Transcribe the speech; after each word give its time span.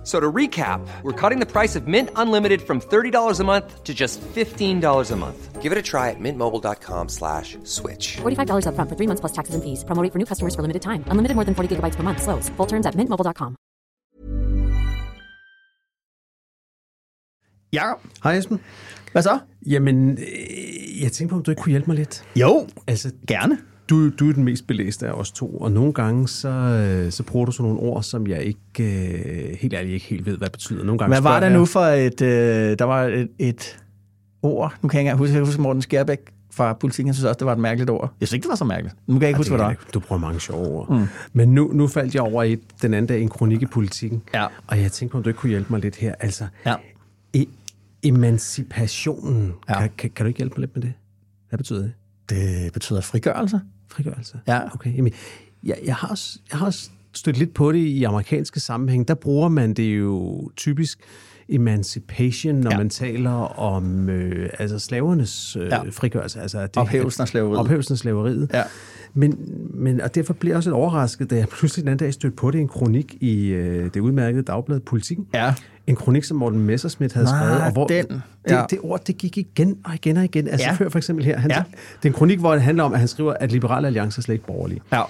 F- 0.00 0.06
So 0.06 0.18
to 0.20 0.32
recap, 0.32 0.80
we're 1.02 1.12
cutting 1.20 1.40
the 1.40 1.46
price 1.60 1.76
of 1.78 1.86
Mint 1.86 2.08
Unlimited 2.16 2.60
from 2.62 2.80
$30 2.80 3.40
a 3.40 3.44
month 3.44 3.84
to 3.84 3.92
just 3.94 4.20
$15 4.34 5.10
a 5.12 5.16
month. 5.16 5.62
Give 5.62 5.72
it 5.72 5.78
a 5.78 5.82
try 5.82 6.08
at 6.10 6.16
mintmobile.com 6.20 7.08
slash 7.08 7.58
switch. 7.64 8.16
$45 8.22 8.64
upfront 8.66 8.88
for 8.88 8.96
three 8.96 9.06
months 9.06 9.20
plus 9.20 9.32
taxes 9.32 9.54
and 9.54 9.62
fees. 9.62 9.84
Promo 9.84 10.02
rate 10.02 10.12
for 10.12 10.18
new 10.18 10.26
customers 10.32 10.54
for 10.54 10.62
limited 10.62 10.80
time. 10.82 11.04
Unlimited 11.10 11.34
more 11.36 11.44
than 11.44 11.54
40 11.54 11.68
gigabytes 11.76 11.96
per 11.98 12.02
month. 12.02 12.22
Slows. 12.22 12.48
Full 12.56 12.66
terms 12.66 12.86
at 12.86 12.94
mintmobile.com. 12.96 13.56
Jakob, 17.72 18.00
Hej 18.22 18.36
Esben. 18.38 18.60
hvad 19.12 19.22
så? 19.22 19.38
Jamen, 19.66 20.10
øh, 20.10 21.02
jeg 21.02 21.12
tænkte 21.12 21.32
på, 21.32 21.36
om 21.36 21.42
du 21.42 21.50
ikke 21.50 21.62
kunne 21.62 21.70
hjælpe 21.70 21.86
mig 21.86 21.96
lidt. 21.96 22.24
Jo, 22.36 22.66
Altså, 22.86 23.10
gerne. 23.28 23.58
Du, 23.90 24.08
du 24.10 24.28
er 24.28 24.32
den 24.32 24.44
mest 24.44 24.66
belæste 24.66 25.06
af 25.08 25.12
os 25.12 25.30
to, 25.32 25.56
og 25.56 25.72
nogle 25.72 25.92
gange 25.92 26.28
så, 26.28 26.48
øh, 26.48 27.12
så 27.12 27.22
bruger 27.22 27.46
du 27.46 27.52
sådan 27.52 27.64
nogle 27.72 27.80
ord, 27.80 28.02
som 28.02 28.26
jeg 28.26 28.42
ikke, 28.42 28.58
øh, 29.50 29.56
helt 29.60 29.74
ærligt 29.74 29.94
ikke 29.94 30.06
helt 30.06 30.26
ved, 30.26 30.36
hvad 30.36 30.50
betyder. 30.50 30.84
Nogle 30.84 30.98
gange 30.98 31.12
Hvad 31.14 31.22
var 31.22 31.40
der 31.40 31.48
nu 31.48 31.58
jeg- 31.58 31.68
for 31.68 31.80
et... 31.80 32.20
Øh, 32.22 32.78
der 32.78 32.84
var 32.84 33.02
et, 33.04 33.28
et 33.38 33.78
ord, 34.42 34.74
nu 34.82 34.88
kan 34.88 35.04
jeg 35.04 35.12
ikke 35.12 35.18
huske, 35.18 35.32
jeg 35.32 35.38
kan 35.40 35.46
huske 35.46 35.62
Morten 35.62 35.82
Skærbæk 35.82 36.18
fra 36.52 36.72
politikken, 36.72 37.06
jeg 37.06 37.14
synes 37.14 37.24
også, 37.24 37.38
det 37.38 37.46
var 37.46 37.52
et 37.52 37.58
mærkeligt 37.58 37.90
ord. 37.90 38.14
Jeg 38.20 38.28
synes 38.28 38.34
ikke, 38.36 38.42
det 38.42 38.48
var 38.50 38.56
så 38.56 38.64
mærkeligt. 38.64 38.96
Nu 39.06 39.14
kan 39.14 39.22
jeg 39.22 39.28
ikke 39.28 39.36
huske, 39.38 39.50
det 39.52 39.58
hvad 39.60 39.68
det 39.70 39.78
var. 39.78 39.90
Du 39.94 40.00
bruger 40.00 40.20
mange 40.20 40.40
sjove 40.40 40.66
ord. 40.66 40.90
Mm. 40.90 41.06
Men 41.32 41.48
nu, 41.54 41.70
nu 41.74 41.86
faldt 41.88 42.14
jeg 42.14 42.22
over 42.22 42.42
et, 42.42 42.60
den 42.82 42.94
anden 42.94 43.06
dag 43.08 43.22
en 43.22 43.28
kronik 43.28 43.62
i 43.62 43.66
politikken, 43.66 44.22
Ja. 44.34 44.46
og 44.66 44.80
jeg 44.82 44.92
tænkte 44.92 45.12
på, 45.12 45.18
om 45.18 45.22
du 45.24 45.28
ikke 45.30 45.38
kunne 45.40 45.50
hjælpe 45.50 45.72
mig 45.72 45.80
lidt 45.80 45.96
her. 45.96 46.14
Altså, 46.20 46.44
Ja. 46.66 46.74
e- 47.36 47.48
emancipationen, 48.02 49.52
Ja. 49.68 49.74
ja. 49.74 49.80
kan, 49.80 49.90
kan, 49.98 50.10
kan 50.10 50.24
du 50.24 50.28
ikke 50.28 50.38
hjælpe 50.38 50.54
mig 50.56 50.60
lidt 50.60 50.74
med 50.76 50.82
det? 50.82 50.92
Hvad 51.48 51.58
betyder 51.58 51.80
det? 51.82 51.92
Det 52.30 52.72
betyder 52.72 53.00
frigørelse. 53.00 53.60
Frigørelse? 53.90 54.38
Ja. 54.48 54.74
Okay, 54.74 54.96
jamen, 54.96 55.12
jeg, 55.64 55.78
jeg, 55.86 55.94
har 55.94 56.08
også, 56.08 56.38
jeg 56.50 56.58
har 56.58 56.66
også 56.66 56.90
stødt 57.12 57.38
lidt 57.38 57.54
på 57.54 57.72
det 57.72 57.78
i 57.78 58.04
amerikanske 58.04 58.60
sammenhæng. 58.60 59.08
Der 59.08 59.14
bruger 59.14 59.48
man 59.48 59.74
det 59.74 59.98
jo 59.98 60.50
typisk 60.56 60.98
emancipation, 61.48 62.54
når 62.54 62.70
Ja. 62.70 62.76
man 62.78 62.90
taler 62.90 63.58
om 63.58 64.08
øh, 64.08 64.50
altså 64.58 64.78
slavernes 64.78 65.56
øh, 65.56 65.66
ja. 65.66 65.82
frigørelse. 65.90 66.40
Altså 66.40 66.62
det, 66.62 66.76
Ophævelsen 66.76 67.22
af 67.22 67.28
slaveriet. 67.28 67.58
Ophævelsen 67.60 67.92
af 67.92 67.98
slaveriet. 67.98 68.50
Ja. 68.54 68.62
Men, 69.14 69.38
men, 69.74 70.00
og 70.00 70.14
derfor 70.14 70.32
blev 70.34 70.50
jeg 70.50 70.56
også 70.56 70.70
lidt 70.70 70.74
overrasket, 70.76 71.30
da 71.30 71.36
jeg 71.36 71.48
pludselig 71.48 71.82
den 71.82 71.88
anden 71.88 72.06
dag 72.06 72.14
stødte 72.14 72.36
på 72.36 72.50
det 72.50 72.58
i 72.58 72.60
en 72.60 72.68
kronik 72.68 73.14
i 73.20 73.46
øh, 73.46 73.84
det 73.94 74.00
udmærkede 74.00 74.42
dagblad 74.42 74.80
Politikken. 74.80 75.26
Ja. 75.34 75.54
En 75.90 75.96
kronik, 75.96 76.24
som 76.24 76.36
Morten 76.36 76.58
Messersmith 76.60 77.14
havde 77.14 77.26
Nej, 77.26 77.38
skrevet. 77.40 77.62
Og 77.62 77.72
hvor 77.72 77.86
den. 77.86 78.04
Det, 78.08 78.22
Ja. 78.50 78.64
det 78.70 78.78
ord, 78.82 79.04
det 79.04 79.16
gik 79.18 79.38
igen 79.38 79.76
og 79.84 79.94
igen 79.94 80.16
og 80.16 80.24
igen. 80.24 80.48
Altså 80.48 80.66
Ja. 80.66 80.72
før 80.72 80.88
for 80.88 80.98
eksempel 80.98 81.24
her. 81.24 81.38
Han, 81.38 81.50
Ja. 81.50 81.56
Det 81.56 82.02
er 82.02 82.06
en 82.06 82.12
kronik, 82.12 82.38
hvor 82.38 82.52
det 82.52 82.62
handler 82.62 82.84
om, 82.84 82.92
at 82.92 82.98
han 82.98 83.08
skriver, 83.08 83.32
at 83.32 83.52
Liberale 83.52 83.86
Alliance 83.86 84.18
er 84.18 84.22
slet 84.22 84.32
ikke 84.34 84.46
borgerlige. 84.46 84.80
Ja. 84.92 85.02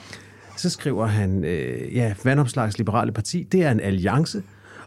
Så 0.56 0.70
skriver 0.70 1.06
han, 1.06 1.44
øh, 1.44 1.96
ja, 1.96 2.14
Vandopslags 2.24 2.78
Liberale 2.78 3.12
Parti, 3.12 3.46
det 3.52 3.62
er 3.62 3.70
en 3.70 3.80
alliance, 3.80 4.42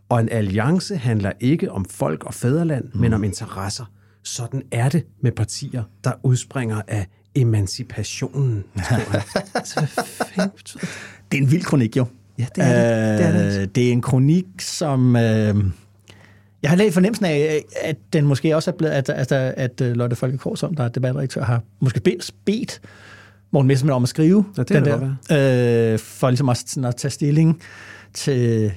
og 0.09 0.19
en 0.21 0.29
alliance 0.31 0.97
handler 0.97 1.31
ikke 1.39 1.71
om 1.71 1.85
folk 1.85 2.23
og 2.23 2.33
fædreland, 2.33 2.85
mm. 2.93 2.99
men 3.01 3.13
om 3.13 3.23
interesser. 3.23 3.85
Sådan 4.23 4.61
er 4.71 4.89
det 4.89 5.03
med 5.21 5.31
partier, 5.31 5.83
der 6.03 6.11
udspringer 6.23 6.81
af 6.87 7.07
emancipationen, 7.35 8.63
altså, 9.55 9.79
det? 10.35 10.51
Det 11.31 11.37
er 11.37 11.41
en 11.41 11.51
vild 11.51 11.63
kronik, 11.63 11.97
jo. 11.97 12.05
Ja, 12.39 12.45
det 12.55 12.63
er 12.63 12.67
det. 12.67 13.19
Det 13.19 13.25
er 13.27 13.31
det 13.31 13.39
altså. 13.39 13.61
Øh, 13.61 13.67
det 13.75 13.87
er 13.87 13.91
en 13.91 14.01
kronik, 14.01 14.45
som... 14.59 15.15
Øh, 15.15 15.55
jeg 16.63 16.71
har 16.71 16.77
lidt 16.77 16.93
fornemmelsen 16.93 17.25
af, 17.25 17.63
at 17.81 17.95
den 18.13 18.25
måske 18.25 18.55
også 18.55 18.71
er 18.71 18.75
blevet, 18.75 18.93
at, 18.93 19.09
at, 19.09 19.31
at, 19.31 19.81
at 19.81 19.97
Lotte 19.97 20.15
Folkekår, 20.15 20.55
som 20.55 20.75
der 20.75 20.83
er 20.83 20.87
debatredaktør, 20.87 21.43
har 21.43 21.61
måske 21.79 21.99
bedt, 21.99 22.31
bedt 22.45 22.81
Morten 23.51 23.67
Messerschmidt 23.67 23.93
om 23.93 24.03
at 24.03 24.09
skrive 24.09 24.45
Ja, 24.57 24.63
det 24.63 24.69
den 24.69 24.85
der, 24.85 25.93
øh, 25.93 25.99
for 25.99 26.29
ligesom 26.29 26.49
at, 26.49 26.57
sådan 26.57 26.85
at 26.85 26.95
tage 26.95 27.11
stilling 27.11 27.61
til 28.13 28.71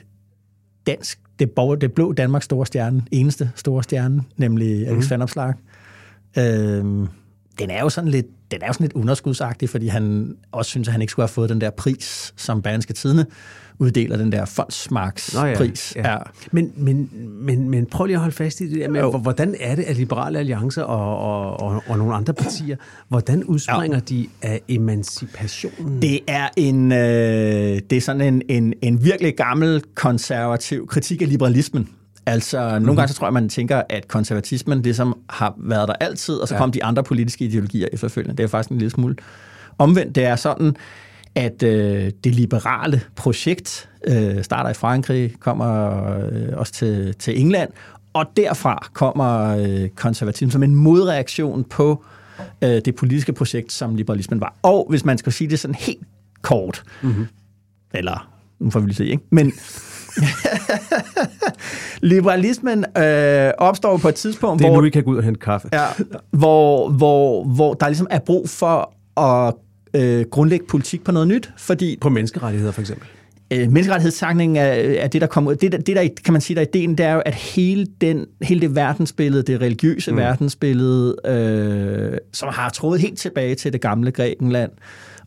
dansk, 0.87 1.19
det, 1.39 1.51
borger, 1.51 1.77
det 1.77 1.93
blå 1.93 2.13
Danmarks 2.13 2.45
store 2.45 2.67
stjerne, 2.67 3.03
eneste 3.11 3.51
store 3.55 3.83
stjerne, 3.83 4.23
nemlig. 4.37 4.89
Alex 4.89 5.05
mm. 5.05 5.11
Van 5.11 5.23
Opslark. 5.23 5.59
Øh, 6.39 6.85
den 7.59 7.71
er 7.71 7.81
jo 7.81 7.89
sådan 7.89 8.11
lidt, 8.11 8.27
den 8.51 8.63
er 8.63 8.67
jo 8.67 8.73
sådan 8.73 8.85
lidt 8.85 8.93
underskudsagtig, 8.93 9.69
fordi 9.71 9.87
han 9.87 10.35
også 10.53 10.69
synes, 10.69 10.89
at 10.89 10.93
han 10.93 11.01
ikke 11.01 11.11
skulle 11.11 11.25
have 11.25 11.33
fået 11.33 11.51
den 11.51 11.61
der 11.61 11.71
pris, 11.71 12.33
som 12.37 12.63
Berlingske 12.63 12.93
Tidene 12.93 13.27
uddeler, 13.79 14.17
den 14.17 14.33
der 14.33 14.45
fondsmarkspris. 14.45 15.93
Nå 15.97 16.03
ja, 16.03 16.13
ja. 16.13 16.19
Men, 16.53 16.73
men, 16.77 17.11
men, 17.41 17.71
men 17.71 17.87
prøv 17.87 18.07
lige 18.07 18.15
at 18.17 18.21
holde 18.21 18.35
fast 18.37 18.61
i 18.61 18.71
det 18.71 18.81
der 18.81 18.89
med, 18.91 19.01
Jo. 19.01 19.11
hvor- 19.11 19.19
hvordan 19.19 19.55
er 19.61 19.75
det, 19.75 19.83
at 19.83 19.97
Liberale 19.97 20.39
Alliance 20.39 20.87
og, 20.87 21.19
og, 21.19 21.61
og, 21.61 21.83
og 21.87 21.99
nogle 21.99 22.15
andre 22.15 22.35
partier, 22.35 22.77
hvordan 23.09 23.45
udspringer 23.45 23.97
ja. 23.97 24.03
de 24.09 24.27
af 24.43 24.61
emancipationen? 24.69 26.03
Det 26.03 26.21
er 26.29 26.49
en, 26.57 26.93
øh, 26.93 26.99
det 27.91 27.93
er 27.93 28.01
sådan 28.01 28.35
en, 28.35 28.43
en, 28.49 28.75
en 28.83 29.05
virkelig 29.05 29.37
gammel 29.37 29.83
konservativ 29.95 30.87
kritik 30.87 31.23
af 31.23 31.29
liberalismen. 31.29 31.89
Altså, 32.27 32.69
mm-hmm. 32.69 32.83
nogle 32.83 33.01
gange 33.01 33.09
så 33.09 33.19
tror 33.19 33.27
jeg, 33.27 33.33
man 33.33 33.49
tænker, 33.49 33.83
at 33.89 34.09
konservatismen 34.09 34.83
ligesom 34.83 35.19
har 35.31 35.55
været 35.59 35.89
der 35.89 35.95
altid, 35.95 36.35
og 36.35 36.49
så 36.49 36.55
ja. 36.55 36.61
kom 36.61 36.73
de 36.73 36.85
andre 36.85 37.03
politiske 37.03 37.45
ideologier 37.45 37.89
efterfølgende. 37.93 38.37
Det 38.37 38.45
er 38.45 38.49
faktisk 38.49 38.71
en 38.71 38.79
lille 38.79 38.91
smule 38.91 39.17
omvendt. 39.79 40.15
Det 40.15 40.25
er 40.25 40.37
sådan, 40.37 40.77
at 41.35 41.63
øh, 41.63 42.11
det 42.25 42.35
liberale 42.35 43.01
projekt 43.17 43.89
øh, 44.07 44.45
starter 44.45 44.71
i 44.71 44.75
Frankrig, 44.75 45.35
kommer 45.41 46.03
øh, 46.19 46.49
også 46.53 46.73
til, 46.73 47.15
til 47.15 47.41
England, 47.41 47.71
og 48.13 48.27
derfra 48.37 48.89
kommer 48.93 49.57
øh, 49.57 49.89
konservatismen 49.89 50.51
som 50.51 50.63
en 50.63 50.75
modreaktion 50.75 51.65
på 51.65 52.05
øh, 52.63 52.81
det 52.85 52.95
politiske 52.95 53.33
projekt, 53.33 53.73
som 53.73 53.95
liberalismen 53.95 54.41
var. 54.41 54.55
Og 54.63 54.87
hvis 54.91 55.05
man 55.05 55.19
skal 55.19 55.33
sige 55.33 55.51
det 55.51 55.59
sådan 55.59 55.75
helt 55.75 56.07
kort, 56.43 56.83
mm-hmm. 57.03 57.27
eller 57.95 58.31
nu 58.59 58.71
får 58.71 58.81
vi 58.81 58.87
lige 58.87 58.97
se, 58.97 59.07
ikke? 59.07 59.25
Men 59.31 59.53
liberalismen 62.03 62.85
øh, 62.99 63.51
opstår 63.59 63.97
på 63.97 64.09
et 64.09 64.15
tidspunkt, 64.15 64.59
det 64.59 64.67
er 64.67 64.71
hvor, 64.71 64.81
nu, 64.81 64.87
I 64.87 64.91
kan 64.91 65.03
gå 65.05 65.11
ud 65.11 65.17
og 65.17 65.23
hente 65.23 65.41
kaffe. 65.41 65.69
ja, 65.73 65.85
hvor, 66.31 66.89
hvor, 66.91 67.45
hvor 67.45 67.75
der 67.75 67.87
ligesom 67.89 68.07
er 68.11 68.19
brug 68.19 68.49
for 68.49 68.95
at 69.21 69.55
øh, 69.95 70.25
grundlægge 70.31 70.67
politik 70.69 71.05
på 71.05 71.13
noget 71.13 71.29
nyt, 71.29 71.51
fordi 71.59 71.99
På 72.01 72.09
menneskerettigheder 72.09 72.73
for 72.73 72.81
eksempel. 72.81 73.09
øh, 73.53 73.59
menneskerettighedssagningen 73.73 74.57
er, 74.57 74.63
er 75.03 75.09
det, 75.09 75.21
der 75.21 75.27
kommer 75.27 75.51
ud. 75.51 75.57
Det, 75.57 75.73
der- 75.73 75.79
det, 75.79 75.97
der, 75.97 76.09
kan 76.25 76.33
man 76.33 76.41
sige, 76.41 76.55
der 76.55 76.61
er 76.61 76.67
ideen, 76.75 76.99
det 76.99 77.07
er 77.07 77.13
jo, 77.15 77.23
at 77.27 77.35
hele, 77.35 77.87
den, 78.01 78.27
hele 78.43 78.61
det 78.61 78.75
verdensbillede, 78.75 79.43
det 79.43 79.61
religiøse 79.61 80.11
mm. 80.11 80.17
verdensbillede, 80.17 81.17
øh, 81.27 82.19
som 82.33 82.49
har 82.53 82.69
trådet 82.69 83.01
helt 83.01 83.19
tilbage 83.19 83.55
til 83.55 83.73
det 83.73 83.81
gamle 83.81 84.11
Grækenland, 84.11 84.71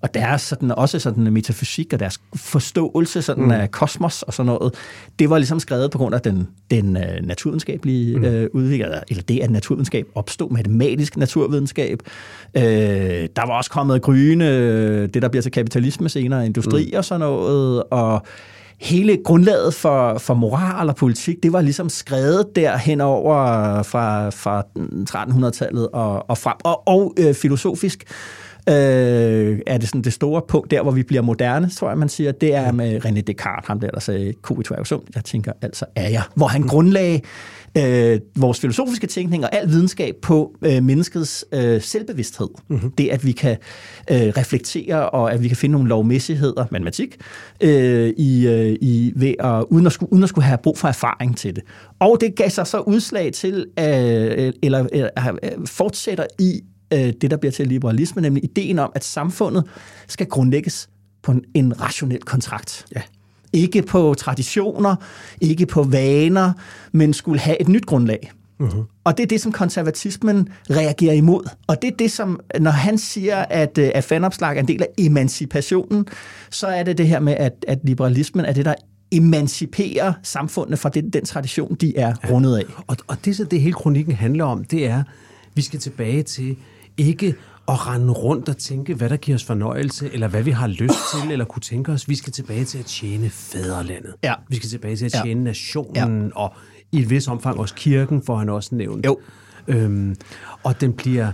og 0.01 0.13
deres 0.13 0.41
sådan, 0.41 0.71
også 0.71 0.99
sådan 0.99 1.27
en 1.27 1.33
metafysik 1.33 1.93
og 1.93 1.99
deres 1.99 2.21
forståelse 2.35 3.21
sådan 3.21 3.43
mm. 3.43 3.51
af 3.51 3.71
kosmos 3.71 4.21
og 4.21 4.33
sådan 4.33 4.45
noget, 4.45 4.73
det 5.19 5.29
var 5.29 5.37
ligesom 5.37 5.59
skrevet 5.59 5.91
på 5.91 5.97
grund 5.97 6.15
af 6.15 6.21
den, 6.21 6.47
den 6.71 6.97
uh, 6.97 7.27
naturvidenskabelige 7.27 8.17
mm. 8.17 8.23
uh, 8.23 8.31
udvikling, 8.31 8.83
eller, 8.83 8.99
eller 9.09 9.23
det, 9.23 9.39
at 9.39 9.49
naturvidenskab 9.49 10.05
opstod, 10.15 10.51
matematisk 10.51 11.17
naturvidenskab. 11.17 11.99
Uh, 12.55 12.61
der 12.61 13.47
var 13.47 13.57
også 13.57 13.71
kommet 13.71 14.01
gryne, 14.01 14.49
øh, 14.49 15.09
det 15.13 15.21
der 15.21 15.27
bliver 15.27 15.41
til 15.41 15.51
kapitalisme 15.51 16.09
senere, 16.09 16.45
industri 16.45 16.89
mm. 16.91 16.97
og 16.97 17.05
sådan 17.05 17.19
noget, 17.19 17.83
og 17.91 18.25
hele 18.79 19.17
grundlaget 19.25 19.73
for, 19.73 20.17
for 20.17 20.33
moral 20.33 20.89
og 20.89 20.95
politik, 20.95 21.43
det 21.43 21.53
var 21.53 21.61
ligesom 21.61 21.89
skrevet 21.89 22.55
der 22.55 22.77
henover 22.77 23.83
fra, 23.83 24.29
fra 24.29 24.63
1300-tallet 24.77 25.87
og, 25.93 26.29
og 26.29 26.37
frem, 26.37 26.55
og, 26.63 26.87
og 26.87 27.13
øh, 27.19 27.33
filosofisk 27.33 28.03
øh, 28.03 28.48
er 28.73 29.77
det 29.77 29.89
sådan 29.89 30.01
det 30.01 30.13
store 30.13 30.41
punkt, 30.47 30.71
der 30.71 30.81
hvor 30.81 30.91
vi 30.91 31.03
bliver 31.03 31.21
moderne, 31.21 31.69
tror 31.69 31.89
jeg, 31.89 31.97
man 31.97 32.09
siger, 32.09 32.31
det 32.31 32.55
er 32.55 32.71
med 32.71 33.05
René 33.05 33.21
Descartes, 33.21 33.67
ham 33.67 33.79
der, 33.79 33.89
der 33.89 33.99
sagde, 33.99 34.33
cogito 34.41 34.73
ergo 34.73 34.83
sum, 34.83 35.01
jeg 35.15 35.23
tænker, 35.23 35.51
altså 35.61 35.85
er 35.95 36.09
jeg, 36.09 36.23
hvor 36.35 36.47
han 36.47 36.61
grundlagde 36.61 37.21
øh, 37.77 38.19
vores 38.35 38.59
filosofiske 38.59 39.07
tænkning 39.07 39.43
og 39.43 39.55
al 39.55 39.69
videnskab 39.69 40.15
på 40.21 40.55
øh, 40.61 40.83
menneskets 40.83 41.45
øh, 41.53 41.81
selvbevidsthed. 41.81 42.47
Mm-hmm. 42.67 42.91
Det, 42.91 43.09
at 43.09 43.25
vi 43.25 43.31
kan 43.31 43.57
øh, 44.11 44.17
reflektere, 44.17 45.09
og 45.09 45.33
at 45.33 45.43
vi 45.43 45.47
kan 45.47 45.57
finde 45.57 45.73
nogle 45.73 45.89
lovmæssigheder, 45.89 46.65
matematik, 46.71 47.17
øh, 47.61 48.13
i, 48.17 48.47
øh, 48.47 48.77
i, 48.81 49.13
ved 49.15 49.33
at, 49.39 49.65
uden, 49.69 49.85
at 49.85 49.91
skulle, 49.91 50.13
uden 50.13 50.23
at 50.23 50.29
skulle 50.29 50.45
have 50.45 50.57
brug 50.63 50.77
for 50.77 50.87
erfaring 50.87 51.37
til 51.37 51.55
det. 51.55 51.63
Og 51.99 52.17
det 52.21 52.35
gav 52.35 52.49
sig 52.49 52.67
så 52.67 52.79
udslag 52.79 53.33
til, 53.33 53.65
øh, 53.79 54.53
eller 54.63 54.87
øh, 54.93 55.49
fortsætter 55.65 56.25
i 56.39 56.61
øh, 56.93 57.13
det, 57.21 57.31
der 57.31 57.37
bliver 57.37 57.51
til 57.51 57.67
liberalisme, 57.67 58.21
nemlig 58.21 58.43
ideen 58.43 58.79
om, 58.79 58.91
at 58.95 59.03
samfundet 59.03 59.63
skal 60.07 60.27
grundlægges 60.27 60.89
på 61.23 61.31
en, 61.31 61.43
en 61.53 61.81
rationel 61.81 62.21
kontrakt. 62.21 62.85
Ja. 62.95 63.01
Ikke 63.53 63.81
på 63.81 64.13
traditioner, 64.17 64.95
ikke 65.41 65.65
på 65.65 65.83
vaner, 65.83 66.51
men 66.91 67.13
skulle 67.13 67.39
have 67.39 67.61
et 67.61 67.67
nyt 67.67 67.85
grundlag. 67.85 68.31
Uh-huh. 68.63 69.01
Og 69.03 69.17
det 69.17 69.23
er 69.23 69.27
det, 69.27 69.41
som 69.41 69.51
konservatismen 69.51 70.49
reagerer 70.69 71.13
imod. 71.13 71.49
Og 71.67 71.81
det 71.81 71.87
er 71.87 71.95
det, 71.99 72.11
som, 72.11 72.39
når 72.59 72.71
han 72.71 72.97
siger, 72.97 73.37
at, 73.37 73.77
at 73.77 74.03
fanopslag 74.03 74.55
er 74.55 74.59
en 74.59 74.67
del 74.67 74.81
af 74.81 74.87
emancipationen, 74.97 76.05
så 76.49 76.67
er 76.67 76.83
det 76.83 76.97
det 76.97 77.07
her 77.07 77.19
med, 77.19 77.33
at, 77.33 77.65
at 77.67 77.79
liberalismen 77.83 78.45
er 78.45 78.53
det, 78.53 78.65
der 78.65 78.73
emancipere 79.11 80.13
samfundet 80.23 80.79
fra 80.79 80.89
den, 80.89 81.09
den 81.09 81.25
tradition, 81.25 81.75
de 81.75 81.97
er 81.97 82.13
ja. 82.23 82.29
rundet 82.29 82.57
af. 82.57 82.63
Og, 82.87 82.97
og 83.07 83.17
det, 83.25 83.35
så 83.35 83.43
det 83.43 83.61
hele 83.61 83.73
kronikken 83.73 84.15
handler 84.15 84.45
om, 84.45 84.63
det 84.63 84.87
er, 84.87 85.03
vi 85.55 85.61
skal 85.61 85.79
tilbage 85.79 86.23
til 86.23 86.55
ikke 86.99 87.35
at 87.67 87.87
rende 87.87 88.13
rundt 88.13 88.49
og 88.49 88.57
tænke, 88.57 88.93
hvad 88.93 89.09
der 89.09 89.17
giver 89.17 89.35
os 89.35 89.43
fornøjelse, 89.43 90.09
eller 90.13 90.27
hvad 90.27 90.43
vi 90.43 90.51
har 90.51 90.67
lyst 90.67 90.95
til, 91.21 91.31
eller 91.31 91.45
kunne 91.45 91.61
tænke 91.61 91.91
os. 91.91 92.09
Vi 92.09 92.15
skal 92.15 92.33
tilbage 92.33 92.65
til 92.65 92.77
at 92.77 92.85
tjene 92.85 93.29
fædrelandet. 93.29 94.13
Ja. 94.23 94.33
Vi 94.47 94.55
skal 94.55 94.69
tilbage 94.69 94.95
til 94.95 95.05
at 95.05 95.13
Ja. 95.13 95.21
tjene 95.23 95.43
nationen, 95.43 96.25
ja. 96.25 96.35
og 96.35 96.53
i 96.91 96.99
et 96.99 97.09
vis 97.09 97.27
omfang 97.27 97.59
også 97.59 97.75
kirken, 97.75 98.23
får 98.25 98.37
han 98.37 98.49
også 98.49 98.75
nævnt. 98.75 99.05
Jo. 99.05 99.19
Øhm, 99.67 100.15
og 100.63 100.81
den 100.81 100.93
bliver... 100.93 101.31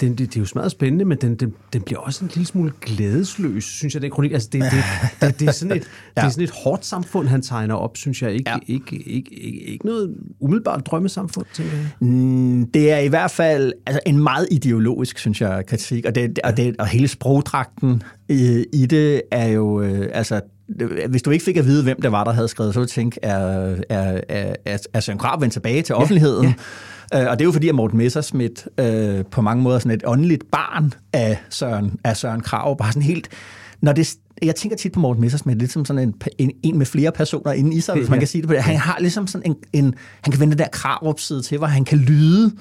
Den, 0.00 0.10
det, 0.10 0.18
det 0.18 0.36
er 0.36 0.40
jo 0.40 0.46
smadret 0.46 0.70
spændende, 0.70 1.04
men 1.04 1.18
den, 1.20 1.34
den, 1.34 1.54
den 1.72 1.82
bliver 1.82 1.98
også 2.00 2.24
en 2.24 2.30
lille 2.34 2.46
smule 2.46 2.72
glædesløs, 2.80 3.64
synes 3.64 3.94
jeg, 3.94 4.02
den 4.02 4.10
kronik. 4.10 4.32
Altså, 4.32 4.48
det, 4.52 4.62
det, 4.62 4.72
det, 5.20 5.40
det, 5.40 5.48
er 5.48 5.52
sådan 5.52 5.76
et, 5.76 5.82
ja. 6.16 6.20
det 6.20 6.26
er 6.26 6.30
sådan 6.30 6.44
et 6.44 6.50
hårdt 6.50 6.86
samfund, 6.86 7.28
han 7.28 7.42
tegner 7.42 7.74
op, 7.74 7.96
synes 7.96 8.22
jeg. 8.22 8.32
Ikke, 8.32 8.50
Ja. 8.50 8.56
ikke, 8.66 8.96
ikke, 8.96 9.34
ikke, 9.34 9.58
ikke 9.58 9.86
noget 9.86 10.14
umiddelbart 10.40 10.86
drømmesamfund, 10.86 11.46
tænker 11.54 11.72
jeg. 11.76 11.86
Mm, 12.00 12.66
Det 12.70 12.92
er 12.92 12.98
i 12.98 13.08
hvert 13.08 13.30
fald 13.30 13.72
altså 13.86 14.00
en 14.06 14.22
meget 14.22 14.48
ideologisk, 14.50 15.18
synes 15.18 15.40
jeg, 15.40 15.64
kritik, 15.66 16.04
og, 16.06 16.14
det, 16.14 16.38
og, 16.44 16.56
det, 16.56 16.76
og 16.78 16.86
hele 16.86 17.08
sprogdragten 17.08 18.02
i, 18.28 18.64
i 18.72 18.86
det 18.86 19.22
er 19.32 19.46
jo, 19.48 19.82
øh, 19.82 20.08
altså, 20.12 20.40
hvis 21.08 21.22
du 21.22 21.30
ikke 21.30 21.44
fik 21.44 21.56
at 21.56 21.64
vide, 21.64 21.82
hvem 21.82 22.02
det 22.02 22.12
var, 22.12 22.24
der 22.24 22.32
havde 22.32 22.48
skrevet, 22.48 22.74
så 22.74 22.80
ville 22.80 22.88
du 22.88 22.92
tænke, 22.92 23.18
er, 23.22 23.36
er, 23.88 24.20
er, 24.28 24.54
er, 24.64 24.78
er 24.92 25.00
Søren 25.00 25.18
Krab 25.18 25.40
vendt 25.40 25.52
tilbage 25.52 25.82
til 25.82 25.94
offentligheden? 25.94 26.44
Ja, 26.46 26.54
ja. 27.12 27.30
Og 27.30 27.38
det 27.38 27.44
er 27.44 27.46
jo 27.46 27.52
fordi, 27.52 27.68
at 27.68 27.74
Morten 27.74 27.98
Messerschmidt 27.98 28.68
øh, 28.78 29.24
på 29.24 29.42
mange 29.42 29.62
måder 29.62 29.76
er 29.76 29.80
sådan 29.80 29.96
et 29.96 30.02
åndeligt 30.06 30.50
barn 30.50 30.92
af 31.12 31.38
Søren, 31.50 32.00
af 32.04 32.16
Søren 32.16 32.40
Krav, 32.40 32.78
bare 32.78 32.92
sådan 32.92 33.02
helt, 33.02 33.28
når 33.80 33.92
det, 33.92 34.14
jeg 34.42 34.54
tænker 34.54 34.76
tit 34.76 34.92
på 34.92 35.00
Morten 35.00 35.20
Messerschmidt, 35.20 35.58
lidt 35.58 35.72
som 35.72 35.84
sådan 35.84 36.02
en, 36.02 36.14
en, 36.38 36.50
en 36.62 36.78
med 36.78 36.86
flere 36.86 37.12
personer 37.12 37.52
inde 37.52 37.76
i 37.76 37.80
sig, 37.80 37.94
hvis 37.94 38.08
man 38.08 38.18
kan 38.18 38.28
sige 38.28 38.42
det 38.42 38.48
på 38.48 38.54
det. 38.54 38.62
Han 38.62 38.76
har 38.76 38.96
ligesom 39.00 39.26
sådan 39.26 39.50
en, 39.50 39.84
en 39.84 39.94
han 40.20 40.32
kan 40.32 40.40
vende 40.40 40.50
den 40.50 40.58
der 40.58 40.68
Krarup-side 40.68 41.42
til, 41.42 41.58
hvor 41.58 41.66
han 41.66 41.84
kan 41.84 41.98
lyde, 41.98 42.52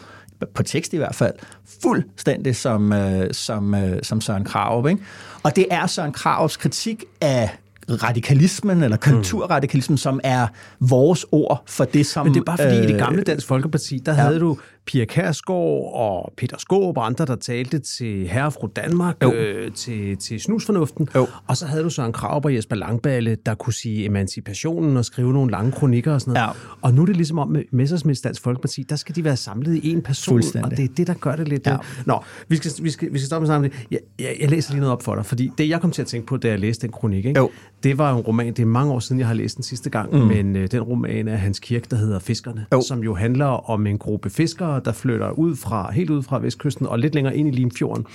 på 0.53 0.63
tekst 0.63 0.93
i 0.93 0.97
hvert 0.97 1.15
fald, 1.15 1.33
fuldstændig 1.81 2.55
som, 2.55 2.93
øh, 2.93 3.33
som, 3.33 3.75
øh, 3.75 3.99
som 4.03 4.21
Søren 4.21 4.43
Krarup. 4.43 4.87
Ikke? 4.87 5.01
Og 5.43 5.55
det 5.55 5.65
er 5.71 5.87
Søren 5.87 6.11
Krarups 6.11 6.57
kritik 6.57 7.03
af 7.21 7.49
radikalismen, 7.89 8.83
eller 8.83 8.97
kulturradikalismen, 8.97 9.93
mm. 9.93 9.97
som 9.97 10.19
er 10.23 10.47
vores 10.79 11.25
ord 11.31 11.63
for 11.67 11.85
det, 11.85 12.05
som... 12.05 12.25
Men 12.25 12.33
det 12.33 12.39
er 12.39 12.43
bare 12.43 12.57
fordi, 12.57 12.77
øh, 12.77 12.83
i 12.83 12.87
det 12.87 12.93
øh, 12.93 12.99
gamle 12.99 13.21
Dansk 13.21 13.47
Folkeparti, 13.47 14.01
der 14.05 14.11
ja. 14.11 14.21
havde 14.21 14.39
du 14.39 14.57
Pia 14.87 15.05
Kærsgaard 15.05 15.91
og 15.93 16.33
Peter 16.37 16.57
Skåb 16.59 16.97
og 16.97 17.05
andre, 17.05 17.25
der 17.25 17.35
talte 17.35 17.79
til 17.79 18.27
herre 18.27 18.45
og 18.45 18.53
fru 18.53 18.67
Danmark, 18.75 19.15
Jo. 19.23 19.33
øh, 19.33 19.71
til, 19.71 20.17
til 20.17 20.39
snusfornuften. 20.41 21.09
Jo. 21.15 21.27
Og 21.47 21.57
så 21.57 21.65
havde 21.65 21.83
du 21.83 21.89
Søren 21.89 22.13
Kraup 22.13 22.45
og 22.45 22.55
Jesper 22.55 22.75
Langballe, 22.75 23.37
der 23.45 23.55
kunne 23.55 23.73
sige 23.73 24.05
emancipationen 24.05 24.97
og 24.97 25.05
skrive 25.05 25.33
nogle 25.33 25.51
lange 25.51 25.71
kronikker 25.71 26.13
og 26.13 26.21
sådan 26.21 26.33
noget. 26.33 26.47
Ja. 26.47 26.51
Og 26.81 26.93
nu 26.93 27.01
er 27.01 27.05
det 27.05 27.15
ligesom 27.15 27.39
om 27.39 27.47
med 27.49 27.63
Messersmiths 27.71 28.21
Dansk 28.21 28.41
Folkeparti, 28.43 28.83
der 28.89 28.95
skal 28.95 29.15
de 29.15 29.23
være 29.23 29.37
samlet 29.37 29.75
i 29.75 29.91
en 29.91 30.01
person, 30.01 30.41
og 30.63 30.71
det 30.71 30.79
er 30.79 30.87
det, 30.97 31.07
der 31.07 31.13
gør 31.13 31.35
det 31.35 31.47
lidt. 31.47 31.65
Ja. 31.67 31.71
Ja. 31.71 31.77
Nå, 32.05 32.19
vi 32.47 32.55
skal, 32.55 32.71
vi 32.81 32.89
skal, 32.89 33.13
vi 33.13 33.19
skal 33.19 33.25
stoppe 33.27 33.41
med 33.41 33.47
sammen. 33.47 33.71
Jeg, 33.91 33.99
jeg, 34.19 34.37
jeg 34.41 34.49
læser 34.49 34.71
lige 34.71 34.79
noget 34.81 34.93
op 34.93 35.03
for 35.03 35.15
dig, 35.15 35.25
fordi 35.25 35.51
det, 35.57 35.69
jeg 35.69 35.81
kom 35.81 35.91
til 35.91 36.01
at 36.01 36.07
tænke 36.07 36.27
på, 36.27 36.37
da 36.37 36.47
jeg 36.47 36.59
læste 36.59 36.81
den 36.87 36.91
kronik, 36.91 37.25
ikke? 37.25 37.39
Jo. 37.39 37.49
det 37.83 37.97
var 37.97 38.13
en 38.15 38.21
roman, 38.21 38.47
det 38.47 38.59
er 38.59 38.65
mange 38.65 38.93
år 38.93 38.99
siden, 38.99 39.19
jeg 39.19 39.27
har 39.27 39.33
læst 39.33 39.55
den 39.55 39.63
sidste 39.63 39.89
gang, 39.89 40.13
mm. 40.13 40.19
men 40.19 40.55
øh, 40.55 40.67
den 40.71 40.81
roman 40.81 41.27
er 41.27 41.35
Hans 41.35 41.59
Kirk, 41.59 41.91
der 41.91 41.97
hedder 41.97 42.19
Fiskerne, 42.19 42.65
Jo. 42.73 42.81
som 42.81 42.99
jo 43.03 43.15
handler 43.15 43.69
om 43.69 43.87
en 43.87 43.97
gruppe 43.97 44.29
fiskere, 44.29 44.76
der 44.79 44.91
flytter 44.91 45.29
ud 45.29 45.55
fra, 45.55 45.91
helt 45.91 46.09
ud 46.09 46.23
fra 46.23 46.39
Vestkysten 46.39 46.85
og 46.87 46.99
lidt 46.99 47.15
længere 47.15 47.37
ind 47.37 47.47
i 47.47 47.51
Limfjorden. 47.51 48.05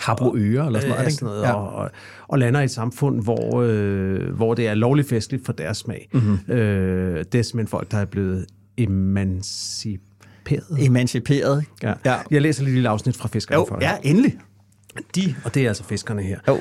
Habro 0.00 0.36
Øre, 0.36 0.66
eller 0.66 0.80
sådan 0.80 0.90
noget. 0.94 1.04
Ja, 1.04 1.10
sådan 1.10 1.26
noget, 1.26 1.42
ja. 1.42 1.52
og, 1.54 1.72
og, 1.72 1.90
og 2.28 2.38
lander 2.38 2.60
i 2.60 2.64
et 2.64 2.70
samfund, 2.70 3.22
hvor, 3.22 3.62
øh, 3.62 4.34
hvor 4.36 4.54
det 4.54 4.68
er 4.68 4.74
lovligt 4.74 5.08
festligt 5.08 5.46
for 5.46 5.52
deres 5.52 5.76
smag. 5.76 6.08
Mm-hmm. 6.12 6.52
Øh, 6.54 7.24
det 7.32 7.38
er 7.38 7.42
simpelthen 7.42 7.66
folk, 7.68 7.90
der 7.90 7.98
er 7.98 8.04
blevet 8.04 8.46
emanciperet. 8.76 10.64
Emanciperet. 10.78 11.64
Ja. 11.82 11.94
ja. 12.04 12.16
Jeg 12.30 12.42
læser 12.42 12.62
lige 12.62 12.70
et 12.70 12.74
lille 12.74 12.88
afsnit 12.88 13.16
fra 13.16 13.28
Fiskerne 13.28 13.60
Jo, 13.60 13.66
for 13.68 13.74
dig. 13.78 13.82
ja, 14.04 14.10
endelig. 14.10 14.38
De, 15.14 15.34
og 15.44 15.54
det 15.54 15.64
er 15.64 15.68
altså 15.68 15.84
fiskerne 15.84 16.22
her, 16.22 16.38
Jo. 16.48 16.60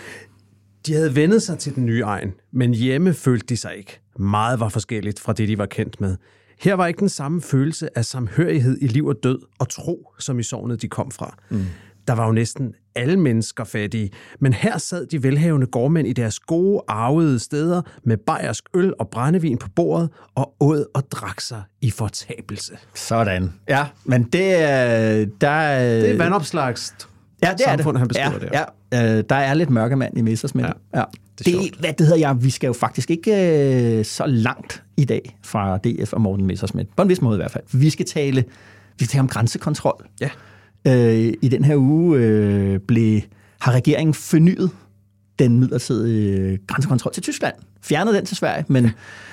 de 0.87 0.93
havde 0.93 1.15
vendet 1.15 1.41
sig 1.41 1.57
til 1.59 1.75
den 1.75 1.85
nye 1.85 2.01
egen, 2.01 2.33
men 2.53 2.73
hjemme 2.73 3.13
følte 3.13 3.45
de 3.49 3.57
sig 3.57 3.77
ikke. 3.77 3.99
Meget 4.19 4.59
var 4.59 4.69
forskelligt 4.69 5.19
fra 5.19 5.33
det, 5.33 5.47
de 5.47 5.57
var 5.57 5.65
kendt 5.65 6.01
med. 6.01 6.15
Her 6.59 6.73
var 6.73 6.87
ikke 6.87 6.99
den 6.99 7.09
samme 7.09 7.41
følelse 7.41 7.97
af 7.97 8.05
samhørighed 8.05 8.77
i 8.81 8.87
liv 8.87 9.05
og 9.05 9.15
død 9.23 9.39
og 9.59 9.69
tro, 9.69 10.13
som 10.19 10.39
i 10.39 10.43
sovnet 10.43 10.81
de 10.81 10.87
kom 10.87 11.11
fra. 11.11 11.37
Mm. 11.49 11.65
Der 12.07 12.13
var 12.13 12.25
jo 12.25 12.31
næsten 12.31 12.73
alle 12.95 13.17
mennesker 13.17 13.63
fattige, 13.63 14.11
men 14.39 14.53
her 14.53 14.77
sad 14.77 15.05
de 15.05 15.23
velhavende 15.23 15.67
gårdmænd 15.67 16.07
i 16.07 16.13
deres 16.13 16.39
gode, 16.39 16.81
arvede 16.87 17.39
steder 17.39 17.81
med 18.03 18.17
bajersk 18.17 18.63
øl 18.73 18.93
og 18.99 19.09
brændevin 19.09 19.57
på 19.57 19.69
bordet 19.75 20.09
og 20.35 20.55
åd 20.59 20.85
og 20.93 21.11
drak 21.11 21.41
sig 21.41 21.63
i 21.81 21.91
fortabelse. 21.91 22.77
Sådan. 22.93 23.53
Ja, 23.69 23.87
men 24.05 24.23
det 24.23 24.61
er... 24.61 25.25
Der, 25.41 25.79
Det 25.79 26.11
er 26.11 26.17
vandopslags 26.17 26.95
ja, 27.43 27.51
det 27.51 27.59
samfund, 27.61 27.87
er 27.87 27.91
det. 27.91 27.99
han 27.99 28.07
beskriver 28.07 28.49
ja, 28.53 28.59
der. 28.59 28.65
Ja, 28.91 29.17
øh, 29.17 29.23
der 29.29 29.35
er 29.35 29.53
lidt 29.53 29.69
mørkemand 29.69 30.17
i 30.17 30.21
Messersmith. 30.21 30.67
Ja, 30.93 30.99
Ja. 30.99 31.03
det 31.37 31.45
Det, 31.45 31.55
er 31.55 31.79
hvad 31.79 31.93
det 31.93 32.05
hedder 32.07 32.19
jeg, 32.19 32.43
vi 32.43 32.49
skal 32.49 32.67
jo 32.67 32.73
faktisk 32.73 33.11
ikke 33.11 33.31
øh, 33.99 34.05
så 34.05 34.25
langt 34.25 34.83
i 34.97 35.05
dag 35.05 35.37
fra 35.43 35.77
DF 35.77 36.13
og 36.13 36.21
Morten 36.21 36.45
Messersmith. 36.45 36.89
På 36.95 37.01
en 37.03 37.09
vis 37.09 37.21
måde 37.21 37.35
i 37.35 37.39
hvert 37.39 37.51
fald. 37.51 37.63
Vi 37.71 37.89
skal 37.89 38.05
tale, 38.05 38.43
vi 38.99 39.05
skal 39.05 39.07
tale 39.07 39.21
om 39.21 39.27
grænsekontrol. 39.27 40.05
Ja. 40.21 40.29
Øh, 40.87 41.33
I 41.41 41.47
den 41.49 41.63
her 41.63 41.75
uge 41.75 42.17
øh, 42.19 42.79
blev, 42.79 43.21
har 43.59 43.71
regeringen 43.71 44.13
fornyet 44.13 44.69
den 45.39 45.59
midlertidige 45.59 46.59
grænsekontrol 46.67 47.13
til 47.13 47.23
Tyskland. 47.23 47.53
Fjernet 47.81 48.13
den 48.13 48.25
til 48.25 48.37
Sverige, 48.37 48.65
men, 48.67 48.89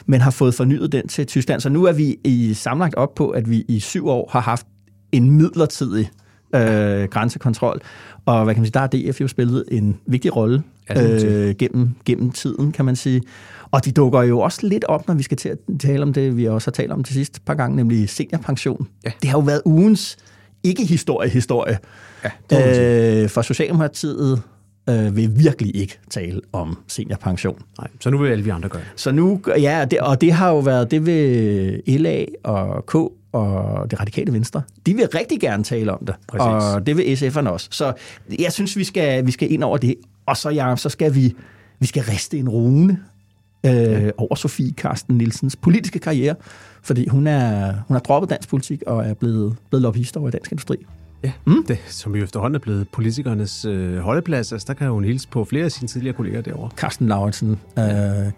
men 0.07 0.21
har 0.21 0.31
fået 0.31 0.55
fornyet 0.55 0.93
den 0.93 1.09
til 1.09 1.27
Tyskland. 1.27 1.61
Så 1.61 1.69
nu 1.69 1.85
er 1.85 1.93
vi 1.93 2.17
i 2.25 2.55
sammenlagt 2.55 2.95
op 2.95 3.15
på, 3.15 3.31
at 3.31 3.51
vi 3.51 3.65
i 3.69 3.81
syv 3.81 4.09
år 4.09 4.29
har 4.33 4.41
haft 4.41 4.67
en 5.13 5.31
midlertidig 5.31 6.11
øh, 6.55 7.09
grænsekontrol. 7.09 7.81
Og 8.27 8.45
hvad 8.45 8.55
kan 8.55 8.61
man 8.61 8.67
sige, 8.67 8.73
der 8.73 8.81
har 8.81 8.87
DF 9.13 9.21
jo 9.21 9.29
spillet 9.29 9.65
en 9.69 9.97
vigtig 10.07 10.37
rolle 10.37 10.63
øh, 10.97 11.55
gennem, 11.55 11.91
gennem 12.05 12.31
tiden, 12.31 12.73
kan 12.73 12.85
man 12.85 12.97
sige. 12.97 13.23
Og 13.71 13.85
de 13.85 13.93
dukker 13.93 14.23
jo 14.23 14.41
også 14.41 14.67
lidt 14.67 14.85
op, 14.85 15.09
når 15.09 15.15
vi 15.15 15.23
skal 15.23 15.37
til 15.37 15.49
at 15.49 15.59
tale 15.81 16.03
om 16.03 16.13
det, 16.13 16.37
vi 16.37 16.49
også 16.49 16.67
har 16.67 16.73
talt 16.73 16.93
om 16.93 17.05
til 17.05 17.15
sidste 17.15 17.41
par 17.41 17.55
gange, 17.55 17.77
nemlig 17.77 18.09
seniorpension. 18.09 18.89
Ja. 19.05 19.11
Det 19.23 19.31
har 19.31 19.39
jo 19.39 19.43
været 19.43 19.63
ugens 19.65 20.17
ikke-historie-historie. 20.65 21.79
Ja. 22.51 23.23
Øh, 23.23 23.29
for 23.29 23.43
Socialdemokratiet 23.43 24.43
øh, 24.89 25.17
vil 25.17 25.39
virkelig 25.39 25.77
ikke 25.77 25.99
tale 26.11 26.41
om 26.53 26.79
seniorpension. 26.89 27.63
Nej, 27.79 27.89
så 28.01 28.11
nu 28.11 28.19
vil 28.19 28.31
alle 28.31 28.45
vi 28.45 28.51
andre 28.51 28.69
gøre 28.69 28.83
det. 28.83 29.01
Så 29.01 29.13
nu, 29.13 29.41
ja, 29.47 29.85
det, 29.91 30.01
og 30.01 30.21
det 30.21 30.33
har 30.33 30.51
jo 30.51 30.59
været, 30.59 30.91
det 30.91 31.07
vil 31.07 31.83
LA 31.87 32.25
og 32.45 32.87
K 32.87 32.95
og 33.35 33.91
det 33.91 34.01
radikale 34.01 34.33
venstre, 34.33 34.63
de 34.87 34.95
vil 34.95 35.09
rigtig 35.15 35.41
gerne 35.41 35.65
tale 35.65 35.93
om 35.93 36.07
det. 36.07 36.15
Præcis. 36.29 36.75
Og 36.75 36.87
det 36.87 36.97
vil 36.97 37.03
SF'erne 37.03 37.49
også. 37.49 37.69
Så 37.71 37.93
jeg 38.39 38.53
synes, 38.53 38.77
vi 38.77 38.85
skal, 38.85 39.27
vi 39.27 39.31
skal 39.31 39.53
ind 39.53 39.65
over 39.65 39.79
det. 39.79 39.95
Og 40.27 40.37
så, 40.37 40.51
ja, 40.51 40.77
så 40.77 40.89
skal 40.89 41.15
vi, 41.15 41.35
vi 41.81 41.87
skal 41.87 42.03
riste 42.03 42.39
en 42.39 42.49
rune 42.49 42.99
øh, 43.67 44.11
over 44.17 44.35
Sofie 44.35 44.73
Karsten 44.73 45.19
Nielsens 45.19 45.57
politiske 45.57 45.99
karriere, 45.99 46.35
fordi 46.83 47.09
hun 47.09 47.27
er 47.27 47.73
hun 47.89 47.95
har 47.95 48.01
droppet 48.01 48.31
dansk 48.31 48.49
politik 48.49 48.83
og 48.87 49.07
er 49.07 49.15
blevet, 49.15 49.57
blevet 49.71 49.83
lobbyist 49.83 50.17
over 50.17 50.29
i 50.29 50.31
dansk 50.31 50.53
industri. 50.53 50.77
Ja, 51.25 51.33
mm. 51.47 51.65
det, 51.69 51.79
som 51.87 52.17
jo 52.17 52.25
efterhånden 52.25 52.55
er 52.55 52.61
blevet 52.61 52.89
politikernes 52.89 53.65
øh, 53.65 53.99
holdeplads, 53.99 54.53
altså 54.53 54.67
der 54.69 54.75
kan 54.75 54.91
hun 54.91 55.05
hilse 55.05 55.29
på 55.29 55.45
flere 55.45 55.65
af 55.65 55.73
sine 55.73 55.89
tidligere 55.89 56.17
kolleger 56.17 56.41
derovre. 56.41 56.71
Carsten 56.77 57.09
Lauritsen, 57.09 57.51
øh, 57.79 57.85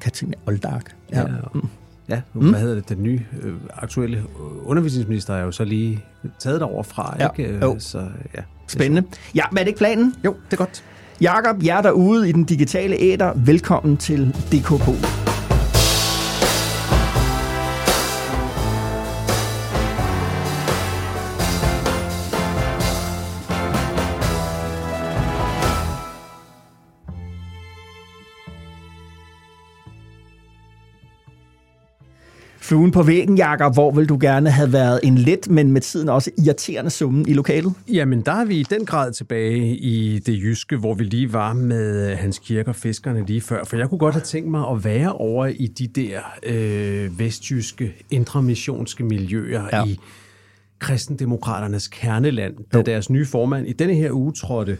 Katrine 0.00 0.34
Oldark. 0.46 0.96
Ja. 1.12 1.20
Ja, 1.20 1.26
og, 1.42 1.62
ja 2.08 2.20
mm. 2.34 2.50
hvad 2.50 2.60
hedder 2.60 2.74
det, 2.74 2.88
den 2.88 3.02
nye 3.02 3.20
øh, 3.42 3.54
aktuelle 3.74 4.16
øh, 4.16 4.68
undervisningsminister 4.68 5.34
er 5.34 5.44
jo 5.44 5.52
så 5.52 5.64
lige 5.64 6.04
taget 6.38 6.60
derover 6.60 6.82
fra, 6.82 7.16
Ja, 7.18 7.28
ikke? 7.36 7.52
Øh, 7.52 7.62
jo. 7.62 7.76
Så 7.78 7.98
ja. 8.34 8.42
Spændende. 8.68 9.08
Ja, 9.34 9.42
men 9.50 9.58
er 9.58 9.62
det 9.62 9.68
ikke 9.68 9.78
planen? 9.78 10.14
Jo, 10.24 10.34
det 10.44 10.52
er 10.52 10.56
godt. 10.56 10.84
Jakob, 11.20 11.64
jer 11.64 11.82
derude 11.82 12.28
i 12.28 12.32
den 12.32 12.44
digitale 12.44 12.96
æder, 13.00 13.32
velkommen 13.36 13.96
til 13.96 14.28
DKP. 14.52 15.25
Fluen 32.66 32.90
på 32.90 33.02
væggen, 33.02 33.36
Jakob, 33.36 33.74
hvor 33.74 33.90
vil 33.90 34.08
du 34.08 34.18
gerne 34.20 34.50
have 34.50 34.72
været 34.72 35.00
en 35.02 35.18
let, 35.18 35.50
men 35.50 35.72
med 35.72 35.80
tiden 35.80 36.08
også 36.08 36.30
irriterende 36.46 36.90
summen 36.90 37.28
i 37.28 37.32
lokalet? 37.32 37.72
Jamen, 37.92 38.20
der 38.20 38.32
er 38.32 38.44
vi 38.44 38.54
i 38.54 38.62
den 38.62 38.86
grad 38.86 39.12
tilbage 39.12 39.76
i 39.76 40.18
det 40.18 40.42
jyske, 40.42 40.76
hvor 40.76 40.94
vi 40.94 41.04
lige 41.04 41.32
var 41.32 41.52
med 41.52 42.16
Hans 42.16 42.38
Kirke 42.38 42.68
og 42.68 42.76
fiskerne 42.76 43.26
lige 43.26 43.40
før. 43.40 43.64
For 43.64 43.76
jeg 43.76 43.88
kunne 43.88 43.98
godt 43.98 44.14
have 44.14 44.22
tænkt 44.22 44.50
mig 44.50 44.68
at 44.70 44.84
være 44.84 45.12
over 45.12 45.46
i 45.46 45.66
de 45.66 45.86
der 45.86 46.20
øh, 46.42 47.18
vestjyske, 47.18 47.94
intramissionske 48.10 49.04
miljøer 49.04 49.64
ja. 49.72 49.84
i 49.84 49.98
kristendemokraternes 50.78 51.88
kerneland, 51.88 52.54
da 52.72 52.78
Jo. 52.78 52.82
deres 52.82 53.10
nye 53.10 53.26
formand 53.26 53.66
i 53.66 53.72
denne 53.72 53.94
her 53.94 54.12
uge 54.12 54.32
trådte, 54.32 54.78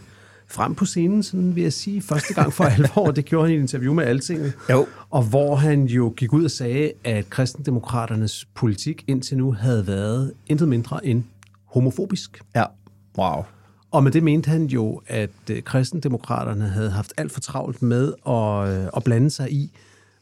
frem 0.49 0.75
på 0.75 0.85
scenen, 0.85 1.23
sådan 1.23 1.55
vil 1.55 1.63
jeg 1.63 1.73
sige, 1.73 2.01
første 2.01 2.33
gang 2.33 2.53
for 2.53 2.63
alvor. 2.77 3.11
Det 3.11 3.25
gjorde 3.25 3.47
han 3.47 3.53
i 3.53 3.57
et 3.57 3.61
interview 3.61 3.93
med 3.93 4.03
Altinget. 4.03 4.53
Jo. 4.69 4.85
Og 5.09 5.23
hvor 5.23 5.55
han 5.55 5.83
jo 5.83 6.13
gik 6.17 6.33
ud 6.33 6.45
og 6.45 6.51
sagde, 6.51 6.91
at 7.03 7.29
kristendemokraternes 7.29 8.47
politik 8.55 9.03
indtil 9.07 9.37
nu 9.37 9.53
havde 9.53 9.87
været 9.87 10.33
intet 10.47 10.67
mindre 10.67 11.05
end 11.05 11.23
homofobisk. 11.65 12.41
Ja. 12.55 12.63
Wow. 13.17 13.43
Og 13.91 14.03
med 14.03 14.11
det 14.11 14.23
mente 14.23 14.49
han 14.49 14.65
jo, 14.65 15.01
at 15.07 15.29
øh, 15.51 15.63
kristendemokraterne 15.63 16.67
havde 16.67 16.89
haft 16.89 17.13
alt 17.17 17.31
for 17.31 17.39
travlt 17.39 17.81
med 17.81 18.13
at, 18.27 18.69
øh, 18.69 18.89
at 18.95 19.03
blande 19.03 19.29
sig 19.29 19.51
i, 19.51 19.71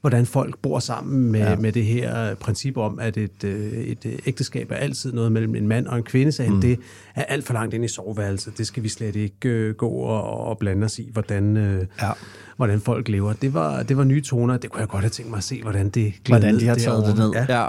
hvordan 0.06 0.26
folk 0.26 0.58
bor 0.62 0.80
sammen 0.80 1.32
med, 1.32 1.40
ja. 1.40 1.56
med 1.56 1.72
det 1.72 1.86
her 1.86 2.36
princip 2.36 2.78
om, 2.78 3.00
at 3.00 3.18
et, 3.18 3.44
øh, 3.44 3.72
et 3.74 4.06
øh, 4.06 4.14
ægteskab 4.26 4.72
er 4.72 4.76
altid 4.76 5.14
noget 5.14 5.32
mellem 5.32 5.56
en 5.56 5.68
mand 5.68 5.88
og 5.88 5.98
en 5.98 6.04
kvinde, 6.04 6.32
sagde 6.32 6.52
mm. 6.52 6.62
det 6.62 6.80
er 7.16 7.24
alt 7.24 7.46
for 7.46 7.54
langt 7.54 7.74
ind 7.74 7.86
i 7.86 7.88
soveværelset. 7.88 8.58
Det 8.58 8.68
skal 8.68 8.84
vi 8.84 8.90
slet 8.90 9.16
ikke 9.16 9.50
øh, 9.50 9.76
gå 9.76 9.90
og, 9.90 10.38
og 10.48 10.58
blande 10.58 10.86
os 10.86 11.00
i, 11.00 11.10
hvordan, 11.14 11.58
øh, 11.58 11.86
Ja. 12.02 12.12
hvordan 12.58 12.82
folk 12.82 13.10
lever. 13.10 13.34
Det 13.34 13.54
var, 13.54 13.84
det 13.84 13.98
var 13.98 14.04
nye 14.04 14.22
toner. 14.22 14.58
Det 14.58 14.70
kunne 14.70 14.80
jeg 14.82 14.88
godt 14.90 15.02
have 15.04 15.10
tænkt 15.10 15.30
mig 15.30 15.38
at 15.38 15.44
se, 15.44 15.62
hvordan 15.62 15.90
det 15.90 16.14
Hvordan 16.28 16.60
de 16.60 16.68
har 16.68 16.76
taget 16.76 17.06
det 17.08 17.18
derovre. 17.18 17.38
ned. 17.40 17.46
Ja. 17.50 17.62
Ja. 17.62 17.68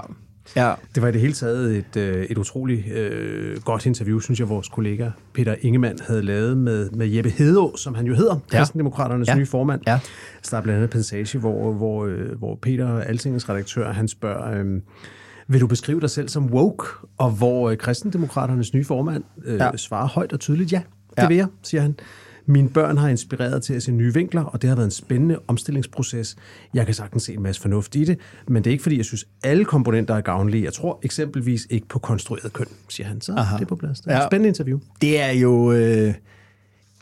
Ja. 0.55 0.73
Det 0.95 1.03
var 1.03 1.09
i 1.09 1.11
det 1.11 1.21
hele 1.21 1.33
taget 1.33 1.77
et, 1.77 1.97
øh, 1.97 2.25
et 2.25 2.37
utroligt 2.37 2.91
øh, 2.93 3.61
godt 3.61 3.85
interview, 3.85 4.19
synes 4.19 4.39
jeg, 4.39 4.49
vores 4.49 4.67
kollega 4.69 5.09
Peter 5.33 5.55
Ingemann 5.61 5.99
havde 6.07 6.21
lavet 6.21 6.57
med, 6.57 6.89
med 6.89 7.07
Jeppe 7.07 7.29
Hedeå, 7.29 7.75
som 7.77 7.95
han 7.95 8.05
jo 8.05 8.13
hedder, 8.15 8.39
ja. 8.53 8.57
Kristendemokraternes 8.59 9.27
Ja. 9.27 9.35
nye 9.35 9.45
formand. 9.45 9.81
Ja. 9.87 9.99
Så 10.41 10.49
der 10.51 10.57
er 10.57 10.61
blandt 10.61 10.75
andet 10.77 10.87
en 10.87 10.91
passage, 10.97 11.39
hvor, 11.39 11.73
hvor, 11.73 12.05
øh, 12.05 12.37
hvor 12.37 12.55
Peter, 12.61 12.99
Altingens 12.99 13.49
redaktør, 13.49 13.91
han 13.93 14.07
spørger, 14.07 14.59
øh, 14.63 14.81
vil 15.47 15.61
du 15.61 15.67
beskrive 15.67 15.99
dig 16.01 16.09
selv 16.09 16.29
som 16.29 16.45
woke? 16.45 16.85
Og 17.17 17.31
hvor 17.31 17.69
øh, 17.69 17.77
Kristendemokraternes 17.77 18.73
nye 18.73 18.83
formand 18.85 19.23
øh. 19.45 19.55
Ja. 19.55 19.77
svarer 19.77 20.07
højt 20.07 20.33
og 20.33 20.39
tydeligt, 20.39 20.71
ja, 20.71 20.81
det 21.09 21.21
Ja. 21.23 21.27
vil 21.27 21.37
jeg, 21.37 21.47
siger 21.63 21.81
han. 21.81 21.95
Mine 22.49 22.69
børn 22.69 22.97
har 22.97 23.07
inspireret 23.09 23.63
til 23.63 23.73
at 23.73 23.83
se 23.83 23.91
nye 23.91 24.13
vinkler, 24.13 24.43
og 24.43 24.61
det 24.61 24.67
har 24.67 24.75
været 24.75 24.85
en 24.85 24.91
spændende 24.91 25.39
omstillingsproces. 25.47 26.35
Jeg 26.73 26.85
kan 26.85 26.95
sagtens 26.95 27.23
se 27.23 27.33
en 27.33 27.43
masse 27.43 27.61
fornuft 27.61 27.95
i 27.95 28.03
det, 28.03 28.19
men 28.47 28.63
det 28.63 28.69
er 28.69 28.71
ikke 28.71 28.81
fordi, 28.81 28.97
jeg 28.97 29.05
synes, 29.05 29.27
alle 29.43 29.65
komponenter 29.65 30.15
er 30.15 30.21
gavnlige. 30.21 30.63
Jeg 30.63 30.73
tror 30.73 30.99
eksempelvis 31.03 31.67
ikke 31.69 31.87
på 31.87 31.99
konstrueret 31.99 32.53
køn, 32.53 32.67
siger 32.89 33.07
han. 33.07 33.21
Så 33.21 33.33
Aha. 33.37 33.55
det 33.55 33.63
er 33.63 33.67
på 33.67 33.75
plads. 33.75 34.01
Det 34.01 34.11
er 34.11 34.17
ja. 34.17 34.27
Spændende 34.27 34.47
interview. 34.47 34.79
Det 35.01 35.21
er 35.21 35.31
jo 35.31 35.71
øh, 35.71 36.13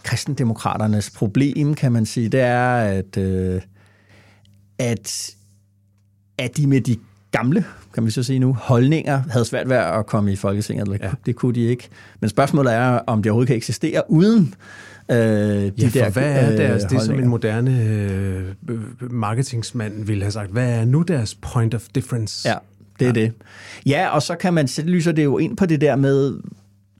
kristendemokraternes 0.03 1.09
problem, 1.09 1.73
kan 1.73 1.91
man 1.91 2.05
sige. 2.05 2.29
Det 2.29 2.39
er, 2.41 2.75
at, 2.75 3.17
øh, 3.17 3.61
at, 4.79 5.35
at 6.37 6.57
de 6.57 6.67
med 6.67 6.81
de 6.81 6.97
gamle, 7.31 7.65
kan 7.93 8.05
vi 8.05 8.11
så 8.11 8.23
sige 8.23 8.39
nu, 8.39 8.53
holdninger 8.53 9.21
havde 9.29 9.45
svært 9.45 9.69
ved 9.69 9.75
at 9.75 10.05
komme 10.05 10.31
i 10.31 10.35
Folketinget. 10.35 10.99
Ja. 11.01 11.11
Det 11.25 11.35
kunne 11.35 11.55
de 11.55 11.61
ikke. 11.61 11.89
Men 12.19 12.29
spørgsmålet 12.29 12.73
er, 12.73 12.87
om 13.07 13.23
det 13.23 13.29
overhovedet 13.29 13.47
kan 13.47 13.55
eksistere 13.57 14.03
uden 14.09 14.53
øh, 15.11 15.17
de 15.17 15.71
Ja, 15.77 15.89
der 15.93 16.09
hvad 16.09 16.23
er 16.23 16.55
deres, 16.55 16.83
det 16.83 17.01
som 17.01 17.19
en 17.19 17.27
moderne 17.27 17.83
øh, 17.83 19.11
marketingsmand 19.11 20.05
ville 20.05 20.23
have 20.23 20.31
sagt, 20.31 20.51
hvad 20.51 20.69
er 20.69 20.85
nu 20.85 21.01
deres 21.01 21.35
point 21.35 21.73
of 21.73 21.81
difference? 21.95 22.49
Ja, 22.49 22.55
det 22.99 23.05
er 23.05 23.09
ja. 23.09 23.25
det. 23.25 23.33
Ja, 23.85 24.07
og 24.07 24.21
så 24.21 24.35
kan 24.35 24.53
man 24.53 24.67
så 24.67 24.81
lyser 24.81 25.11
det 25.11 25.23
jo 25.23 25.37
ind 25.37 25.57
på 25.57 25.65
det 25.65 25.81
der 25.81 25.95
med 25.95 26.33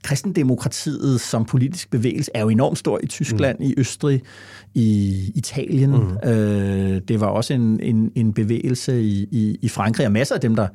kristendemokratiet 0.02 1.20
som 1.20 1.44
politisk 1.44 1.90
bevægelse 1.90 2.30
er 2.34 2.40
jo 2.40 2.48
enormt 2.48 2.78
stor 2.78 3.00
i 3.02 3.06
Tyskland, 3.06 3.58
mm. 3.58 3.64
i 3.64 3.74
Østrig, 3.76 4.22
i 4.74 5.32
Italien. 5.34 5.90
Mm. 5.90 6.30
Øh, 6.30 7.00
det 7.08 7.20
var 7.20 7.26
også 7.26 7.54
en, 7.54 7.80
en, 7.80 8.12
en 8.14 8.32
bevægelse 8.32 9.02
i, 9.02 9.28
i, 9.30 9.58
i 9.62 9.68
Frankrig, 9.68 10.06
og 10.06 10.12
masser 10.12 10.34
af 10.34 10.40
dem, 10.40 10.56
der 10.56 10.68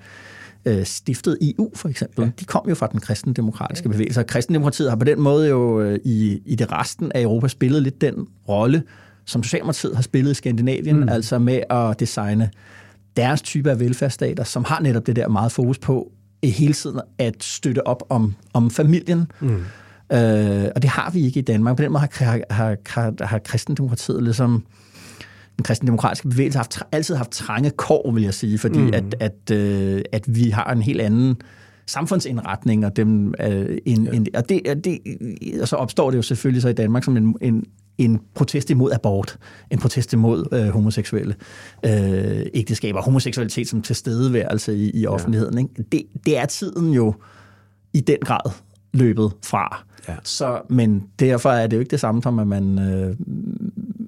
øh, 0.66 0.86
stiftede 0.86 1.38
EU 1.42 1.72
for 1.76 1.90
eksempel, 1.90 2.26
ja. 2.26 2.32
de 2.40 2.46
kom 2.46 2.70
jo 2.70 2.76
fra 2.76 2.88
den 2.88 3.00
kristendemokratiske 3.00 3.90
bevægelse. 3.90 4.20
Og 4.20 4.28
kristendemokratiet 4.28 4.90
har 4.90 4.98
på 4.98 5.06
den 5.06 5.22
måde 5.22 5.50
jo 5.50 5.82
øh, 5.82 6.00
i, 6.04 6.42
i 6.46 6.56
det 6.56 6.72
resten 6.72 7.12
af 7.16 7.22
Europa 7.22 7.48
spillet 7.48 7.84
lidt 7.84 8.02
den 8.02 8.28
rolle, 8.50 8.84
som 9.26 9.44
Socialdemokratiet 9.44 9.96
har 9.96 10.04
spillet 10.04 10.32
i 10.32 10.34
Skandinavien, 10.34 11.00
mm. 11.00 11.10
altså 11.10 11.40
med 11.40 11.62
at 11.70 12.00
designe 12.00 12.50
deres 13.18 13.42
type 13.42 13.72
af 13.72 13.80
velfærdsstater, 13.80 14.44
som 14.44 14.64
har 14.64 14.80
netop 14.80 15.08
det 15.08 15.16
der 15.16 15.28
meget 15.28 15.52
fokus 15.52 15.80
på 15.80 16.12
eh, 16.44 16.50
hele 16.50 16.74
tiden 16.74 17.00
at 17.18 17.44
støtte 17.44 17.88
op 17.88 18.04
om, 18.10 18.36
om 18.54 18.72
familien. 18.72 19.32
Mm. 19.40 19.64
Øh, 20.14 20.70
og 20.76 20.82
det 20.82 20.90
har 20.90 21.12
vi 21.12 21.22
ikke 21.22 21.40
i 21.40 21.44
Danmark. 21.44 21.78
På 21.78 21.84
den 21.84 21.92
måde 21.92 22.08
har, 22.12 22.40
har, 22.50 22.76
har, 22.86 23.26
har 23.26 23.40
kristendemokratiet 23.40 24.24
ligesom 24.24 24.64
den 25.62 25.66
kristendemokratiske 25.66 26.30
bevægelse 26.30 26.58
har 26.58 26.64
haft, 26.64 26.84
altid 26.92 27.16
haft 27.16 27.32
trange 27.32 27.70
kår, 27.70 28.12
vil 28.12 28.24
jeg 28.24 28.34
sige, 28.34 28.60
fordi 28.60 28.80
mm. 28.80 28.92
at, 28.94 29.16
at, 29.20 29.52
øh, 29.52 30.02
at 30.12 30.36
vi 30.36 30.50
har 30.50 30.72
en 30.72 30.82
helt 30.82 31.02
anden 31.02 31.36
samfundsindretning, 31.88 32.86
og, 32.86 32.96
dem, 32.96 33.34
øh, 33.42 33.78
en, 33.86 34.04
ja. 34.04 34.12
en, 34.12 34.28
og, 34.34 34.50
det, 34.50 34.62
og, 34.70 34.86
det, 34.86 35.00
og 35.62 35.68
så 35.68 35.76
opstår 35.76 36.12
det 36.12 36.18
jo 36.18 36.22
selvfølgelig 36.22 36.62
så 36.62 36.70
i 36.70 36.74
Danmark 36.74 37.04
som 37.04 37.18
en, 37.18 37.36
en, 37.42 37.64
en 37.98 38.20
protest 38.36 38.70
imod 38.70 38.92
abort, 38.92 39.38
en 39.72 39.80
protest 39.80 40.14
imod 40.14 40.46
øh, 40.52 40.68
homoseksuelle 40.68 41.36
øh, 41.86 42.46
ægteskaber, 42.54 43.02
homoseksualitet 43.02 43.68
som 43.68 43.82
tilstedeværelse 43.82 44.76
i, 44.76 44.92
i 44.94 45.08
offentligheden. 45.08 45.58
Ikke? 45.58 45.84
Det, 45.92 46.04
det 46.26 46.38
er 46.38 46.46
tiden 46.46 46.94
jo 46.94 47.14
i 47.94 48.00
den 48.00 48.18
grad 48.22 48.52
løbet 48.94 49.32
fra. 49.44 49.84
Ja. 50.08 50.16
Så, 50.24 50.62
men 50.70 51.04
derfor 51.20 51.50
er 51.50 51.68
det 51.68 51.78
jo 51.78 51.80
ikke 51.80 51.92
det 51.92 52.00
samme 52.00 52.24
som, 52.24 52.40
at 52.40 52.48
man, 52.48 52.80
øh, 52.80 53.16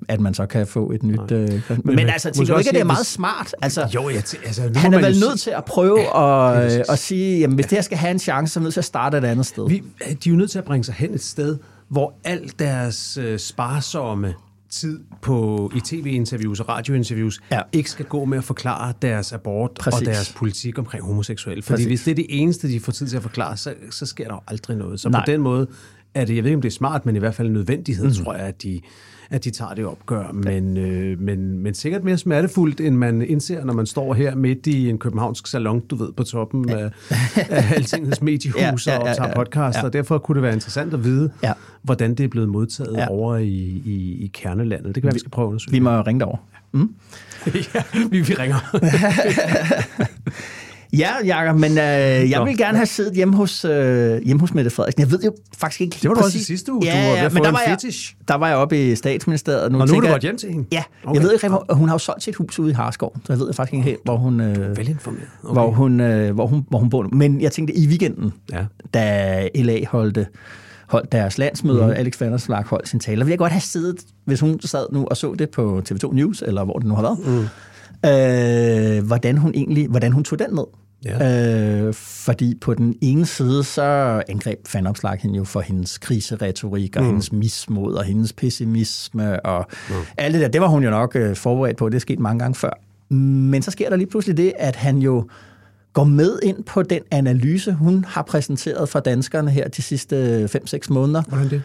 at 0.08 0.20
man 0.20 0.34
så 0.34 0.46
kan 0.46 0.68
få 0.68 0.92
et 0.92 1.04
nyt... 1.04 1.32
Øh, 1.32 1.50
men, 1.50 1.62
men 1.84 1.96
man- 1.96 2.10
altså, 2.10 2.32
tænker 2.32 2.54
du 2.54 2.60
ikke, 2.60 2.70
at 2.70 2.74
det 2.76 2.82
er 2.82 2.86
meget 2.86 3.06
smart? 3.06 3.56
Altså, 3.62 3.90
Jo, 3.94 4.10
jeg 4.10 4.18
tæ- 4.20 4.46
altså, 4.48 4.64
nu 4.64 4.72
han 4.76 4.94
er 4.94 5.00
vel 5.00 5.20
nødt 5.20 5.40
til 5.40 5.50
at 5.58 5.66
prøve 5.66 6.00
at, 6.02 6.56
præcis. 6.56 6.78
øh, 6.80 6.84
at 6.90 7.00
sige, 7.00 7.40
jamen 7.40 7.56
hvis 7.56 7.66
det 7.66 7.76
her 7.78 7.82
skal 7.84 7.98
have 7.98 8.12
en 8.12 8.20
chance, 8.20 8.54
så 8.54 8.60
er 8.60 8.62
vi 8.62 8.64
nødt 8.64 8.74
til 8.74 8.82
at 8.82 8.86
starte 8.86 9.18
et 9.18 9.24
andet 9.26 9.46
sted. 9.46 9.68
Vi, 9.70 9.84
de 10.08 10.12
er 10.12 10.16
jo 10.28 10.36
nødt 10.36 10.52
til 10.52 10.58
at 10.60 10.66
bringe 10.66 10.84
sig 10.84 10.94
hen 10.96 11.14
et 11.14 11.24
sted, 11.24 11.58
hvor 11.90 12.14
al 12.24 12.52
deres 12.60 13.18
øh, 13.18 13.40
sparsomme 13.40 14.34
tid 14.70 15.00
på 15.22 15.72
i 15.76 15.80
tv-interviews 15.80 16.60
og 16.60 16.70
radiointerviews 16.70 17.40
Ja. 17.52 17.56
ja. 17.56 17.62
ikke 17.74 17.90
skal 17.90 18.06
gå 18.06 18.26
med 18.26 18.38
at 18.38 18.44
forklare 18.44 18.94
deres 19.02 19.34
abort 19.34 19.72
Præcis. 19.80 20.00
og 20.00 20.06
deres 20.06 20.34
politik 20.38 20.80
omkring 20.80 21.04
homoseksuelle. 21.06 21.64
Fordi 21.64 21.74
Præcis. 21.74 21.88
hvis 21.88 22.04
det 22.04 22.12
er 22.12 22.16
det 22.16 22.26
eneste, 22.30 22.68
de 22.68 22.80
får 22.80 22.92
tid 22.92 23.08
til 23.08 23.16
at 23.18 23.22
forklare, 23.24 23.58
så, 23.58 23.74
så 23.92 24.06
sker 24.06 24.28
der 24.28 24.34
jo 24.34 24.40
aldrig 24.48 24.78
noget. 24.78 25.00
Så 25.00 25.10
Nej. 25.10 25.26
på 25.26 25.32
den 25.32 25.42
måde 25.42 25.68
er 26.16 26.26
det, 26.26 26.36
jeg 26.36 26.44
ved 26.44 26.52
ikke, 26.52 26.56
om 26.58 26.62
det 26.62 26.70
er 26.70 26.74
smart, 26.74 27.06
men 27.06 27.16
i 27.16 27.20
hvert 27.20 27.36
fald 27.36 27.48
en 27.48 27.54
nødvendighed, 27.54 28.06
mm. 28.06 28.14
tror 28.24 28.34
jeg, 28.34 28.44
at 28.46 28.64
de, 28.64 28.82
at 29.30 29.44
de 29.44 29.50
tager 29.52 29.74
det 29.74 29.86
opgør. 29.86 30.32
Men, 30.32 30.78
øh, 30.78 31.20
men, 31.20 31.60
men 31.60 31.74
sikkert 31.74 32.04
mere 32.04 32.18
smertefuldt, 32.18 32.82
end 32.82 32.96
man 32.96 33.22
indser, 33.22 33.66
når 33.66 33.74
man 33.74 33.86
står 33.86 34.14
her 34.14 34.36
midt 34.36 34.68
i 34.68 34.90
en 34.90 34.98
københavnsk 34.98 35.48
salon, 35.48 35.80
du 35.80 35.96
ved, 35.96 36.12
på 36.18 36.24
toppen 36.24 36.70
af, 36.70 36.90
af 37.36 37.72
Altingets 37.76 38.22
mediehus 38.22 38.88
Ja, 38.88 38.94
ja, 38.94 39.00
ja, 39.00 39.04
ja, 39.04 39.06
ja, 39.06 39.10
og 39.12 39.16
tager 39.18 39.28
ja. 39.30 39.36
podcast, 39.36 39.78
Ja. 39.78 39.84
og 39.84 39.94
derfor 39.94 40.18
kunne 40.18 40.36
det 40.36 40.44
være 40.44 40.54
interessant 40.54 40.94
at 40.94 41.04
vide, 41.04 41.32
Ja. 41.44 41.54
hvordan 41.82 42.16
det 42.16 42.24
er 42.24 42.28
blevet 42.28 42.50
modtaget 42.50 42.94
Ja. 42.94 43.00
ja. 43.02 43.10
over 43.10 43.38
i, 43.38 43.48
i, 43.86 44.18
i 44.24 44.32
kernelandet. 44.34 44.86
Det 44.88 44.94
kan 44.96 45.04
være, 45.04 45.14
vi 45.14 45.20
skal 45.20 45.32
prøve 45.32 45.46
at 45.46 45.48
undersøge. 45.48 45.72
Vi 45.72 45.80
må 45.80 46.02
ringe 46.02 46.20
derover. 46.20 46.38
ja, 47.76 47.84
vi, 48.12 48.20
vi 48.22 48.34
ringer. 48.34 48.58
Ja, 50.98 51.10
Jacob, 51.26 51.60
men 51.60 51.72
øh, 51.72 51.78
jeg 51.78 52.40
Nå, 52.40 52.46
vil 52.46 52.58
gerne 52.58 52.78
have 52.78 52.86
siddet 52.86 53.14
hjemme 53.14 53.36
hos, 53.36 53.66
øh, 53.66 54.22
hjemme 54.24 54.40
hos 54.40 54.54
Mette 54.54 54.70
Frederiksen. 54.72 55.02
Jeg 55.02 55.12
ved 55.12 55.20
jo 55.20 55.34
faktisk 55.58 55.82
ikke 55.82 55.98
Det 56.02 56.10
var 56.10 56.16
du 56.16 56.22
også 56.22 56.38
i 56.38 56.42
sidste 56.42 56.74
uge. 56.74 56.82
Du 56.82 56.88
var 57.22 57.30
få 57.30 57.34
men 57.34 57.44
der 57.44 57.52
var 57.52 57.62
jeg, 57.68 57.78
fetish. 57.82 58.16
der 58.28 58.36
var 58.36 58.48
jeg 58.48 58.58
oppe 58.58 58.92
i 58.92 58.96
statsministeriet. 58.96 59.72
Nu 59.72 59.80
Og 59.82 59.88
nu 59.88 59.94
er 59.96 60.00
du 60.00 60.06
jeg- 60.06 60.12
godt 60.14 60.22
hjem 60.22 60.38
til 60.38 60.50
hende? 60.52 60.66
Ja, 60.72 60.84
okay. 61.04 61.16
Jeg 61.16 61.24
ved 61.24 61.34
ikke, 61.34 61.48
hvor, 61.48 61.66
hun 61.74 61.88
har 61.90 61.96
jo 61.96 62.00
solgt 62.00 62.24
sit 62.24 62.36
hus 62.36 62.60
ude 62.60 62.72
i 62.72 62.74
Harskov, 62.74 63.16
så 63.26 63.34
jeg 63.34 63.40
ved 63.40 63.54
faktisk 63.54 63.74
ikke 63.74 63.84
helt, 63.86 64.00
hvor 64.06 64.18
hun, 64.18 64.42
øh, 64.42 64.78
Velinformeret. 64.78 65.28
okay. 65.44 65.54
hvor, 65.54 65.72
hun, 65.72 66.00
øh, 66.00 66.34
hvor, 66.34 66.48
hun, 66.48 66.66
hvor 66.70 66.80
hun 66.80 66.90
bor 66.90 67.04
nu. 67.04 67.10
Men 67.14 67.42
jeg 67.42 67.52
tænkte, 67.52 67.78
i 67.78 67.88
weekenden, 67.88 68.34
Ja. 68.54 68.66
da 68.94 69.50
LA 69.56 69.80
holdte, 69.88 70.28
holdt 70.88 71.12
deres 71.12 71.38
landsmøde, 71.38 71.78
mm. 71.78 71.84
og 71.84 71.98
Alex 71.98 72.22
Vanderslark 72.22 72.68
holdt 72.68 72.88
sin 72.90 73.00
tale, 73.00 73.18
ville 73.18 73.32
jeg 73.32 73.38
godt 73.40 73.52
have 73.52 73.62
siddet, 73.62 73.96
hvis 74.26 74.40
hun 74.40 74.60
sad 74.62 74.86
nu 74.92 75.06
og 75.06 75.18
så 75.18 75.34
det 75.40 75.50
på 75.50 75.82
TV2 75.90 76.14
News, 76.14 76.42
eller 76.48 76.64
hvor 76.64 76.74
det 76.78 76.88
nu 76.88 76.96
har 76.96 77.02
været, 77.02 77.20
mm. 77.26 79.00
øh, 79.00 79.06
hvordan 79.08 79.38
hun 79.38 79.52
egentlig, 79.56 79.88
hvordan 79.88 80.12
hun 80.12 80.24
tog 80.24 80.40
den 80.40 80.48
ned. 80.52 80.64
Ja. 81.06 81.82
Øh, 81.82 81.94
fordi 81.94 82.56
på 82.62 82.74
den 82.74 82.96
ene 83.02 83.26
side, 83.26 83.64
så 83.64 83.84
angreb 84.28 84.60
Fanopslag 84.68 85.20
hende 85.22 85.38
jo 85.38 85.44
for 85.44 85.62
hendes 85.62 85.98
kriseretorik, 85.98 86.96
og 86.96 87.02
mm. 87.02 87.08
hendes 87.08 87.32
mismod, 87.32 87.94
og 87.94 88.04
hendes 88.04 88.34
pessimisme, 88.34 89.46
og 89.46 89.66
mm. 89.90 89.96
alt 90.18 90.34
det 90.34 90.42
der. 90.42 90.48
Det 90.48 90.62
var 90.62 90.68
hun 90.68 90.84
jo 90.84 90.90
nok 90.90 91.16
øh, 91.16 91.36
forberedt 91.36 91.78
på, 91.78 91.90
det 91.90 91.96
er 91.96 92.00
sket 92.00 92.20
mange 92.20 92.40
gange 92.40 92.56
før. 92.56 92.80
Men 93.14 93.62
så 93.62 93.72
sker 93.72 93.90
der 93.90 93.96
lige 93.96 94.08
pludselig 94.08 94.38
det, 94.38 94.54
at 94.60 94.76
han 94.76 94.98
jo 94.98 95.28
går 95.94 96.04
med 96.04 96.40
ind 96.44 96.64
på 96.64 96.84
den 96.84 97.02
analyse, 97.12 97.74
hun 97.74 98.06
har 98.08 98.22
præsenteret 98.22 98.90
for 98.90 99.00
danskerne 99.00 99.52
her 99.52 99.68
de 99.68 99.82
sidste 99.82 100.46
5-6 100.46 100.80
måneder. 100.90 101.22
Hvordan 101.28 101.50
det? 101.50 101.62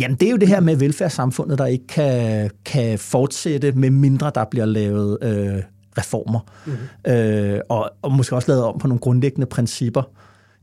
Jamen, 0.00 0.16
det 0.16 0.26
er 0.26 0.30
jo 0.30 0.36
det 0.36 0.48
her 0.48 0.60
med 0.60 0.76
velfærdssamfundet, 0.76 1.58
der 1.58 1.66
ikke 1.66 1.86
kan, 1.86 2.50
kan 2.64 2.98
fortsætte, 2.98 3.72
med 3.72 3.90
mindre 3.90 4.32
der 4.34 4.44
bliver 4.50 4.66
lavet 4.66 5.18
øh, 5.22 5.62
reformer. 5.98 6.40
Mm-hmm. 6.66 7.12
Øh, 7.12 7.60
og, 7.68 7.90
og 8.02 8.12
måske 8.12 8.36
også 8.36 8.48
lavet 8.48 8.64
om 8.64 8.78
på 8.78 8.86
nogle 8.86 9.00
grundlæggende 9.00 9.46
principper 9.46 10.02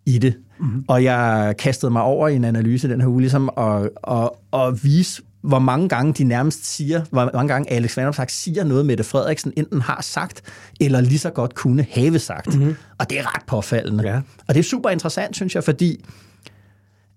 i 0.05 0.17
det. 0.17 0.35
Mm-hmm. 0.59 0.85
Og 0.87 1.03
jeg 1.03 1.55
kastede 1.59 1.91
mig 1.91 2.01
over 2.01 2.27
i 2.27 2.35
en 2.35 2.45
analyse 2.45 2.89
den 2.89 3.01
her 3.01 3.07
uge, 3.07 3.21
ligesom 3.21 3.49
at, 3.57 3.89
at, 4.07 4.29
at 4.53 4.83
vise, 4.83 5.21
hvor 5.41 5.59
mange 5.59 5.89
gange 5.89 6.13
de 6.13 6.23
nærmest 6.23 6.65
siger, 6.65 7.01
hvor 7.11 7.29
mange 7.33 7.53
gange 7.53 7.71
Alex 7.71 7.97
Vanopslag 7.97 8.29
siger 8.31 8.63
noget, 8.63 8.85
Mette 8.85 9.03
Frederiksen 9.03 9.53
enten 9.57 9.81
har 9.81 10.01
sagt, 10.01 10.41
eller 10.81 11.01
lige 11.01 11.19
så 11.19 11.29
godt 11.29 11.55
kunne 11.55 11.85
have 11.89 12.19
sagt. 12.19 12.55
Mm-hmm. 12.55 12.75
Og 12.97 13.09
det 13.09 13.19
er 13.19 13.35
ret 13.35 13.45
påfaldende. 13.47 14.03
Ja. 14.03 14.21
Og 14.47 14.53
det 14.53 14.59
er 14.59 14.63
super 14.63 14.89
interessant, 14.89 15.35
synes 15.35 15.55
jeg, 15.55 15.63
fordi 15.63 16.05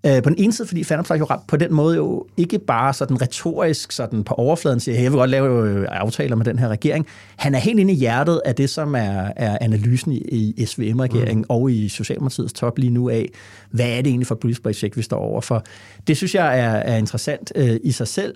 Øh, 0.06 0.22
på 0.22 0.30
den 0.30 0.38
ene 0.38 0.52
side, 0.52 0.68
fordi 0.68 0.84
Fanopslag 0.84 1.18
jo 1.18 1.26
på 1.48 1.56
den 1.56 1.74
måde 1.74 1.96
jo 1.96 2.26
ikke 2.36 2.58
bare 2.58 2.94
sådan 2.94 3.22
retorisk 3.22 3.92
sådan 3.92 4.24
på 4.24 4.34
overfladen 4.34 4.80
siger, 4.80 4.96
hey, 4.96 5.02
jeg 5.02 5.12
vil 5.12 5.18
godt 5.18 5.30
lave 5.30 5.70
øh, 5.70 5.86
aftaler 5.90 6.36
med 6.36 6.44
den 6.44 6.58
her 6.58 6.68
regering. 6.68 7.06
Han 7.36 7.54
er 7.54 7.58
helt 7.58 7.78
inde 7.78 7.92
i 7.92 7.96
hjertet 7.96 8.40
af 8.44 8.54
det, 8.54 8.70
som 8.70 8.94
er, 8.94 9.32
er 9.36 9.58
analysen 9.60 10.12
i, 10.12 10.54
i 10.56 10.66
SVM-regeringen 10.66 11.38
mm. 11.38 11.46
og 11.48 11.70
i 11.70 11.88
Socialdemokratiets 11.88 12.52
top 12.52 12.78
lige 12.78 12.90
nu 12.90 13.08
af, 13.08 13.28
hvad 13.70 13.86
er 13.86 13.96
det 13.96 14.06
egentlig 14.06 14.26
for 14.26 14.34
et 14.34 14.40
politisk 14.40 14.62
projekt, 14.62 14.96
vi 14.96 15.02
står 15.02 15.18
over 15.18 15.40
for. 15.40 15.64
Det 16.06 16.16
synes 16.16 16.34
jeg 16.34 16.58
er, 16.58 16.70
er 16.70 16.96
interessant 16.96 17.52
øh, 17.54 17.76
i 17.84 17.92
sig 17.92 18.08
selv. 18.08 18.34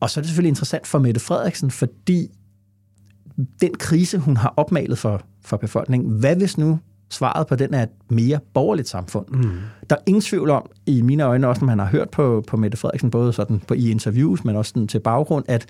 Og 0.00 0.10
så 0.10 0.20
er 0.20 0.22
det 0.22 0.28
selvfølgelig 0.28 0.48
interessant 0.48 0.86
for 0.86 0.98
Mette 0.98 1.20
Frederiksen, 1.20 1.70
fordi 1.70 2.30
den 3.60 3.74
krise, 3.78 4.18
hun 4.18 4.36
har 4.36 4.54
opmalet 4.56 4.98
for, 4.98 5.22
for 5.44 5.56
befolkningen, 5.56 6.10
hvad 6.10 6.36
hvis 6.36 6.58
nu 6.58 6.78
svaret 7.10 7.46
på 7.46 7.54
den 7.54 7.74
er 7.74 7.82
et 7.82 7.88
mere 8.08 8.40
borgerligt 8.54 8.88
samfund. 8.88 9.26
Mm. 9.28 9.50
Der 9.90 9.96
er 9.96 10.00
ingen 10.06 10.20
tvivl 10.20 10.50
om, 10.50 10.70
i 10.86 11.02
mine 11.02 11.22
øjne 11.22 11.48
også, 11.48 11.60
når 11.60 11.66
man 11.66 11.78
har 11.78 11.86
hørt 11.86 12.10
på, 12.10 12.44
på 12.46 12.56
Mette 12.56 12.78
Frederiksen, 12.78 13.10
både 13.10 13.32
sådan 13.32 13.62
på, 13.66 13.74
i 13.74 13.90
interviews, 13.90 14.44
men 14.44 14.56
også 14.56 14.68
sådan 14.68 14.88
til 14.88 15.00
baggrund, 15.00 15.44
at 15.48 15.66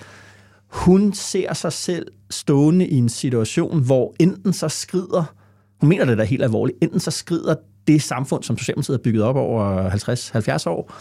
hun 0.69 1.13
ser 1.13 1.55
sig 1.55 1.73
selv 1.73 2.07
stående 2.31 2.87
i 2.87 2.95
en 2.95 3.09
situation, 3.09 3.83
hvor 3.83 4.15
enten 4.19 4.53
så 4.53 4.69
skrider, 4.69 5.35
hun 5.81 5.89
mener 5.89 6.05
det 6.05 6.19
da 6.19 6.25
helt 6.25 6.43
alvorligt, 6.43 6.79
enten 6.83 7.01
så 7.01 7.11
skrider 7.11 7.55
det 7.87 8.03
samfund, 8.03 8.43
som 8.43 8.59
Socialdemokratiet 8.59 8.99
har 8.99 9.03
bygget 9.03 9.23
op 9.23 9.37
over 9.37 9.91
50-70 9.91 10.71
år, 10.71 10.93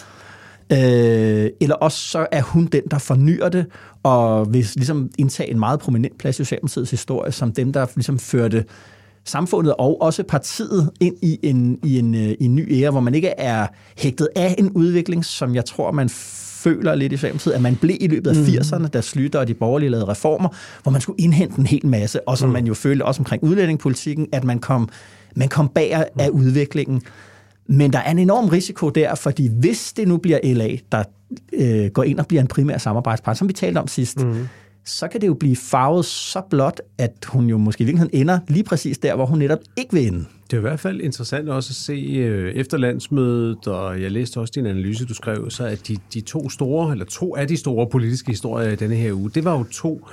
øh, 0.72 1.50
eller 1.62 1.75
også 1.75 2.00
så 2.00 2.27
er 2.32 2.41
hun 2.41 2.65
den, 2.65 2.84
der 2.91 2.98
fornyer 2.98 3.50
det, 3.50 3.65
og 4.03 4.53
vil 4.53 4.67
ligesom 4.75 5.10
indtage 5.17 5.51
en 5.51 5.60
meget 5.60 5.79
prominent 5.79 6.17
plads 6.17 6.39
i 6.39 6.44
Socialdemokratiets 6.44 6.91
historie, 6.91 7.32
som 7.32 7.51
dem, 7.51 7.74
der 7.74 7.86
ligesom 7.96 8.20
førte 8.20 8.65
samfundet 9.29 9.74
og 9.74 10.01
også 10.01 10.24
partiet 10.24 10.89
ind 11.00 11.15
i 11.22 11.39
en, 11.43 11.79
i 11.84 12.00
en, 12.00 12.15
øh, 12.15 12.22
i 12.22 12.46
en 12.46 12.55
ny 12.55 12.74
ære, 12.81 12.91
hvor 12.91 13.00
man 13.00 13.15
ikke 13.15 13.27
er 13.27 13.67
hægtet 13.98 14.29
af 14.36 14.55
en 14.57 14.69
udvikling, 14.69 15.25
som 15.25 15.55
jeg 15.55 15.65
tror, 15.65 15.91
man 15.91 16.10
føler 16.10 16.96
lidt 16.96 17.13
i 17.13 17.17
Socialdemokratiet, 17.17 17.53
at 17.53 17.62
man 17.62 17.75
blev 17.75 17.98
i 18.00 18.07
løbet 18.07 18.29
af 18.29 18.36
80'erne, 18.36 18.77
mm. 18.77 18.88
da 18.88 19.01
Slytter 19.01 19.39
og 19.39 19.48
de 19.48 19.53
borgerlige 19.53 19.89
lavede 19.89 20.07
reformer, 20.07 20.50
hvor 20.84 20.91
man 20.91 21.01
skulle 21.01 21.24
indhente 21.24 21.60
en 21.60 21.65
hel 21.65 21.88
masse, 21.88 22.27
og 22.27 22.38
som 22.38 22.50
mm. 22.50 22.53
man 22.53 22.65
jo 22.65 22.74
følte 22.74 23.03
også 23.03 23.22
omkring 23.22 23.43
udlændingepolitikken, 23.43 24.27
at 24.31 24.43
man 24.43 24.60
kom, 24.60 24.89
man 25.36 25.50
kom 25.50 25.69
bag 25.69 25.91
af 26.19 26.29
mm. 26.31 26.39
udviklingen. 26.39 27.01
Men 27.69 27.93
der 27.93 28.00
er 28.00 28.12
en 28.12 28.19
enorm 28.19 28.48
risiko 28.48 28.89
der, 28.89 29.15
fordi 29.15 29.50
hvis 29.60 29.93
det 29.93 30.07
nu 30.07 30.17
bliver 30.17 30.39
LA, 30.43 30.77
der 30.91 31.03
øh, 31.53 31.86
går 31.86 32.03
ind 32.03 32.19
og 32.19 32.27
bliver 32.27 32.41
en 32.41 32.48
primær 32.48 32.77
samarbejdspartner, 32.77 33.38
som 33.38 33.48
vi 33.48 33.53
talte 33.53 33.77
om 33.77 33.88
sidst, 33.88 34.25
mm 34.25 34.48
så 34.88 35.08
kan 35.08 35.22
det 35.22 35.27
jo 35.27 35.34
blive 35.34 35.56
farvet 35.56 36.06
så 36.06 36.41
blot, 36.50 36.82
at 36.98 37.25
hun 37.27 37.46
jo 37.46 37.58
måske 37.58 37.82
i 37.82 37.86
virkeligheden 37.86 38.22
ender 38.22 38.39
lige 38.48 38.63
præcis 38.63 38.98
der, 38.98 39.15
hvor 39.15 39.25
hun 39.25 39.39
netop 39.39 39.60
ikke 39.77 39.94
vil 39.94 40.08
ende. 40.08 40.25
Det 40.51 40.53
er 40.53 40.58
i 40.58 40.62
hvert 40.62 40.79
fald 40.79 41.01
interessant 41.01 41.50
også 41.50 41.72
at 41.72 41.75
se 41.75 41.94
øh, 41.94 42.53
efter 42.53 42.77
landsmødet, 42.77 43.67
og 43.67 44.01
jeg 44.01 44.12
læste 44.12 44.39
også 44.39 44.51
din 44.56 44.65
analyse, 44.65 45.06
du 45.06 45.13
skrev, 45.13 45.50
så 45.50 45.65
at 45.65 45.88
de, 45.88 45.98
de 46.13 46.22
to 46.22 46.50
store, 46.50 46.91
eller 46.91 47.06
to 47.06 47.36
af 47.36 47.48
de 47.48 47.58
store 47.58 47.88
politiske 47.89 48.32
historier 48.32 48.72
i 48.72 48.75
denne 48.75 48.96
her 48.96 49.13
uge, 49.13 49.29
det 49.29 49.44
var 49.44 49.58
jo 49.58 49.63
to 49.63 50.08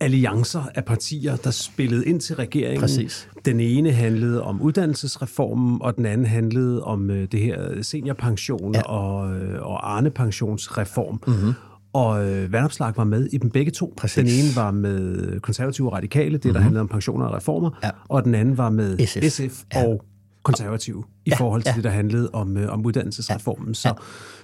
alliancer 0.00 0.62
af 0.74 0.84
partier, 0.84 1.36
der 1.36 1.50
spillede 1.50 2.06
ind 2.06 2.20
til 2.20 2.36
regeringen. 2.36 2.80
Præcis. 2.80 3.28
Den 3.44 3.60
ene 3.60 3.92
handlede 3.92 4.42
om 4.42 4.62
uddannelsesreformen, 4.62 5.78
og 5.80 5.96
den 5.96 6.06
anden 6.06 6.26
handlede 6.26 6.82
om 6.82 7.10
øh, 7.10 7.28
det 7.32 7.40
her 7.40 7.82
seniorpension 7.82 8.74
ja. 8.74 8.82
og, 8.82 9.36
øh, 9.36 9.62
og 9.62 9.96
Arne-pensionsreform. 9.96 11.22
Mm-hmm. 11.26 11.52
Og 11.96 12.28
øh, 12.28 12.52
Vandopslag 12.52 12.92
var 12.96 13.04
med 13.04 13.26
i 13.32 13.38
dem 13.38 13.50
begge 13.50 13.72
to. 13.72 13.94
Præcis. 13.96 14.14
Den 14.14 14.26
ene 14.26 14.56
var 14.56 14.70
med 14.70 15.40
konservative 15.40 15.88
og 15.88 15.92
radikale, 15.92 16.32
det 16.32 16.32
mm-hmm. 16.32 16.52
der 16.52 16.58
mhm. 16.58 16.62
handlede 16.62 16.80
om 16.80 16.88
pensioner 16.88 17.26
og 17.26 17.34
reformer, 17.34 17.70
ja. 17.84 17.90
og 18.08 18.24
den 18.24 18.34
anden 18.34 18.58
var 18.58 18.70
med 18.70 19.06
SF, 19.06 19.22
SF 19.32 19.62
ja. 19.74 19.86
og 19.86 20.04
konservative 20.42 21.04
i 21.24 21.30
ja, 21.30 21.36
forhold 21.36 21.62
til 21.62 21.70
ja. 21.70 21.76
det, 21.76 21.84
der 21.84 21.90
handlede 21.90 22.30
om, 22.32 22.56
øh, 22.56 22.72
om 22.72 22.86
uddannelsesreformen. 22.86 23.74
Så, 23.74 23.88
ja. 23.88 23.94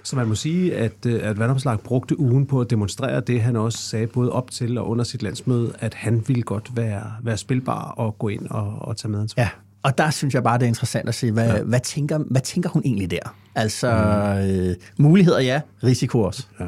så 0.03 0.15
man 0.15 0.27
må 0.27 0.35
sige, 0.35 0.75
at, 0.75 1.05
øh, 1.07 1.19
at 1.23 1.39
Vandopslag 1.39 1.79
brugte 1.79 2.19
ugen 2.19 2.45
på 2.45 2.61
at 2.61 2.69
demonstrere 2.69 3.21
det, 3.21 3.41
han 3.41 3.55
også 3.55 3.77
sagde 3.77 4.07
både 4.07 4.31
op 4.31 4.51
til 4.51 4.77
og 4.77 4.89
under 4.89 5.03
sit 5.03 5.23
landsmøde, 5.23 5.73
at 5.79 5.93
han 5.93 6.23
ville 6.27 6.43
godt 6.43 6.71
være, 6.75 7.11
være 7.23 7.37
spilbar 7.37 7.91
og 7.91 8.17
gå 8.19 8.27
ind 8.27 8.47
og, 8.47 8.75
og 8.81 8.97
tage 8.97 9.11
medansvar. 9.11 9.43
Ja, 9.43 9.49
og 9.83 9.97
der 9.97 10.09
synes 10.09 10.33
jeg 10.33 10.43
bare, 10.43 10.57
det 10.57 10.63
er 10.63 10.67
interessant 10.67 11.09
at 11.09 11.15
se, 11.15 11.31
hvad, 11.31 11.55
ja. 11.55 11.63
hvad, 11.63 11.79
tænker, 11.79 12.17
hvad 12.17 12.41
tænker 12.41 12.69
hun 12.69 12.81
egentlig 12.85 13.11
der? 13.11 13.35
Altså, 13.55 13.91
mm. 14.35 14.69
øh, 14.69 14.75
muligheder 14.97 15.39
ja, 15.39 15.61
risiko 15.83 16.21
også. 16.21 16.47
Ja. 16.59 16.65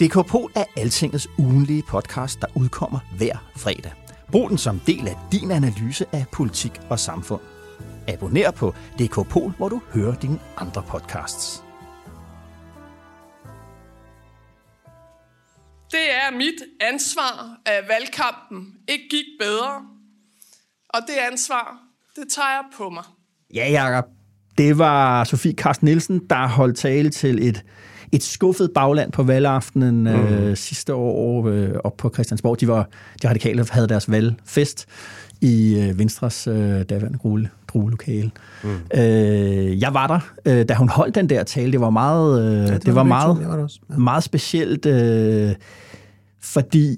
DK 0.00 0.26
Pol 0.28 0.52
er 0.56 0.64
Altingets 0.76 1.28
ugenlige 1.38 1.82
podcast, 1.88 2.40
der 2.40 2.46
udkommer 2.56 2.98
hver 3.16 3.50
fredag. 3.56 3.92
Brug 4.32 4.50
den 4.50 4.58
som 4.58 4.80
del 4.86 5.08
af 5.08 5.16
din 5.32 5.50
analyse 5.50 6.06
af 6.12 6.24
politik 6.32 6.72
og 6.90 6.98
samfund. 6.98 7.40
Abonner 8.08 8.50
på 8.50 8.74
DK 8.98 9.28
Pol, 9.28 9.50
hvor 9.56 9.68
du 9.68 9.80
hører 9.92 10.14
dine 10.14 10.38
andre 10.56 10.82
podcasts. 10.88 11.62
Det 15.90 16.14
er 16.14 16.36
mit 16.36 16.62
ansvar, 16.80 17.58
at 17.66 17.84
valgkampen 17.88 18.74
ikke 18.88 19.04
gik 19.10 19.24
bedre. 19.40 19.82
Og 20.88 21.00
det 21.06 21.14
ansvar, 21.32 21.78
det 22.16 22.24
tager 22.28 22.50
jeg 22.50 22.64
på 22.76 22.90
mig. 22.90 23.04
Ja, 23.54 23.70
Jacob. 23.70 24.04
Det 24.58 24.78
var 24.78 25.24
Sofie 25.24 25.54
Karsten 25.54 25.84
Nielsen, 25.84 26.20
der 26.30 26.48
holdt 26.48 26.78
tale 26.78 27.10
til 27.10 27.48
et 27.48 27.64
et 28.14 28.22
skuffet 28.22 28.70
bagland 28.74 29.12
på 29.12 29.22
valgaftenen 29.22 30.00
mm. 30.00 30.06
øh, 30.06 30.56
sidste 30.56 30.94
år 30.94 31.48
øh, 31.48 31.70
op 31.84 31.96
på 31.96 32.10
Christiansborg. 32.14 32.60
De, 32.60 32.68
var, 32.68 32.88
de 33.22 33.28
radikale 33.28 33.66
havde 33.70 33.88
deres 33.88 34.10
valgfest 34.10 34.86
i 35.40 35.80
øh, 35.80 35.98
Venstres 35.98 36.46
øh, 36.46 36.82
daværende 36.82 37.18
grulle, 37.18 37.50
druelokale. 37.68 38.30
Mm. 38.64 38.70
Øh, 38.94 39.80
jeg 39.80 39.94
var 39.94 40.06
der, 40.06 40.20
øh, 40.44 40.68
da 40.68 40.74
hun 40.74 40.88
holdt 40.88 41.14
den 41.14 41.28
der 41.28 41.42
tale. 41.42 41.72
Det 41.72 41.80
var 41.80 41.90
meget, 41.90 42.42
øh, 42.42 42.58
ja, 42.58 42.74
det, 42.74 42.86
det 42.86 42.94
var, 42.94 43.00
var 43.00 43.02
meget, 43.02 43.48
var 43.48 43.56
det 43.56 43.80
ja. 43.90 43.96
meget 43.96 44.24
specielt, 44.24 44.86
øh, 44.86 45.54
fordi 46.42 46.96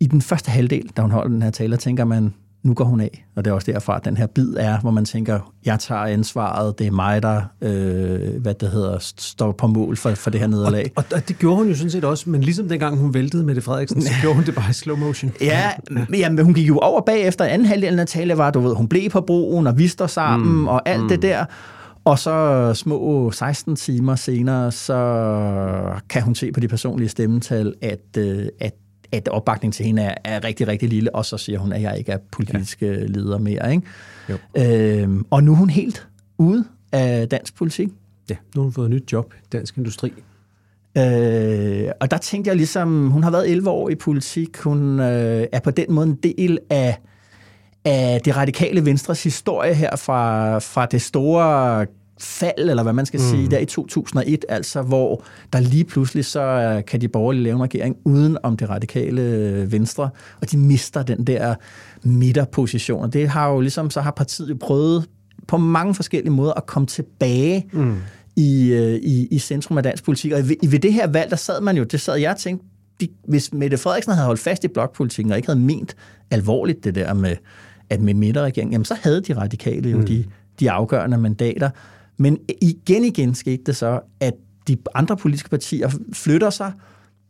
i 0.00 0.06
den 0.06 0.22
første 0.22 0.50
halvdel, 0.50 0.90
da 0.96 1.02
hun 1.02 1.10
holdt 1.10 1.30
den 1.30 1.42
her 1.42 1.50
tale, 1.50 1.76
tænker 1.76 2.04
man, 2.04 2.34
nu 2.62 2.74
går 2.74 2.84
hun 2.84 3.00
af. 3.00 3.26
Og 3.36 3.44
det 3.44 3.50
er 3.50 3.54
også 3.54 3.72
derfra, 3.72 3.96
at 3.96 4.04
den 4.04 4.16
her 4.16 4.26
bid 4.26 4.54
er, 4.58 4.80
hvor 4.80 4.90
man 4.90 5.04
tænker, 5.04 5.52
jeg 5.64 5.78
tager 5.78 6.00
ansvaret, 6.00 6.78
det 6.78 6.86
er 6.86 6.90
mig, 6.90 7.22
der 7.22 7.42
øh, 7.60 8.42
hvad 8.42 8.54
det 8.54 8.70
hedder, 8.70 8.96
står 9.18 9.52
på 9.52 9.66
mål 9.66 9.96
for, 9.96 10.10
for 10.10 10.30
det 10.30 10.40
her 10.40 10.46
nederlag. 10.46 10.92
Og, 10.96 11.04
og, 11.10 11.16
og 11.16 11.28
det 11.28 11.38
gjorde 11.38 11.56
hun 11.56 11.68
jo 11.68 11.74
sådan 11.74 11.90
set 11.90 12.04
også, 12.04 12.30
men 12.30 12.40
ligesom 12.40 12.68
dengang 12.68 12.98
hun 12.98 13.14
væltede 13.14 13.44
med 13.44 13.54
det 13.54 13.64
Frederiksen, 13.64 14.02
så 14.02 14.12
gjorde 14.22 14.34
hun 14.34 14.44
det 14.44 14.54
bare 14.54 14.70
i 14.70 14.72
slow 14.72 14.96
motion. 14.96 15.32
Ja, 15.40 15.70
men 16.08 16.44
hun 16.44 16.54
gik 16.54 16.68
jo 16.68 16.78
over 16.78 17.00
bagefter 17.00 17.44
anden 17.44 17.66
halvdel 17.66 18.00
af 18.00 18.06
tale 18.06 18.38
var, 18.38 18.50
du 18.50 18.60
ved, 18.60 18.74
hun 18.74 18.88
blev 18.88 19.10
på 19.10 19.20
broen, 19.20 19.66
og 19.66 19.78
vi 19.78 19.88
står 19.88 20.06
sammen, 20.06 20.52
mm, 20.52 20.68
og 20.68 20.88
alt 20.88 21.02
mm. 21.02 21.08
det 21.08 21.22
der. 21.22 21.44
Og 22.04 22.18
så 22.18 22.74
små 22.74 23.30
16 23.30 23.76
timer 23.76 24.14
senere, 24.14 24.72
så 24.72 24.96
kan 26.08 26.22
hun 26.22 26.34
se 26.34 26.52
på 26.52 26.60
de 26.60 26.68
personlige 26.68 27.08
stemmetal, 27.08 27.74
at, 27.82 28.16
øh, 28.18 28.46
at 28.60 28.74
at 29.12 29.28
opbakningen 29.28 29.72
til 29.72 29.86
hende 29.86 30.02
er, 30.02 30.14
er 30.24 30.44
rigtig, 30.44 30.68
rigtig 30.68 30.88
lille, 30.88 31.14
og 31.14 31.24
så 31.24 31.38
siger 31.38 31.58
hun, 31.58 31.72
at 31.72 31.82
jeg 31.82 31.98
ikke 31.98 32.12
er 32.12 32.18
politisk 32.32 32.82
ja. 32.82 32.86
Øh, 32.86 33.08
leder 33.08 33.38
mere. 33.38 33.72
Ikke? 33.72 33.86
Jo. 34.28 34.36
Øhm, 34.58 35.26
og 35.30 35.44
nu 35.44 35.52
er 35.52 35.56
hun 35.56 35.70
helt 35.70 36.08
ude 36.38 36.64
af 36.92 37.28
dansk 37.28 37.54
politik. 37.56 37.88
Ja, 38.30 38.36
nu 38.54 38.60
har 38.60 38.62
hun 38.62 38.72
fået 38.72 38.86
et 38.86 38.90
nyt 38.90 39.12
job 39.12 39.34
i 39.34 39.46
dansk 39.52 39.76
industri. 39.78 40.12
Øh, 40.98 41.90
og 42.00 42.10
der 42.10 42.18
tænkte 42.18 42.48
jeg 42.48 42.56
ligesom, 42.56 43.10
hun 43.10 43.22
har 43.22 43.30
været 43.30 43.50
11 43.50 43.70
år 43.70 43.88
i 43.90 43.94
politik, 43.94 44.58
hun 44.58 45.00
øh, 45.00 45.46
er 45.52 45.60
på 45.60 45.70
den 45.70 45.92
måde 45.92 46.06
en 46.06 46.14
del 46.22 46.58
af, 46.70 46.98
af 47.84 48.20
det 48.24 48.36
radikale 48.36 48.84
venstres 48.84 49.22
historie 49.22 49.74
her 49.74 49.96
fra, 49.96 50.58
fra 50.58 50.86
det 50.86 51.02
store 51.02 51.86
fald, 52.20 52.70
eller 52.70 52.82
hvad 52.82 52.92
man 52.92 53.06
skal 53.06 53.20
mm. 53.20 53.26
sige, 53.26 53.50
der 53.50 53.58
i 53.58 53.64
2001, 53.64 54.44
altså 54.48 54.82
hvor 54.82 55.24
der 55.52 55.60
lige 55.60 55.84
pludselig 55.84 56.24
så 56.24 56.82
kan 56.86 57.00
de 57.00 57.08
borgerlige 57.08 57.42
lave 57.42 57.56
en 57.56 57.62
regering 57.62 57.96
uden 58.04 58.38
om 58.42 58.56
det 58.56 58.70
radikale 58.70 59.66
venstre, 59.72 60.10
og 60.40 60.50
de 60.50 60.58
mister 60.58 61.02
den 61.02 61.26
der 61.26 61.54
midterposition. 62.02 63.02
Og 63.02 63.12
det 63.12 63.28
har 63.28 63.48
jo 63.48 63.60
ligesom, 63.60 63.90
så 63.90 64.00
har 64.00 64.10
partiet 64.10 64.50
jo 64.50 64.56
prøvet 64.60 65.08
på 65.46 65.56
mange 65.56 65.94
forskellige 65.94 66.32
måder 66.32 66.52
at 66.52 66.66
komme 66.66 66.86
tilbage 66.86 67.66
mm. 67.72 67.96
i, 68.36 68.72
øh, 68.72 68.94
i, 68.94 69.28
i 69.30 69.38
centrum 69.38 69.76
af 69.76 69.82
dansk 69.82 70.04
politik. 70.04 70.32
Og 70.32 70.48
ved, 70.48 70.70
ved 70.70 70.78
det 70.78 70.92
her 70.92 71.06
valg, 71.06 71.30
der 71.30 71.36
sad 71.36 71.60
man 71.60 71.76
jo, 71.76 71.84
det 71.84 72.00
sad 72.00 72.16
jeg 72.16 72.30
og 72.30 72.36
tænkte, 72.36 72.66
de, 73.00 73.08
hvis 73.28 73.52
Mette 73.52 73.78
Frederiksen 73.78 74.12
havde 74.12 74.26
holdt 74.26 74.40
fast 74.40 74.64
i 74.64 74.68
blokpolitikken 74.68 75.32
og 75.32 75.38
ikke 75.38 75.48
havde 75.48 75.60
ment 75.60 75.96
alvorligt 76.30 76.84
det 76.84 76.94
der 76.94 77.14
med, 77.14 77.36
at 77.90 78.00
med 78.00 78.14
midterregeringen, 78.14 78.72
jamen 78.72 78.84
så 78.84 78.96
havde 79.02 79.20
de 79.20 79.36
radikale 79.36 79.90
jo 79.90 79.98
mm. 79.98 80.06
de, 80.06 80.24
de 80.60 80.70
afgørende 80.70 81.18
mandater. 81.18 81.70
Men 82.16 82.38
igen 82.62 83.04
igen 83.04 83.34
skete 83.34 83.62
det 83.66 83.76
så, 83.76 84.00
at 84.20 84.34
de 84.68 84.76
andre 84.94 85.16
politiske 85.16 85.50
partier 85.50 85.90
flytter 86.12 86.50
sig, 86.50 86.72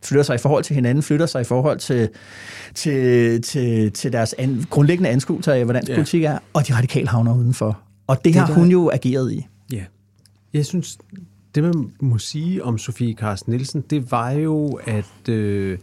flytter 0.04 0.22
sig 0.22 0.34
i 0.34 0.38
forhold 0.38 0.64
til 0.64 0.74
hinanden, 0.74 1.02
flytter 1.02 1.26
sig 1.26 1.40
i 1.40 1.44
forhold 1.44 1.78
til, 1.78 2.08
til, 2.74 3.42
til, 3.42 3.92
til 3.92 4.12
deres 4.12 4.34
an, 4.38 4.64
grundlæggende 4.70 5.10
anskuelser 5.10 5.52
af, 5.52 5.64
hvordan 5.64 5.84
ja. 5.88 5.94
politik 5.94 6.22
er, 6.22 6.38
og 6.52 6.68
de 6.68 6.74
radikale 6.74 7.08
havner 7.08 7.34
udenfor. 7.34 7.80
Og 8.06 8.16
det, 8.16 8.24
det 8.24 8.34
har 8.34 8.46
der, 8.46 8.54
hun 8.54 8.70
jo 8.70 8.90
ageret 8.90 9.32
i. 9.32 9.46
Ja. 9.72 9.84
Jeg 10.52 10.66
synes, 10.66 10.98
det 11.54 11.62
man 11.62 11.92
må 12.00 12.18
sige 12.18 12.64
om 12.64 12.78
Sofie 12.78 13.14
Carsten 13.14 13.50
Nielsen, 13.50 13.80
det 13.80 14.10
var 14.10 14.30
jo, 14.30 14.80
at, 14.84 15.28
øh, 15.28 15.78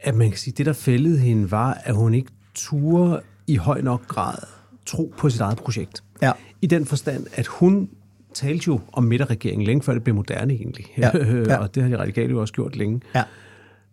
at 0.00 0.14
man 0.14 0.28
kan 0.30 0.38
sige, 0.38 0.54
det 0.56 0.66
der 0.66 0.72
fældede 0.72 1.18
hende 1.18 1.50
var, 1.50 1.80
at 1.84 1.94
hun 1.94 2.14
ikke 2.14 2.30
turde 2.54 3.20
i 3.46 3.56
høj 3.56 3.80
nok 3.80 4.06
grad 4.06 4.38
tro 4.86 5.14
på 5.18 5.30
sit 5.30 5.40
eget 5.40 5.58
projekt. 5.58 6.02
Ja. 6.22 6.32
I 6.62 6.66
den 6.66 6.86
forstand, 6.86 7.26
at 7.34 7.46
hun 7.46 7.88
talte 8.34 8.64
jo 8.66 8.80
om 8.92 9.04
midterregeringen 9.04 9.66
længe 9.66 9.82
før 9.82 9.92
det 9.92 10.04
blev 10.04 10.14
moderne 10.14 10.52
egentlig. 10.52 10.86
Ja, 10.98 11.10
ja. 11.48 11.56
og 11.56 11.74
det 11.74 11.82
har 11.82 11.90
de 11.90 11.98
radikale 11.98 12.30
jo 12.30 12.40
også 12.40 12.54
gjort 12.54 12.76
længe. 12.76 13.00
Ja. 13.14 13.22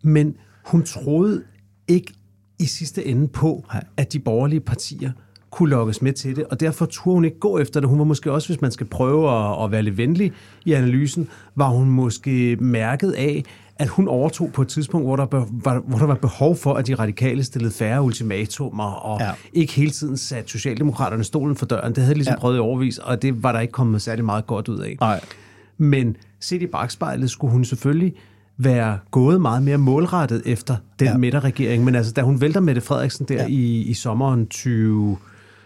Men 0.02 0.36
hun 0.64 0.82
troede 0.82 1.42
ikke 1.88 2.12
i 2.58 2.64
sidste 2.64 3.06
ende 3.06 3.28
på, 3.28 3.64
Nej. 3.72 3.84
at 3.96 4.12
de 4.12 4.18
borgerlige 4.18 4.60
partier 4.60 5.10
kunne 5.50 5.70
lokkes 5.70 6.02
med 6.02 6.12
til 6.12 6.36
det, 6.36 6.44
og 6.44 6.60
derfor 6.60 6.86
turde 6.86 7.14
hun 7.14 7.24
ikke 7.24 7.38
gå 7.38 7.58
efter 7.58 7.80
det. 7.80 7.88
Hun 7.88 7.98
var 7.98 8.04
måske 8.04 8.32
også, 8.32 8.48
hvis 8.48 8.60
man 8.60 8.70
skal 8.70 8.86
prøve 8.86 9.30
at, 9.30 9.64
at 9.64 9.70
være 9.70 9.82
lidt 9.82 9.96
venlig 9.96 10.32
i 10.64 10.72
analysen, 10.72 11.28
var 11.54 11.68
hun 11.68 11.90
måske 11.90 12.56
mærket 12.60 13.12
af, 13.12 13.44
at 13.78 13.88
hun 13.88 14.08
overtog 14.08 14.50
på 14.52 14.62
et 14.62 14.68
tidspunkt, 14.68 15.06
hvor 15.06 15.16
der, 15.16 15.26
var, 15.30 15.78
hvor 15.86 15.98
der 15.98 16.06
var 16.06 16.14
behov 16.14 16.56
for, 16.56 16.74
at 16.74 16.86
de 16.86 16.94
radikale 16.94 17.44
stillede 17.44 17.72
færre 17.72 18.02
ultimatumer, 18.02 18.84
og 18.84 19.20
Ja. 19.20 19.30
ikke 19.52 19.72
hele 19.72 19.90
tiden 19.90 20.16
satte 20.16 20.50
Socialdemokraterne 20.50 21.24
stolen 21.24 21.56
for 21.56 21.66
døren. 21.66 21.94
Det 21.94 21.98
havde 22.02 22.10
de 22.14 22.18
ligesom 22.18 22.34
Ja. 22.34 22.38
prøvet 22.40 22.56
i 22.56 22.58
overvis, 22.58 22.98
og 22.98 23.22
det 23.22 23.42
var 23.42 23.52
der 23.52 23.60
ikke 23.60 23.72
kommet 23.72 24.02
særlig 24.02 24.24
meget 24.24 24.46
godt 24.46 24.68
ud 24.68 24.78
af. 24.78 24.96
Nej. 25.00 25.20
Men 25.78 26.16
set 26.40 26.62
i 26.62 26.66
bagspejlet 26.66 27.30
skulle 27.30 27.50
hun 27.52 27.64
selvfølgelig 27.64 28.14
være 28.56 28.98
gået 29.10 29.40
meget 29.40 29.62
mere 29.62 29.78
målrettet 29.78 30.42
efter 30.46 30.76
den 30.98 31.06
Ja. 31.08 31.16
midterregering. 31.16 31.84
Men 31.84 31.94
altså, 31.94 32.12
da 32.12 32.22
hun 32.22 32.40
vælter 32.40 32.60
Mette 32.60 32.80
Frederiksen 32.80 33.26
der 33.28 33.34
Ja. 33.34 33.46
i, 33.48 33.82
i 33.82 33.94
sommeren 33.94 34.46
20... 34.46 35.16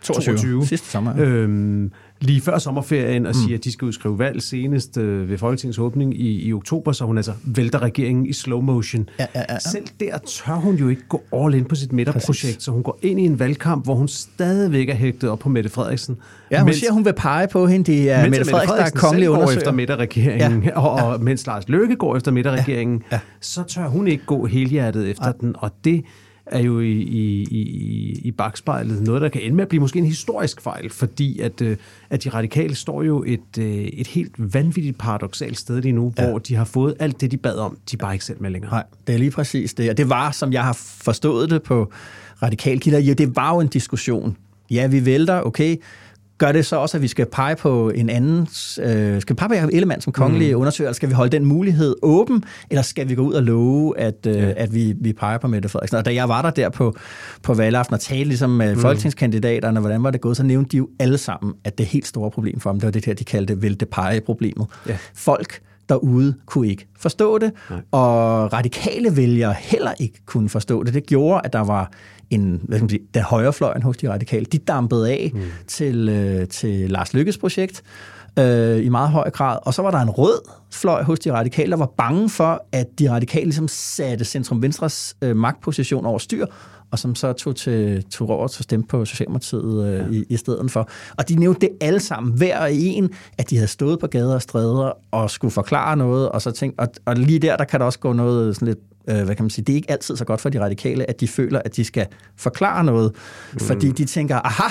22. 0.03 0.66
Sidste 0.66 0.88
sommer, 0.88 1.14
ja. 1.16 1.22
Øhm, 1.22 1.92
lige 2.22 2.40
før 2.40 2.58
sommerferien 2.58 3.26
og 3.26 3.32
mm. 3.37 3.42
siger, 3.46 3.58
at 3.58 3.64
de 3.64 3.72
skal 3.72 3.87
udskrive 3.87 4.18
valg 4.18 4.42
senest 4.42 4.96
øh, 4.96 5.30
ved 5.30 5.38
Folketingets 5.38 5.78
åbning 5.78 6.20
i, 6.20 6.42
i 6.48 6.52
oktober, 6.52 6.92
så 6.92 7.04
hun 7.04 7.16
altså 7.16 7.32
vælter 7.44 7.78
regeringen 7.82 8.26
i 8.26 8.32
slow 8.32 8.61
motion. 8.61 9.08
Ja, 9.18 9.26
ja, 9.35 9.40
ja, 9.40 9.52
ja. 9.54 9.58
Selv 9.58 9.85
der 10.00 10.18
tør 10.18 10.54
hun 10.54 10.74
jo 10.76 10.88
ikke 10.88 11.02
gå 11.08 11.22
all 11.32 11.54
in 11.54 11.64
på 11.64 11.74
sit 11.74 11.92
midterprojekt, 11.92 12.62
så 12.62 12.70
hun 12.70 12.82
går 12.82 12.98
ind 13.02 13.20
i 13.20 13.24
en 13.24 13.38
valgkamp, 13.38 13.85
hvor 13.85 13.94
hun 13.94 14.08
stadigvæk 14.08 14.88
er 14.88 14.94
hægtet 14.94 15.30
op 15.30 15.38
på 15.38 15.48
Mette 15.48 15.70
Frederiksen. 15.70 16.16
Ja, 16.50 16.58
hun 16.61 16.66
mens- 16.68 16.78
siger, 16.78 16.92
hun 16.92 17.04
vil 17.04 17.12
pege 17.16 17.48
på 17.48 17.66
hende. 17.66 17.92
Det 17.92 18.11
er 18.11 18.28
Mette 18.28 18.44
Frederiksen, 18.44 18.76
der 18.76 18.85
er 18.85 18.90
kongelig 18.90 19.28
går 19.28 19.50
efter 19.50 19.72
midterregeringen, 19.72 20.62
ja. 20.64 20.80
og, 20.80 20.90
og 21.12 21.20
mens 21.22 21.46
Lars 21.46 21.68
Løkke 21.68 21.96
går 21.96 22.16
efter 22.16 22.30
midterregeringen, 22.30 23.02
Ja. 23.12 23.16
ja. 23.16 23.20
så 23.40 23.62
tør 23.62 23.88
hun 23.88 24.08
ikke 24.08 24.24
gå 24.26 24.46
helhjertet 24.46 25.11
efter 25.11 25.24
Nej. 25.24 25.32
den, 25.40 25.54
og 25.58 25.70
det 25.85 26.04
er 26.53 26.59
jo 26.62 26.81
i, 26.81 26.91
i, 26.93 27.43
i, 27.51 28.21
i 28.25 28.31
bagspejlet 28.31 29.03
noget, 29.03 29.23
der 29.23 29.29
kan 29.29 29.41
ende 29.43 29.57
med 29.57 29.62
at 29.62 29.69
blive 29.69 29.81
måske 29.81 29.99
en 29.99 30.07
historisk 30.07 30.61
fejl, 30.61 30.91
fordi 30.91 31.41
at, 31.41 31.61
øh, 31.62 31.77
at 32.11 32.25
de 32.25 32.29
radikale 32.29 32.75
står 32.75 33.03
jo 33.03 33.25
et, 33.27 33.59
øh, 33.59 33.75
et 33.75 34.07
helt 34.07 34.55
vanvittigt 34.55 34.99
paradoxalt 34.99 35.59
sted 35.59 35.83
lige 35.83 35.93
nu, 35.93 36.12
Ja. 36.19 36.29
hvor 36.29 36.38
de 36.38 36.55
har 36.55 36.65
fået 36.65 36.95
alt 36.99 37.21
det, 37.21 37.31
de 37.31 37.37
bad 37.37 37.57
om, 37.57 37.79
de 37.91 37.97
bare 37.97 38.12
ikke 38.15 38.25
selv 38.25 38.43
med 38.43 38.51
længere. 38.51 38.71
Nej, 38.71 38.85
det 39.07 39.15
er 39.15 39.19
lige 39.19 39.31
præcis 39.31 39.75
det. 39.75 39.91
Og 39.91 39.97
det 39.97 40.09
var, 40.09 40.31
som 40.31 40.53
jeg 40.53 40.65
har 40.65 40.73
forstået 40.81 41.51
det 41.51 41.62
på 41.62 41.93
radikalkilder, 42.43 42.99
jo, 42.99 43.15
det 43.15 43.37
var 43.37 43.55
jo 43.55 43.61
en 43.61 43.69
diskussion. 43.69 44.37
Ja, 44.71 44.87
vi 44.87 45.05
vælter, 45.05 45.41
okay. 45.41 45.77
Gør 46.42 46.52
det 46.52 46.66
så 46.66 46.76
også, 46.76 46.96
at 46.96 47.02
vi 47.02 47.09
skal 47.09 47.26
pege 47.26 47.57
på 47.57 47.90
en 47.90 48.11
anden, 48.11 48.40
øh, 48.83 49.20
skal 49.20 49.35
vi 49.35 49.38
pege 49.38 49.48
på 49.48 49.55
Jacob 49.55 49.70
Ellemann 49.72 50.00
som 50.00 50.12
kongelig 50.12 50.55
mm. 50.55 50.61
undersøger, 50.61 50.92
skal 50.92 51.09
vi 51.09 51.14
holde 51.14 51.33
den 51.33 51.44
mulighed 51.44 51.94
åben, 52.02 52.44
eller 52.70 52.83
skal 52.83 53.09
vi 53.09 53.14
gå 53.14 53.22
ud 53.22 53.33
og 53.33 53.42
love, 53.42 53.98
at, 53.98 54.26
øh, 54.26 54.37
ja. 54.37 54.52
at 54.57 54.74
vi, 54.74 54.94
vi 55.00 55.12
peger 55.12 55.38
på 55.38 55.48
Mette 55.48 55.68
Frederiksen? 55.68 55.98
Og 55.98 56.05
da 56.05 56.14
jeg 56.14 56.28
var 56.28 56.42
der 56.42 56.50
der 56.50 56.68
på, 56.68 56.96
på 57.42 57.55
valgaften 57.55 57.94
og 57.94 58.00
talte 58.00 58.24
ligesom 58.24 58.50
med 58.50 58.74
mm. 58.74 58.81
folketingskandidaterne, 58.81 59.81
hvordan 59.81 60.02
var 60.02 60.11
det 60.11 60.20
gået, 60.20 60.37
så 60.37 60.42
nævnte 60.42 60.70
de 60.70 60.76
jo 60.76 60.88
alle 60.98 61.18
sammen, 61.18 61.55
at 61.64 61.78
det 61.78 61.87
helt 61.87 62.07
store 62.07 62.31
problem 62.31 62.61
for 62.61 62.70
dem, 62.70 62.81
det 62.81 62.87
var 62.87 62.92
det 62.92 63.05
her, 63.05 63.14
de 63.14 63.24
kaldte 63.24 63.62
vælte 63.62 63.87
pege-problemet. 63.87 64.66
Ja. 64.88 64.96
Folk 65.14 65.61
derude 65.88 66.35
kunne 66.47 66.68
ikke 66.68 66.88
forstå 66.99 67.38
det, 67.38 67.53
Nej. 67.71 67.81
og 67.90 68.53
radikale 68.53 69.16
vælgere 69.16 69.55
heller 69.59 69.92
ikke 70.01 70.21
kunne 70.27 70.49
forstå 70.49 70.83
det. 70.83 70.95
Det 70.95 71.07
gjorde, 71.07 71.40
at 71.45 71.53
der 71.53 71.64
var 71.64 71.90
en, 72.31 72.61
hvad 72.64 72.79
skal 72.79 72.83
man 72.83 72.90
sige, 72.90 73.03
der 73.14 73.23
højrefløjen 73.23 73.83
hos 73.83 73.97
de 73.97 74.11
radikale, 74.11 74.45
de 74.45 74.59
dampede 74.59 75.11
af 75.11 75.31
mm. 75.35 75.40
til, 75.66 76.09
øh, 76.09 76.49
til 76.49 76.90
Lars 76.90 77.14
Lykkes 77.14 77.38
projekt 77.38 77.83
øh, 78.38 78.85
i 78.85 78.88
meget 78.88 79.11
høj 79.11 79.31
grad. 79.31 79.59
Og 79.62 79.75
så 79.75 79.83
var 79.83 79.90
der 79.90 79.99
en 79.99 80.11
rød 80.11 80.40
fløj 80.73 81.03
hos 81.03 81.18
de 81.18 81.33
radikale, 81.33 81.71
der 81.71 81.77
var 81.77 81.92
bange 81.97 82.31
for, 82.31 82.64
at 82.73 82.87
de 82.99 83.11
radikale 83.11 83.45
ligesom 83.45 83.68
satte 83.68 84.25
Centrum-Venstres 84.25 85.16
øh, 85.23 85.37
magtposition 85.37 86.07
over 86.07 86.18
styr, 86.18 86.47
og 86.92 86.98
som 86.98 87.14
så 87.14 87.33
tog, 87.33 87.57
til, 87.57 88.05
tog 88.05 88.31
over 88.31 88.48
til 88.48 88.61
at 88.61 88.64
stemme 88.64 88.87
på 88.87 89.05
Socialdemokratiet 89.05 89.87
øh, 89.87 90.14
ja. 90.14 90.18
i, 90.18 90.24
i 90.28 90.37
stedet 90.37 90.70
for. 90.70 90.88
Og 91.18 91.28
de 91.28 91.35
nævnte 91.35 91.61
det 91.61 91.70
alle 91.81 92.00
sammen, 92.00 92.33
hver 92.33 92.61
og 92.61 92.72
en, 92.72 93.11
at 93.38 93.50
de 93.50 93.57
havde 93.57 93.68
stået 93.68 93.98
på 93.98 94.07
gader 94.07 94.35
og 94.35 94.42
stræder 94.42 94.92
og 95.11 95.31
skulle 95.31 95.52
forklare 95.52 95.96
noget, 95.96 96.28
og 96.28 96.42
så 96.42 96.50
tænkte, 96.50 96.81
og, 96.81 96.88
og 97.07 97.16
lige 97.16 97.38
der, 97.38 97.57
der 97.57 97.64
kan 97.64 97.81
der 97.81 97.87
også 97.87 97.98
gå 97.98 98.12
noget 98.12 98.57
sådan 98.57 98.68
lidt 98.68 98.78
øh, 99.09 99.24
hvad 99.24 99.35
kan 99.37 99.44
man 99.44 99.50
sige, 99.50 99.64
det 99.64 99.72
er 99.72 99.76
ikke 99.76 99.90
altid 99.90 100.16
så 100.16 100.24
godt 100.24 100.40
for 100.40 100.48
de 100.48 100.61
radikale, 100.61 101.11
at 101.11 101.20
de 101.20 101.28
føler, 101.28 101.61
at 101.64 101.76
de 101.76 101.85
skal 101.85 102.07
forklare 102.37 102.85
noget, 102.85 103.12
mm. 103.52 103.59
fordi 103.59 103.90
de 103.90 104.05
tænker, 104.05 104.40
aha, 104.44 104.68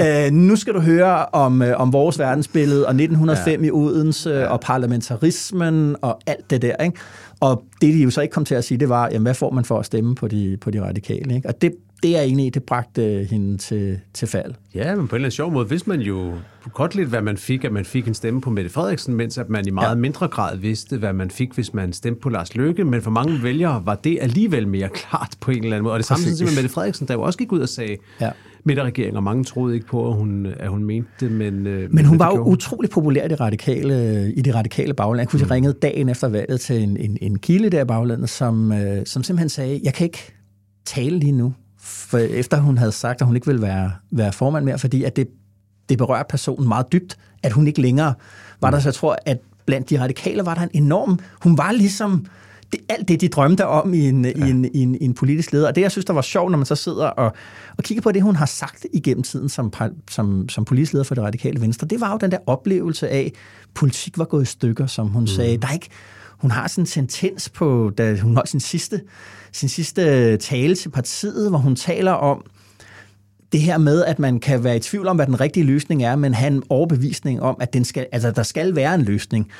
øh, 0.26 0.32
nu 0.32 0.56
skal 0.56 0.74
du 0.74 0.80
høre 0.80 1.26
om, 1.26 1.62
øh, 1.62 1.80
om 1.80 1.92
vores 1.92 2.18
verdensbillede, 2.18 2.86
og 2.86 2.90
1905 2.90 3.60
ja. 3.60 3.66
i 3.66 3.70
Odense, 3.70 4.30
ja. 4.30 4.46
og 4.46 4.60
parlamentarismen, 4.60 5.96
og 6.02 6.20
alt 6.26 6.50
det 6.50 6.62
der, 6.62 6.76
ikke? 6.76 6.98
Og 7.40 7.64
det, 7.80 7.94
de 7.94 8.02
jo 8.02 8.10
så 8.10 8.20
ikke 8.20 8.32
kom 8.32 8.44
til 8.44 8.54
at 8.54 8.64
sige, 8.64 8.78
det 8.78 8.88
var, 8.88 9.08
jamen, 9.08 9.22
hvad 9.22 9.34
får 9.34 9.50
man 9.50 9.64
for 9.64 9.78
at 9.78 9.86
stemme 9.86 10.14
på 10.14 10.28
de, 10.28 10.56
på 10.60 10.70
de 10.70 10.82
radikale, 10.82 11.34
ikke? 11.34 11.48
Og 11.48 11.62
det, 11.62 11.72
det 12.02 12.16
er 12.16 12.22
egentlig, 12.22 12.54
det 12.54 12.62
bragte 12.62 13.26
hende 13.30 13.56
til, 13.58 14.00
til 14.14 14.28
fald. 14.28 14.54
Ja, 14.74 14.94
men 14.94 15.08
på 15.08 15.16
en 15.16 15.18
eller 15.18 15.24
anden 15.26 15.30
sjov 15.30 15.52
måde 15.52 15.68
vidste 15.68 15.88
man 15.88 16.00
jo 16.00 16.32
godt 16.72 16.94
lidt, 16.94 17.08
hvad 17.08 17.22
man 17.22 17.36
fik, 17.36 17.64
at 17.64 17.72
man 17.72 17.84
fik 17.84 18.08
en 18.08 18.14
stemme 18.14 18.40
på 18.40 18.50
Mette 18.50 18.70
Frederiksen, 18.70 19.14
mens 19.14 19.38
at 19.38 19.48
man 19.48 19.66
i 19.66 19.70
meget 19.70 19.88
Ja. 19.88 19.94
mindre 19.94 20.28
grad 20.28 20.56
vidste, 20.56 20.96
hvad 20.98 21.12
man 21.12 21.30
fik, 21.30 21.52
hvis 21.54 21.74
man 21.74 21.92
stemte 21.92 22.20
på 22.20 22.28
Lars 22.28 22.54
Løkke. 22.56 22.84
Men 22.84 23.02
for 23.02 23.10
mange 23.10 23.42
vælgere 23.42 23.82
var 23.84 23.94
det 23.94 24.18
alligevel 24.20 24.68
mere 24.68 24.88
klart 24.88 25.34
på 25.40 25.50
en 25.50 25.56
eller 25.56 25.76
anden 25.76 25.82
måde. 25.82 25.92
Og 25.92 25.98
det 25.98 26.06
samme 26.06 26.24
med 26.40 26.54
Mette 26.54 26.68
Frederiksen, 26.68 27.08
der 27.08 27.14
jo 27.14 27.22
også 27.22 27.38
gik 27.38 27.52
ud 27.52 27.60
og 27.60 27.68
sagde 27.68 27.96
Ja. 28.20 28.30
Midterregering, 28.66 29.16
og 29.16 29.22
mange 29.22 29.44
troede 29.44 29.74
ikke 29.74 29.86
på, 29.86 30.08
at 30.08 30.14
hun, 30.14 30.46
at 30.46 30.68
hun 30.68 30.84
mente 30.84 31.08
det. 31.20 31.32
Men, 31.32 31.66
øh, 31.66 31.92
Men 31.92 32.04
hun 32.04 32.18
var 32.18 32.30
jo 32.30 32.44
hun. 32.44 32.52
utrolig 32.52 32.90
populær 32.90 33.24
i 33.24 33.28
det 33.28 33.40
radikale, 33.40 34.32
i 34.32 34.40
det 34.40 34.54
radikale 34.54 34.94
bagland. 34.94 35.20
Jeg 35.20 35.28
kunne 35.28 35.44
mm. 35.44 35.50
ringede 35.50 35.74
dagen 35.82 36.08
efter 36.08 36.28
valget 36.28 36.60
til 36.60 36.82
en, 36.82 36.96
en, 36.96 37.18
en 37.20 37.38
kilde 37.38 37.70
der 37.70 37.82
i 37.82 37.84
baglandet, 37.84 38.30
som, 38.30 38.72
øh, 38.72 39.06
som 39.06 39.22
simpelthen 39.22 39.48
sagde, 39.48 39.80
jeg 39.84 39.94
kan 39.94 40.04
ikke 40.04 40.34
tale 40.84 41.18
lige 41.18 41.32
nu, 41.32 41.54
for 41.80 42.18
efter 42.18 42.60
hun 42.60 42.78
havde 42.78 42.92
sagt, 42.92 43.20
at 43.20 43.26
hun 43.26 43.36
ikke 43.36 43.46
ville 43.46 43.62
være, 43.62 43.90
være 44.10 44.32
formand 44.32 44.64
mere, 44.64 44.78
fordi 44.78 45.04
at 45.04 45.16
det, 45.16 45.28
det 45.88 45.98
berører 45.98 46.22
personen 46.28 46.68
meget 46.68 46.92
dybt, 46.92 47.16
at 47.42 47.52
hun 47.52 47.66
ikke 47.66 47.80
længere 47.80 48.14
var 48.60 48.70
der. 48.70 48.80
Så 48.80 48.88
jeg 48.88 48.94
tror, 48.94 49.16
at 49.26 49.38
blandt 49.66 49.90
de 49.90 50.00
radikale 50.00 50.46
var 50.46 50.54
der 50.54 50.62
en 50.62 50.70
enorm... 50.72 51.18
Hun 51.42 51.58
var 51.58 51.72
ligesom 51.72 52.26
det, 52.72 52.80
alt 52.88 53.08
det, 53.08 53.20
de 53.20 53.28
drømte 53.28 53.66
om 53.66 53.94
i 53.94 54.08
en, 54.08 54.24
ja. 54.24 54.30
i, 54.46 54.50
en, 54.50 54.64
i, 54.64 54.78
en, 54.82 54.94
i 54.94 55.04
en 55.04 55.14
politisk 55.14 55.52
leder. 55.52 55.68
Og 55.68 55.74
det, 55.74 55.80
jeg 55.80 55.90
synes, 55.90 56.04
der 56.04 56.12
var 56.12 56.22
sjovt, 56.22 56.50
når 56.50 56.58
man 56.58 56.66
så 56.66 56.74
sidder 56.74 57.06
og, 57.06 57.32
og 57.76 57.84
kigger 57.84 58.02
på 58.02 58.12
det, 58.12 58.22
hun 58.22 58.36
har 58.36 58.46
sagt 58.46 58.86
igennem 58.92 59.22
tiden 59.22 59.48
som, 59.48 59.72
som, 60.10 60.48
som 60.48 60.64
politisk 60.64 60.92
leder 60.92 61.04
for 61.04 61.14
det 61.14 61.24
radikale 61.24 61.60
venstre, 61.60 61.86
det 61.86 62.00
var 62.00 62.12
jo 62.12 62.18
den 62.20 62.30
der 62.30 62.38
oplevelse 62.46 63.08
af, 63.08 63.20
at 63.26 63.32
politik 63.74 64.18
var 64.18 64.24
gået 64.24 64.42
i 64.42 64.46
stykker, 64.46 64.86
som 64.86 65.06
hun 65.06 65.22
mm. 65.22 65.26
sagde. 65.26 65.56
Der 65.56 65.68
er 65.68 65.72
ikke, 65.72 65.88
hun 66.38 66.50
har 66.50 66.68
sådan 66.68 66.82
en 66.82 66.86
sentens 66.86 67.48
på, 67.48 67.92
da 67.98 68.16
hun 68.20 68.34
holdt 68.34 68.50
sin 68.50 68.60
sidste, 68.60 69.00
sin 69.52 69.68
sidste 69.68 70.36
tale 70.36 70.74
til 70.74 70.88
partiet, 70.88 71.50
hvor 71.50 71.58
hun 71.58 71.76
taler 71.76 72.12
om, 72.12 72.44
det 73.52 73.60
her 73.60 73.78
med, 73.78 74.04
at 74.04 74.18
man 74.18 74.40
kan 74.40 74.64
være 74.64 74.76
i 74.76 74.80
tvivl 74.80 75.08
om, 75.08 75.16
hvad 75.16 75.26
den 75.26 75.40
rigtige 75.40 75.64
løsning 75.64 76.04
er, 76.04 76.16
men 76.16 76.34
have 76.34 76.52
en 76.52 76.62
overbevisning 76.68 77.42
om, 77.42 77.56
at 77.60 77.72
den 77.72 77.84
skal, 77.84 78.06
altså, 78.12 78.30
der 78.30 78.42
skal 78.42 78.76
være 78.76 78.94
en 78.94 79.02
løsning. 79.02 79.50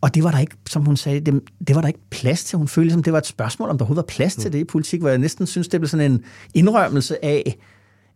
Og 0.00 0.14
det 0.14 0.24
var 0.24 0.30
der 0.30 0.38
ikke, 0.38 0.56
som 0.68 0.84
hun 0.84 0.96
sagde, 0.96 1.20
det, 1.20 1.40
det 1.68 1.74
var 1.74 1.80
der 1.80 1.88
ikke 1.88 2.00
plads 2.10 2.44
til. 2.44 2.58
Hun 2.58 2.68
følte, 2.68 2.86
ligesom, 2.86 3.02
det 3.02 3.12
var 3.12 3.18
et 3.18 3.26
spørgsmål, 3.26 3.68
om 3.68 3.78
der 3.78 3.84
overhovedet 3.84 4.02
var 4.08 4.14
plads 4.14 4.36
til 4.36 4.52
det 4.52 4.58
i 4.58 4.64
politik, 4.64 5.00
hvor 5.00 5.08
jeg 5.08 5.18
næsten 5.18 5.46
synes, 5.46 5.68
det 5.68 5.80
blev 5.80 5.88
sådan 5.88 6.12
en 6.12 6.24
indrømmelse 6.54 7.24
af, 7.24 7.56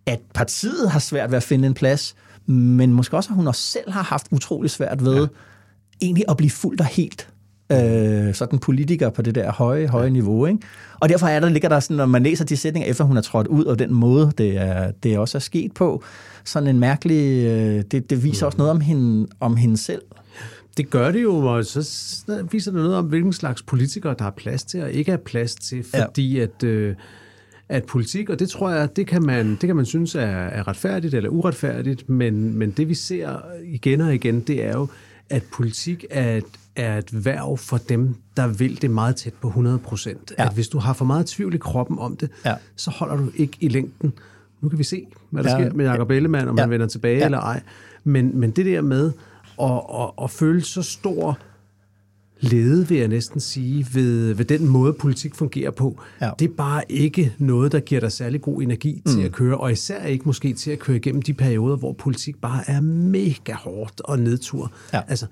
at 0.06 0.20
partiet 0.34 0.90
har 0.90 0.98
svært 0.98 1.30
ved 1.30 1.36
at 1.36 1.42
finde 1.42 1.66
en 1.66 1.74
plads, 1.74 2.14
men 2.46 2.92
måske 2.92 3.16
også, 3.16 3.30
at 3.30 3.36
hun 3.36 3.46
også 3.46 3.62
selv 3.62 3.90
har 3.90 4.02
haft 4.02 4.26
utrolig 4.30 4.70
svært 4.70 5.04
ved 5.04 5.20
ja. 5.20 5.26
egentlig 6.02 6.24
at 6.28 6.36
blive 6.36 6.50
fuldt 6.50 6.80
og 6.80 6.86
helt 6.86 7.28
øh, 7.72 8.34
sådan 8.34 8.58
politiker 8.58 9.10
på 9.10 9.22
det 9.22 9.34
der 9.34 9.52
høje, 9.52 9.86
høje 9.86 10.04
ja. 10.04 10.10
niveau. 10.10 10.46
Ikke? 10.46 10.58
Og 11.00 11.08
derfor 11.08 11.26
er 11.26 11.40
der, 11.40 11.48
ligger 11.48 11.68
der 11.68 11.80
sådan, 11.80 11.96
når 11.96 12.06
man 12.06 12.22
læser 12.22 12.44
de 12.44 12.56
sætninger, 12.56 12.90
efter 12.90 13.04
hun 13.04 13.16
er 13.16 13.20
trådt 13.20 13.46
ud, 13.46 13.64
og 13.64 13.78
den 13.78 13.94
måde, 13.94 14.32
det, 14.38 14.56
er, 14.56 14.90
det 14.90 15.18
også 15.18 15.38
er 15.38 15.40
sket 15.40 15.72
på, 15.72 16.02
sådan 16.44 16.68
en 16.68 16.78
mærkelig, 16.78 17.44
øh, 17.46 17.84
det, 17.90 18.10
det 18.10 18.24
viser 18.24 18.46
mm. 18.46 18.46
også 18.46 18.58
noget 18.58 18.70
om 18.70 18.80
hende, 18.80 19.26
om 19.40 19.56
hende 19.56 19.76
selv. 19.76 20.02
Det 20.76 20.90
gør 20.90 21.10
det 21.10 21.22
jo, 21.22 21.36
og 21.36 21.64
så 21.64 22.42
viser 22.50 22.70
det 22.72 22.80
noget 22.80 22.96
om, 22.96 23.04
hvilken 23.04 23.32
slags 23.32 23.62
politikere, 23.62 24.14
der 24.18 24.24
er 24.24 24.30
plads 24.30 24.64
til 24.64 24.82
og 24.82 24.92
ikke 24.92 25.12
er 25.12 25.16
plads 25.16 25.54
til, 25.54 25.84
Ja. 25.94 26.04
fordi 26.04 26.38
at, 26.38 26.62
øh, 26.64 26.94
at 27.68 27.84
politik, 27.84 28.30
og 28.30 28.38
det 28.38 28.48
tror 28.50 28.70
jeg, 28.70 28.96
det 28.96 29.06
kan 29.06 29.22
man, 29.22 29.50
det 29.50 29.60
kan 29.60 29.76
man 29.76 29.86
synes 29.86 30.14
er, 30.14 30.20
er 30.26 30.68
retfærdigt 30.68 31.14
eller 31.14 31.30
uretfærdigt, 31.30 32.08
men, 32.08 32.58
men 32.58 32.70
det 32.70 32.88
vi 32.88 32.94
ser 32.94 33.38
igen 33.64 34.00
og 34.00 34.14
igen, 34.14 34.40
det 34.40 34.64
er 34.64 34.72
jo, 34.72 34.86
at 35.30 35.42
politik 35.52 36.04
er 36.10 36.36
et, 36.36 36.44
er 36.76 36.98
et 36.98 37.24
værv 37.24 37.58
for 37.58 37.76
dem, 37.76 38.14
der 38.36 38.46
vil 38.46 38.82
det 38.82 38.90
meget 38.90 39.16
tæt 39.16 39.32
på 39.40 39.48
100 39.48 39.78
procent. 39.78 40.32
Ja. 40.38 40.46
At 40.46 40.54
hvis 40.54 40.68
du 40.68 40.78
har 40.78 40.92
for 40.92 41.04
meget 41.04 41.26
tvivl 41.26 41.54
i 41.54 41.58
kroppen 41.58 41.98
om 41.98 42.16
det, 42.16 42.30
Ja. 42.46 42.54
så 42.76 42.90
holder 42.90 43.16
du 43.16 43.30
ikke 43.36 43.56
i 43.60 43.68
længden. 43.68 44.12
Nu 44.60 44.68
kan 44.68 44.78
vi 44.78 44.84
se, 44.84 45.06
hvad 45.30 45.44
der 45.44 45.58
Ja. 45.58 45.64
sker 45.68 45.74
med 45.76 45.84
Jacob 45.86 46.10
Ellemann, 46.10 46.48
om 46.48 46.56
Ja. 46.56 46.62
han 46.62 46.70
vender 46.70 46.86
tilbage 46.86 47.18
Ja. 47.18 47.24
eller 47.24 47.38
ej. 47.40 47.62
Men, 48.04 48.38
men 48.40 48.50
det 48.50 48.66
der 48.66 48.80
med 48.80 49.12
at, 49.62 49.80
at, 50.00 50.10
at 50.22 50.30
føle 50.30 50.64
så 50.64 50.82
stor 50.82 51.38
lede, 52.40 52.88
vil 52.88 52.98
jeg 52.98 53.08
næsten 53.08 53.40
sige, 53.40 53.86
ved, 53.92 54.34
ved 54.34 54.44
den 54.44 54.68
måde, 54.68 54.92
politik 54.92 55.34
fungerer 55.34 55.70
på. 55.70 56.00
Ja. 56.20 56.30
Det 56.38 56.50
er 56.50 56.54
bare 56.54 56.82
ikke 56.88 57.32
noget, 57.38 57.72
der 57.72 57.80
giver 57.80 58.00
dig 58.00 58.12
særlig 58.12 58.40
god 58.40 58.62
energi 58.62 59.02
til 59.06 59.22
at 59.22 59.32
køre, 59.32 59.56
og 59.56 59.72
især 59.72 60.04
ikke 60.04 60.24
måske 60.24 60.52
til 60.52 60.70
at 60.70 60.78
køre 60.78 60.96
igennem 60.96 61.22
de 61.22 61.34
perioder, 61.34 61.76
hvor 61.76 61.92
politik 61.92 62.40
bare 62.40 62.70
er 62.70 62.80
mega 62.80 63.54
hårdt 63.54 64.00
og 64.00 64.18
nedtur. 64.18 64.72
Ja. 64.92 65.00
Altså, 65.08 65.26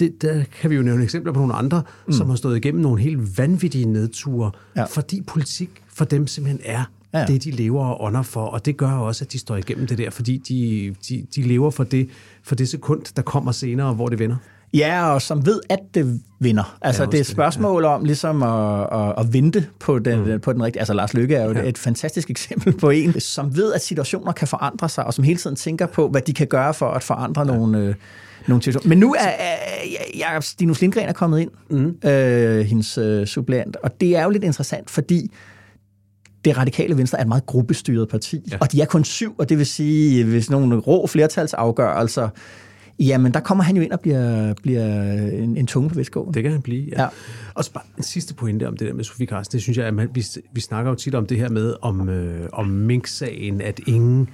det, 0.00 0.22
der 0.22 0.44
kan 0.60 0.70
vi 0.70 0.76
jo 0.76 0.82
nævne 0.82 1.04
eksempler 1.04 1.32
på 1.32 1.38
nogle 1.38 1.54
andre, 1.54 1.82
mm. 2.06 2.12
som 2.12 2.28
har 2.28 2.36
stået 2.36 2.56
igennem 2.56 2.82
nogle 2.82 3.02
helt 3.02 3.38
vanvittige 3.38 3.84
nedture, 3.84 4.50
ja. 4.76 4.84
fordi 4.84 5.22
politik 5.26 5.70
for 5.88 6.04
dem 6.04 6.26
simpelthen 6.26 6.60
er 6.64 6.84
Ja. 7.12 7.18
ja. 7.18 7.26
det, 7.26 7.44
de 7.44 7.50
lever 7.50 7.84
og 7.84 8.02
ånder 8.02 8.22
for, 8.22 8.44
og 8.44 8.66
det 8.66 8.76
gør 8.76 8.90
også, 8.90 9.24
at 9.24 9.32
de 9.32 9.38
står 9.38 9.56
igennem 9.56 9.86
det 9.86 9.98
der, 9.98 10.10
fordi 10.10 10.36
de, 10.36 10.94
de, 11.08 11.26
de 11.34 11.42
lever 11.42 11.70
for 11.70 11.84
det, 11.84 12.08
for 12.42 12.54
det 12.54 12.68
sekund, 12.68 13.02
der 13.16 13.22
kommer 13.22 13.52
senere, 13.52 13.94
hvor 13.94 14.08
det 14.08 14.18
vender. 14.18 14.36
Ja, 14.74 15.14
og 15.14 15.22
som 15.22 15.46
ved, 15.46 15.60
at 15.68 15.78
det 15.94 16.20
vinder. 16.38 16.78
Altså, 16.82 17.02
Ja, 17.02 17.06
ja, 17.06 17.10
det 17.10 17.14
er 17.14 17.18
et 17.18 17.20
også 17.20 17.30
det, 17.30 17.36
spørgsmål 17.36 17.84
om 17.84 18.04
ligesom 18.04 18.42
at, 18.42 18.88
at, 18.92 19.14
at 19.18 19.32
vente 19.32 19.66
på 19.80 19.98
den, 19.98 20.32
mm. 20.32 20.40
på 20.40 20.52
den 20.52 20.62
rigtige... 20.62 20.80
Altså, 20.80 20.94
Lars 20.94 21.14
Lykke 21.14 21.34
er 21.34 21.44
jo 21.44 21.52
ja. 21.52 21.68
et 21.68 21.78
fantastisk 21.78 22.30
eksempel 22.30 22.72
på 22.78 22.90
en, 22.90 23.20
som 23.20 23.56
ved, 23.56 23.72
at 23.72 23.82
situationer 23.82 24.32
kan 24.32 24.48
forandre 24.48 24.88
sig, 24.88 25.04
og 25.04 25.14
som 25.14 25.24
hele 25.24 25.38
tiden 25.38 25.56
tænker 25.56 25.86
på, 25.86 26.08
hvad 26.08 26.20
de 26.20 26.32
kan 26.32 26.46
gøre 26.46 26.74
for 26.74 26.90
at 26.90 27.02
forandre 27.02 27.42
ja. 27.42 27.56
nogle, 27.56 27.78
øh, 27.78 27.94
nogle 28.46 28.62
situationer. 28.62 28.88
Men 28.88 28.98
nu 28.98 29.14
er, 29.14 29.28
er 29.28 29.56
Jacob 30.18 30.42
Stinus 30.42 30.80
Lindgren 30.80 31.08
er 31.08 31.12
kommet 31.12 31.40
ind, 31.40 31.50
mm. 31.70 32.08
øh, 32.10 32.60
hendes 32.60 32.98
øh, 32.98 33.26
suppleant, 33.26 33.76
og 33.76 34.00
det 34.00 34.16
er 34.16 34.24
jo 34.24 34.30
lidt 34.30 34.44
interessant, 34.44 34.90
fordi 34.90 35.30
det 36.44 36.56
radikale 36.56 36.96
venstre 36.96 37.18
er 37.18 37.22
et 37.22 37.28
meget 37.28 37.46
gruppestyret 37.46 38.08
parti, 38.08 38.40
ja. 38.50 38.56
Og 38.60 38.72
de 38.72 38.80
er 38.80 38.86
kun 38.86 39.04
syv, 39.04 39.34
og 39.38 39.48
det 39.48 39.58
vil 39.58 39.66
sige, 39.66 40.24
hvis 40.24 40.50
nogle 40.50 40.76
rå 40.76 41.06
flertalsafgørelser, 41.06 42.28
jamen 43.00 43.34
der 43.34 43.40
kommer 43.40 43.64
han 43.64 43.76
jo 43.76 43.82
ind 43.82 43.92
og 43.92 44.00
bliver, 44.00 44.54
bliver 44.62 45.12
en, 45.30 45.56
en 45.56 45.66
tunge 45.66 45.88
på 45.88 45.94
vestgården. 45.94 46.34
Det 46.34 46.42
kan 46.42 46.52
han 46.52 46.62
blive, 46.62 46.88
ja. 46.92 47.02
Ja. 47.02 47.08
Og 47.54 47.64
så 47.64 47.72
bare 47.72 47.84
en 47.96 48.02
sidste 48.02 48.34
pointe 48.34 48.68
om 48.68 48.76
det 48.76 48.88
der 48.88 48.94
med 48.94 49.04
Sofie 49.04 49.26
Carsten. 49.26 49.52
Det 49.56 49.62
synes 49.62 49.78
jeg, 49.78 49.86
at 49.86 49.94
man, 49.94 50.08
vi, 50.14 50.24
vi 50.52 50.60
snakker 50.60 50.90
jo 50.90 50.94
tit 50.94 51.14
om 51.14 51.26
det 51.26 51.38
her 51.38 51.48
med, 51.48 51.74
om, 51.82 52.08
øh, 52.08 52.48
om 52.52 52.66
Mink-sagen, 52.66 53.60
at 53.60 53.80
ingen... 53.86 54.28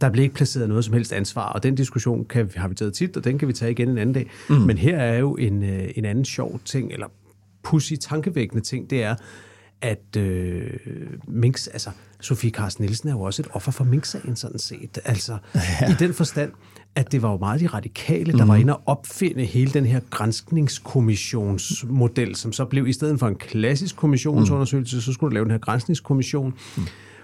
Der 0.00 0.10
bliver 0.10 0.22
ikke 0.22 0.34
placeret 0.34 0.68
noget 0.68 0.84
som 0.84 0.94
helst 0.94 1.12
ansvar, 1.12 1.52
og 1.52 1.62
den 1.62 1.74
diskussion 1.74 2.24
kan, 2.24 2.46
vi- 2.46 2.52
har 2.56 2.68
vi 2.68 2.74
taget 2.74 2.94
tit, 2.94 3.16
og 3.16 3.24
den 3.24 3.38
kan 3.38 3.48
vi 3.48 3.52
tage 3.52 3.70
igen 3.70 3.88
en 3.88 3.98
anden 3.98 4.12
dag. 4.14 4.30
Mm. 4.48 4.56
Men 4.56 4.78
her 4.78 4.96
er 4.98 5.18
jo 5.18 5.34
en, 5.34 5.62
øh, 5.62 5.88
en 5.96 6.04
anden 6.04 6.24
sjov 6.24 6.60
ting, 6.64 6.92
eller 6.92 7.06
pussy, 7.64 7.92
tankevækkende 8.00 8.64
ting, 8.64 8.90
det 8.90 9.02
er, 9.02 9.14
at 9.82 10.16
øh, 10.16 10.70
Minks, 11.28 11.68
altså 11.68 11.90
Sofie 12.20 12.50
Carsten 12.50 12.84
Nielsen 12.84 13.08
er 13.08 13.12
jo 13.12 13.20
også 13.20 13.42
et 13.42 13.48
offer 13.52 13.72
for 13.72 13.84
Mink-sagen 13.84 14.36
sådan 14.36 14.58
set. 14.58 14.98
Altså 15.04 15.38
ja. 15.54 15.90
i 15.90 15.94
den 15.98 16.14
forstand, 16.14 16.52
at 16.94 17.12
det 17.12 17.22
var 17.22 17.30
jo 17.30 17.36
meget 17.36 17.60
de 17.60 17.66
radikale, 17.66 18.32
der 18.32 18.44
mm. 18.44 18.48
var 18.48 18.56
inde 18.56 18.76
og 18.76 18.82
opfinde 18.86 19.44
hele 19.44 19.72
den 19.72 19.86
her 19.86 20.00
grænsningskommissionsmodel, 20.10 22.36
som 22.36 22.52
så 22.52 22.64
blev 22.64 22.86
i 22.86 22.92
stedet 22.92 23.18
for 23.18 23.28
en 23.28 23.34
klassisk 23.34 23.96
kommissionsundersøgelse, 23.96 25.02
så 25.02 25.12
skulle 25.12 25.30
du 25.30 25.34
lave 25.34 25.44
den 25.44 25.50
her 25.50 25.58
grænsningskommission. 25.58 26.54
Mm. 26.76 26.82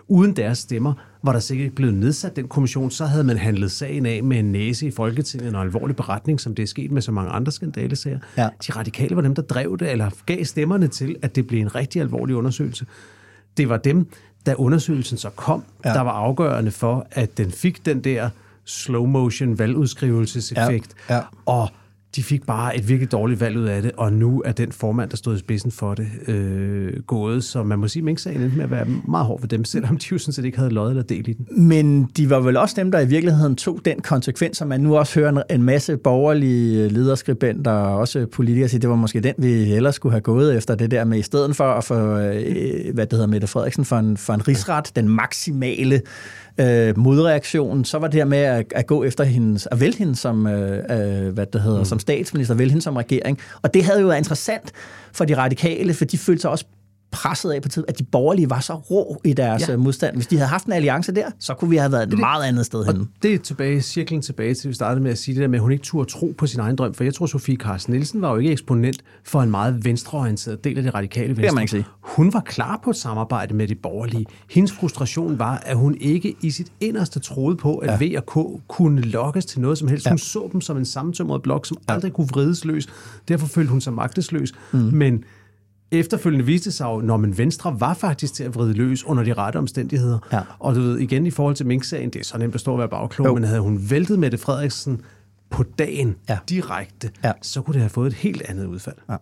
Uden 0.09 0.37
deres 0.37 0.59
stemmer 0.59 0.95
var 1.23 1.33
der 1.33 1.41
sikkert 1.41 1.65
ikke 1.65 1.77
blevet 1.77 1.95
nedsat 1.95 2.37
den 2.37 2.49
kommission, 2.49 2.91
så 2.91 3.07
havde 3.07 3.25
man 3.25 3.39
handlet 3.39 3.71
sagen 3.71 4.07
af 4.07 4.23
med 4.23 4.39
en 4.39 4.53
næse 4.53 4.87
i 4.87 4.91
Folketinget, 4.91 5.55
og 5.55 5.61
en 5.61 5.67
alvorlig 5.67 5.97
beretning, 5.97 6.41
som 6.41 6.55
det 6.55 6.63
er 6.63 6.67
sket 6.67 6.91
med 6.91 7.03
så 7.03 7.13
mange 7.13 7.31
andre 7.31 7.53
skandalesager. 7.53 8.19
Ja. 8.37 8.49
De 8.67 8.73
radikale 8.73 9.17
var 9.17 9.23
dem, 9.23 9.35
der 9.35 9.43
drev 9.43 9.79
det, 9.79 9.91
eller 9.91 10.11
gav 10.27 10.45
stemmerne 10.45 10.89
til, 10.89 11.17
at 11.23 11.37
det 11.37 11.47
blev 11.47 11.61
en 11.61 11.75
rigtig 11.75 12.03
alvorlig 12.03 12.37
undersøgelse. 12.37 12.87
Det 13.57 13.69
var 13.69 13.77
dem, 13.77 14.07
da 14.47 14.55
undersøgelsen 14.55 15.19
så 15.19 15.31
kom, 15.31 15.65
ja. 15.85 15.93
der 15.93 16.01
var 16.01 16.13
afgørende 16.13 16.71
for, 16.71 17.07
at 17.11 17.39
den 17.39 17.51
fik 17.51 17.87
den 17.87 18.05
der 18.05 18.31
slow 18.65 19.07
motion 19.07 19.59
valgudskrivelseseffekt. 19.59 20.95
Ja, 21.09 21.15
ja. 21.15 21.23
Og 21.47 21.69
de 22.17 22.23
fik 22.23 22.47
bare 22.47 22.77
et 22.77 22.89
virkelig 22.89 23.13
dårligt 23.13 23.41
valg 23.41 23.59
ud 23.59 23.65
af 23.65 23.83
det, 23.83 23.91
og 23.97 24.13
nu 24.13 24.43
er 24.45 24.53
den 24.53 24.73
formand, 24.73 25.11
der 25.11 25.17
stod 25.17 25.37
i 25.37 25.39
spidsen 25.39 25.71
for 25.71 25.95
det, 25.95 26.07
øh, 26.29 26.93
gået. 27.07 27.45
Så 27.45 27.63
man 27.63 27.79
må 27.79 27.89
sige, 27.89 28.01
at 28.01 28.05
Mink-sagen 28.05 28.41
endte 28.41 28.57
med 28.57 28.65
at 28.65 28.71
være 28.71 28.87
meget 29.09 29.27
hård 29.27 29.41
for 29.41 29.47
dem, 29.47 29.65
selvom 29.65 29.97
de 29.97 30.05
jo 30.13 30.19
sådan 30.19 30.33
set 30.33 30.45
ikke 30.45 30.59
havde 30.59 30.71
løjet 30.75 30.91
eller 30.91 31.03
del 31.03 31.29
i 31.29 31.33
den. 31.33 31.47
Men 31.69 32.05
de 32.17 32.31
var 32.31 32.41
vel 32.41 32.57
også 32.57 32.75
dem, 32.79 32.93
der 32.93 33.01
i 33.01 33.07
virkeligheden 33.09 33.57
tog 33.57 33.81
den 33.85 34.01
konsekvens, 34.01 34.57
som 34.57 34.69
man 34.69 34.81
nu 34.81 34.97
også 34.97 35.21
hører 35.21 35.31
en- 35.33 35.43
en 35.51 35.63
masse 35.63 35.97
borgerlige 35.97 36.89
lederskribenter 36.89 37.71
og 37.71 37.99
også 37.99 38.27
politikere 38.27 38.69
sige, 38.69 38.81
det 38.81 38.91
var 38.91 38.97
måske 38.97 39.21
den, 39.21 39.35
vi 39.39 39.73
ellers 39.73 39.95
skulle 39.95 40.13
have 40.13 40.21
gået 40.21 40.57
efter 40.57 40.75
det 40.75 40.91
der 40.91 41.05
med, 41.05 41.19
i 41.19 41.23
stedet 41.23 41.57
for 41.57 41.65
at 41.65 41.85
få, 41.85 41.95
øh, 42.19 42.95
hvad 42.95 43.07
det 43.07 43.13
hedder, 43.13 43.27
Mette 43.27 43.47
Frederiksen 43.47 43.85
for 43.85 43.97
en, 43.97 44.17
for 44.17 44.33
en 44.35 44.49
rigsret, 44.49 44.93
den 44.97 45.09
maksimale 45.09 46.01
øh, 46.59 46.99
modreaktion, 46.99 47.85
så 47.85 47.99
var 47.99 48.07
det 48.07 48.15
her 48.15 48.25
med 48.25 48.39
at, 48.39 48.73
at 48.75 48.87
gå 48.87 49.05
efter 49.05 49.25
hendes, 49.25 49.69
at 49.71 49.81
vælge 49.81 49.99
hende 49.99 50.17
som, 50.17 50.47
øh, 50.47 50.79
øh, 50.79 51.33
hvad 51.33 51.47
det 51.47 51.63
hedder, 51.63 51.79
mm. 51.79 51.85
som 51.85 51.99
statsminister, 51.99 52.55
vælge 52.55 52.71
hende 52.71 52.83
som 52.83 52.97
regering. 52.97 53.39
Og 53.63 53.75
det 53.75 53.85
havde 53.85 54.01
jo 54.01 54.07
været 54.07 54.19
interessant 54.19 54.73
for 55.13 55.25
de 55.25 55.37
radikale, 55.37 55.95
for 55.95 56.05
de 56.05 56.19
følte 56.19 56.41
sig 56.41 56.51
også 56.51 56.65
presset 57.13 57.51
af 57.51 57.63
på 57.63 57.69
tid, 57.69 57.85
at 57.89 57.99
de 57.99 58.05
borgerlige 58.05 58.51
var 58.51 58.61
så 58.61 58.75
rå 58.75 59.21
i 59.25 59.33
deres 59.33 59.63
Ja. 59.69 59.71
ja. 59.73 59.77
modstand. 59.77 60.15
Hvis 60.17 60.27
de 60.27 60.37
havde 60.37 60.49
haft 60.49 60.67
en 60.67 60.73
alliance 60.73 61.15
der, 61.15 61.25
så 61.39 61.55
kunne 61.55 61.71
vi 61.71 61.77
have 61.77 61.93
været 61.93 62.13
et 62.13 62.19
meget 62.19 62.45
andet 62.45 62.67
sted 62.67 62.85
henne. 62.85 63.07
Det 63.23 63.35
er 63.35 63.39
tilbage, 63.39 63.81
cirklen 63.81 64.23
tilbage 64.23 64.55
til, 64.55 64.69
vi 64.69 64.75
startede 64.75 65.03
med 65.03 65.11
at 65.11 65.19
sige 65.19 65.35
det 65.35 65.43
der 65.43 65.49
med, 65.49 65.59
at 65.59 65.63
hun 65.63 65.73
ikke 65.73 65.85
turde 65.85 66.11
tro 66.11 66.35
på 66.39 66.47
sin 66.47 66.61
egen 66.61 66.77
drøm. 66.77 66.95
For 66.95 67.05
jeg 67.05 67.15
tror, 67.15 67.27
Sofie 67.27 67.57
Carsten 67.57 67.93
Nielsen 67.95 68.23
var 68.23 68.31
jo 68.31 68.37
ikke 68.37 68.53
eksponent 68.53 68.97
for 69.25 69.43
en 69.43 69.51
meget 69.51 69.85
venstreorienteret 69.85 70.65
del 70.65 70.77
af 70.77 70.83
det 70.83 70.95
radikale 70.95 71.29
venstre. 71.29 71.45
kan 71.45 71.55
man 71.55 71.63
ikke 71.63 71.71
sige. 71.71 71.85
Hun 72.01 72.33
var 72.33 72.41
klar 72.41 72.81
på 72.85 72.91
et 72.91 72.97
samarbejde 72.97 73.55
med 73.55 73.69
de 73.69 73.75
borgerlige. 73.75 74.27
Hendes 74.51 74.73
frustration 74.73 75.39
var, 75.39 75.57
at 75.67 75.77
hun 75.77 75.97
ikke 76.01 76.35
i 76.43 76.51
sit 76.51 76.73
inderste 76.81 77.21
troede 77.21 77.57
på, 77.57 77.77
at 77.77 78.01
ja. 78.01 78.07
V 78.07 78.17
og 78.17 78.27
K 78.27 78.63
kunne 78.69 79.01
lokkes 79.01 79.45
til 79.47 79.61
noget 79.61 79.79
som 79.79 79.89
helst. 79.89 80.07
Ja. 80.07 80.11
Hun 80.11 80.19
så 80.19 80.49
dem 80.53 80.61
som 80.61 80.77
en 80.77 80.85
sammentømret 80.85 81.43
blok, 81.43 81.67
som 81.67 81.77
ja. 81.89 81.95
aldrig 81.95 82.13
kunne 82.13 82.29
vrides 82.29 82.65
løs. 82.65 82.89
Derfor 83.29 83.47
følte 83.47 83.71
hun 83.71 83.81
sig 83.81 83.93
magtesløs. 83.93 84.53
Mm. 84.73 84.79
Men 84.79 85.25
efterfølgende 85.93 86.45
viste 86.47 86.65
det 86.71 86.75
sig 86.75 86.85
jo, 86.85 87.01
når 87.01 87.17
man 87.17 87.39
Venstre 87.39 87.81
var 87.81 87.95
faktisk 87.95 88.35
til 88.35 88.45
at 88.45 88.55
vride 88.55 88.73
løs 88.73 89.05
under 89.05 89.23
de 89.25 89.33
rette 89.33 89.57
omstændigheder. 89.57 90.19
Ja. 90.33 90.41
Og 90.59 90.75
du 90.75 90.81
ved, 90.81 90.99
igen 90.99 91.27
i 91.27 91.31
forhold 91.31 91.55
til 91.55 91.67
Mink-sagen, 91.67 92.11
det 92.11 92.21
er 92.21 92.25
så 92.25 92.39
nemt 92.39 92.55
at 92.55 92.61
stå 92.61 92.73
og 92.73 92.79
være 92.79 92.89
bagklog, 92.89 93.27
Jo. 93.27 93.35
men 93.35 93.45
havde 93.45 93.61
hun 93.61 93.91
væltet 93.91 94.19
Mette 94.19 94.39
Frederiksen 94.39 95.01
på 95.51 95.63
dagen 95.79 96.17
Ja. 96.29 96.39
direkte, 96.49 97.11
ja. 97.25 97.33
så 97.43 97.63
kunne 97.63 97.73
det 97.75 97.81
have 97.81 97.91
fået 97.91 98.07
et 98.07 98.15
helt 98.15 98.43
andet 98.49 98.67
udfald. 98.67 98.97
Ja. 99.11 99.17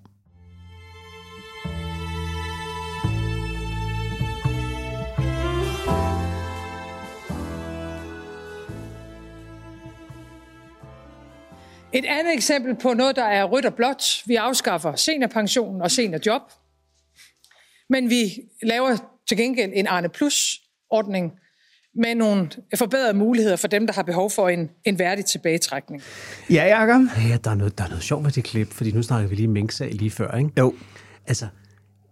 Et 11.92 12.04
andet 12.08 12.34
eksempel 12.34 12.76
på 12.82 12.94
noget, 12.94 13.16
der 13.16 13.24
er 13.24 13.44
rødt 13.44 13.64
og 13.66 13.74
blåt. 13.74 14.02
Vi 14.26 14.34
afskaffer 14.34 14.94
seniorpensionen 14.94 15.82
og 15.82 15.90
seniorjob. 15.90 16.42
Men 17.90 18.10
vi 18.10 18.32
laver 18.62 18.96
til 19.28 19.36
gengæld 19.36 19.70
en 19.74 19.86
Arne 19.86 20.08
Plus-ordning 20.08 21.32
med 21.94 22.14
nogle 22.14 22.48
forbedrede 22.76 23.14
muligheder 23.14 23.56
for 23.56 23.68
dem, 23.68 23.86
der 23.86 23.94
har 23.94 24.02
behov 24.02 24.30
for 24.30 24.48
en, 24.48 24.70
en 24.84 24.98
værdig 24.98 25.24
tilbagetrækning. 25.24 26.02
Ja, 26.50 26.78
Jacob? 26.78 27.02
Ja, 27.28 27.36
der 27.44 27.50
er 27.50 27.54
noget, 27.54 27.78
der 27.78 27.84
er 27.84 27.88
noget 27.88 28.02
sjovt 28.04 28.24
ved 28.24 28.32
det 28.32 28.44
klip, 28.44 28.72
fordi 28.72 28.92
nu 28.92 29.02
snakker 29.02 29.28
vi 29.28 29.34
lige 29.34 29.48
Mink-sag 29.48 29.92
lige 29.92 30.10
før, 30.10 30.36
ikke? 30.38 30.50
Jo. 30.58 30.74
Altså, 31.26 31.46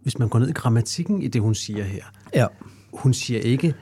hvis 0.02 0.18
man 0.18 0.28
går 0.28 0.38
ned 0.38 0.48
i 0.48 0.52
grammatikken 0.52 1.22
i 1.22 1.28
det, 1.28 1.40
hun 1.42 1.54
siger 1.54 1.84
her, 1.84 2.04
Ja. 2.34 2.46
hun 2.92 3.14
siger 3.14 3.40
ikke, 3.40 3.74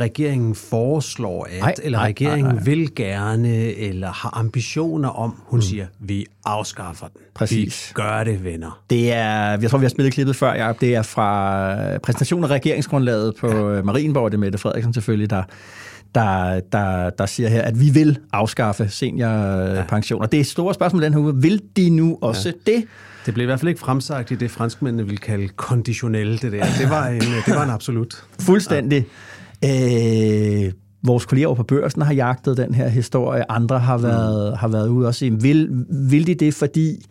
regeringen 0.00 0.54
foreslår 0.54 1.44
at, 1.44 1.60
Nej, 1.60 1.74
eller 1.82 1.98
nej, 1.98 2.08
regeringen 2.08 2.46
nej, 2.46 2.54
nej. 2.54 2.64
vil 2.64 2.94
gerne, 2.94 3.54
eller 3.74 4.12
har 4.12 4.38
ambitioner 4.38 5.08
om. 5.08 5.42
Hun 5.46 5.56
mm. 5.56 5.62
siger, 5.62 5.86
vi 5.98 6.26
afskaffer 6.44 7.06
den. 7.06 7.20
Præcis. 7.34 7.88
Vi 7.88 8.02
gør 8.02 8.24
det, 8.24 8.44
venner. 8.44 8.82
Det 8.90 9.12
er, 9.12 9.58
jeg 9.60 9.70
tror, 9.70 9.78
vi 9.78 9.84
har 9.84 9.90
spillet 9.90 10.14
klippet 10.14 10.36
før, 10.36 10.54
Jacob. 10.54 10.80
Det 10.80 10.94
er 10.94 11.02
fra 11.02 11.98
præsentationen 11.98 12.44
af 12.44 12.48
regeringsgrundlaget 12.48 13.34
på 13.40 13.70
ja. 13.70 13.82
Marienborg, 13.82 14.30
det 14.30 14.36
er 14.36 14.40
Mette 14.40 14.58
Frederiksen 14.58 14.94
selvfølgelig, 14.94 15.30
der, 15.30 15.42
der, 16.14 16.60
der, 16.60 17.10
der 17.10 17.26
siger 17.26 17.48
her, 17.48 17.62
at 17.62 17.80
vi 17.80 17.90
vil 17.90 18.18
afskaffe 18.32 18.88
seniorpension. 18.88 20.18
Ja. 20.20 20.24
Og 20.24 20.32
det 20.32 20.38
er 20.38 20.40
et 20.40 20.46
stort 20.46 20.74
spørgsmål 20.74 21.02
den 21.02 21.12
her 21.12 21.20
uge. 21.20 21.34
Vil 21.36 21.62
de 21.76 21.90
nu 21.90 22.18
også 22.20 22.52
ja. 22.66 22.72
det? 22.72 22.84
Det 23.26 23.34
blev 23.34 23.44
i 23.44 23.46
hvert 23.46 23.60
fald 23.60 23.68
ikke 23.68 23.80
fremsagt 23.80 24.30
i 24.30 24.34
det, 24.34 24.50
franskmændene 24.50 25.04
ville 25.04 25.18
kalde 25.18 25.48
konditionelle, 25.48 26.38
det 26.38 26.52
der. 26.52 26.64
Det 26.78 26.90
var 26.90 27.06
en, 27.06 27.20
det 27.20 27.54
var 27.54 27.64
en 27.64 27.70
absolut. 27.70 28.24
Fuldstændig. 28.40 28.98
Ja. 28.98 29.04
Øh, 29.64 30.72
vores 31.02 31.26
kolleger 31.26 31.46
over 31.46 31.56
på 31.56 31.62
børsen 31.62 32.02
har 32.02 32.12
jagtet 32.14 32.56
den 32.56 32.74
her 32.74 32.88
historie. 32.88 33.50
Andre 33.50 33.78
har 33.78 33.98
været, 33.98 34.52
mm. 34.52 34.56
har 34.58 34.68
været 34.68 34.88
ude 34.88 35.06
og 35.06 35.14
sige, 35.14 35.42
vil, 35.42 35.84
vil 35.88 36.26
de 36.26 36.34
det, 36.34 36.54
fordi, 36.54 37.06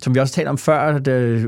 som 0.00 0.14
vi 0.14 0.20
også 0.20 0.34
talte 0.34 0.48
om 0.48 0.58
før, 0.58 0.78
at, 0.78 1.08
øh, 1.08 1.40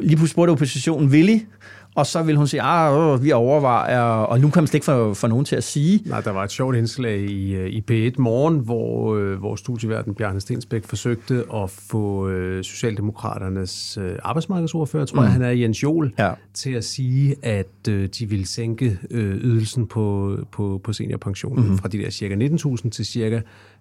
lige 0.00 0.16
pludselig 0.16 0.28
spurgte 0.28 0.50
oppositionen, 0.50 1.12
vil 1.12 1.28
I? 1.28 1.46
Og 1.94 2.06
så 2.06 2.22
vil 2.22 2.36
hun 2.36 2.46
sige, 2.46 2.62
ah, 2.62 3.22
vi 3.22 3.32
overvejer, 3.32 4.00
og 4.02 4.40
nu 4.40 4.50
kan 4.50 4.62
man 4.62 4.66
slet 4.66 4.74
ikke 4.74 4.84
få, 4.84 5.14
få 5.14 5.26
nogen 5.26 5.44
til 5.44 5.56
at 5.56 5.64
sige. 5.64 6.02
Nej, 6.06 6.20
der 6.20 6.30
var 6.30 6.44
et 6.44 6.50
sjovt 6.50 6.76
indslag 6.76 7.18
i, 7.20 7.54
øh, 7.54 7.66
i 7.68 7.80
P1 7.90 8.14
Morgen, 8.18 8.58
hvor, 8.58 9.16
øh, 9.16 9.38
hvor 9.38 9.56
studieverden 9.56 10.14
Bjarne 10.14 10.40
Stensbæk 10.40 10.84
forsøgte 10.84 11.44
at 11.54 11.70
få 11.70 12.28
øh, 12.28 12.64
Socialdemokraternes 12.64 13.98
øh, 14.02 14.12
arbejdsmarkedsordfører, 14.22 15.04
tror 15.04 15.20
mm. 15.20 15.24
jeg 15.24 15.32
han 15.32 15.42
er, 15.42 15.50
Jens 15.50 15.82
Jol, 15.82 16.14
Ja. 16.18 16.32
til 16.54 16.70
at 16.70 16.84
sige, 16.84 17.36
at 17.42 17.88
øh, 17.88 18.08
de 18.18 18.28
ville 18.28 18.46
sænke 18.46 18.98
øh, 19.10 19.36
ydelsen 19.36 19.86
på, 19.86 20.36
på, 20.52 20.80
på 20.84 20.92
seniorpensionen 20.92 21.62
mm-hmm. 21.64 21.78
fra 21.78 21.88
de 21.88 21.98
der 21.98 22.10
cirka 22.10 22.34
19.000 22.34 22.90
til 22.90 23.06
cirka 23.06 23.40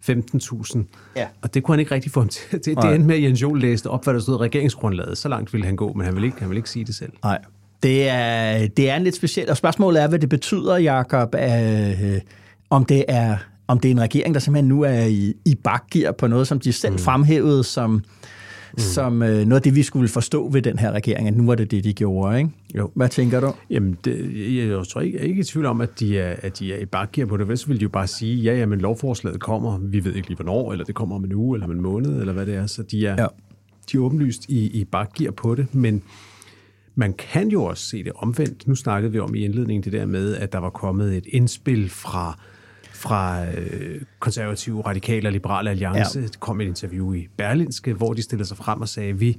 15.000. 0.10 0.84
Ja. 1.16 1.28
Og 1.42 1.54
det 1.54 1.64
kunne 1.64 1.74
han 1.74 1.80
ikke 1.80 1.96
rigtig 1.96 2.12
få 2.12 2.20
ham 2.20 2.30
til. 2.30 2.52
Det, 2.52 2.66
det 2.66 2.96
endte 2.96 3.08
med, 3.08 3.16
at 3.16 3.24
Jens 3.24 3.42
Jol 3.42 3.60
læste 3.60 3.90
op, 3.90 4.04
hvad 4.04 4.14
der 4.14 4.20
stod 4.20 4.36
i 4.36 4.38
regeringsgrundlaget. 4.38 5.18
Så 5.18 5.30
langt 5.30 5.54
ville 5.54 5.66
han 5.66 5.76
gå, 5.76 5.94
men 5.94 6.06
han 6.06 6.14
ville 6.16 6.26
ikke, 6.26 6.40
han 6.40 6.50
ville 6.50 6.60
ikke 6.60 6.70
sige 6.70 6.86
det 6.86 6.96
selv. 6.96 7.12
Nej. 7.24 7.40
Det 7.84 8.10
er, 8.10 8.68
det 8.68 8.90
er 8.90 8.96
en 8.96 9.04
lidt 9.04 9.16
specielt, 9.16 9.50
og 9.50 9.58
spørgsmålet 9.58 10.02
er, 10.02 10.08
hvad 10.08 10.20
det 10.20 10.30
betyder, 10.30 10.78
Jacob, 10.78 11.36
øh, 11.36 12.22
om 12.70 12.86
det 12.86 13.06
er 13.08 13.38
om 13.68 13.80
det 13.80 13.90
er 13.90 13.96
en 13.96 14.02
regering, 14.02 14.34
der 14.34 14.40
simpelthen 14.40 14.70
nu 14.70 14.82
er 14.82 15.04
i, 15.06 15.34
i 15.46 15.56
bakgear 15.56 16.12
på 16.12 16.28
noget, 16.28 16.48
som 16.48 16.60
de 16.60 16.74
selv 16.74 16.94
mm. 16.94 17.00
fremhævede 17.00 17.64
som, 17.64 17.92
mm. 17.92 18.04
som 18.78 19.24
øh, 19.24 19.30
noget 19.30 19.54
af 19.54 19.62
det, 19.62 19.76
vi 19.76 19.84
skulle 19.84 20.08
forstå 20.08 20.50
ved 20.50 20.62
den 20.62 20.80
her 20.80 20.92
regering, 20.92 21.28
at 21.28 21.38
nu 21.38 21.46
var 21.46 21.56
det 21.56 21.72
det, 21.72 21.84
de 21.84 21.94
gjorde. 21.94 22.38
Ikke? 22.38 22.50
Jo. 22.78 22.92
Hvad 22.96 23.10
tænker 23.10 23.40
du? 23.40 23.54
Jamen, 23.70 23.98
det, 24.06 24.32
jeg, 24.56 24.70
jeg 24.70 24.88
tror 24.88 25.02
ikke, 25.02 25.18
jeg 25.18 25.24
er 25.24 25.28
ikke 25.28 25.40
i 25.40 25.44
tvivl 25.44 25.66
om, 25.66 25.82
at 25.82 26.00
de 26.00 26.20
er, 26.20 26.36
at 26.42 26.60
de 26.60 26.74
er 26.74 26.78
i 26.78 26.86
bakgear 26.86 27.26
på 27.26 27.38
det. 27.38 27.42
Ellers 27.42 27.70
vil 27.70 27.78
de 27.78 27.84
jo 27.84 27.90
bare 27.90 28.08
sige, 28.08 28.36
ja, 28.36 28.56
ja, 28.56 28.66
men 28.66 28.80
lovforslaget 28.80 29.40
kommer, 29.40 29.78
vi 29.78 30.06
ved 30.06 30.14
ikke 30.14 30.28
lige 30.28 30.36
hvornår, 30.36 30.72
eller 30.72 30.86
det 30.86 30.96
kommer 30.96 31.16
om 31.16 31.24
en 31.24 31.34
uge, 31.34 31.56
eller 31.56 31.68
om 31.68 31.72
en 31.72 31.82
måned, 31.82 32.20
eller 32.20 32.34
hvad 32.34 32.46
det 32.46 32.56
er. 32.56 32.68
Så 32.68 32.84
de 32.84 33.06
er, 33.06 33.16
ja. 33.22 33.28
de 33.92 33.98
er 33.98 34.02
åbenlyst 34.02 34.46
i, 34.50 34.68
i 34.68 34.86
bakgear 34.86 35.32
på 35.32 35.56
det, 35.56 35.76
men 35.76 36.04
man 36.96 37.14
kan 37.14 37.48
jo 37.50 37.64
også 37.64 37.84
se 37.90 38.04
det 38.04 38.12
omvendt. 38.16 38.68
Nu 38.68 38.76
snakkede 38.76 39.12
vi 39.12 39.20
om 39.20 39.36
i 39.36 39.46
indledningen 39.46 39.84
det 39.84 39.94
der 39.94 40.06
med, 40.06 40.36
at 40.36 40.54
der 40.54 40.60
var 40.60 40.70
kommet 40.70 41.18
et 41.18 41.26
indspil 41.28 41.90
fra 41.90 42.40
fra 42.96 43.46
øh, 43.46 44.02
konservative, 44.20 44.82
radikale 44.82 45.28
og 45.28 45.32
liberale 45.32 45.70
alliance. 45.70 46.20
Ja. 46.20 46.26
Det 46.26 46.40
kom 46.40 46.62
et 46.62 46.66
interview 46.66 47.14
i 47.14 47.28
Berlinske, 47.38 47.94
hvor 47.94 48.14
de 48.14 48.22
stillede 48.22 48.48
sig 48.48 48.58
frem 48.58 48.82
og 48.82 48.90
sagde, 48.90 49.10
at 49.10 49.20
vi 49.20 49.38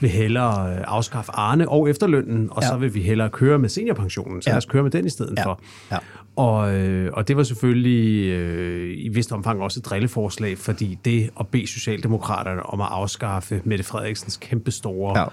vil 0.00 0.10
hellere 0.10 0.72
øh, 0.74 0.80
afskaffe 0.86 1.32
Arne 1.34 1.68
og 1.68 1.90
efterlønnen, 1.90 2.48
og 2.50 2.62
Ja. 2.62 2.68
så 2.68 2.76
vil 2.76 2.94
vi 2.94 3.00
hellere 3.02 3.30
køre 3.30 3.58
med 3.58 3.68
seniorpensionen. 3.68 4.42
Så 4.42 4.50
ja. 4.50 4.52
lad 4.52 4.58
os 4.58 4.64
køre 4.66 4.82
med 4.82 4.90
den 4.90 5.06
i 5.06 5.08
stedet 5.10 5.34
Ja. 5.38 5.44
for. 5.44 5.60
Ja. 5.90 5.96
Og, 6.36 6.74
øh, 6.74 7.10
og 7.12 7.28
det 7.28 7.36
var 7.36 7.42
selvfølgelig 7.42 8.28
øh, 8.30 8.94
i 8.98 9.08
vist 9.08 9.32
omfang 9.32 9.62
også 9.62 9.80
et 9.80 9.84
drilleforslag, 9.86 10.58
fordi 10.58 10.98
det 11.04 11.30
at 11.40 11.48
bede 11.48 11.66
Socialdemokraterne 11.66 12.62
om 12.62 12.80
at 12.80 12.88
afskaffe 12.90 13.60
Mette 13.64 13.84
Frederiksens 13.84 14.36
kæmpestore 14.36 15.18
Ja. 15.20 15.26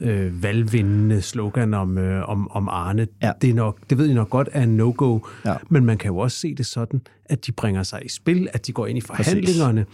Øh, 0.00 0.42
valgvindende 0.42 1.22
slogan 1.22 1.74
om, 1.74 1.98
øh, 1.98 2.28
om, 2.28 2.50
om 2.50 2.68
Arne, 2.68 3.06
Ja. 3.22 3.32
det, 3.42 3.50
er 3.50 3.54
nok, 3.54 3.78
det 3.90 3.98
ved 3.98 4.06
jeg 4.06 4.14
nok 4.14 4.30
godt 4.30 4.48
er 4.52 4.62
en 4.62 4.76
no-go, 4.76 5.18
Ja. 5.46 5.54
men 5.68 5.84
man 5.84 5.98
kan 5.98 6.08
jo 6.10 6.16
også 6.18 6.38
se 6.38 6.54
det 6.54 6.66
sådan, 6.66 7.00
at 7.24 7.46
de 7.46 7.52
bringer 7.52 7.82
sig 7.82 8.00
i 8.04 8.08
spil, 8.08 8.48
at 8.52 8.66
de 8.66 8.72
går 8.72 8.86
ind 8.86 8.98
i 8.98 9.00
forhandlingerne, 9.00 9.86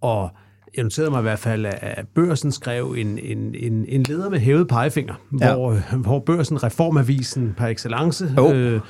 og 0.00 0.30
jeg 0.76 0.82
noterede 0.84 1.10
mig 1.10 1.18
i 1.18 1.22
hvert 1.22 1.38
fald, 1.38 1.66
at 1.80 2.06
Børsen 2.14 2.52
skrev 2.52 2.94
en, 2.98 3.18
en, 3.18 3.54
en, 3.54 3.84
en 3.88 4.02
leder 4.02 4.30
med 4.30 4.38
hævet 4.38 4.68
pegefinger, 4.68 5.14
Ja. 5.40 5.54
hvor, 5.54 5.96
hvor 5.96 6.18
Børsen, 6.18 6.62
reformavisen 6.62 7.54
par 7.56 7.66
excellence, 7.68 8.34
Jo. 8.36 8.52
øh, 8.52 8.80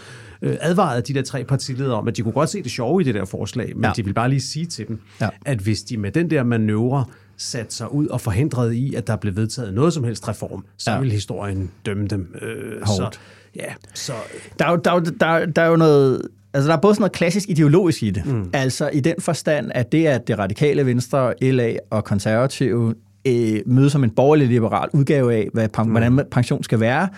øh, 0.42 0.56
advarede 0.60 1.02
de 1.02 1.14
der 1.14 1.22
tre 1.22 1.44
partiledere 1.44 1.94
om, 1.94 2.08
at 2.08 2.16
de 2.16 2.22
kunne 2.22 2.32
godt 2.32 2.48
se 2.50 2.62
det 2.62 2.70
sjove 2.70 3.00
i 3.00 3.04
det 3.04 3.14
der 3.14 3.24
forslag, 3.24 3.72
men 3.76 3.84
Ja. 3.84 3.92
de 3.96 4.02
ville 4.04 4.14
bare 4.14 4.28
lige 4.28 4.40
sige 4.40 4.66
til 4.66 4.88
dem, 4.88 5.00
ja. 5.20 5.28
at 5.46 5.58
hvis 5.58 5.82
de 5.82 5.96
med 5.96 6.12
den 6.12 6.30
der 6.30 6.42
manøvre 6.42 7.04
satte 7.42 7.74
sig 7.74 7.92
ud 7.94 8.07
og 8.07 8.20
forhindrede 8.20 8.76
i, 8.76 8.94
at 8.94 9.07
der 9.07 9.16
blev 9.16 9.37
vedtaget 9.37 9.74
noget 9.74 9.92
som 9.92 10.05
helst 10.05 10.29
reform, 10.29 10.64
så 10.76 10.90
Ja. 10.90 10.98
ville 10.98 11.12
historien 11.12 11.70
dømme 11.87 12.07
dem. 12.07 12.35
Øh, 12.42 12.87
så, 12.87 13.03
Hårdt. 13.03 13.20
ja, 13.57 13.72
så 13.94 14.12
Der 14.59 14.66
er, 14.66 14.70
jo, 14.70 14.76
der, 14.85 14.90
er, 14.92 15.00
der, 15.00 15.26
er- 15.26 15.46
der 15.46 15.62
er 15.62 15.66
jo 15.66 15.76
noget... 15.76 16.22
Altså, 16.55 16.68
der 16.70 16.76
er 16.76 16.81
både 16.81 16.94
sådan 16.94 17.03
noget 17.03 17.12
klassisk 17.12 17.48
ideologisk 17.48 18.03
i 18.03 18.11
det. 18.11 18.26
Mm. 18.26 18.50
Altså, 18.53 18.88
i 18.92 19.00
den 19.00 19.14
forstand, 19.18 19.70
at 19.74 19.92
det, 19.92 20.07
at 20.07 20.26
det 20.29 20.38
radikale 20.38 20.87
venstre, 20.87 21.35
LA 21.42 21.76
og 21.90 22.05
konservative 22.05 22.94
øh, 23.26 23.61
mødes 23.66 23.92
som 23.92 24.05
en 24.05 24.11
borgerlig-liberal 24.11 24.88
udgave 24.92 25.35
af, 25.35 25.48
hvad, 25.53 25.68
mm. 25.85 25.90
hvordan 25.90 26.20
pension 26.31 26.64
skal 26.64 26.81
være, 26.81 27.09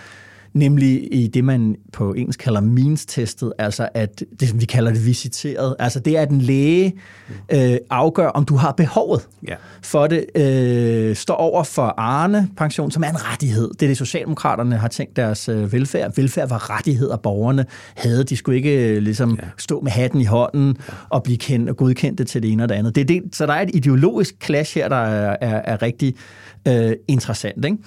nemlig 0.53 1.13
i 1.13 1.27
det, 1.27 1.43
man 1.43 1.75
på 1.93 2.13
engelsk 2.13 2.39
kalder 2.39 2.61
means-testet, 2.61 3.53
altså 3.57 3.89
at 3.93 4.23
det, 4.39 4.49
som 4.49 4.61
vi 4.61 4.65
kalder 4.65 4.91
det 4.91 5.05
visiteret. 5.05 5.75
Altså 5.79 5.99
det 5.99 6.17
er, 6.17 6.21
at 6.21 6.29
en 6.29 6.41
læge 6.41 6.93
øh, 7.51 7.77
afgør, 7.89 8.27
om 8.27 8.45
du 8.45 8.55
har 8.55 8.71
behovet 8.71 9.27
Ja. 9.47 9.55
for 9.81 10.07
det, 10.07 10.25
øh, 10.35 11.15
står 11.15 11.33
over 11.35 11.63
for 11.63 11.93
Arne 11.97 12.49
pension, 12.57 12.91
som 12.91 13.03
er 13.03 13.09
en 13.09 13.31
rettighed. 13.31 13.69
Det 13.69 13.81
er 13.81 13.87
det, 13.87 13.97
Socialdemokraterne 13.97 14.77
har 14.77 14.87
tænkt 14.87 15.15
deres 15.15 15.49
øh, 15.49 15.73
velfærd. 15.73 16.15
Velfærd 16.15 16.49
var 16.49 16.69
rettigheder, 16.77 17.17
borgerne 17.17 17.65
havde. 17.95 18.23
De 18.23 18.35
skulle 18.37 18.57
ikke 18.57 18.89
øh, 18.89 19.01
ligesom 19.01 19.37
ja. 19.41 19.47
stå 19.57 19.81
med 19.81 19.91
hatten 19.91 20.21
i 20.21 20.25
hånden 20.25 20.77
og 21.09 21.23
blive 21.23 21.37
kendt 21.37 21.69
og 21.69 21.77
godkendte 21.77 22.23
til 22.23 22.43
det 22.43 22.51
ene 22.51 22.63
og 22.63 22.69
det 22.69 22.75
andet. 22.75 22.95
Det 22.95 23.01
er 23.01 23.05
det, 23.05 23.21
så 23.31 23.45
der 23.45 23.53
er 23.53 23.61
et 23.61 23.71
ideologisk 23.73 24.35
clash 24.45 24.75
her, 24.77 24.89
der 24.89 24.95
er, 24.95 25.37
er, 25.41 25.61
er 25.73 25.81
rigtig 25.81 26.15
øh, 26.67 26.91
interessant. 27.07 27.65
Ikke? 27.65 27.77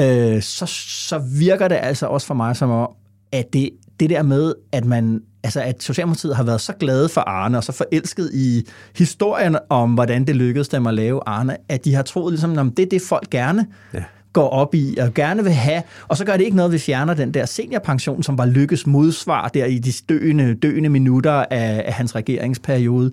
Øh, 0.00 0.42
så, 0.42 0.66
så 1.06 1.18
virker 1.18 1.68
det 1.68 1.78
altså 1.82 2.06
også 2.06 2.26
for 2.26 2.34
mig 2.34 2.56
som 2.56 2.70
om, 2.70 2.88
at 3.32 3.52
det, 3.52 3.70
det 4.00 4.10
der 4.10 4.22
med, 4.22 4.54
at 4.72 4.84
man 4.84 5.22
altså 5.44 5.60
at 5.60 5.82
Socialdemokratiet 5.82 6.36
har 6.36 6.42
været 6.42 6.60
så 6.60 6.72
glade 6.72 7.08
for 7.08 7.20
Arne, 7.20 7.58
og 7.58 7.64
så 7.64 7.72
forelsket 7.72 8.30
i 8.34 8.66
historien 8.96 9.56
om, 9.68 9.94
hvordan 9.94 10.24
det 10.24 10.36
lykkedes 10.36 10.68
dem 10.68 10.86
at 10.86 10.94
lave 10.94 11.20
Arne, 11.26 11.56
at 11.68 11.84
de 11.84 11.94
har 11.94 12.02
troet 12.02 12.32
ligesom, 12.32 12.58
at 12.58 12.76
det 12.76 12.82
er 12.82 12.86
det, 12.86 13.02
folk 13.02 13.30
gerne 13.30 13.66
Ja 13.94 14.04
går 14.36 14.48
op 14.48 14.74
i 14.74 14.96
og 15.00 15.14
gerne 15.14 15.42
vil 15.42 15.52
have. 15.52 15.82
Og 16.08 16.16
så 16.16 16.24
gør 16.24 16.36
det 16.36 16.44
ikke 16.44 16.56
noget, 16.56 16.68
at 16.68 16.72
vi 16.72 16.78
fjerner 16.78 17.14
den 17.14 17.34
der 17.34 17.46
seniorpension, 17.46 18.22
som 18.22 18.38
var 18.38 18.46
lykkes 18.46 18.86
modsvar 18.86 19.48
der 19.48 19.64
i 19.64 19.78
de 19.78 19.92
døende, 20.08 20.54
døende 20.54 20.88
minutter 20.88 21.32
af, 21.32 21.82
af 21.86 21.92
hans 21.92 22.14
regeringsperiode. 22.14 23.10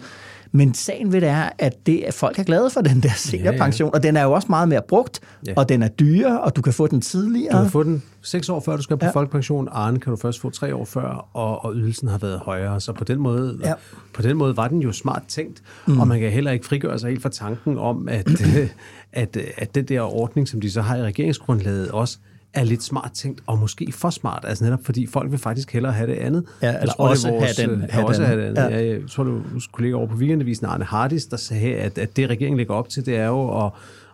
Men 0.51 0.73
sagen 0.73 1.11
ved 1.11 1.21
det 1.21 1.29
er, 1.29 1.49
at 1.59 1.73
det, 1.85 2.03
at 2.07 2.13
folk 2.13 2.39
er 2.39 2.43
glade 2.43 2.69
for 2.69 2.81
den 2.81 3.03
der 3.03 3.09
seniorpension, 3.15 3.89
og 3.93 4.03
den 4.03 4.17
er 4.17 4.23
jo 4.23 4.31
også 4.31 4.47
meget 4.49 4.67
mere 4.69 4.81
brugt, 4.87 5.19
Ja. 5.47 5.53
og 5.55 5.69
den 5.69 5.83
er 5.83 5.87
dyre, 5.87 6.41
og 6.41 6.55
du 6.55 6.61
kan 6.61 6.73
få 6.73 6.87
den 6.87 7.01
tidligere. 7.01 7.57
Du 7.57 7.61
kan 7.61 7.71
få 7.71 7.83
den 7.83 8.03
seks 8.23 8.49
år 8.49 8.59
før, 8.59 8.75
du 8.75 8.81
skal 8.83 8.97
på 8.97 9.05
Ja. 9.05 9.11
folkepension. 9.11 9.67
Arne 9.71 9.99
kan 9.99 10.11
du 10.11 10.17
først 10.17 10.39
få 10.39 10.49
tre 10.49 10.75
år 10.75 10.85
før, 10.85 11.29
og, 11.33 11.65
og 11.65 11.73
ydelsen 11.75 12.07
har 12.07 12.17
været 12.17 12.39
højere. 12.39 12.81
Så 12.81 12.93
på 12.93 13.03
den 13.03 13.19
måde, 13.19 13.59
Ja. 13.63 13.73
på 14.13 14.21
den 14.21 14.37
måde 14.37 14.57
var 14.57 14.67
den 14.67 14.79
jo 14.81 14.91
smart 14.91 15.23
tænkt, 15.27 15.63
mm. 15.87 15.99
og 15.99 16.07
man 16.07 16.19
kan 16.19 16.31
heller 16.31 16.51
ikke 16.51 16.65
frigøre 16.65 16.99
sig 16.99 17.09
helt 17.09 17.21
fra 17.21 17.29
tanken 17.29 17.77
om, 17.77 18.07
at, 18.09 18.27
at, 19.13 19.37
at 19.57 19.75
den 19.75 19.85
der 19.85 20.01
ordning, 20.01 20.47
som 20.47 20.61
de 20.61 20.71
så 20.71 20.81
har 20.81 20.97
i 20.97 21.01
regeringsgrundlaget 21.01 21.91
også, 21.91 22.17
er 22.53 22.63
lidt 22.63 22.83
smart 22.83 23.11
tænkt, 23.13 23.41
og 23.47 23.57
måske 23.59 23.91
for 23.91 24.09
smart, 24.09 24.45
altså 24.47 24.63
netop 24.63 24.79
fordi 24.85 25.05
folk 25.07 25.31
vil 25.31 25.39
faktisk 25.39 25.73
hellere 25.73 25.91
have 25.93 26.11
det 26.11 26.17
andet. 26.17 26.45
Ja, 26.61 26.79
eller 26.79 26.93
er 26.99 27.03
også 27.03 27.29
vores, 27.29 27.57
have 27.57 27.71
den- 27.71 27.81
øh, 27.81 27.87
have 27.89 28.05
også 28.07 28.21
den- 28.21 28.27
have 28.29 28.41
det 28.41 28.45
andet. 28.47 28.61
ja. 28.75 28.77
Ja. 28.79 28.91
Jeg 28.91 28.99
tror, 29.09 29.23
du 29.23 29.41
kollega 29.71 29.95
over 29.95 30.07
på 30.07 30.15
weekendavisen, 30.15 30.65
Arne 30.65 30.85
Hardis, 30.85 31.25
der 31.25 31.37
sagde, 31.37 31.75
at, 31.75 31.97
at 31.97 32.17
det 32.17 32.29
regeringen 32.29 32.57
lægger 32.57 32.73
op 32.73 32.89
til, 32.89 33.05
det 33.05 33.15
er 33.17 33.27
jo 33.27 33.65
at, 33.65 33.71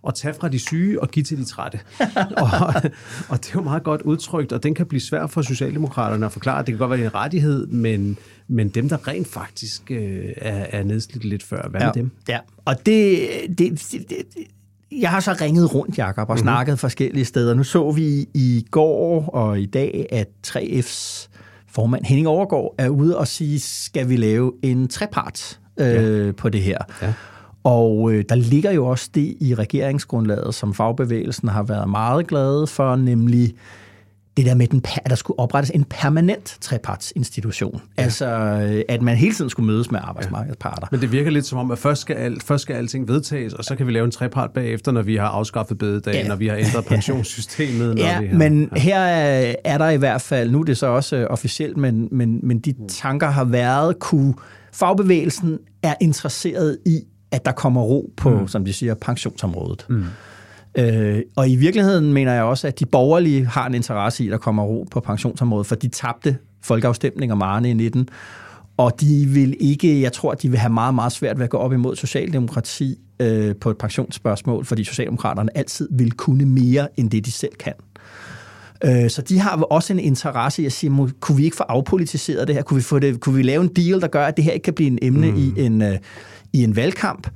at 0.07 0.15
tage 0.15 0.33
fra 0.33 0.49
de 0.49 0.59
syge 0.59 1.01
og 1.01 1.09
give 1.09 1.23
til 1.23 1.37
de 1.37 1.45
trætte. 1.45 1.79
og, 2.37 2.49
og 3.29 3.37
det 3.37 3.47
er 3.47 3.53
jo 3.55 3.61
meget 3.61 3.83
godt 3.83 4.01
udtrykt, 4.01 4.53
og 4.53 4.63
den 4.63 4.75
kan 4.75 4.85
blive 4.85 5.01
svær 5.01 5.27
for 5.27 5.41
Socialdemokraterne 5.41 6.25
at 6.25 6.31
forklare. 6.31 6.59
Det 6.59 6.67
kan 6.67 6.77
godt 6.77 6.91
være 6.91 6.99
en 6.99 7.15
rettighed, 7.15 7.67
men, 7.67 8.17
men 8.47 8.69
dem, 8.69 8.89
der 8.89 9.07
rent 9.07 9.27
faktisk 9.27 9.91
øh, 9.91 10.23
er, 10.37 10.65
er 10.69 10.83
nedslidt 10.83 11.25
lidt 11.25 11.43
før, 11.43 11.69
hvad 11.69 11.81
ja. 11.81 11.85
med 11.85 11.93
dem? 11.93 12.11
Ja, 12.27 12.39
og 12.65 12.85
det, 12.85 13.29
det, 13.57 13.87
det, 13.91 14.09
det 14.09 14.25
jeg 14.91 15.09
har 15.09 15.19
så 15.19 15.37
ringet 15.41 15.73
rundt, 15.73 15.97
Jacob, 15.97 16.29
og 16.29 16.35
mm-hmm. 16.35 16.43
snakket 16.43 16.79
forskellige 16.79 17.25
steder. 17.25 17.53
Nu 17.53 17.63
så 17.63 17.91
vi 17.91 18.27
i 18.33 18.65
går 18.71 19.29
og 19.29 19.59
i 19.59 19.65
dag, 19.65 20.07
at 20.11 20.27
3F's 20.47 21.29
formand 21.67 22.05
Henning 22.05 22.27
Overgaard 22.27 22.75
er 22.77 22.89
ude 22.89 23.17
og 23.17 23.27
sige, 23.27 23.59
skal 23.59 24.09
vi 24.09 24.15
lave 24.15 24.53
en 24.63 24.87
trepart 24.87 25.59
øh, 25.79 26.25
ja. 26.25 26.31
på 26.31 26.49
det 26.49 26.61
her? 26.61 26.77
Ja. 27.01 27.13
Og 27.63 28.11
øh, 28.13 28.23
der 28.29 28.35
ligger 28.35 28.71
jo 28.71 28.85
også 28.85 29.09
det 29.15 29.35
i 29.41 29.55
regeringsgrundlaget, 29.55 30.55
som 30.55 30.73
fagbevægelsen 30.73 31.47
har 31.47 31.63
været 31.63 31.89
meget 31.89 32.27
glade 32.27 32.67
for, 32.67 32.95
nemlig 32.95 33.53
det 34.37 34.45
der 34.47 34.55
med, 34.55 34.67
den, 34.67 34.83
at 35.05 35.09
der 35.09 35.15
skulle 35.15 35.39
oprettes 35.39 35.71
en 35.75 35.83
permanent 35.83 36.57
trepartsinstitution. 36.61 37.81
Ja. 37.97 38.03
Altså, 38.03 38.25
øh, 38.25 38.81
at 38.89 39.01
man 39.01 39.15
hele 39.17 39.33
tiden 39.33 39.49
skulle 39.49 39.67
mødes 39.67 39.91
med 39.91 39.99
arbejdsmarkedets 40.03 40.57
parter. 40.59 40.87
Men 40.91 41.01
det 41.01 41.11
virker 41.11 41.31
lidt 41.31 41.45
som 41.45 41.57
om, 41.59 41.71
at 41.71 41.77
først 41.77 42.01
skal, 42.01 42.15
alt, 42.15 42.43
først 42.43 42.61
skal 42.61 42.73
alting 42.75 43.07
vedtages, 43.07 43.53
og 43.53 43.63
så 43.63 43.75
kan 43.75 43.87
vi 43.87 43.91
lave 43.91 44.05
en 44.05 44.11
trepart 44.11 44.51
bagefter, 44.51 44.91
når 44.91 45.01
vi 45.01 45.15
har 45.15 45.27
afskaffet 45.27 45.77
bededagen, 45.77 46.15
Ja. 46.15 46.21
ja. 46.21 46.27
når 46.27 46.35
vi 46.35 46.47
har 46.47 46.55
ændret 46.55 46.85
pensionssystemet. 46.95 47.95
Når 47.95 48.03
Ja, 48.03 48.21
vi 48.21 48.27
har, 48.27 48.37
men 48.37 48.69
her 48.75 48.99
er, 48.99 49.55
er 49.65 49.77
der 49.77 49.89
i 49.89 49.97
hvert 49.97 50.21
fald, 50.21 50.51
nu 50.51 50.59
er 50.59 50.63
det 50.65 50.77
så 50.77 50.87
også 50.87 51.15
øh, 51.15 51.27
officielt, 51.29 51.77
men, 51.77 52.07
men, 52.11 52.39
men 52.43 52.59
de 52.59 52.73
tanker 52.87 53.27
har 53.27 53.43
været, 53.43 53.99
kunne 53.99 54.33
fagbevægelsen 54.73 55.57
er 55.83 55.93
interesseret 56.01 56.77
i, 56.85 56.99
at 57.31 57.45
der 57.45 57.51
kommer 57.51 57.81
ro 57.81 58.13
på, 58.17 58.39
mm. 58.39 58.47
som 58.47 58.65
de 58.65 58.73
siger, 58.73 58.93
pensionsområdet. 58.93 59.85
Mm. 59.89 60.05
Øh, 60.77 61.21
og 61.35 61.49
i 61.49 61.55
virkeligheden 61.55 62.13
mener 62.13 62.33
jeg 62.33 62.43
også, 62.43 62.67
at 62.67 62.79
de 62.79 62.85
borgerlige 62.85 63.45
har 63.45 63.67
en 63.67 63.73
interesse 63.73 64.23
i, 64.23 64.27
at 64.27 64.31
der 64.31 64.37
kommer 64.37 64.63
ro 64.63 64.87
på 64.91 64.99
pensionsområdet, 64.99 65.67
for 65.67 65.75
de 65.75 65.87
tabte 65.87 66.37
folkeafstemning 66.61 67.31
om 67.31 67.41
Arne 67.41 67.69
i 67.69 67.73
19, 67.73 68.09
og 68.77 69.01
de 69.01 69.25
vil 69.25 69.55
ikke, 69.59 70.01
jeg 70.01 70.13
tror, 70.13 70.33
de 70.33 70.49
vil 70.49 70.59
have 70.59 70.73
meget, 70.73 70.95
meget 70.95 71.11
svært 71.11 71.37
ved 71.37 71.43
at 71.43 71.49
gå 71.49 71.57
op 71.57 71.73
imod 71.73 71.95
socialdemokrati 71.95 72.97
øh, 73.19 73.55
på 73.55 73.69
et 73.69 73.77
pensionsspørgsmål, 73.77 74.65
fordi 74.65 74.83
socialdemokraterne 74.83 75.57
altid 75.57 75.87
vil 75.91 76.11
kunne 76.11 76.45
mere, 76.45 76.87
end 76.97 77.09
det 77.09 77.25
de 77.25 77.31
selv 77.31 77.55
kan. 77.59 77.73
Øh, 78.85 79.09
så 79.09 79.21
de 79.21 79.39
har 79.39 79.61
også 79.61 79.93
en 79.93 79.99
interesse 79.99 80.61
i 80.61 80.65
at 80.65 80.71
sige, 80.71 80.89
må, 80.89 81.09
kunne 81.19 81.37
vi 81.37 81.43
ikke 81.43 81.57
få 81.57 81.63
afpolitiseret 81.63 82.47
det 82.47 82.55
her? 82.55 82.63
Kunne 82.63 82.75
vi, 82.75 82.83
få 82.83 82.99
det, 82.99 83.19
kunne 83.19 83.35
vi 83.35 83.41
lave 83.41 83.63
en 83.63 83.67
deal, 83.67 84.01
der 84.01 84.07
gør, 84.07 84.25
at 84.25 84.37
det 84.37 84.45
her 84.45 84.51
ikke 84.51 84.63
kan 84.63 84.73
blive 84.73 84.87
en 84.87 84.99
emne 85.01 85.31
mm. 85.31 85.37
i, 85.37 85.53
en, 85.57 85.81
øh, 85.81 85.97
i 86.53 86.63
en 86.63 86.75
valgkamp? 86.75 87.27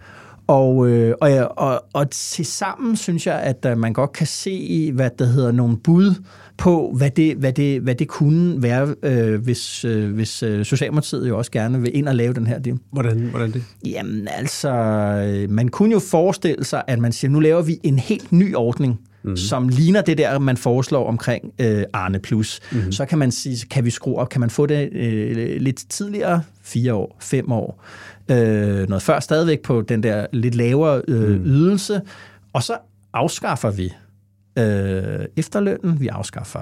Og, 0.48 0.90
øh, 0.90 1.16
og, 1.22 1.58
og, 1.58 1.86
og 1.94 2.10
til 2.12 2.46
sammen 2.46 2.96
synes 2.96 3.28
jeg, 3.28 3.40
at 3.40 3.66
uh, 3.72 3.78
man 3.78 3.94
godt 3.94 4.12
kan 4.12 4.28
se, 4.28 4.92
hvad 4.92 5.10
der 5.20 5.26
hedder 5.26 5.52
nogle 5.52 5.78
bud 5.78 6.16
på, 6.58 6.94
hvad 6.98 7.10
det, 7.10 7.36
hvad 7.36 7.54
det, 7.54 7.82
hvad 7.82 7.96
det 7.96 8.08
kunne 8.08 8.62
være, 8.62 8.96
øh, 9.04 9.44
hvis, 9.44 9.86
øh, 9.86 10.14
hvis 10.14 10.44
øh, 10.44 10.66
Socialdemokratiet 10.66 11.30
jo 11.30 11.38
også 11.38 11.52
gerne 11.52 11.82
vil 11.82 11.98
ind 11.98 12.08
og 12.08 12.16
lave 12.16 12.34
den 12.34 12.48
her 12.48 12.60
deal. 12.60 12.78
Hvordan, 12.92 13.20
hvordan 13.20 13.52
det? 13.52 13.64
Jamen 13.86 14.28
altså, 14.28 14.70
øh, 14.70 15.50
man 15.50 15.68
kunne 15.68 15.92
jo 15.92 16.00
forestille 16.00 16.64
sig, 16.64 16.84
at 16.88 17.00
man 17.00 17.12
siger, 17.12 17.32
nu 17.32 17.40
laver 17.40 17.62
vi 17.62 17.80
en 17.84 18.00
helt 18.00 18.32
ny 18.32 18.56
ordning, 18.56 19.00
mm. 19.24 19.38
som 19.38 19.70
ligner 19.70 20.02
det 20.02 20.18
der, 20.18 20.40
man 20.40 20.58
foreslår 20.58 21.08
omkring 21.08 21.54
øh, 21.60 21.84
Arne 21.94 22.20
Plus. 22.20 22.60
Mm. 22.72 22.92
Så 22.92 23.06
kan 23.06 23.18
man 23.18 23.32
sige, 23.32 23.68
kan 23.70 23.86
vi 23.86 23.90
skrue 23.90 24.18
op, 24.18 24.30
kan 24.30 24.40
man 24.40 24.50
få 24.50 24.66
det 24.66 24.90
øh, 24.94 25.62
lidt 25.62 25.90
tidligere, 25.90 26.42
fire 26.62 26.94
år, 26.94 27.18
fem 27.22 27.52
år, 27.52 27.84
øh, 28.32 28.90
noget 28.90 29.02
før 29.02 29.20
stadigvæk 29.20 29.62
på 29.62 29.82
den 29.82 30.04
der 30.04 30.26
lidt 30.34 30.56
lavere 30.56 31.02
øh, 31.08 31.30
mm. 31.30 31.46
ydelse, 31.46 32.02
og 32.54 32.64
så 32.64 32.78
afskaffer 33.14 33.72
vi 33.72 33.94
øh, 34.60 35.26
efterlønnen, 35.38 36.00
vi 36.00 36.08
afskaffer 36.08 36.62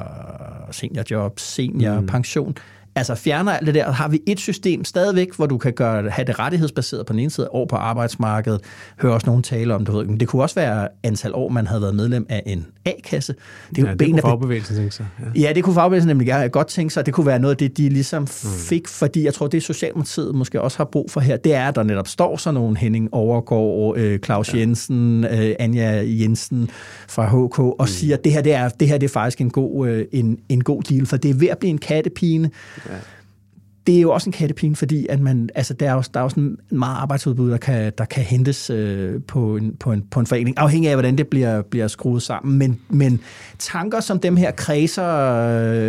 seniorjob, 0.72 1.40
seniorpension. 1.40 2.50
Mm 2.50 2.56
altså 2.96 3.16
fjerner 3.16 3.52
alt 3.52 3.66
det 3.66 3.76
der, 3.76 3.92
har 3.92 4.08
vi 4.08 4.22
et 4.28 4.40
system 4.40 4.86
stadigvæk, 4.86 5.36
hvor 5.36 5.46
du 5.46 5.58
kan 5.58 5.74
gøre, 5.74 6.10
have 6.10 6.26
det 6.26 6.40
rettighedsbaseret 6.40 7.06
på 7.06 7.14
den 7.14 7.20
ene 7.20 7.30
side, 7.30 7.50
år 7.52 7.66
på 7.66 7.76
arbejdsmarkedet, 7.76 8.62
hører 9.02 9.14
også 9.14 9.28
nogen 9.28 9.44
tale 9.44 9.76
om 9.76 9.86
det. 9.86 10.08
Men 10.08 10.20
det 10.20 10.28
kunne 10.28 10.42
også 10.42 10.56
være 10.56 10.88
antal 11.04 11.32
år, 11.34 11.50
man 11.50 11.68
havde 11.68 11.82
været 11.82 11.96
medlem 11.96 12.26
af 12.30 12.44
en 12.46 12.68
A-kasse. 12.86 13.36
Det, 13.76 13.84
er 13.84 13.88
ja, 13.88 13.94
det 13.94 14.10
kunne 14.10 14.22
fagbevægelsen 14.22 14.76
tænke 14.76 14.96
sig. 14.96 15.06
Ja. 15.36 15.42
ja, 15.42 15.54
det 15.54 15.64
kunne 15.64 15.76
fagbevægelsen 15.76 16.08
nemlig 16.08 16.52
godt 16.52 16.68
tænke 16.68 16.94
sig. 16.94 17.06
Det 17.06 17.14
kunne 17.14 17.26
være 17.26 17.40
noget 17.40 17.54
af 17.54 17.58
det, 17.58 17.78
de 17.78 17.90
ligesom 17.90 18.22
mm. 18.22 18.28
fik, 18.68 18.88
fordi 18.88 19.24
jeg 19.24 19.34
tror, 19.34 19.48
det 19.48 19.64
Socialdemokratiet 19.64 20.36
måske 20.36 20.62
også 20.62 20.78
har 20.78 20.86
brug 20.86 21.12
for 21.12 21.20
her, 21.20 21.38
det 21.38 21.54
er, 21.54 21.68
at 21.68 21.76
der 21.76 21.84
netop 21.84 22.08
står 22.08 22.38
sådan 22.38 22.54
nogle 22.54 22.78
Henning 22.78 23.14
Overgaard, 23.14 23.98
øh, 23.98 24.20
Claus 24.20 24.54
ja. 24.54 24.60
Jensen, 24.60 25.24
øh, 25.24 25.56
Anja 25.60 26.04
Jensen 26.06 26.70
fra 27.08 27.26
HK, 27.26 27.60
og 27.60 27.76
mm. 27.80 27.88
siger, 27.88 28.18
at 28.18 28.24
det 28.24 28.32
her, 28.32 28.42
det 28.42 28.54
er, 28.54 28.70
det 28.70 28.88
her 28.88 28.98
det 28.98 29.08
er 29.08 29.14
faktisk 29.14 29.42
en 29.42 29.50
god, 29.50 29.88
øh, 29.88 30.06
en, 30.12 30.38
en 30.50 30.64
god 30.64 30.84
deal, 30.84 31.06
for 31.06 31.18
det 31.18 31.32
er 31.32 31.36
ved 31.36 31.48
at 31.48 31.58
blive 31.58 31.70
en 31.70 31.78
kattepine. 31.78 32.50
Ja. 32.90 32.94
Det 33.92 33.98
er 33.98 34.02
jo 34.02 34.12
også 34.12 34.30
en 34.30 34.32
kattepine, 34.32 34.76
fordi 34.76 35.08
at 35.10 35.20
man, 35.20 35.50
altså, 35.56 35.74
der, 35.74 35.90
er 35.90 35.94
jo, 35.94 36.04
der 36.14 36.20
er 36.20 36.24
også 36.24 36.40
en 36.40 36.58
meget 36.70 36.96
arbejdsudbud, 36.96 37.52
der 37.52 37.58
kan, 37.58 37.94
der 37.98 38.06
kan 38.06 38.24
hentes 38.24 38.70
øh, 38.70 39.22
på, 39.28 39.56
en, 39.56 39.76
på, 39.80 39.92
en, 39.92 40.04
på 40.12 40.20
en 40.20 40.28
forening, 40.28 40.58
afhængig 40.58 40.90
af, 40.90 40.96
hvordan 40.96 41.18
det 41.18 41.28
bliver, 41.28 41.62
bliver 41.62 41.88
skruet 41.88 42.22
sammen. 42.22 42.58
Men, 42.58 42.80
men 42.90 43.20
tanker 43.60 44.00
som 44.00 44.20
dem 44.20 44.36
her 44.36 44.52
kredser, 44.52 45.08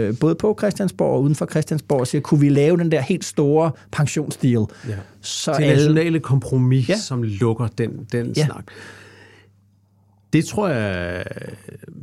øh, 0.08 0.18
både 0.18 0.34
på 0.34 0.56
Christiansborg 0.58 1.14
og 1.14 1.22
uden 1.22 1.34
for 1.34 1.46
Christiansborg, 1.46 2.06
siger, 2.06 2.22
kunne 2.22 2.40
vi 2.40 2.48
lave 2.48 2.76
den 2.76 2.92
der 2.92 3.00
helt 3.00 3.24
store 3.24 3.70
pensionsdeal? 3.92 4.64
Ja. 4.88 4.94
Så 5.20 5.52
det 5.52 5.66
nationale 5.66 6.20
kompromis, 6.20 6.88
ja. 6.88 6.96
som 6.96 7.22
lukker 7.22 7.66
den, 7.78 8.06
den 8.12 8.32
ja. 8.36 8.44
snak. 8.44 8.64
Det 10.32 10.44
tror 10.44 10.68
jeg 10.68 11.24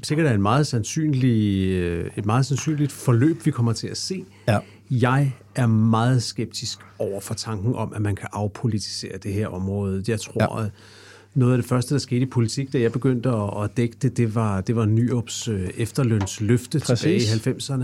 sikkert 0.03 0.27
er 0.27 0.33
en 0.33 0.41
meget 0.41 0.67
sandsynlig, 0.67 1.69
øh, 1.71 2.09
et 2.15 2.25
meget 2.25 2.45
sandsynligt 2.45 2.91
forløb, 2.91 3.45
vi 3.45 3.51
kommer 3.51 3.73
til 3.73 3.87
at 3.87 3.97
se. 3.97 4.25
Ja. 4.47 4.57
Jeg 4.91 5.33
er 5.59 5.67
meget 5.67 6.23
skeptisk 6.23 6.79
over 6.99 7.19
for 7.19 7.33
tanken 7.33 7.75
om, 7.75 7.93
at 7.93 8.01
man 8.01 8.15
kan 8.15 8.27
afpolitisere 8.31 9.17
det 9.17 9.33
her 9.33 9.47
område. 9.47 10.03
Jeg 10.07 10.19
tror, 10.19 10.59
ja. 10.59 10.65
at 10.65 10.71
noget 11.33 11.53
af 11.53 11.57
det 11.57 11.65
første, 11.65 11.93
der 11.93 11.99
skete 11.99 12.21
i 12.21 12.25
politik, 12.25 12.73
da 12.73 12.79
jeg 12.79 12.91
begyndte 12.91 13.29
at, 13.29 13.77
dække 13.77 13.95
det, 14.01 14.17
det 14.17 14.35
var, 14.35 14.61
det 14.61 14.75
var 14.75 14.85
Nyrups 14.85 15.47
øh, 15.47 15.69
efterlønsløfte 15.77 16.79
Præcis. 16.79 17.29
tilbage 17.29 17.55
i 17.55 17.57
90'erne. 17.57 17.83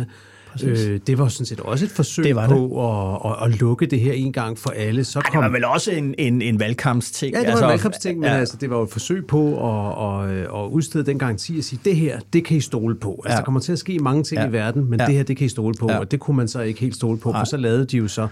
Øh, 0.64 1.00
det 1.08 1.18
var 1.18 1.28
sådan 1.28 1.46
set 1.46 1.60
også 1.60 1.86
et 1.86 1.92
forsøg 1.92 2.26
det 2.26 2.36
var 2.36 2.48
på 2.48 2.90
at, 2.90 3.32
at, 3.32 3.54
at 3.54 3.60
lukke 3.60 3.86
det 3.86 4.00
her 4.00 4.14
en 4.14 4.34
gang 4.34 4.60
for 4.60 4.70
alle. 4.70 5.04
Så 5.04 5.22
kom... 5.22 5.26
Ej, 5.26 5.42
det 5.42 5.52
var 5.52 5.58
vel 5.58 5.66
også 5.66 5.92
en, 5.92 6.16
en, 6.18 6.42
en 6.42 6.60
valgkampsting? 6.60 7.34
Ja, 7.34 7.40
det 7.40 7.46
var 7.46 7.52
altså, 7.52 7.66
en 7.66 7.70
valgkampsting, 7.70 8.20
men 8.20 8.30
ja. 8.30 8.38
altså, 8.38 8.58
det 8.62 8.70
var 8.70 8.78
jo 8.78 8.84
et 8.84 8.90
forsøg 8.90 9.28
på 9.28 9.70
at, 9.70 10.30
at, 10.30 10.40
at 10.42 10.70
udstede 10.72 11.06
den 11.06 11.20
garanti 11.20 11.58
og 11.58 11.64
sige, 11.64 11.80
det 11.86 11.96
her, 11.96 12.20
det 12.34 12.46
kan 12.46 12.58
I 12.58 12.62
stole 12.62 12.96
på. 12.96 13.22
Altså, 13.24 13.34
ja. 13.34 13.38
der 13.38 13.44
kommer 13.44 13.60
til 13.60 13.72
at 13.72 13.80
ske 13.80 14.00
mange 14.00 14.24
ting 14.24 14.42
ja. 14.42 14.48
i 14.48 14.52
verden, 14.52 14.90
men 14.90 15.00
ja. 15.00 15.06
det 15.06 15.16
her, 15.16 15.24
det 15.24 15.38
kan 15.38 15.46
I 15.46 15.50
stole 15.50 15.76
på, 15.80 15.92
ja. 15.92 16.00
og 16.00 16.12
det 16.12 16.20
kunne 16.20 16.38
man 16.38 16.48
så 16.48 16.62
ikke 16.62 16.80
helt 16.80 16.96
stole 16.96 17.18
på, 17.18 17.32
Nej. 17.32 17.40
for 17.40 17.46
så 17.46 17.58
lavede 17.58 17.86
de 17.86 17.98
jo 17.98 18.08
så 18.08 18.28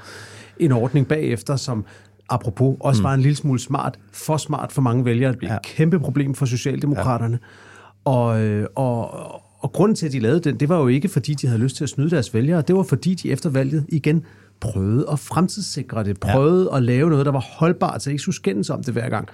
en 0.59 0.71
ordning 0.71 1.07
bagefter, 1.07 1.55
som 1.55 1.85
apropos 2.29 2.77
også 2.79 3.01
mm. 3.01 3.03
var 3.03 3.13
en 3.13 3.21
lille 3.21 3.35
smule 3.35 3.59
smart, 3.59 3.99
for 4.13 4.37
smart 4.37 4.71
for 4.71 4.81
mange 4.81 5.05
vælgere. 5.05 5.31
Det 5.31 5.39
blev 5.39 5.49
ja. 5.49 5.55
et 5.55 5.61
kæmpe 5.61 5.99
problem 5.99 6.33
for 6.33 6.45
Socialdemokraterne. 6.45 7.39
Ja. 7.41 8.11
Og, 8.11 8.41
øh, 8.41 8.67
og, 8.75 9.41
og 9.63 9.71
grunden 9.71 9.95
til, 9.95 10.05
at 10.05 10.11
de 10.11 10.19
lavede 10.19 10.39
den, 10.39 10.59
det 10.59 10.69
var 10.69 10.77
jo 10.77 10.87
ikke, 10.87 11.09
fordi 11.09 11.33
de 11.33 11.47
havde 11.47 11.59
lyst 11.61 11.75
til 11.75 11.83
at 11.83 11.89
snyde 11.89 12.09
deres 12.09 12.33
vælgere. 12.33 12.61
Det 12.61 12.75
var, 12.75 12.83
fordi 12.83 13.13
de 13.13 13.31
efter 13.31 13.49
valget 13.49 13.85
igen 13.89 14.23
prøvede 14.59 15.05
at 15.11 15.19
fremtidssikre 15.19 16.03
det. 16.03 16.19
Prøvede 16.19 16.69
ja. 16.71 16.77
at 16.77 16.83
lave 16.83 17.09
noget, 17.09 17.25
der 17.25 17.31
var 17.31 17.45
holdbart, 17.57 18.03
så 18.03 18.09
ikke 18.09 18.21
skulle 18.21 18.35
skændes 18.35 18.69
om 18.69 18.83
det 18.83 18.93
hver 18.93 19.09
gang. 19.09 19.27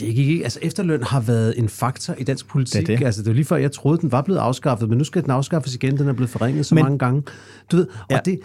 Det 0.00 0.14
gik 0.14 0.28
ikke. 0.28 0.44
Altså, 0.44 0.58
efterløn 0.62 1.02
har 1.02 1.20
været 1.20 1.58
en 1.58 1.68
faktor 1.68 2.14
i 2.18 2.24
dansk 2.24 2.48
politik. 2.48 2.86
Det 2.86 2.92
er 2.92 2.98
det. 2.98 3.04
Altså, 3.04 3.22
det 3.22 3.28
var 3.28 3.34
lige 3.34 3.44
før, 3.44 3.56
jeg 3.56 3.72
troede, 3.72 4.00
den 4.00 4.12
var 4.12 4.22
blevet 4.22 4.38
afskaffet, 4.38 4.88
men 4.88 4.98
nu 4.98 5.04
skal 5.04 5.22
den 5.22 5.30
afskaffes 5.30 5.74
igen. 5.74 5.98
Den 5.98 6.08
er 6.08 6.12
blevet 6.12 6.30
forringet 6.30 6.66
så 6.66 6.74
men, 6.74 6.84
mange 6.84 6.98
gange. 6.98 7.22
Du 7.72 7.76
ved, 7.76 7.86
og 7.86 8.06
ja. 8.10 8.18
det, 8.24 8.40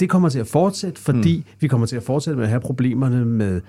det 0.00 0.10
kommer 0.10 0.28
til 0.28 0.38
at 0.38 0.46
fortsætte, 0.46 1.00
fordi 1.00 1.36
mm. 1.36 1.44
vi 1.60 1.68
kommer 1.68 1.86
til 1.86 1.96
at 1.96 2.02
fortsætte 2.02 2.36
med 2.36 2.44
at 2.44 2.50
have 2.50 2.60
problemerne 2.60 3.24
med 3.24 3.60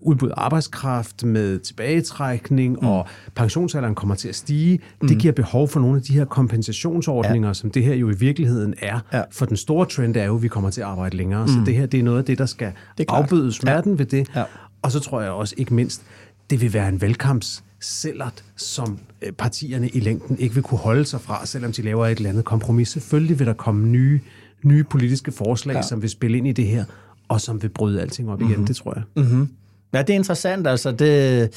udbud 0.00 0.28
af 0.28 0.34
arbejdskraft, 0.36 1.24
med 1.24 1.58
tilbagetrækning, 1.58 2.78
mm. 2.82 2.88
og 2.88 3.06
pensionsalderen 3.34 3.94
kommer 3.94 4.14
til 4.14 4.28
at 4.28 4.34
stige. 4.34 4.80
Mm. 5.02 5.08
Det 5.08 5.18
giver 5.18 5.32
behov 5.32 5.68
for 5.68 5.80
nogle 5.80 5.96
af 5.96 6.02
de 6.02 6.12
her 6.12 6.24
kompensationsordninger, 6.24 7.48
ja. 7.48 7.54
som 7.54 7.70
det 7.70 7.84
her 7.84 7.94
jo 7.94 8.10
i 8.10 8.14
virkeligheden 8.14 8.74
er. 8.78 9.00
Ja. 9.12 9.22
For 9.30 9.46
den 9.46 9.56
store 9.56 9.86
trend 9.86 10.16
er 10.16 10.24
jo, 10.24 10.36
at 10.36 10.42
vi 10.42 10.48
kommer 10.48 10.70
til 10.70 10.80
at 10.80 10.86
arbejde 10.86 11.16
længere. 11.16 11.46
Mm. 11.46 11.48
Så 11.48 11.58
det 11.66 11.74
her 11.76 11.86
det 11.86 12.00
er 12.00 12.04
noget 12.04 12.18
af 12.18 12.24
det, 12.24 12.38
der 12.38 12.46
skal 12.46 12.72
det 12.98 13.06
afbøde 13.08 13.52
smerten 13.52 13.92
ja. 13.92 13.98
ved 13.98 14.06
det. 14.06 14.30
Ja. 14.36 14.44
Og 14.82 14.92
så 14.92 15.00
tror 15.00 15.20
jeg 15.20 15.30
også 15.30 15.54
ikke 15.58 15.74
mindst, 15.74 16.02
det 16.50 16.60
vil 16.60 16.72
være 16.72 16.88
en 16.88 17.00
valgkamps 17.00 17.64
sellert, 17.80 18.44
som 18.56 18.98
øh, 19.22 19.32
partierne 19.32 19.88
i 19.88 20.00
længden 20.00 20.38
ikke 20.38 20.54
vil 20.54 20.62
kunne 20.62 20.78
holde 20.78 21.04
sig 21.04 21.20
fra, 21.20 21.46
selvom 21.46 21.72
de 21.72 21.82
laver 21.82 22.06
et 22.06 22.16
eller 22.16 22.30
andet 22.30 22.44
kompromis. 22.44 22.88
Selvfølgelig 22.88 23.38
vil 23.38 23.46
der 23.46 23.52
komme 23.52 23.88
nye, 23.88 24.20
nye 24.62 24.84
politiske 24.84 25.32
forslag, 25.32 25.74
ja. 25.74 25.82
som 25.82 26.02
vil 26.02 26.10
spille 26.10 26.38
ind 26.38 26.46
i 26.46 26.52
det 26.52 26.66
her, 26.66 26.84
og 27.28 27.40
som 27.40 27.62
vil 27.62 27.68
bryde 27.68 28.00
alting 28.00 28.30
op 28.30 28.40
igen, 28.40 28.50
mm-hmm. 28.50 28.66
det 28.66 28.76
tror 28.76 28.94
jeg. 28.94 29.24
Mm-hmm. 29.24 29.48
Ja, 29.92 30.02
det 30.02 30.10
er 30.10 30.14
interessant. 30.14 30.66
Altså, 30.66 30.92
det, 30.92 31.50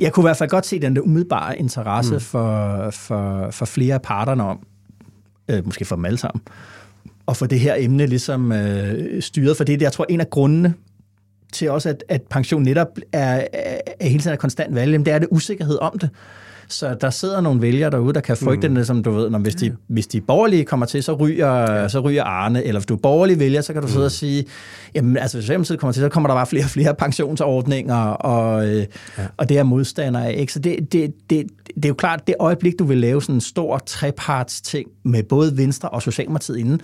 jeg 0.00 0.12
kunne 0.12 0.22
i 0.22 0.26
hvert 0.26 0.36
fald 0.36 0.50
godt 0.50 0.66
se 0.66 0.80
den 0.80 0.96
der 0.96 1.02
umiddelbare 1.02 1.58
interesse 1.58 2.14
mm. 2.14 2.20
for, 2.20 2.90
for, 2.90 3.50
for 3.50 3.64
flere 3.64 3.94
af 3.94 4.02
parterne 4.02 4.44
om, 4.44 4.66
øh, 5.48 5.64
måske 5.64 5.84
for 5.84 5.96
dem 5.96 6.04
alle 6.04 6.18
sammen, 6.18 6.42
og 7.26 7.36
for 7.36 7.46
det 7.46 7.60
her 7.60 7.74
emne 7.78 8.06
ligesom 8.06 8.52
øh, 8.52 9.22
styret. 9.22 9.56
For 9.56 9.64
det 9.64 9.72
er, 9.72 9.78
jeg 9.80 9.92
tror, 9.92 10.06
en 10.08 10.20
af 10.20 10.30
grundene 10.30 10.74
til 11.52 11.70
også, 11.70 11.88
at, 11.88 12.04
at 12.08 12.22
pension 12.22 12.62
netop 12.62 12.98
er, 13.12 13.46
er, 13.52 13.80
er 14.00 14.08
hele 14.08 14.22
tiden 14.22 14.32
er 14.32 14.36
konstant 14.36 14.74
valg, 14.74 15.06
det 15.06 15.14
er 15.14 15.18
det 15.18 15.28
usikkerhed 15.30 15.78
om 15.80 15.98
det. 15.98 16.10
Så 16.68 16.94
der 16.94 17.10
sidder 17.10 17.40
nogle 17.40 17.62
vælgere 17.62 17.90
derude, 17.90 18.14
der 18.14 18.20
kan 18.20 18.36
frygte 18.36 18.68
mm. 18.68 18.74
det, 18.74 18.86
som 18.86 19.02
du 19.02 19.10
ved, 19.10 19.30
når 19.30 19.38
hvis, 19.38 19.54
de, 19.54 19.76
hvis 19.88 20.06
de 20.06 20.20
borgerlige 20.20 20.64
kommer 20.64 20.86
til, 20.86 21.02
så 21.02 21.12
ryger, 21.12 21.72
ja. 21.72 21.88
så 21.88 22.00
ryger 22.00 22.24
Arne, 22.24 22.64
eller 22.64 22.80
hvis 22.80 22.86
du 22.86 22.94
er 22.94 22.98
borgerlig 22.98 23.38
vælger, 23.38 23.60
så 23.60 23.72
kan 23.72 23.82
du 23.82 23.86
mm. 23.86 23.92
sidde 23.92 24.06
og 24.06 24.12
sige, 24.12 24.44
jamen 24.94 25.16
altså 25.16 25.36
hvis 25.36 25.44
Socialdemokratiet 25.44 25.80
kommer 25.80 25.92
til, 25.92 26.00
så 26.00 26.08
kommer 26.08 26.28
der 26.28 26.34
bare 26.34 26.46
flere 26.46 26.64
og 26.64 26.70
flere 26.70 26.94
pensionsordninger, 26.94 28.04
og, 28.04 28.68
øh, 28.68 28.86
ja. 29.18 29.22
og 29.36 29.48
det 29.48 29.58
er 29.58 29.62
modstandere 29.62 30.26
af. 30.26 30.34
Ikke? 30.38 30.52
Så 30.52 30.58
det, 30.58 30.92
det, 30.92 31.14
det, 31.30 31.46
det 31.74 31.84
er 31.84 31.88
jo 31.88 31.94
klart, 31.94 32.26
det 32.26 32.34
øjeblik, 32.38 32.78
du 32.78 32.84
vil 32.84 32.98
lave 32.98 33.22
sådan 33.22 33.34
en 33.34 33.40
stor 33.40 33.78
treparts 33.78 34.60
ting 34.60 34.88
med 35.04 35.22
både 35.22 35.56
Venstre 35.56 35.88
og 35.88 36.02
Socialdemokratiet 36.02 36.58
inden, 36.58 36.80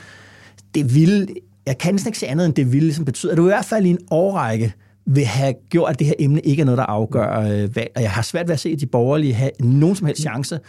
det 0.75 0.95
vil, 0.95 1.29
jeg 1.67 1.79
kan 1.79 1.95
næsten 1.95 2.09
ikke 2.09 2.19
se 2.19 2.27
andet, 2.27 2.47
end 2.47 2.55
det 2.55 2.73
vil 2.73 2.83
ligesom 2.83 3.05
betyde, 3.05 3.33
at 3.33 3.39
du 3.39 3.45
i 3.45 3.49
hvert 3.49 3.65
fald 3.65 3.87
i 3.87 3.91
en 3.91 3.99
årrække, 4.11 4.75
vil 5.09 5.25
have 5.25 5.55
gjort, 5.71 5.91
at 5.91 5.99
det 5.99 6.07
her 6.07 6.15
emne 6.19 6.41
ikke 6.41 6.61
er 6.61 6.65
noget, 6.65 6.79
der 6.79 6.85
afgør 6.85 7.41
øh, 7.41 7.77
valg. 7.77 7.91
Og 7.97 8.03
jeg 8.03 8.11
har 8.11 8.23
svært 8.23 8.49
ved 8.49 8.53
at 8.53 8.61
se, 8.61 8.69
at 8.69 8.81
de 8.81 8.87
borgerlige 8.87 9.35
har 9.35 9.51
nogen 9.61 9.97
som 9.97 10.07
helst 10.07 10.23
chance, 10.23 10.61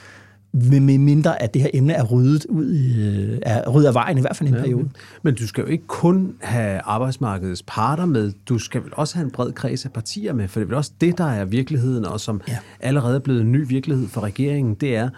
med 0.53 0.97
mindre 0.97 1.41
at 1.41 1.53
det 1.53 1.61
her 1.61 1.69
emne 1.73 1.93
er 1.93 2.03
ryddet, 2.03 2.45
ud 2.45 2.73
i, 2.73 3.07
øh, 3.07 3.39
er 3.41 3.69
ryddet 3.69 3.87
af 3.87 3.93
vejen, 3.93 4.17
i 4.17 4.21
hvert 4.21 4.35
fald 4.35 4.49
i 4.49 4.51
en 4.51 4.57
ja, 4.57 4.61
periode. 4.61 4.89
Men 5.23 5.35
du 5.35 5.47
skal 5.47 5.61
jo 5.61 5.67
ikke 5.67 5.87
kun 5.87 6.35
have 6.41 6.81
arbejdsmarkedets 6.83 7.63
parter 7.67 8.05
med, 8.05 8.31
du 8.45 8.59
skal 8.59 8.83
vel 8.83 8.91
også 8.93 9.15
have 9.15 9.25
en 9.25 9.31
bred 9.31 9.51
kreds 9.51 9.85
af 9.85 9.91
partier 9.91 10.33
med, 10.33 10.47
for 10.47 10.59
det 10.59 10.65
er 10.65 10.67
vel 10.67 10.77
også 10.77 10.91
det, 11.01 11.17
der 11.17 11.25
er 11.25 11.45
virkeligheden, 11.45 12.05
og 12.05 12.19
som 12.19 12.41
ja. 12.47 12.57
allerede 12.79 13.15
er 13.15 13.19
blevet 13.19 13.41
en 13.41 13.51
ny 13.51 13.67
virkelighed 13.67 14.07
for 14.07 14.21
regeringen, 14.21 14.75
det 14.75 14.95
er, 14.95 15.09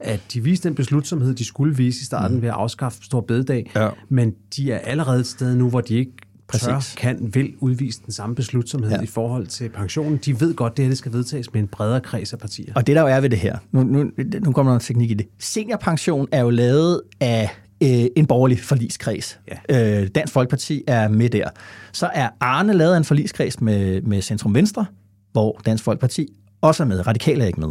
at 0.00 0.20
de 0.32 0.42
viste 0.42 0.68
den 0.68 0.74
beslutsomhed, 0.74 1.34
de 1.34 1.44
skulle 1.44 1.76
vise 1.76 2.02
i 2.02 2.04
starten 2.04 2.36
mm. 2.36 2.42
ved 2.42 2.48
at 2.48 2.54
afskaffe 2.54 3.04
Stor 3.04 3.20
Bededag, 3.20 3.70
ja. 3.76 3.88
men 4.08 4.34
de 4.56 4.72
er 4.72 4.78
allerede 4.78 5.20
et 5.20 5.26
sted 5.26 5.56
nu, 5.56 5.68
hvor 5.68 5.80
de 5.80 5.94
ikke 5.94 6.12
tør, 6.58 6.80
kan, 6.96 7.30
vil 7.34 7.54
udvise 7.60 8.00
den 8.04 8.12
samme 8.12 8.34
beslutsomhed 8.34 8.90
ja. 8.90 9.00
i 9.00 9.06
forhold 9.06 9.46
til 9.46 9.68
pensionen. 9.68 10.16
De 10.24 10.40
ved 10.40 10.54
godt, 10.54 10.70
at 10.70 10.76
det 10.76 10.84
her 10.84 10.90
det 10.90 10.98
skal 10.98 11.12
vedtages 11.12 11.52
med 11.52 11.62
en 11.62 11.68
bredere 11.68 12.00
kreds 12.00 12.32
af 12.32 12.38
partier. 12.38 12.72
Og 12.74 12.86
det 12.86 12.96
der 12.96 13.02
jo 13.02 13.08
er 13.08 13.20
ved 13.20 13.30
det 13.30 13.38
her, 13.38 13.58
nu, 13.72 13.82
nu, 13.82 14.10
nu 14.44 14.52
kommer 14.52 14.72
der 14.72 14.76
en 14.76 14.84
teknik 14.84 15.10
i 15.10 15.14
det. 15.14 15.26
Seniorpension 15.38 16.28
er 16.32 16.40
jo 16.40 16.50
lavet 16.50 17.00
af 17.20 17.50
øh, 17.82 18.06
en 18.16 18.26
borgerlig 18.26 18.60
forligskreds. 18.60 19.40
Ja. 19.70 20.00
Øh, 20.00 20.08
Dansk 20.14 20.32
Folkeparti 20.32 20.82
er 20.86 21.08
med 21.08 21.28
der. 21.28 21.48
Så 21.92 22.10
er 22.14 22.28
Arne 22.40 22.72
lavet 22.72 22.92
af 22.92 22.96
en 22.96 23.04
forligskreds 23.04 23.60
med, 23.60 24.02
med 24.02 24.22
Centrum 24.22 24.54
Venstre, 24.54 24.86
hvor 25.32 25.60
Dansk 25.66 25.84
Folkeparti 25.84 26.28
også 26.60 26.82
er 26.82 26.86
med. 26.86 27.06
Radikale 27.06 27.42
er 27.42 27.46
ikke 27.46 27.60
med. 27.60 27.68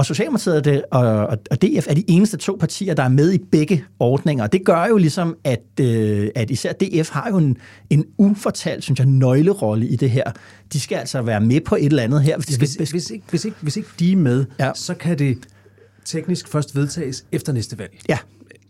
Og 0.00 0.06
Socialdemokratiet 0.06 0.56
og, 0.56 0.64
det, 0.64 0.84
og, 0.90 1.26
og 1.50 1.62
DF 1.62 1.86
er 1.88 1.94
de 1.94 2.04
eneste 2.08 2.36
to 2.36 2.56
partier, 2.60 2.94
der 2.94 3.02
er 3.02 3.08
med 3.08 3.32
i 3.32 3.38
begge 3.38 3.84
ordninger. 3.98 4.44
Og 4.44 4.52
det 4.52 4.64
gør 4.64 4.86
jo 4.86 4.96
ligesom, 4.96 5.36
at, 5.44 5.62
øh, 5.80 6.28
at 6.34 6.50
især 6.50 6.72
DF 6.72 7.10
har 7.10 7.28
jo 7.30 7.36
en, 7.36 7.56
en 7.90 8.04
ufortalt, 8.18 8.84
synes 8.84 8.98
jeg, 8.98 9.06
nøglerolle 9.06 9.86
i 9.86 9.96
det 9.96 10.10
her. 10.10 10.32
De 10.72 10.80
skal 10.80 10.96
altså 10.96 11.22
være 11.22 11.40
med 11.40 11.60
på 11.60 11.76
et 11.76 11.86
eller 11.86 12.02
andet 12.02 12.22
her. 12.22 12.36
Hvis, 12.36 12.46
de 12.46 12.52
skal, 12.54 12.66
Hvis, 12.76 12.90
hvis, 12.90 13.10
ikke, 13.10 13.24
hvis, 13.30 13.44
ikke, 13.44 13.56
hvis 13.60 13.76
ikke 13.76 13.88
de 13.98 14.12
er 14.12 14.16
med, 14.16 14.44
ja. 14.58 14.70
så 14.74 14.94
kan 14.94 15.18
det 15.18 15.38
teknisk 16.04 16.48
først 16.48 16.76
vedtages 16.76 17.24
efter 17.32 17.52
næste 17.52 17.78
valg. 17.78 17.92
Ja. 18.08 18.18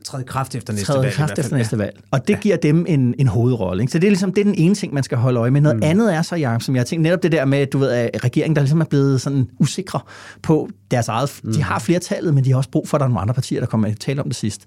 Træde 0.04 0.24
kraft 0.24 0.54
efter 0.54 0.72
næste 0.72 0.86
træde 0.86 1.02
valg. 1.02 1.14
kraft 1.14 1.38
efter 1.38 1.56
næste 1.56 1.78
valg. 1.78 2.00
Og 2.10 2.28
det 2.28 2.40
giver 2.40 2.56
dem 2.56 2.84
en, 2.88 3.14
en 3.18 3.26
hovedrolle. 3.26 3.82
Ikke? 3.82 3.92
Så 3.92 3.98
det 3.98 4.06
er 4.06 4.10
ligesom 4.10 4.32
det 4.32 4.40
er 4.40 4.44
den 4.44 4.54
ene 4.54 4.74
ting, 4.74 4.94
man 4.94 5.02
skal 5.02 5.18
holde 5.18 5.40
øje 5.40 5.50
med. 5.50 5.60
Noget 5.60 5.76
mm. 5.76 5.82
andet 5.82 6.14
er 6.14 6.22
så, 6.22 6.36
Jacob, 6.36 6.62
som 6.62 6.74
jeg 6.74 6.80
har 6.80 6.84
tænkt, 6.84 7.02
netop 7.02 7.22
det 7.22 7.32
der 7.32 7.44
med, 7.44 7.58
at 7.58 7.72
du 7.72 7.78
ved, 7.78 7.90
at 7.90 8.24
regeringen, 8.24 8.56
der 8.56 8.62
ligesom 8.62 8.80
er 8.80 8.84
blevet 8.84 9.20
sådan 9.20 9.48
usikre 9.58 10.00
på 10.42 10.68
deres 10.90 11.08
eget... 11.08 11.40
Mm. 11.42 11.52
De 11.52 11.62
har 11.62 11.78
flertallet, 11.78 12.34
men 12.34 12.44
de 12.44 12.50
har 12.50 12.56
også 12.56 12.70
brug 12.70 12.88
for, 12.88 12.96
at 12.96 13.00
der 13.00 13.04
er 13.04 13.08
nogle 13.08 13.20
andre 13.20 13.34
partier, 13.34 13.60
der 13.60 13.66
kommer 13.66 13.88
til 13.88 13.94
at 13.94 14.00
tale 14.00 14.22
om 14.22 14.28
det 14.28 14.36
sidst. 14.36 14.66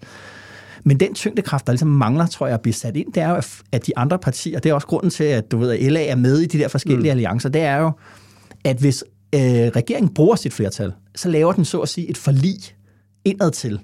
Men 0.83 0.99
den 0.99 1.13
tyngdekraft, 1.13 1.67
der 1.67 1.73
ligesom 1.73 1.87
mangler, 1.87 2.25
tror 2.25 2.47
jeg, 2.47 2.53
at 2.53 2.61
blive 2.61 2.73
sat 2.73 2.95
ind, 2.95 3.13
det 3.13 3.23
er 3.23 3.29
jo, 3.29 3.41
at 3.71 3.87
de 3.87 3.97
andre 3.97 4.19
partier, 4.19 4.59
det 4.59 4.69
er 4.69 4.73
også 4.73 4.87
grunden 4.87 5.09
til, 5.09 5.23
at 5.23 5.51
du 5.51 5.57
ved, 5.57 5.71
at 5.71 5.91
LA 5.91 6.05
er 6.05 6.15
med 6.15 6.39
i 6.39 6.45
de 6.45 6.57
der 6.57 6.67
forskellige 6.67 7.03
mm. 7.03 7.09
alliancer, 7.09 7.49
det 7.49 7.61
er 7.61 7.77
jo, 7.77 7.91
at 8.65 8.77
hvis 8.77 9.03
øh, 9.35 9.41
regeringen 9.75 10.13
bruger 10.13 10.35
sit 10.35 10.53
flertal, 10.53 10.93
så 11.15 11.29
laver 11.29 11.53
den 11.53 11.65
så 11.65 11.79
at 11.79 11.89
sige 11.89 12.09
et 12.09 12.17
forlig 12.17 12.55
indad 13.25 13.51
til. 13.51 13.79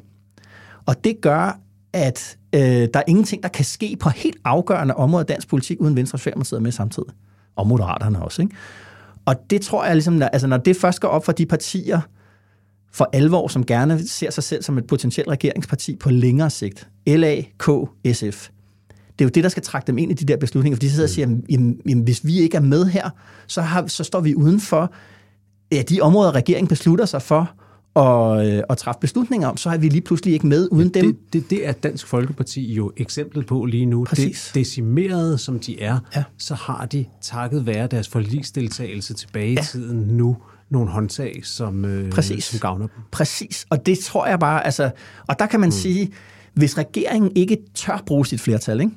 Og 0.90 1.04
det 1.04 1.22
gør, 1.22 1.60
at 1.94 2.38
øh, 2.56 2.62
der 2.62 2.88
er 2.94 3.04
ingenting, 3.08 3.44
der 3.44 3.50
kan 3.50 3.66
ske 3.66 3.98
på 4.00 4.10
helt 4.10 4.38
afgørende 4.44 4.96
områder 4.96 5.24
af 5.24 5.28
dansk 5.28 5.48
politik, 5.48 5.78
uden 5.82 5.96
Venstre 5.96 6.16
og 6.16 6.20
Socialdemokratiet 6.20 6.62
med 6.62 6.72
samtidig. 6.72 7.10
Og 7.56 7.68
Moderaterne 7.68 8.22
også. 8.24 8.42
Ikke? 8.42 8.56
Og 9.26 9.36
det 9.50 9.62
tror 9.62 9.86
jeg 9.86 9.96
ligesom, 9.96 10.22
altså 10.22 10.48
når 10.48 10.58
det 10.58 10.78
først 10.78 11.02
går 11.02 11.08
op 11.08 11.26
for 11.26 11.32
de 11.32 11.46
partier, 11.46 12.02
for 12.92 13.10
alvor, 13.14 13.48
som 13.48 13.66
gerne 13.66 14.08
ser 14.08 14.30
sig 14.30 14.44
selv 14.44 14.64
som 14.64 14.78
et 14.78 14.88
potentielt 14.88 15.30
regeringsparti 15.30 15.96
på 15.96 16.10
længere 16.10 16.50
sigt. 16.50 16.90
LA, 17.08 17.42
K, 17.42 17.70
SF. 18.14 18.50
Det 19.12 19.22
er 19.22 19.26
jo 19.26 19.30
det, 19.30 19.44
der 19.44 19.50
skal 19.50 19.64
trække 19.64 19.88
dem 19.88 19.98
ind 19.98 20.12
i 20.12 20.14
de 20.14 20.26
der 20.26 20.38
beslutninger, 20.38 20.76
for 20.76 20.80
de 20.80 20.90
sidder 20.90 21.06
og 21.06 21.10
siger, 21.10 21.28
jamen, 21.50 21.82
jamen, 21.90 22.04
hvis 22.04 22.26
vi 22.26 22.40
ikke 22.40 22.58
er 22.58 22.62
med 22.62 22.86
her, 22.86 23.10
så, 23.48 23.62
har, 23.62 23.88
så 23.88 24.04
står 24.04 24.22
vi 24.22 24.36
udenfor 24.36 24.94
ja, 25.72 25.82
de 25.82 26.02
områder, 26.02 26.36
regeringen 26.36 26.68
beslutter 26.68 27.06
sig 27.06 27.22
for 27.22 27.52
at, 28.00 28.47
øh, 28.58 28.64
at 28.70 28.78
træffe 28.78 29.00
beslutninger 29.02 29.47
om, 29.47 29.58
så 29.58 29.70
er 29.70 29.78
vi 29.78 29.89
lige 29.89 30.02
pludselig 30.02 30.34
ikke 30.34 30.47
med 30.47 30.68
uden 30.72 30.89
dem. 30.89 31.06
Det, 31.06 31.34
det, 31.34 31.50
det 31.50 31.68
er 31.68 31.72
Dansk 31.72 32.08
Folkeparti 32.08 32.74
jo 32.74 32.91
eksemplet 32.97 33.45
på 33.45 33.66
lige 33.66 33.86
nu. 33.86 34.06
Præcis. 34.06 34.45
Det, 34.45 34.56
decimerede 34.56 35.38
som 35.38 35.60
de 35.60 35.82
er, 35.82 36.00
Ja. 36.16 36.24
så 36.38 36.54
har 36.56 36.86
de 36.86 37.06
takket 37.22 37.66
være 37.66 37.88
deres 37.88 38.08
forligsdeltagelse 38.08 39.14
tilbage 39.14 39.54
Ja. 39.54 39.62
i 39.62 39.64
tiden 39.64 39.97
nu 40.18 40.38
nogle 40.70 40.89
håndtag, 40.89 41.41
som, 41.43 41.86
øh, 41.86 42.12
Præcis. 42.12 42.43
som 42.43 42.60
gavner 42.60 42.88
dem. 42.88 43.04
Præcis, 43.12 43.66
og 43.70 43.86
det 43.86 44.00
tror 44.00 44.28
jeg 44.28 44.39
bare, 44.39 44.66
altså, 44.66 44.91
og 45.28 45.39
der 45.39 45.45
kan 45.45 45.60
man 45.60 45.68
mm. 45.68 45.72
sige, 45.72 46.12
hvis 46.54 46.78
regeringen 46.78 47.32
ikke 47.36 47.58
tør 47.76 48.04
bruge 48.06 48.26
sit 48.26 48.41
flertal, 48.41 48.80
ikke, 48.80 48.93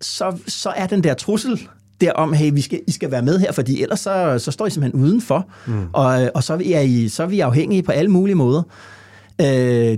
så, 0.00 0.38
så 0.46 0.70
er 0.70 0.86
den 0.86 1.04
der 1.04 1.14
trussel 1.14 1.68
derom, 2.00 2.32
hey, 2.32 2.50
vi 2.52 2.60
skal, 2.60 2.80
I 2.86 2.90
skal 2.90 3.10
være 3.10 3.22
med 3.22 3.38
her, 3.38 3.52
fordi 3.52 3.82
ellers 3.82 4.00
så, 4.00 4.38
så 4.38 4.50
står 4.50 4.66
I 4.66 4.70
simpelthen 4.70 5.02
udenfor, 5.02 5.46
mm. 5.66 5.86
og, 5.92 6.30
og 6.34 6.42
så, 6.42 6.52
er 6.54 6.80
I, 6.80 7.08
så 7.08 7.22
er 7.22 7.26
vi 7.26 7.40
afhængige 7.40 7.82
på 7.82 7.92
alle 7.92 8.10
mulige 8.10 8.34
måder. 8.34 8.62
Øh, 9.40 9.46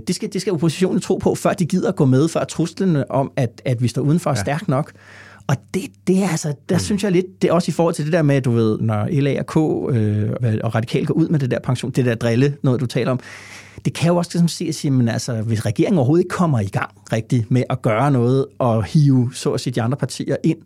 det, 0.07 0.15
skal, 0.15 0.33
det 0.33 0.41
skal 0.41 0.53
oppositionen 0.53 1.01
tro 1.01 1.17
på, 1.17 1.35
før 1.35 1.53
de 1.53 1.65
gider 1.65 1.91
gå 1.91 2.05
med, 2.05 2.29
før 2.29 2.43
truslen 2.43 3.03
om, 3.09 3.31
at, 3.35 3.61
at 3.65 3.83
vi 3.83 3.87
står 3.87 4.01
udenfor 4.01 4.29
er 4.29 4.35
ja. 4.35 4.41
stærk 4.41 4.67
nok. 4.67 4.91
Og 5.47 5.55
det, 5.73 5.81
det 6.07 6.23
er 6.23 6.27
altså, 6.27 6.53
der 6.69 6.75
mm. 6.75 6.79
synes 6.79 7.03
jeg 7.03 7.11
lidt, 7.11 7.41
det 7.41 7.49
er 7.49 7.53
også 7.53 7.71
i 7.71 7.71
forhold 7.71 7.95
til 7.95 8.05
det 8.05 8.13
der 8.13 8.21
med, 8.21 8.41
du 8.41 8.51
ved, 8.51 8.79
når 8.79 9.07
LA 9.11 9.39
og 9.39 9.45
K 9.45 9.57
øh, 9.95 10.29
og 10.63 10.75
Radikal 10.75 11.05
går 11.05 11.13
ud 11.13 11.27
med 11.27 11.39
det 11.39 11.51
der 11.51 11.59
pension, 11.59 11.91
det 11.91 12.05
der 12.05 12.15
drille, 12.15 12.57
noget 12.63 12.81
du 12.81 12.85
taler 12.85 13.11
om, 13.11 13.19
det 13.85 13.93
kan 13.93 14.07
jo 14.07 14.15
også 14.15 14.31
ligesom 14.33 14.47
se 14.47 14.65
at 14.65 14.75
sige, 14.75 14.91
men 14.91 15.09
altså, 15.09 15.41
hvis 15.41 15.65
regeringen 15.65 15.97
overhovedet 15.97 16.23
ikke 16.23 16.35
kommer 16.35 16.59
i 16.59 16.67
gang 16.67 16.89
rigtigt 17.13 17.51
med 17.51 17.63
at 17.69 17.81
gøre 17.81 18.11
noget 18.11 18.45
og 18.59 18.83
hive, 18.83 19.31
så 19.33 19.51
at 19.51 19.61
sige, 19.61 19.73
de 19.73 19.81
andre 19.81 19.97
partier 19.97 20.35
ind, 20.43 20.57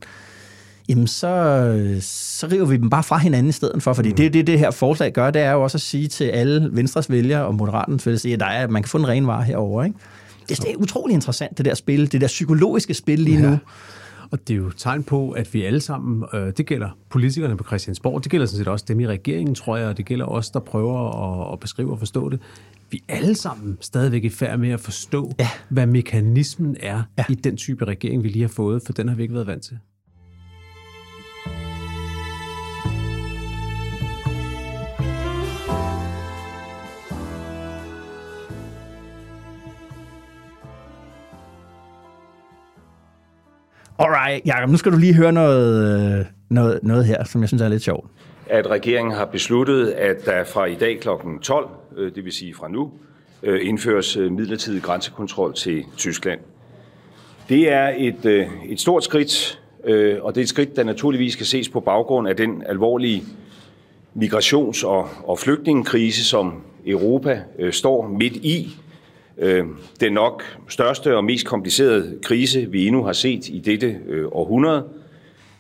jamen 0.90 1.08
så, 1.08 1.98
så 2.02 2.48
river 2.48 2.66
vi 2.66 2.78
dem 2.78 2.90
bare 2.90 3.04
fra 3.04 3.18
hinanden 3.18 3.50
i 3.50 3.52
stedet 3.52 3.84
for, 3.84 3.94
fordi 3.94 4.10
mm. 4.10 4.16
det, 4.16 4.34
det, 4.34 4.48
det 4.48 4.60
her 4.60 4.72
forslag 4.72 5.14
gør, 5.14 5.32
det 5.32 5.42
er 5.42 5.52
jo 5.52 5.64
også 5.64 5.78
at 5.78 5.82
sige 5.82 6.08
til 6.08 6.24
alle 6.24 6.70
Venstres 6.72 7.10
vælgere 7.10 7.46
og 7.46 7.56
Moderaternes 7.56 8.06
vælgere, 8.06 8.34
at 8.34 8.40
der 8.40 8.46
er, 8.46 8.68
man 8.68 8.84
kan 8.84 8.90
få 8.90 8.98
en 8.98 9.08
ren 9.08 9.28
vare 9.28 9.44
herover, 9.44 9.84
ikke? 9.84 9.98
Det 10.50 10.60
er 10.60 10.76
utrolig 10.78 11.14
interessant, 11.14 11.58
det 11.58 11.66
der 11.66 11.74
spil, 11.74 12.12
det 12.12 12.22
der 12.22 12.28
psykologiske 12.28 12.94
spil 12.94 13.20
lige 13.20 13.42
ja. 13.42 13.50
nu. 13.50 13.58
Og 14.32 14.48
det 14.48 14.54
er 14.54 14.58
jo 14.58 14.70
tegn 14.70 15.04
på, 15.04 15.32
at 15.32 15.54
vi 15.54 15.64
alle 15.64 15.82
sammen, 15.82 16.24
øh, 16.34 16.54
det 16.58 16.66
gælder 16.66 16.90
politikerne 17.10 17.58
på 17.58 17.64
Christiansborg, 17.64 18.24
det 18.24 18.32
gælder 18.32 18.46
sådan 18.46 18.58
set 18.58 18.68
også 18.68 18.86
dem 18.88 19.00
i 19.00 19.08
regeringen, 19.08 19.56
tror 19.56 19.78
jeg, 19.78 19.88
og 19.88 19.98
det 19.98 20.06
gælder 20.06 20.26
os, 20.26 20.50
der 20.50 20.60
prøver 20.60 21.10
at, 21.48 21.54
at 21.54 21.60
beskrive 21.60 21.92
og 21.92 22.00
forstå 22.00 22.30
det. 22.30 22.40
Vi 22.92 23.04
er 23.08 23.16
alle 23.16 23.36
sammen 23.36 23.78
stadigvæk 23.82 24.24
i 24.24 24.30
færd 24.30 24.60
med 24.60 24.70
at 24.70 24.80
forstå, 24.80 25.32
Ja. 25.40 25.50
hvad 25.70 25.86
mekanismen 25.86 26.78
er 26.80 27.04
ja. 27.18 27.26
i 27.30 27.36
den 27.36 27.58
type 27.58 27.86
regering, 27.86 28.24
vi 28.24 28.30
lige 28.30 28.42
har 28.42 28.50
fået, 28.50 28.82
for 28.86 28.94
den 28.94 29.08
har 29.08 29.16
vi 29.16 29.22
ikke 29.22 29.34
været 29.34 29.48
vant 29.48 29.64
til. 29.64 29.78
Alright, 44.00 44.46
Jacob, 44.46 44.70
nu 44.70 44.78
skal 44.78 44.92
du 44.92 44.98
lige 44.98 45.14
høre 45.14 45.32
noget, 45.32 46.20
øh, 46.20 46.26
noget, 46.50 46.80
noget 46.84 47.06
her, 47.06 47.24
som 47.24 47.42
jeg 47.42 47.48
synes 47.48 47.62
er 47.62 47.68
lidt 47.70 47.84
sjovt. 47.84 48.10
at 48.50 48.68
regeringen 48.68 49.14
har 49.14 49.26
besluttet, 49.26 49.88
at 49.88 50.26
der 50.26 50.44
fra 50.44 50.66
i 50.66 50.76
dag 50.76 51.00
kl. 51.00 51.08
12, 51.42 51.70
øh, 51.98 52.16
det 52.16 52.26
vil 52.26 52.34
sige 52.34 52.54
fra 52.54 52.68
nu, 52.68 52.92
øh, 53.44 53.68
indføres 53.68 54.18
midlertidig 54.18 54.82
grænsekontrol 54.82 55.54
til 55.54 55.84
Tyskland. 55.98 56.40
Det 57.50 57.72
er 57.72 57.94
et, 57.98 58.50
et 58.66 58.80
stort 58.80 59.04
skridt, 59.04 59.60
og 60.22 60.36
det 60.36 60.42
er 60.42 60.44
et 60.44 60.50
skridt, 60.50 60.76
der 60.76 60.84
naturligvis 60.84 61.34
skal 61.34 61.46
ses 61.46 61.70
på 61.70 61.80
baggrund 61.80 62.28
af 62.28 62.36
den 62.36 62.64
alvorlige 62.66 63.24
migrations- 64.16 64.86
og, 64.86 65.10
og 65.24 65.40
flygtningekrise, 65.40 66.24
som 66.26 66.62
Europa 66.86 67.42
står 67.72 68.08
midt 68.08 68.36
i. 68.36 68.76
Øh, 69.38 69.66
den 70.00 70.14
nok 70.14 70.44
største 70.70 71.18
og 71.18 71.24
mest 71.24 71.46
komplicerede 71.46 72.18
krise, 72.24 72.68
vi 72.72 72.88
endnu 72.88 73.04
har 73.04 73.14
set 73.14 73.48
i 73.48 73.62
dette 73.66 73.96
øh, 74.08 74.26
århundrede. 74.32 74.84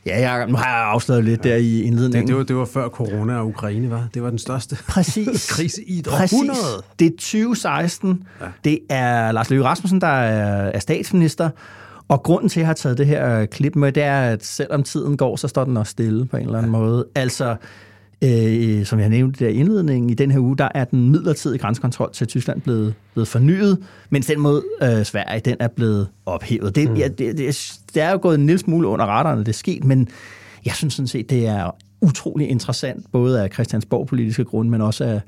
Ja, 0.05 0.31
Jacob, 0.31 0.49
nu 0.49 0.55
har 0.55 0.77
jeg 0.77 0.87
afsløret 0.87 1.23
lidt 1.23 1.43
der 1.43 1.55
i 1.55 1.81
indledningen. 1.81 2.21
Det, 2.21 2.27
det, 2.27 2.35
var, 2.37 2.43
det 2.43 2.55
var 2.55 2.65
før 2.65 2.89
corona 2.89 3.37
og 3.37 3.47
Ukraine, 3.47 3.91
var. 3.91 4.07
Det 4.13 4.23
var 4.23 4.29
den 4.29 4.39
største 4.39 4.77
Præcis. 4.89 5.51
krise 5.51 5.83
i 5.83 5.99
et 5.99 6.05
Præcis. 6.05 6.33
århundrede. 6.33 6.83
Det 6.99 7.07
er 7.07 7.11
2016. 7.11 8.23
Ja. 8.41 8.45
Det 8.63 8.79
er 8.89 9.31
Lars 9.31 9.49
Løkke 9.49 9.65
Rasmussen, 9.65 10.01
der 10.01 10.07
er, 10.07 10.71
er 10.71 10.79
statsminister. 10.79 11.49
Og 12.07 12.23
grunden 12.23 12.49
til, 12.49 12.59
at 12.59 12.61
jeg 12.61 12.67
har 12.67 12.73
taget 12.73 12.97
det 12.97 13.07
her 13.07 13.45
klip 13.45 13.75
med, 13.75 13.91
det 13.91 14.03
er, 14.03 14.21
at 14.21 14.45
selvom 14.45 14.83
tiden 14.83 15.17
går, 15.17 15.35
så 15.35 15.47
står 15.47 15.63
den 15.63 15.77
også 15.77 15.91
stille 15.91 16.25
på 16.25 16.37
en 16.37 16.43
eller 16.45 16.57
anden 16.57 16.73
ja. 16.73 16.79
måde. 16.79 17.05
Altså, 17.15 17.55
øh, 18.23 18.85
som 18.85 18.99
jeg 18.99 19.09
nævnte 19.09 19.45
der 19.45 19.51
i 19.51 19.53
indledningen, 19.53 20.09
i 20.09 20.13
den 20.13 20.31
her 20.31 20.39
uge, 20.39 20.57
der 20.57 20.69
er 20.75 20.85
den 20.85 21.11
midlertidige 21.11 21.59
grænsekontrol 21.59 22.09
til 22.13 22.27
Tyskland 22.27 22.61
blevet, 22.61 22.93
blevet 23.13 23.27
fornyet, 23.27 23.77
mens 24.09 24.25
den 24.25 24.39
mod 24.39 24.63
øh, 24.83 25.05
Sverige, 25.05 25.39
den 25.39 25.55
er 25.59 25.67
blevet 25.67 26.07
ophævet. 26.25 26.75
Det, 26.75 26.89
mm. 26.89 26.95
ja, 26.95 27.07
det, 27.07 27.37
det, 27.37 27.73
det 27.93 28.01
er 28.03 28.11
jo 28.11 28.19
gået 28.21 28.35
en 28.39 28.45
lille 28.45 28.59
smule 28.59 28.87
under 28.87 29.05
radaren, 29.05 29.39
det 29.39 29.47
er 29.47 29.51
sket, 29.51 29.83
men 29.83 30.07
jeg 30.65 30.73
synes 30.73 30.93
sådan 30.93 31.07
set, 31.07 31.29
det 31.29 31.47
er 31.47 31.75
utrolig 32.01 32.49
interessant, 32.49 33.05
både 33.11 33.43
af 33.43 33.49
Christiansborg-politiske 33.53 34.43
grunde, 34.43 34.71
men 34.71 34.81
også 34.81 35.03
af, 35.03 35.21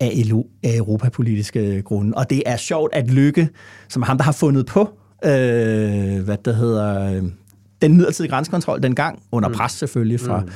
af, 0.00 0.10
elo, 0.14 0.42
af 0.62 0.76
europapolitiske 0.76 1.82
grunde. 1.82 2.16
Og 2.16 2.30
det 2.30 2.42
er 2.46 2.56
sjovt, 2.56 2.94
at 2.94 3.10
Lykke, 3.10 3.48
som 3.88 4.02
er 4.02 4.06
ham, 4.06 4.16
der 4.16 4.24
har 4.24 4.32
fundet 4.32 4.66
på, 4.66 4.80
øh, 5.24 5.30
hvad 6.24 6.36
der 6.44 6.52
hedder, 6.52 7.14
øh, 7.14 7.22
den 7.82 7.96
midlertidige 7.96 8.30
grænsekontrol 8.30 8.82
dengang, 8.82 9.22
under 9.32 9.48
pres 9.48 9.72
selvfølgelig 9.72 10.20
fra, 10.20 10.40
mm. 10.40 10.50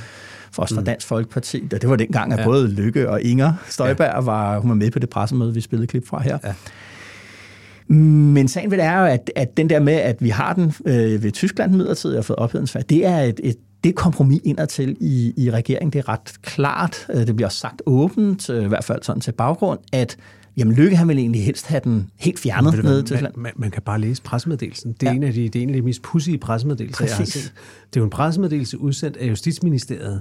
Fra, 0.52 0.64
fra 0.64 0.82
Dansk 0.82 1.06
Folkeparti. 1.06 1.60
Det 1.60 1.88
var 1.88 1.96
dengang, 1.96 2.32
at 2.32 2.38
ja. 2.38 2.44
både 2.44 2.68
Lykke 2.68 3.10
og 3.10 3.22
Inger 3.22 3.52
Støjberg 3.68 4.10
ja. 4.14 4.20
var, 4.20 4.58
hun 4.58 4.68
var 4.68 4.74
med 4.74 4.90
på 4.90 4.98
det 4.98 5.08
pressemøde, 5.10 5.54
vi 5.54 5.60
spillede 5.60 5.86
klip 5.86 6.06
fra 6.08 6.22
her. 6.22 6.38
Ja. 6.44 6.54
Men 7.94 8.48
sagen 8.48 8.70
ved 8.70 8.78
det 8.78 8.86
er 8.86 8.98
jo, 9.00 9.06
at, 9.06 9.30
at 9.36 9.56
den 9.56 9.70
der 9.70 9.80
med, 9.80 9.92
at 9.92 10.16
vi 10.22 10.28
har 10.28 10.52
den 10.52 10.72
øh, 10.86 11.22
ved 11.22 11.30
Tyskland 11.32 11.72
midlertidigt 11.72 12.18
og 12.18 12.24
fået 12.24 12.36
ophævet 12.38 12.60
en 12.62 12.66
Sverige, 12.66 12.86
det 12.88 13.06
er 13.06 13.18
et, 13.18 13.40
et 13.44 13.56
det 13.84 13.94
kompromis 13.94 14.40
indadtil 14.44 14.96
i, 15.00 15.32
i 15.36 15.50
regeringen. 15.50 15.92
Det 15.92 15.98
er 15.98 16.08
ret 16.08 16.32
klart. 16.42 17.06
Øh, 17.14 17.26
Det 17.26 17.36
bliver 17.36 17.48
også 17.48 17.58
sagt 17.58 17.82
åbent, 17.86 18.50
øh, 18.50 18.64
i 18.64 18.68
hvert 18.68 18.84
fald 18.84 19.02
sådan 19.02 19.20
til 19.20 19.32
baggrund, 19.32 19.78
at 19.92 20.16
jamen, 20.56 20.74
Lykke 20.74 20.96
han 20.96 21.08
vil 21.08 21.18
egentlig 21.18 21.44
helst 21.44 21.66
have 21.66 21.80
den 21.84 22.10
helt 22.18 22.38
fjernet 22.38 22.72
du 22.72 22.82
ned 22.82 23.02
Tyskland. 23.02 23.34
Man, 23.36 23.42
man, 23.42 23.52
man 23.56 23.70
kan 23.70 23.82
bare 23.82 24.00
læse 24.00 24.22
pressemeddelelsen. 24.22 24.92
Det 24.92 25.06
er, 25.08 25.10
Ja. 25.10 25.16
en, 25.16 25.22
af 25.22 25.32
de, 25.32 25.48
det 25.48 25.56
er 25.56 25.62
en 25.62 25.68
af 25.68 25.74
de 25.76 25.82
mest 25.82 26.02
pudsige 26.02 26.38
pressemeddelelser, 26.38 27.04
jeg 27.04 27.14
har 27.14 27.20
Præcis. 27.22 27.42
set. 27.42 27.52
Det 27.90 27.96
er 27.96 28.00
jo 28.00 28.04
en 28.04 28.10
pressemeddelelse 28.10 28.78
udsendt 28.78 29.16
af 29.16 29.26
Justitsministeriet. 29.28 30.20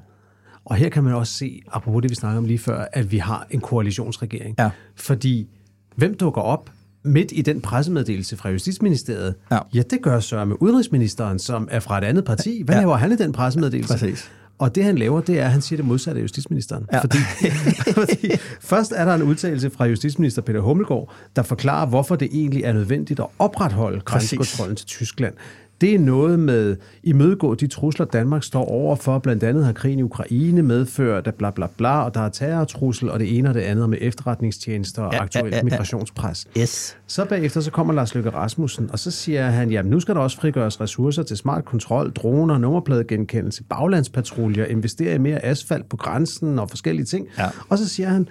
Og 0.66 0.76
her 0.76 0.90
kan 0.90 1.04
man 1.04 1.14
også 1.14 1.34
se, 1.34 1.62
apropos 1.72 2.02
det, 2.02 2.10
vi 2.10 2.16
snakkede 2.16 2.38
om 2.38 2.46
lige 2.46 2.60
før, 2.60 2.86
at 2.94 3.12
vi 3.12 3.18
har 3.18 3.48
en 3.50 3.60
koalitionsregering. 3.62 4.56
Ja. 4.60 4.70
Fordi 4.96 5.48
hvem 5.96 6.18
dukker 6.18 6.42
op 6.42 6.70
midt 7.04 7.32
i 7.36 7.42
den 7.42 7.62
pressemeddelelse 7.62 8.38
fra 8.38 8.50
Justitsministeriet? 8.50 9.36
Ja. 9.52 9.60
ja 9.74 9.82
det 9.90 10.02
gør 10.02 10.20
Søren 10.20 10.50
med 10.50 10.58
udenrigsministeren, 10.60 11.40
som 11.40 11.68
er 11.72 11.80
fra 11.80 11.98
et 11.98 12.04
andet 12.04 12.26
parti. 12.26 12.62
Hvad 12.66 12.76
Ja. 12.76 12.82
laver 12.82 12.96
han 12.98 13.12
i 13.12 13.16
den 13.16 13.32
pressemeddelelse? 13.32 13.94
Præcis. 13.94 14.32
Og 14.58 14.76
det 14.76 14.84
han 14.84 14.98
laver, 14.98 15.22
det 15.22 15.40
er, 15.40 15.46
at 15.46 15.52
han 15.52 15.62
siger 15.62 15.78
det 15.78 15.86
modsatte 15.86 16.20
af 16.20 16.24
justitsministeren. 16.24 16.86
Ja. 16.94 17.00
Fordi, 17.02 17.18
fordi 18.00 18.32
først 18.60 18.94
er 18.96 19.06
der 19.06 19.16
en 19.16 19.22
udtalelse 19.24 19.70
fra 19.70 19.86
justitsminister 19.86 20.42
Peter 20.42 20.60
Hummelgaard, 20.60 21.14
der 21.36 21.44
forklarer, 21.44 21.86
hvorfor 21.86 22.16
det 22.16 22.30
egentlig 22.32 22.64
er 22.64 22.74
nødvendigt 22.74 23.20
at 23.20 23.26
opretholde 23.40 24.00
grænsekontrollen 24.02 24.76
til 24.76 24.88
Tyskland. 24.88 25.34
Det 25.82 25.96
er 25.96 26.00
noget 26.00 26.40
med 26.40 26.78
imødegå 27.04 27.56
de 27.56 27.68
trusler, 27.68 28.06
Danmark 28.06 28.44
står 28.44 28.66
over 28.66 28.96
for. 28.96 29.20
Blandt 29.20 29.44
andet 29.44 29.66
har 29.66 29.74
krigen 29.74 30.00
i 30.00 30.04
Ukraine 30.04 30.62
medført, 30.62 31.28
at 31.28 31.36
bla 31.36 31.52
bla 31.52 31.68
bla, 31.78 32.04
og 32.04 32.14
der 32.14 32.22
er 32.22 32.30
terrortrussel, 32.30 33.10
og 33.10 33.20
det 33.20 33.38
ene 33.38 33.50
og 33.50 33.56
det 33.56 33.62
andet 33.62 33.90
med 33.90 33.98
efterretningstjenester 34.02 35.04
og 35.04 35.16
aktuelt 35.16 35.46
ja, 35.46 35.50
ja, 35.50 35.58
ja. 35.58 35.64
migrationspres. 35.64 36.48
Yes. 36.58 36.98
Så 37.08 37.26
bagefter 37.26 37.62
så 37.62 37.72
kommer 37.72 37.94
Lars 37.94 38.16
Løkke 38.16 38.30
Rasmussen, 38.30 38.92
og 38.92 39.00
så 39.00 39.12
siger 39.12 39.50
han, 39.50 39.72
jamen 39.72 39.90
nu 39.90 40.00
skal 40.00 40.16
der 40.16 40.22
også 40.22 40.38
frigøres 40.38 40.82
ressourcer 40.82 41.24
til 41.24 41.38
smart 41.38 41.66
kontrol, 41.66 42.12
droner, 42.12 42.58
nummerpladegenkendelse, 42.58 43.64
baglandspatruljer, 43.64 44.66
investere 44.66 45.16
i 45.16 45.18
mere 45.18 45.46
asfalt 45.46 45.90
på 45.90 45.98
grænsen 45.98 46.60
og 46.60 46.70
forskellige 46.70 47.06
ting. 47.06 47.28
Ja. 47.38 47.50
Og 47.70 47.78
så 47.78 47.90
siger 47.90 48.10
han, 48.10 48.28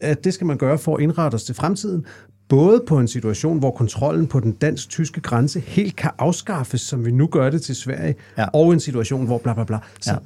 at 0.00 0.24
det 0.24 0.34
skal 0.34 0.46
man 0.46 0.56
gøre 0.56 0.78
for 0.78 0.96
at 0.96 1.02
indrette 1.02 1.34
os 1.34 1.44
til 1.44 1.54
fremtiden, 1.54 2.06
både 2.48 2.82
på 2.86 2.98
en 2.98 3.08
situation, 3.08 3.58
hvor 3.58 3.70
kontrollen 3.70 4.26
på 4.26 4.40
den 4.40 4.52
dansk-tyske 4.52 5.20
grænse 5.20 5.60
helt 5.60 5.96
kan 5.96 6.10
afskaffes, 6.18 6.80
som 6.80 7.06
vi 7.06 7.10
nu 7.10 7.26
gør 7.26 7.50
det 7.50 7.62
til 7.62 7.74
Sverige, 7.74 8.14
ja. 8.38 8.46
og 8.52 8.72
en 8.72 8.80
situation, 8.80 9.26
hvor 9.26 9.38
bla 9.38 9.54
bla 9.54 9.64
bla. 9.64 9.78
Så, 10.00 10.12
ja. 10.12 10.18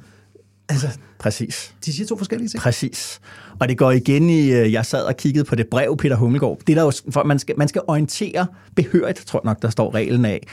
Altså, 0.69 0.87
Præcis. 1.21 1.75
De 1.85 1.93
siger 1.93 2.07
to 2.07 2.17
forskellige 2.17 2.49
ting. 2.49 2.61
Præcis. 2.61 3.21
Og 3.59 3.69
det 3.69 3.77
går 3.77 3.91
igen 3.91 4.29
i, 4.29 4.51
øh, 4.51 4.73
jeg 4.73 4.85
sad 4.85 5.03
og 5.03 5.17
kiggede 5.17 5.45
på 5.45 5.55
det 5.55 5.67
brev, 5.67 5.97
Peter 5.97 6.15
Hummelgaard. 6.15 6.59
Det 6.67 6.73
er 6.73 6.75
der 6.75 6.83
jo, 6.83 7.11
for 7.11 7.23
man 7.23 7.39
skal, 7.39 7.55
man 7.57 7.67
skal 7.67 7.81
orientere 7.87 8.47
behørigt, 8.75 9.17
tror 9.27 9.39
jeg 9.43 9.49
nok, 9.49 9.61
der 9.61 9.69
står 9.69 9.93
reglen 9.93 10.25
af 10.25 10.47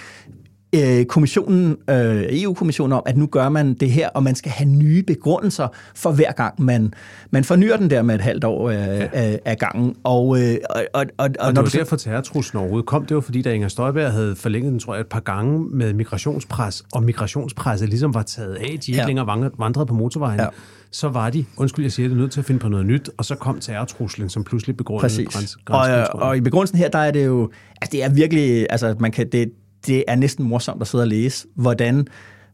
øh, 0.74 1.04
kommissionen, 1.04 1.76
øh, 1.90 2.24
EU-kommissionen 2.30 2.92
om, 2.92 3.02
at 3.06 3.16
nu 3.16 3.26
gør 3.26 3.48
man 3.48 3.74
det 3.74 3.90
her, 3.90 4.08
og 4.08 4.22
man 4.22 4.34
skal 4.34 4.52
have 4.52 4.68
nye 4.68 5.02
begrundelser 5.02 5.68
for 5.94 6.12
hver 6.12 6.32
gang, 6.32 6.62
man, 6.62 6.92
man 7.30 7.44
fornyer 7.44 7.76
den 7.76 7.90
der 7.90 8.02
med 8.02 8.14
et 8.14 8.20
halvt 8.20 8.44
år 8.44 8.68
øh, 8.68 8.74
ja. 8.74 9.08
af, 9.12 9.40
af 9.44 9.58
gangen. 9.58 9.94
Og, 10.04 10.40
øh, 10.42 10.56
og, 10.70 10.84
og, 10.94 11.00
og, 11.00 11.06
og, 11.18 11.30
og 11.40 11.54
når 11.54 11.62
det 11.62 11.74
var 11.74 11.78
derfor 11.78 11.96
terrortruslen 11.96 12.60
overhovedet 12.60 12.86
kom, 12.86 13.06
det 13.06 13.14
var 13.14 13.20
fordi, 13.20 13.42
da 13.42 13.52
Inger 13.52 13.68
Støjberg 13.68 14.12
havde 14.12 14.36
forlænget 14.36 14.72
den, 14.72 14.80
tror 14.80 14.94
jeg, 14.94 15.00
et 15.00 15.06
par 15.06 15.20
gange 15.20 15.66
med 15.70 15.92
migrationspres, 15.92 16.84
og 16.92 17.02
migrationspresset 17.02 17.88
ligesom 17.88 18.14
var 18.14 18.22
taget 18.22 18.54
af, 18.54 18.66
de 18.66 18.72
ikke 18.72 19.00
ja. 19.00 19.06
længere 19.06 19.50
vandrede 19.58 19.86
på 19.86 19.94
motorvejen. 19.94 20.40
Ja 20.40 20.46
så 20.90 21.08
var 21.08 21.30
de, 21.30 21.44
undskyld 21.56 21.84
jeg 21.84 21.92
siger 21.92 22.08
det, 22.08 22.18
nødt 22.18 22.32
til 22.32 22.40
at 22.40 22.46
finde 22.46 22.60
på 22.60 22.68
noget 22.68 22.86
nyt, 22.86 23.10
og 23.16 23.24
så 23.24 23.34
kom 23.34 23.60
terrortruslen, 23.60 24.28
som 24.28 24.44
pludselig 24.44 24.76
begrundede 24.76 25.26
grænse, 25.64 26.12
og, 26.12 26.22
og 26.22 26.36
i 26.36 26.40
begrundelsen 26.40 26.78
her, 26.78 26.88
der 26.88 26.98
er 26.98 27.10
det 27.10 27.26
jo, 27.26 27.50
altså 27.80 27.92
det 27.92 28.04
er 28.04 28.08
virkelig, 28.08 28.66
altså 28.70 28.96
man 29.00 29.12
kan, 29.12 29.28
det, 29.32 29.52
det 29.86 30.04
er 30.08 30.16
næsten 30.16 30.48
morsomt 30.48 30.82
at 30.82 30.88
sidde 30.88 31.02
og 31.02 31.08
læse, 31.08 31.46
hvordan 31.54 32.08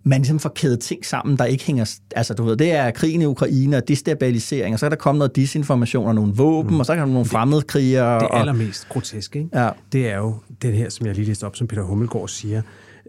man 0.04 0.20
ligesom 0.20 0.38
får 0.38 0.52
kædet 0.54 0.80
ting 0.80 1.06
sammen, 1.06 1.38
der 1.38 1.44
ikke 1.44 1.64
hænger... 1.64 1.98
Altså, 2.16 2.34
du 2.34 2.44
ved, 2.44 2.56
det 2.56 2.72
er 2.72 2.90
krigen 2.90 3.22
i 3.22 3.24
Ukraine 3.24 3.76
og 3.76 3.88
destabilisering, 3.88 4.72
og 4.72 4.78
så 4.78 4.86
er 4.86 4.90
der 4.90 4.96
kommet 4.96 5.18
noget 5.18 5.36
disinformation 5.36 6.06
og 6.06 6.14
nogle 6.14 6.34
våben, 6.34 6.74
mm. 6.74 6.80
og 6.80 6.86
så 6.86 6.92
er 6.92 6.96
der 6.96 7.06
nogle 7.06 7.24
fremmede 7.24 7.62
krigere. 7.62 8.20
Det 8.20 8.28
allermest 8.32 8.88
groteske, 8.88 9.38
ikke? 9.38 9.58
Ja. 9.60 9.70
det 9.92 10.08
er 10.08 10.16
jo 10.16 10.34
den 10.62 10.74
her, 10.74 10.88
som 10.88 11.06
jeg 11.06 11.14
lige 11.14 11.26
læste 11.26 11.44
op, 11.44 11.56
som 11.56 11.66
Peter 11.66 11.82
Hummelgaard 11.82 12.28
siger, 12.28 12.62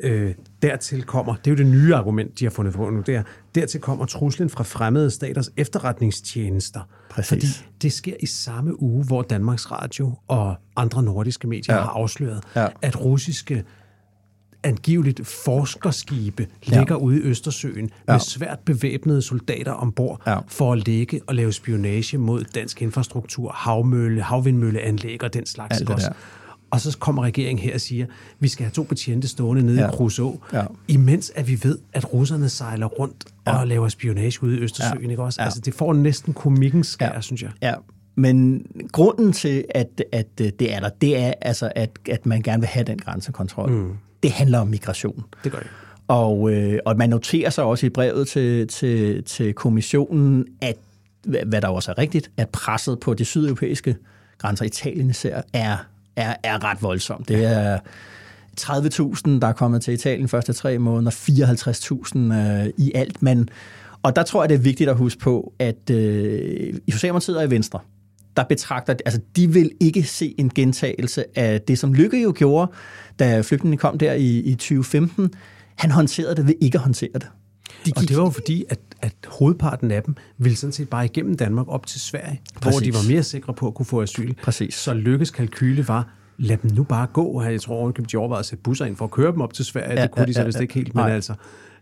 øh, 0.03 0.33
dertil 0.61 1.03
kommer, 1.03 1.35
det 1.35 1.47
er 1.47 1.51
jo 1.51 1.57
det 1.57 1.67
nye 1.67 1.95
argument, 1.95 2.39
de 2.39 2.45
har 2.45 2.49
fundet 2.49 2.73
på 2.73 2.89
nu, 2.89 3.01
det 3.01 3.15
er, 3.15 3.23
dertil 3.55 3.81
kommer 3.81 4.05
truslen 4.05 4.49
fra 4.49 4.63
fremmede 4.63 5.11
staters 5.11 5.49
efterretningstjenester. 5.57 6.79
Præcis. 7.09 7.29
Fordi 7.29 7.47
det 7.81 7.93
sker 7.93 8.13
i 8.19 8.25
samme 8.25 8.81
uge, 8.81 9.03
hvor 9.03 9.21
Danmarks 9.21 9.71
Radio 9.71 10.13
og 10.27 10.55
andre 10.75 11.03
nordiske 11.03 11.47
medier 11.47 11.75
ja. 11.75 11.81
har 11.81 11.89
afsløret, 11.89 12.43
ja. 12.55 12.67
at 12.81 13.01
russiske 13.05 13.63
angiveligt 14.65 15.27
forskerskibe 15.27 16.47
ligger 16.63 16.95
ja. 16.95 16.95
ude 16.95 17.17
i 17.17 17.21
Østersøen 17.21 17.89
ja. 18.07 18.13
med 18.13 18.19
svært 18.19 18.59
bevæbnede 18.59 19.21
soldater 19.21 19.71
ombord 19.71 20.21
ja. 20.27 20.39
for 20.47 20.73
at 20.73 20.85
ligge 20.85 21.21
og 21.27 21.35
lave 21.35 21.53
spionage 21.53 22.17
mod 22.17 22.43
dansk 22.55 22.81
infrastruktur, 22.81 23.51
havmølle, 23.51 24.21
havvindmølleanlæg 24.21 25.23
og 25.23 25.33
den 25.33 25.45
slags. 25.45 25.79
Alt 25.79 25.87
det 25.87 25.95
også. 25.95 26.11
Og 26.71 26.81
så 26.81 26.97
kommer 26.97 27.23
regeringen 27.23 27.63
her 27.63 27.73
og 27.73 27.81
siger, 27.81 28.05
vi 28.39 28.47
skal 28.47 28.63
have 28.63 28.71
to 28.71 28.83
betjente 28.83 29.27
stående 29.27 29.63
nede 29.63 29.81
ja. 29.81 29.87
i 29.87 29.91
Kruså, 29.91 30.39
ja. 30.53 30.63
imens 30.87 31.31
at 31.35 31.47
vi 31.47 31.59
ved, 31.63 31.79
at 31.93 32.13
russerne 32.13 32.49
sejler 32.49 32.85
rundt 32.85 33.25
ja. 33.47 33.59
og 33.59 33.67
laver 33.67 33.89
spionage 33.89 34.43
ude 34.43 34.57
i 34.57 34.59
Østersøen. 34.59 35.03
Ja. 35.03 35.09
Ikke 35.09 35.23
også? 35.23 35.41
Ja. 35.41 35.45
Altså, 35.45 35.59
det 35.59 35.73
får 35.73 35.93
næsten 35.93 36.33
komikkens 36.33 36.87
skær, 36.87 37.11
ja. 37.13 37.21
synes 37.21 37.41
jeg. 37.41 37.51
Ja. 37.61 37.73
Men 38.15 38.65
grunden 38.91 39.33
til, 39.33 39.65
at, 39.69 40.03
at 40.11 40.37
det 40.37 40.73
er 40.73 40.79
der, 40.79 40.89
det 40.89 41.17
er 41.17 41.33
altså, 41.41 41.71
at, 41.75 41.89
at 42.09 42.25
man 42.25 42.41
gerne 42.41 42.61
vil 42.61 42.67
have 42.67 42.83
den 42.83 42.97
grænsekontrol. 42.97 43.71
Mm 43.71 43.97
det 44.25 44.33
handler 44.33 44.59
om 44.59 44.67
migration. 44.67 45.23
Det 45.43 45.51
gør 45.51 45.59
det. 45.59 45.67
Og, 46.07 46.51
øh, 46.51 46.79
og 46.85 46.97
man 46.97 47.09
noterer 47.09 47.49
sig 47.49 47.63
også 47.63 47.85
i 47.85 47.89
brevet 47.89 48.27
til, 48.27 48.67
til, 48.67 49.23
til 49.23 49.53
kommissionen, 49.53 50.45
at 50.61 50.75
hvad 51.23 51.61
der 51.61 51.67
også 51.67 51.91
er 51.91 51.97
rigtigt, 51.97 52.31
at 52.37 52.49
presset 52.49 52.99
på 52.99 53.13
de 53.13 53.25
sydeuropæiske 53.25 53.95
grænser, 54.37 54.65
Italien 54.65 55.09
især, 55.09 55.41
er, 55.53 55.77
er, 56.15 56.35
er 56.43 56.63
ret 56.63 56.81
voldsomt. 56.81 57.27
Det 57.27 57.45
er 57.45 57.79
30.000, 58.61 59.39
der 59.39 59.47
er 59.47 59.53
kommet 59.53 59.81
til 59.81 59.93
Italien 59.93 60.27
første 60.27 60.53
tre 60.53 60.77
måneder, 60.77 61.11
54.000 61.11 62.33
øh, 62.33 62.73
i 62.77 62.91
alt. 62.95 63.21
Men, 63.21 63.49
og 64.03 64.15
der 64.15 64.23
tror 64.23 64.43
jeg, 64.43 64.49
det 64.49 64.55
er 64.55 64.59
vigtigt 64.59 64.89
at 64.89 64.97
huske 64.97 65.19
på, 65.19 65.53
at 65.59 65.89
øh, 65.91 66.73
i 66.87 66.91
Socialdemokratiet 66.91 67.37
og 67.37 67.45
i 67.45 67.49
Venstre, 67.49 67.79
der 68.37 68.43
betragter, 68.43 68.95
altså 69.05 69.21
de 69.35 69.53
vil 69.53 69.71
ikke 69.79 70.03
se 70.03 70.35
en 70.37 70.49
gentagelse 70.49 71.39
af 71.39 71.61
det, 71.61 71.79
som 71.79 71.93
Lykke 71.93 72.21
jo 72.21 72.33
gjorde, 72.35 72.71
da 73.19 73.41
flygtningene 73.41 73.77
kom 73.77 73.97
der 73.97 74.13
i, 74.13 74.39
i 74.39 74.55
2015. 74.55 75.33
Han 75.75 75.91
håndterede 75.91 76.35
det 76.35 76.47
ved 76.47 76.53
ikke 76.61 76.77
at 76.77 76.81
håndtere 76.81 77.13
det. 77.13 77.27
De 77.85 77.91
gik... 77.91 77.97
Og 77.97 78.01
det 78.01 78.17
var 78.17 78.23
jo 78.23 78.29
fordi, 78.29 78.65
at, 78.69 78.79
at 79.01 79.13
hovedparten 79.27 79.91
af 79.91 80.03
dem 80.03 80.15
ville 80.37 80.55
sådan 80.55 80.73
set 80.73 80.89
bare 80.89 81.05
igennem 81.05 81.37
Danmark 81.37 81.67
op 81.69 81.87
til 81.87 82.01
Sverige, 82.01 82.41
Præcis. 82.61 82.79
hvor 82.79 82.79
de 82.79 82.93
var 82.93 83.13
mere 83.13 83.23
sikre 83.23 83.53
på 83.53 83.67
at 83.67 83.73
kunne 83.73 83.85
få 83.85 84.01
asyl. 84.01 84.33
Præcis. 84.43 84.73
Så 84.73 84.93
Lykkes 84.93 85.31
kalkyle 85.31 85.87
var, 85.87 86.09
lad 86.37 86.57
dem 86.57 86.71
nu 86.71 86.83
bare 86.83 87.07
gå. 87.13 87.41
Jeg 87.41 87.61
tror, 87.61 87.87
at 87.87 88.11
de 88.11 88.17
overvejede 88.17 88.39
at 88.39 88.45
sætte 88.45 88.61
busser 88.61 88.85
ind 88.85 88.95
for 88.95 89.05
at 89.05 89.11
køre 89.11 89.31
dem 89.31 89.41
op 89.41 89.53
til 89.53 89.65
Sverige. 89.65 89.93
Ja, 89.93 90.01
det 90.01 90.11
kunne 90.11 90.21
ja, 90.21 90.25
de 90.25 90.33
så 90.33 90.39
ja, 90.39 90.45
vist 90.45 90.57
ja. 90.57 90.61
ikke 90.61 90.73
helt, 90.73 90.95
men 90.95 91.03
Nej. 91.03 91.15
altså... 91.15 91.33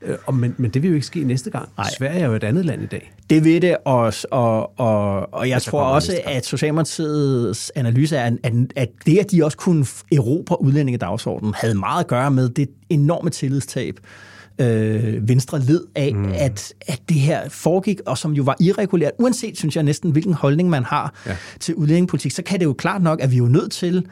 Øh, 0.02 0.18
og, 0.26 0.36
men, 0.36 0.56
men 0.58 0.72
det 0.72 0.82
vil 0.82 0.90
jo 0.90 0.96
ikke 0.96 1.08
ske 1.08 1.24
næste 1.24 1.50
gang. 1.50 1.70
Nej. 1.78 1.88
Sverige 1.98 2.20
er 2.20 2.28
jo 2.28 2.34
et 2.34 2.44
andet 2.44 2.66
land 2.66 2.84
i 2.84 2.86
dag. 2.86 3.14
Det 3.30 3.44
vil 3.44 3.62
det 3.62 3.78
også, 3.86 4.28
og, 4.32 4.80
og, 4.80 5.34
og 5.34 5.48
jeg 5.48 5.54
altså, 5.54 5.70
tror 5.70 5.84
også, 5.84 6.22
at 6.26 6.46
Socialdemokratiets 6.46 7.72
analyse 7.76 8.18
er, 8.18 8.32
at, 8.44 8.54
at 8.76 8.90
det, 9.06 9.18
at 9.18 9.32
de 9.32 9.44
også 9.44 9.58
kunne 9.58 9.86
erobre 10.12 10.62
udlændingedagsordenen, 10.62 11.54
havde 11.58 11.76
meget 11.76 12.04
at 12.04 12.08
gøre 12.08 12.32
med 12.32 12.50
det 12.50 12.70
enorme 12.90 13.30
tillidstab, 13.30 14.00
øh, 14.60 15.28
Venstre 15.28 15.60
led 15.60 15.82
af, 15.96 16.16
mm. 16.16 16.32
at, 16.36 16.74
at 16.88 17.02
det 17.10 17.18
her 17.18 17.50
foregik, 17.50 18.00
og 18.06 18.18
som 18.18 18.32
jo 18.32 18.44
var 18.44 18.56
irregulært, 18.60 19.12
uanset, 19.20 19.58
synes 19.58 19.76
jeg 19.76 19.84
næsten, 19.84 20.12
hvilken 20.12 20.34
holdning 20.34 20.70
man 20.70 20.84
har 20.84 21.14
ja. 21.26 21.38
til 21.60 21.76
udlændingepolitik, 21.76 22.32
så 22.32 22.44
kan 22.44 22.60
det 22.60 22.66
jo 22.66 22.74
klart 22.74 23.02
nok, 23.02 23.22
at 23.22 23.32
vi 23.32 23.36
er 23.36 23.40
jo 23.40 23.48
nødt 23.48 23.72
til 23.72 24.06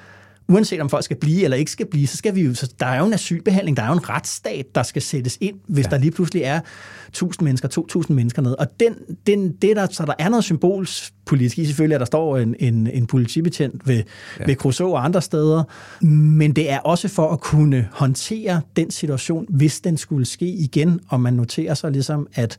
uanset 0.50 0.82
om 0.82 0.90
folk 0.90 1.04
skal 1.04 1.18
blive 1.18 1.44
eller 1.44 1.58
ikke 1.58 1.72
skal 1.72 1.86
blive, 1.86 2.08
så 2.08 2.18
skal 2.18 2.36
vi 2.36 2.42
jo, 2.42 2.54
så 2.54 2.74
der 2.80 2.86
er 2.86 3.00
jo 3.00 3.06
en 3.06 3.14
asylbehandling, 3.14 3.78
der 3.78 3.84
er 3.84 3.88
jo 3.88 3.94
en 3.94 4.10
retsstat, 4.10 4.66
der 4.76 4.84
skal 4.84 5.02
sættes 5.02 5.38
ind, 5.42 5.56
hvis 5.68 5.86
ja. 5.86 5.90
der 5.90 5.98
lige 5.98 6.12
pludselig 6.12 6.44
er 6.44 6.60
1000 7.08 7.46
mennesker, 7.46 7.68
2000 7.68 8.16
mennesker 8.16 8.42
ned. 8.42 8.52
Og 8.52 8.68
den, 8.80 8.96
den, 9.28 9.52
det 9.52 9.76
der, 9.76 9.88
så 9.92 10.06
der 10.06 10.14
er 10.20 10.30
noget 10.30 10.44
symbolspolitisk 10.44 11.60
i, 11.60 11.66
selvfølgelig, 11.66 11.96
at 11.96 12.00
der 12.00 12.06
står 12.06 12.38
en, 12.38 12.56
en, 12.60 12.88
en 12.88 13.08
politibetjent 13.08 13.88
ved, 13.88 14.04
ja. 14.40 14.46
ved 14.46 14.56
Crusoe 14.56 14.94
og 14.94 15.06
andre 15.06 15.22
steder, 15.22 15.64
men 16.06 16.54
det 16.54 16.72
er 16.72 16.80
også 16.80 17.08
for 17.08 17.32
at 17.32 17.40
kunne 17.40 17.90
håndtere 17.92 18.62
den 18.76 18.92
situation, 18.92 19.46
hvis 19.50 19.82
den 19.82 19.98
skulle 19.98 20.26
ske 20.26 20.46
igen, 20.46 21.00
og 21.08 21.22
man 21.22 21.34
noterer 21.34 21.74
sig 21.74 21.92
ligesom, 21.92 22.28
at 22.34 22.58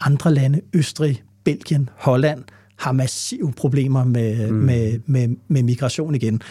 andre 0.00 0.34
lande, 0.34 0.60
Østrig, 0.72 1.22
Belgien, 1.44 1.88
Holland, 1.96 2.44
har 2.76 2.92
massive 2.92 3.52
problemer 3.52 4.04
med, 4.04 4.50
mm. 4.50 4.56
med, 4.56 4.98
med, 5.06 5.28
med 5.48 5.62
migration 5.62 6.14
igen. 6.14 6.42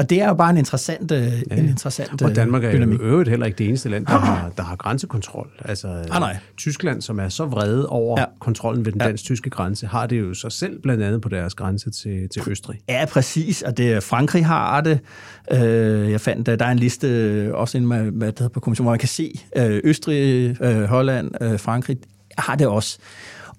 Og 0.00 0.10
det 0.10 0.20
er 0.22 0.28
jo 0.28 0.34
bare 0.34 0.50
en 0.50 0.56
interessant, 0.56 1.10
øh, 1.12 1.22
ja. 1.50 1.56
en 1.56 1.68
interessant 1.68 2.22
Og 2.22 2.36
Danmark 2.36 2.64
er 2.64 2.72
dynamik. 2.72 2.98
jo 2.98 3.04
øvrigt 3.04 3.28
heller 3.28 3.46
ikke 3.46 3.58
det 3.58 3.68
eneste 3.68 3.88
land, 3.88 4.06
der 4.06 4.12
har, 4.12 4.52
der 4.56 4.62
har 4.62 4.76
grænsekontrol. 4.76 5.48
Altså, 5.64 5.88
ah, 5.88 6.20
nej. 6.20 6.36
Tyskland, 6.56 7.02
som 7.02 7.20
er 7.20 7.28
så 7.28 7.44
vrede 7.44 7.88
over 7.88 8.20
ja. 8.20 8.26
kontrollen 8.40 8.84
ved 8.84 8.92
den 8.92 9.00
dansk-tyske 9.00 9.50
grænse, 9.50 9.86
har 9.86 10.06
det 10.06 10.20
jo 10.20 10.34
så 10.34 10.50
selv 10.50 10.82
blandt 10.82 11.02
andet 11.02 11.20
på 11.20 11.28
deres 11.28 11.54
grænse 11.54 11.90
til, 11.90 12.28
til 12.28 12.42
Østrig. 12.46 12.80
Ja, 12.88 13.04
præcis. 13.04 13.62
Og 13.62 13.76
det 13.76 14.02
Frankrig 14.02 14.46
har 14.46 14.80
det. 14.80 15.00
Øh, 15.52 16.10
jeg 16.10 16.20
fandt, 16.20 16.46
der 16.46 16.64
er 16.64 16.70
en 16.70 16.78
liste, 16.78 17.50
også 17.54 17.78
en, 17.78 17.86
med, 17.86 18.10
hvad 18.10 18.28
det 18.28 18.38
hedder 18.38 18.52
på 18.52 18.60
kommissionen, 18.60 18.86
hvor 18.86 18.92
man 18.92 18.98
kan 18.98 19.08
se 19.08 19.40
øh, 19.56 19.80
Østrig, 19.84 20.56
Holland, 20.88 21.58
Frankrig 21.58 21.96
har 22.38 22.54
det 22.54 22.66
også. 22.66 22.98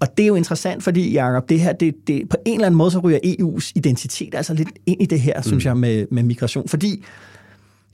Og 0.01 0.17
det 0.17 0.23
er 0.23 0.27
jo 0.27 0.35
interessant, 0.35 0.83
fordi, 0.83 1.13
Jacob, 1.13 1.49
det 1.49 1.59
her, 1.59 1.73
det, 1.73 1.95
det, 2.07 2.29
på 2.29 2.37
en 2.45 2.53
eller 2.53 2.65
anden 2.65 2.77
måde, 2.77 2.91
så 2.91 2.99
ryger 2.99 3.19
EU's 3.25 3.71
identitet 3.75 4.35
altså 4.35 4.53
lidt 4.53 4.69
ind 4.85 5.01
i 5.01 5.05
det 5.05 5.19
her, 5.19 5.37
mm. 5.37 5.43
synes 5.43 5.65
jeg, 5.65 5.77
med, 5.77 6.05
med 6.11 6.23
migration. 6.23 6.67
Fordi 6.67 7.05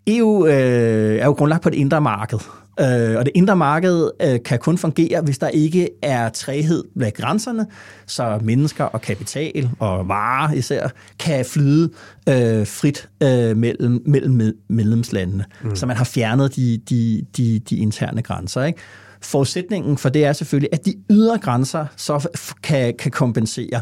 EU 0.07 0.47
øh, 0.47 1.19
er 1.19 1.25
jo 1.25 1.31
grundlagt 1.31 1.63
på 1.63 1.69
det 1.69 1.77
indre 1.77 2.01
marked. 2.01 2.39
Øh, 2.79 3.17
og 3.17 3.25
det 3.25 3.31
indre 3.35 3.55
marked 3.55 4.09
øh, 4.21 4.43
kan 4.45 4.59
kun 4.59 4.77
fungere, 4.77 5.21
hvis 5.21 5.37
der 5.37 5.47
ikke 5.47 5.89
er 6.01 6.29
træhed 6.29 6.83
ved 6.95 7.13
grænserne, 7.13 7.65
så 8.05 8.39
mennesker 8.41 8.83
og 8.83 9.01
kapital 9.01 9.69
og 9.79 10.07
varer 10.07 10.53
især 10.53 10.89
kan 11.19 11.45
flyde 11.45 11.89
øh, 12.29 12.67
frit 12.67 13.09
øh, 13.23 13.57
mellem, 13.57 14.03
mellem 14.05 14.57
medlemslandene. 14.69 15.45
Mm. 15.63 15.75
Så 15.75 15.85
man 15.85 15.97
har 15.97 16.05
fjernet 16.05 16.55
de, 16.55 16.81
de, 16.89 17.25
de, 17.37 17.59
de 17.59 17.77
interne 17.77 18.21
grænser. 18.21 18.63
Ikke? 18.63 18.79
Forudsætningen 19.22 19.97
for 19.97 20.09
det 20.09 20.26
er 20.26 20.34
selvfølgelig, 20.34 20.70
at 20.74 20.86
de 20.86 20.93
ydre 21.09 21.38
grænser 21.38 21.86
så 21.95 22.28
kan, 22.63 22.93
kan 22.99 23.11
kompensere. 23.11 23.82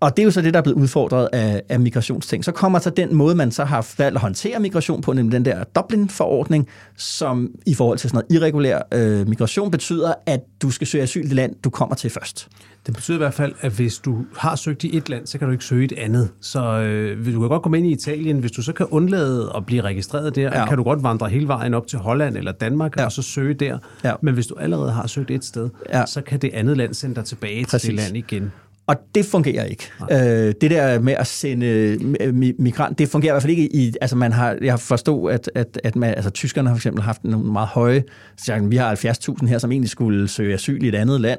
Og 0.00 0.16
det 0.16 0.22
er 0.22 0.24
jo 0.24 0.30
så 0.30 0.42
det, 0.42 0.54
der 0.54 0.58
er 0.58 0.62
blevet 0.62 0.78
udfordret 0.78 1.28
af, 1.32 1.62
af 1.68 1.80
migrationsting. 1.80 2.44
Så 2.44 2.52
kommer 2.52 2.78
så 2.78 2.90
den 2.90 3.14
måde, 3.14 3.34
man 3.34 3.50
så 3.50 3.64
har 3.64 3.94
valgt 3.98 4.16
at 4.16 4.20
håndtere 4.20 4.60
migration 4.60 5.00
på, 5.00 5.12
nemlig 5.12 5.32
den 5.32 5.44
der 5.44 5.64
Dublin-forordning, 5.64 6.68
som 6.96 7.50
i 7.66 7.74
forhold 7.74 7.98
til 7.98 8.10
sådan 8.10 8.24
noget 8.30 8.42
irregulær 8.42 8.80
øh, 8.94 9.28
migration 9.28 9.70
betyder, 9.70 10.14
at 10.26 10.40
du 10.62 10.70
skal 10.70 10.86
søge 10.86 11.02
asyl 11.02 11.24
i 11.24 11.28
det 11.28 11.32
land, 11.32 11.54
du 11.64 11.70
kommer 11.70 11.94
til 11.94 12.10
først. 12.10 12.48
Det 12.86 12.94
betyder 12.94 13.16
i 13.16 13.18
hvert 13.18 13.34
fald, 13.34 13.52
at 13.60 13.72
hvis 13.72 13.98
du 13.98 14.24
har 14.36 14.56
søgt 14.56 14.84
i 14.84 14.96
et 14.96 15.08
land, 15.08 15.26
så 15.26 15.38
kan 15.38 15.46
du 15.48 15.52
ikke 15.52 15.64
søge 15.64 15.82
i 15.82 15.84
et 15.84 15.92
andet. 15.98 16.28
Så 16.40 16.64
øh, 16.64 17.26
du 17.34 17.40
kan 17.40 17.48
godt 17.48 17.62
komme 17.62 17.78
ind 17.78 17.86
i 17.86 17.92
Italien. 17.92 18.38
Hvis 18.38 18.50
du 18.52 18.62
så 18.62 18.72
kan 18.72 18.86
undlade 18.90 19.52
at 19.56 19.66
blive 19.66 19.82
registreret 19.82 20.36
der, 20.36 20.42
Ja. 20.60 20.66
kan 20.66 20.76
du 20.76 20.82
godt 20.82 21.02
vandre 21.02 21.28
hele 21.28 21.48
vejen 21.48 21.74
op 21.74 21.86
til 21.86 21.98
Holland 21.98 22.36
eller 22.36 22.52
Danmark 22.52 22.96
Ja. 22.98 23.04
og 23.04 23.12
så 23.12 23.22
søge 23.22 23.54
der. 23.54 23.78
Ja. 24.04 24.12
Men 24.22 24.34
hvis 24.34 24.46
du 24.46 24.54
allerede 24.54 24.92
har 24.92 25.06
søgt 25.06 25.30
et 25.30 25.44
sted, 25.44 25.68
Ja. 25.92 26.06
så 26.06 26.20
kan 26.20 26.38
det 26.38 26.50
andet 26.54 26.76
land 26.76 26.94
sende 26.94 27.14
dig 27.14 27.24
tilbage 27.24 27.64
Præcis. 27.64 27.80
til 27.80 27.90
det 27.96 28.04
land 28.04 28.16
igen. 28.16 28.52
Og 28.86 28.96
det 29.14 29.24
fungerer 29.24 29.64
ikke. 29.64 29.90
Øh, 30.12 30.54
det 30.60 30.70
der 30.70 31.00
med 31.00 31.12
at 31.12 31.26
sende 31.26 31.94
mi- 32.22 32.62
migrant, 32.62 32.98
det 32.98 33.08
fungerer 33.08 33.32
i 33.32 33.34
hvert 33.34 33.42
fald 33.42 33.50
ikke 33.50 33.76
i, 33.76 33.92
altså 34.00 34.16
man 34.16 34.32
har, 34.32 34.56
jeg 34.62 34.72
har 34.72 34.78
forstået, 34.78 35.32
at, 35.34 35.50
at, 35.54 35.80
at 35.84 35.96
man, 35.96 36.14
altså 36.14 36.30
tyskerne 36.30 36.68
har 36.68 36.74
for 36.76 36.78
eksempel 36.78 37.02
haft 37.02 37.24
nogle 37.24 37.52
meget 37.52 37.68
høje, 37.68 38.04
så 38.36 38.58
vi 38.68 38.76
har 38.76 38.94
70.000 38.94 39.46
her, 39.46 39.58
som 39.58 39.72
egentlig 39.72 39.90
skulle 39.90 40.28
søge 40.28 40.54
asyl 40.54 40.84
i 40.84 40.88
et 40.88 40.94
andet 40.94 41.20
land, 41.20 41.38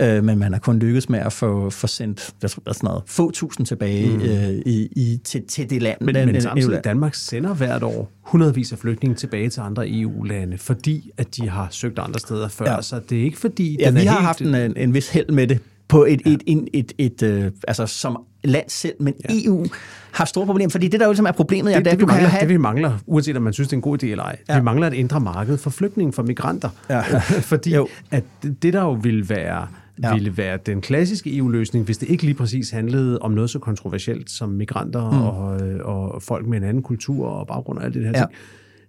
øh, 0.00 0.24
men 0.24 0.38
man 0.38 0.52
har 0.52 0.60
kun 0.60 0.78
lykkedes 0.78 1.08
med 1.08 1.18
at 1.18 1.32
få, 1.32 1.70
få 1.70 1.86
sendt 1.86 2.30
hvad, 2.40 2.50
hvad 2.62 2.74
sådan 2.74 2.86
noget, 2.86 3.02
få 3.06 3.30
tusind 3.30 3.66
tilbage 3.66 4.16
mm. 4.16 4.22
øh, 4.22 4.48
i, 4.66 4.88
i, 4.96 5.20
til, 5.24 5.42
til 5.48 5.70
det 5.70 5.82
land. 5.82 5.98
Men, 6.00 6.14
den, 6.14 6.26
men 6.26 6.34
den- 6.34 6.42
samtidig, 6.42 6.64
EU-land. 6.66 6.82
Danmark 6.84 7.14
sender 7.14 7.54
hvert 7.54 7.82
år 7.82 8.10
hundredvis 8.22 8.72
af 8.72 8.78
flygtninge 8.78 9.14
tilbage 9.16 9.48
til 9.50 9.60
andre 9.60 9.90
EU-lande, 9.90 10.58
fordi 10.58 11.10
at 11.18 11.36
de 11.36 11.48
har 11.48 11.68
søgt 11.70 11.98
andre 11.98 12.20
steder 12.20 12.48
før. 12.48 12.64
Ja. 12.64 12.74
Ja. 12.74 12.82
Så 12.82 13.00
det 13.10 13.18
er 13.20 13.24
ikke 13.24 13.38
fordi, 13.38 13.76
Ja, 13.80 13.86
den 13.86 13.94
vi 13.94 14.00
er 14.00 14.04
har 14.10 14.16
helt, 14.18 14.26
haft 14.26 14.40
en, 14.40 14.54
en, 14.54 14.76
en 14.76 14.94
vis 14.94 15.08
held 15.08 15.28
med 15.28 15.46
det 15.46 15.58
på 15.88 16.04
et, 16.04 16.20
et, 16.26 16.42
et, 16.46 16.68
et, 16.72 16.92
et, 16.98 17.22
øh, 17.22 17.50
altså 17.68 17.86
som 17.86 18.22
land 18.44 18.64
selv, 18.68 18.94
men 19.00 19.14
ja. 19.28 19.34
EU 19.44 19.66
har 20.12 20.24
store 20.24 20.46
problemer, 20.46 20.70
fordi 20.70 20.88
det 20.88 21.00
der 21.00 21.06
jo 21.06 21.12
ligesom 21.12 21.26
er 21.26 21.32
problemet, 21.32 21.74
er, 21.74 21.80
det, 21.80 21.86
at 21.86 21.92
det, 21.92 22.00
du 22.00 22.06
vi 22.06 22.10
mangler, 22.12 22.28
have 22.28 22.40
det 22.40 22.48
vi 22.48 22.56
mangler, 22.56 22.98
uanset 23.06 23.36
om 23.36 23.42
man 23.42 23.52
synes, 23.52 23.68
det 23.68 23.72
er 23.72 23.76
en 23.78 23.82
god 23.82 24.02
idé 24.02 24.06
eller 24.06 24.24
ej, 24.24 24.36
Ja. 24.48 24.52
ja. 24.54 24.58
vi 24.58 24.64
mangler 24.64 24.86
et 24.86 24.94
indre 24.94 25.20
marked 25.20 25.58
for 25.58 25.70
flygtninge, 25.70 26.12
for 26.12 26.22
migranter. 26.22 26.68
Ja. 26.90 27.00
Fordi 27.52 27.74
Jo. 27.74 27.88
at 28.10 28.24
det, 28.42 28.62
det 28.62 28.72
der 28.72 28.80
jo 28.82 28.92
ville 28.92 29.28
være, 29.28 29.66
Ja. 30.02 30.08
ja. 30.08 30.14
ville 30.14 30.36
være 30.36 30.58
den 30.66 30.80
klassiske 30.80 31.36
EU-løsning, 31.36 31.84
hvis 31.84 31.98
det 31.98 32.08
ikke 32.08 32.22
lige 32.24 32.34
præcis 32.34 32.70
handlede 32.70 33.18
om 33.18 33.30
noget 33.30 33.50
så 33.50 33.58
kontroversielt 33.58 34.30
som 34.30 34.48
migranter 34.48 35.10
mm. 35.10 35.22
og, 35.22 35.68
øh, 35.68 35.80
og 35.84 36.22
folk 36.22 36.46
med 36.46 36.58
en 36.58 36.64
anden 36.64 36.82
kultur 36.82 37.26
og 37.28 37.46
baggrund 37.46 37.78
og 37.78 37.84
alt 37.84 37.94
det 37.94 38.02
her 38.04 38.10
Ja. 38.10 38.18
ting. 38.18 38.30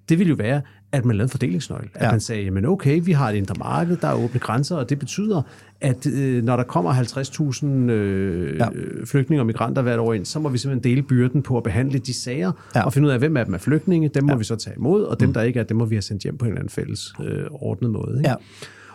Det 0.09 0.19
ville 0.19 0.29
jo 0.29 0.35
være, 0.35 0.61
at 0.91 1.05
man 1.05 1.15
lavede 1.17 1.31
fordelingsnøgle. 1.31 1.89
At 1.93 2.05
Ja. 2.05 2.11
man 2.11 2.19
sagde, 2.19 2.43
jamen 2.43 2.65
okay, 2.65 3.01
vi 3.03 3.11
har 3.11 3.29
et 3.29 3.35
indre 3.35 3.55
marked, 3.59 3.97
der 3.97 4.07
er 4.07 4.13
åbne 4.13 4.39
grænser, 4.39 4.75
og 4.75 4.89
det 4.89 4.99
betyder, 4.99 5.41
at 5.81 6.07
øh, 6.07 6.43
når 6.43 6.55
der 6.55 6.63
kommer 6.63 6.93
50.000 6.93 7.65
øh, 7.91 8.57
Ja. 8.57 8.63
ja. 8.65 8.69
flygtninge 9.05 9.41
og 9.41 9.45
migranter 9.45 9.81
hvert 9.81 9.99
år 9.99 10.13
ind, 10.13 10.25
så 10.25 10.39
må 10.39 10.49
vi 10.49 10.57
simpelthen 10.57 10.91
dele 10.91 11.01
byrden 11.03 11.41
på 11.41 11.57
at 11.57 11.63
behandle 11.63 11.99
de 11.99 12.13
sager, 12.13 12.51
Ja. 12.75 12.79
ja. 12.79 12.85
og 12.85 12.93
finde 12.93 13.07
ud 13.07 13.13
af, 13.13 13.19
hvem 13.19 13.37
af 13.37 13.45
dem 13.45 13.53
er 13.53 13.57
flygtninge, 13.57 14.07
dem 14.07 14.23
må 14.23 14.35
vi 14.35 14.43
så 14.43 14.55
tage 14.55 14.75
imod, 14.77 15.03
og 15.03 15.19
dem, 15.19 15.33
der 15.33 15.41
ikke 15.41 15.59
er, 15.59 15.63
dem 15.63 15.77
må 15.77 15.85
vi 15.85 15.95
have 15.95 16.01
sendt 16.01 16.23
hjem 16.23 16.37
på 16.37 16.45
en 16.45 16.49
eller 16.51 16.59
anden 16.59 16.69
fælles 16.71 17.13
øh, 17.23 17.43
ordnet 17.51 17.91
måde. 17.91 18.17
Ikke? 18.17 18.29
Ja. 18.29 18.35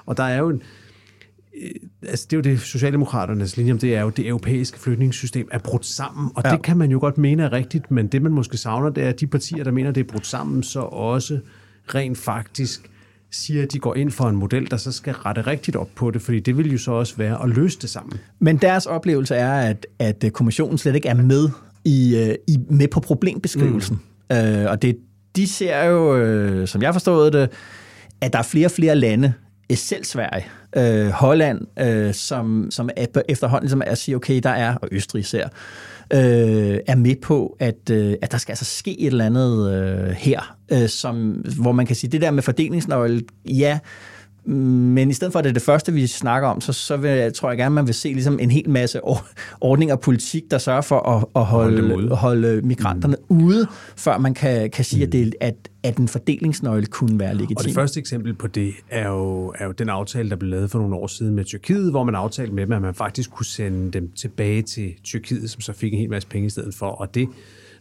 Og 0.07 0.17
der 0.17 0.23
er 0.25 0.39
jo 0.39 0.49
en, 0.49 0.57
øh, 0.57 0.62
altså 2.09 2.27
det 2.31 2.33
er 2.33 2.37
jo 2.37 2.43
det, 2.43 2.61
Socialdemokraternes 2.61 3.57
linje 3.57 3.73
om 3.73 3.79
det 3.79 3.95
er 3.97 4.01
jo, 4.01 4.11
det 4.11 4.27
europæiske 4.29 4.79
flygtningssystem 4.79 5.49
er 5.53 5.59
brudt 5.59 5.87
sammen, 5.87 6.31
og 6.35 6.43
Ja. 6.45 6.51
det 6.51 6.63
kan 6.63 6.77
man 6.77 6.91
jo 6.91 6.99
godt 7.01 7.19
mene 7.19 7.43
er 7.43 7.53
rigtigt, 7.53 7.91
men 7.91 8.07
det 8.07 8.23
man 8.23 8.33
måske 8.33 8.57
savner, 8.57 8.91
det 8.91 9.05
er, 9.05 9.09
at 9.09 9.21
de 9.21 9.27
partier, 9.27 9.65
der 9.65 9.71
mener, 9.71 9.91
det 9.91 10.01
er 10.01 10.05
brudt 10.13 10.27
sammen, 10.27 10.63
så 10.63 10.81
også 10.81 11.39
rent 11.95 12.19
faktisk 12.19 12.91
siger, 13.31 13.63
at 13.63 13.73
de 13.73 13.79
går 13.79 13.95
ind 13.95 14.11
for 14.11 14.25
en 14.29 14.37
model, 14.37 14.71
der 14.71 14.77
så 14.77 14.93
skal 14.93 15.13
rette 15.15 15.41
rigtigt 15.47 15.77
op 15.77 15.89
på 15.95 16.11
det, 16.11 16.23
fordi 16.23 16.41
det 16.41 16.57
vil 16.59 16.73
jo 16.73 16.79
så 16.79 16.93
også 16.93 17.17
være 17.17 17.43
at 17.43 17.49
løse 17.49 17.79
det 17.81 17.91
sammen. 17.91 18.19
Men 18.39 18.57
deres 18.57 18.87
oplevelse 18.87 19.35
er, 19.35 19.53
at, 19.71 19.87
at 19.99 20.25
øh, 20.25 20.31
kommissionen 20.31 20.79
slet 20.79 20.95
ikke 20.95 21.09
er 21.09 21.15
med 21.15 21.49
i, 21.85 22.17
øh, 22.17 22.35
i 22.49 22.59
med 22.71 22.89
på 22.89 23.01
problembeskrivelsen. 23.01 24.01
Mm. 24.31 24.37
Øh, 24.37 24.71
og 24.71 24.83
det, 24.83 24.97
de 25.37 25.47
ser 25.47 25.85
jo, 25.85 26.17
øh, 26.17 26.69
som 26.69 26.83
jeg 26.83 26.93
forstod 26.95 27.31
det, 27.31 27.49
at 28.21 28.33
der 28.33 28.39
er 28.39 28.43
flere 28.43 28.67
og 28.67 28.71
flere 28.71 28.97
lande, 28.97 29.33
øh, 29.71 29.77
selv 29.77 30.05
Sverige, 30.05 30.45
øh, 30.77 31.09
Holland, 31.09 31.61
øh, 31.79 32.14
som, 32.14 32.66
som 32.70 32.91
efterhånden 33.29 33.64
ligesom 33.64 33.83
er 33.87 33.91
at 33.91 33.99
sige, 33.99 34.16
okay, 34.16 34.41
der 34.43 34.51
er, 34.51 34.74
og 34.74 34.89
Østrig 34.93 35.20
især, 35.20 35.49
øh, 36.12 36.79
er 36.87 36.95
med 36.95 37.16
på, 37.22 37.57
at, 37.61 37.91
øh, 37.91 38.14
at 38.22 38.33
der 38.33 38.39
skal 38.39 38.53
altså 38.53 38.64
ske 38.64 39.01
et 39.01 39.07
eller 39.07 39.27
andet 39.27 39.72
øh, 39.72 40.11
her, 40.11 40.57
øh, 40.72 40.89
som, 40.89 41.45
hvor 41.61 41.72
man 41.72 41.87
kan 41.87 41.97
sige, 41.97 42.11
det 42.11 42.20
der 42.20 42.31
med 42.31 42.43
fordelingsnøgle, 42.43 43.22
ja, 43.45 43.79
men 44.47 45.11
i 45.11 45.13
stedet 45.13 45.33
for, 45.33 45.39
at 45.39 45.45
det 45.45 45.49
er 45.49 45.55
det 45.55 45.63
første, 45.63 45.93
vi 45.93 46.07
snakker 46.07 46.49
om, 46.49 46.61
så, 46.61 46.73
så 46.73 46.97
vil, 46.97 47.33
tror 47.33 47.51
jeg 47.51 47.59
gerne, 47.59 47.75
man 47.75 47.87
vil 47.87 47.95
se 47.95 48.09
ligesom 48.09 48.39
en 48.39 48.51
hel 48.51 48.71
masse 48.71 49.01
or- 49.05 49.35
ordninger 49.61 49.95
og 49.95 50.01
politik, 50.01 50.43
der 50.51 50.59
sørger 50.59 50.81
for 50.81 50.99
at, 50.99 51.25
at 51.37 51.45
holde, 51.45 51.89
holde, 51.89 52.15
holde 52.15 52.61
migranterne 52.63 53.17
mm. 53.31 53.45
ude, 53.45 53.67
før 53.97 54.19
man 54.19 54.35
kan, 54.35 54.71
kan 54.71 54.85
sige, 54.85 55.07
mm. 55.07 55.09
at, 55.09 55.13
det, 55.13 55.35
at, 55.41 55.55
at 55.83 55.97
en 55.97 56.09
fordelingsnøgle 56.09 56.87
kunne 56.87 57.19
være 57.19 57.35
legitim. 57.35 57.57
Og 57.57 57.65
det 57.65 57.75
første 57.75 58.01
eksempel 58.01 58.35
på 58.35 58.47
det 58.47 58.73
er 58.91 59.09
jo, 59.09 59.55
er 59.59 59.65
jo 59.65 59.73
den 59.73 59.89
aftale, 59.89 60.31
der 60.31 60.37
blev 60.37 60.51
lavet 60.51 60.71
for 60.71 60.79
nogle 60.79 60.95
år 60.95 61.07
siden 61.07 61.35
med 61.35 61.45
Tyrkiet, 61.45 61.91
hvor 61.91 62.05
man 62.05 62.15
aftalte 62.15 62.55
med 62.55 62.67
dem, 62.67 62.73
at 62.73 62.83
man 62.83 62.95
faktisk 62.95 63.31
kunne 63.31 63.47
sende 63.47 63.91
dem 63.91 64.11
tilbage 64.13 64.63
til 64.63 64.95
Tyrkiet, 65.05 65.51
som 65.51 65.61
så 65.61 65.73
fik 65.73 65.93
en 65.93 65.99
hel 65.99 66.11
masse 66.11 66.29
penge 66.29 66.47
i 66.47 66.51
stedet 66.51 66.75
for. 66.75 66.87
Og 66.87 67.15
det, 67.15 67.29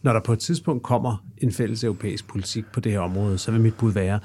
når 0.03 0.13
der 0.13 0.19
på 0.19 0.33
et 0.33 0.39
tidspunkt 0.39 0.83
kommer 0.83 1.25
en 1.37 1.51
fælles 1.51 1.83
europæisk 1.83 2.27
politik 2.27 2.65
på 2.73 2.79
det 2.79 2.91
her 2.91 2.99
område, 2.99 3.37
så 3.37 3.51
vil 3.51 3.61
mit 3.61 3.73
bud 3.73 3.91
være, 3.91 4.19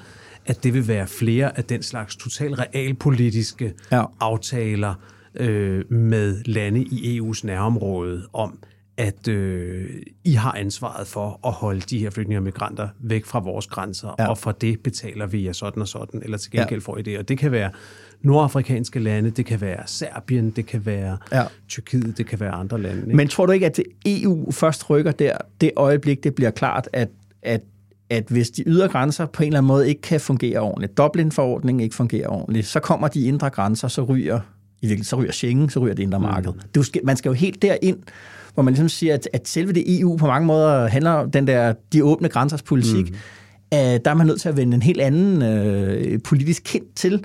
at 0.47 0.64
det 0.64 0.74
vil 0.74 0.88
være 0.88 1.07
flere 1.07 1.59
af 1.59 1.64
den 1.64 1.82
slags 1.82 2.16
total 2.16 2.55
realpolitiske 2.55 3.72
Ja. 3.93 4.05
aftaler 4.20 4.95
øh, 5.34 5.93
med 5.93 6.43
lande 6.45 6.80
i 6.82 7.20
EU's 7.20 7.41
nærområde 7.47 8.22
om, 8.32 8.59
at 8.97 9.28
øh, 9.28 9.91
I 10.24 10.32
har 10.32 10.53
ansvaret 10.53 11.07
for 11.07 11.41
at 11.47 11.53
holde 11.53 11.80
de 11.80 11.99
her 11.99 12.11
flygtninge 12.11 12.38
og 12.38 12.43
migranter 12.43 12.88
væk 13.01 13.24
fra 13.24 13.38
vores 13.38 13.66
grænser, 13.66 14.14
Ja. 14.18 14.28
og 14.28 14.38
for 14.38 14.53
det 14.53 14.80
betaler 14.80 15.26
vi 15.26 15.45
jer 15.45 15.53
sådan 15.53 15.82
og 15.82 15.88
sådan, 15.88 16.22
eller 16.22 16.38
til 16.38 16.51
gengæld 16.51 16.80
Ja. 16.80 16.84
får 16.93 16.97
I 16.99 17.03
det. 17.03 17.18
Og 17.18 17.28
det 17.28 17.38
kan 17.38 17.53
være 17.53 17.70
nordafrikanske 18.22 18.99
lande, 18.99 19.30
det 19.30 19.47
kan 19.47 19.61
være 19.61 19.82
Serbien, 19.86 20.51
det 20.51 20.66
kan 20.66 20.86
være 20.86 21.18
Ja. 21.32 21.38
ja. 21.38 21.45
Tyrkiet, 21.68 22.18
det 22.18 22.26
kan 22.26 22.41
være 22.41 22.51
andre 22.51 22.80
lande. 22.82 23.03
Ikke? 23.03 23.16
Men 23.16 23.28
tror 23.28 23.47
du 23.47 23.53
ikke, 23.53 23.66
at 23.66 23.80
EU 24.07 24.51
først 24.53 24.91
rykker 24.91 25.12
der, 25.12 25.36
det 25.61 25.70
øjeblik, 25.76 26.24
det 26.24 26.34
bliver 26.34 26.51
klart, 26.51 26.88
at, 26.93 27.09
at, 27.43 27.61
at 28.11 28.24
hvis 28.28 28.50
de 28.50 28.62
ydre 28.66 28.88
grænser 28.88 29.26
på 29.26 29.42
en 29.42 29.46
eller 29.46 29.58
anden 29.58 29.68
måde 29.68 29.88
ikke 29.88 30.00
kan 30.00 30.20
fungere 30.20 30.58
ordentligt, 30.58 30.98
Dublin-forordningen 30.98 31.80
ikke 31.80 31.94
fungerer 31.94 32.28
ordentligt, 32.28 32.66
så 32.66 32.80
kommer 32.80 33.08
de 33.08 33.24
indre 33.24 33.50
grænser, 33.50 33.88
så 33.88 34.02
ryger, 34.02 34.36
i 34.36 34.86
virkeligheden, 34.86 35.04
så 35.04 35.16
ryger 35.16 35.32
Schengen, 35.32 35.70
så 35.70 35.80
ryger 35.80 35.94
det 35.94 36.02
indre 36.02 36.20
marked. 36.20 36.52
Du 36.74 36.82
skal, 36.82 37.00
man 37.04 37.16
skal 37.16 37.28
jo 37.28 37.32
helt 37.32 37.62
derind, 37.62 37.98
hvor 38.54 38.62
man 38.62 38.74
ligesom 38.74 38.88
siger, 38.88 39.14
at, 39.14 39.28
at 39.32 39.48
selve 39.48 39.72
det 39.72 40.00
EU 40.00 40.16
på 40.16 40.26
mange 40.26 40.46
måder 40.46 40.88
handler 40.88 41.11
om 41.11 41.30
den 41.30 41.46
der, 41.46 41.74
de 41.92 42.04
åbne 42.04 42.28
grænsers 42.28 42.62
politik, 42.62 43.11
mm. 43.11 43.16
der 43.72 44.00
er 44.04 44.14
man 44.14 44.26
nødt 44.26 44.40
til 44.40 44.48
at 44.48 44.56
vende 44.56 44.74
en 44.74 44.82
helt 44.82 45.00
anden 45.00 45.42
øh, 45.42 46.18
politisk 46.22 46.62
kind 46.64 46.84
til, 46.96 47.24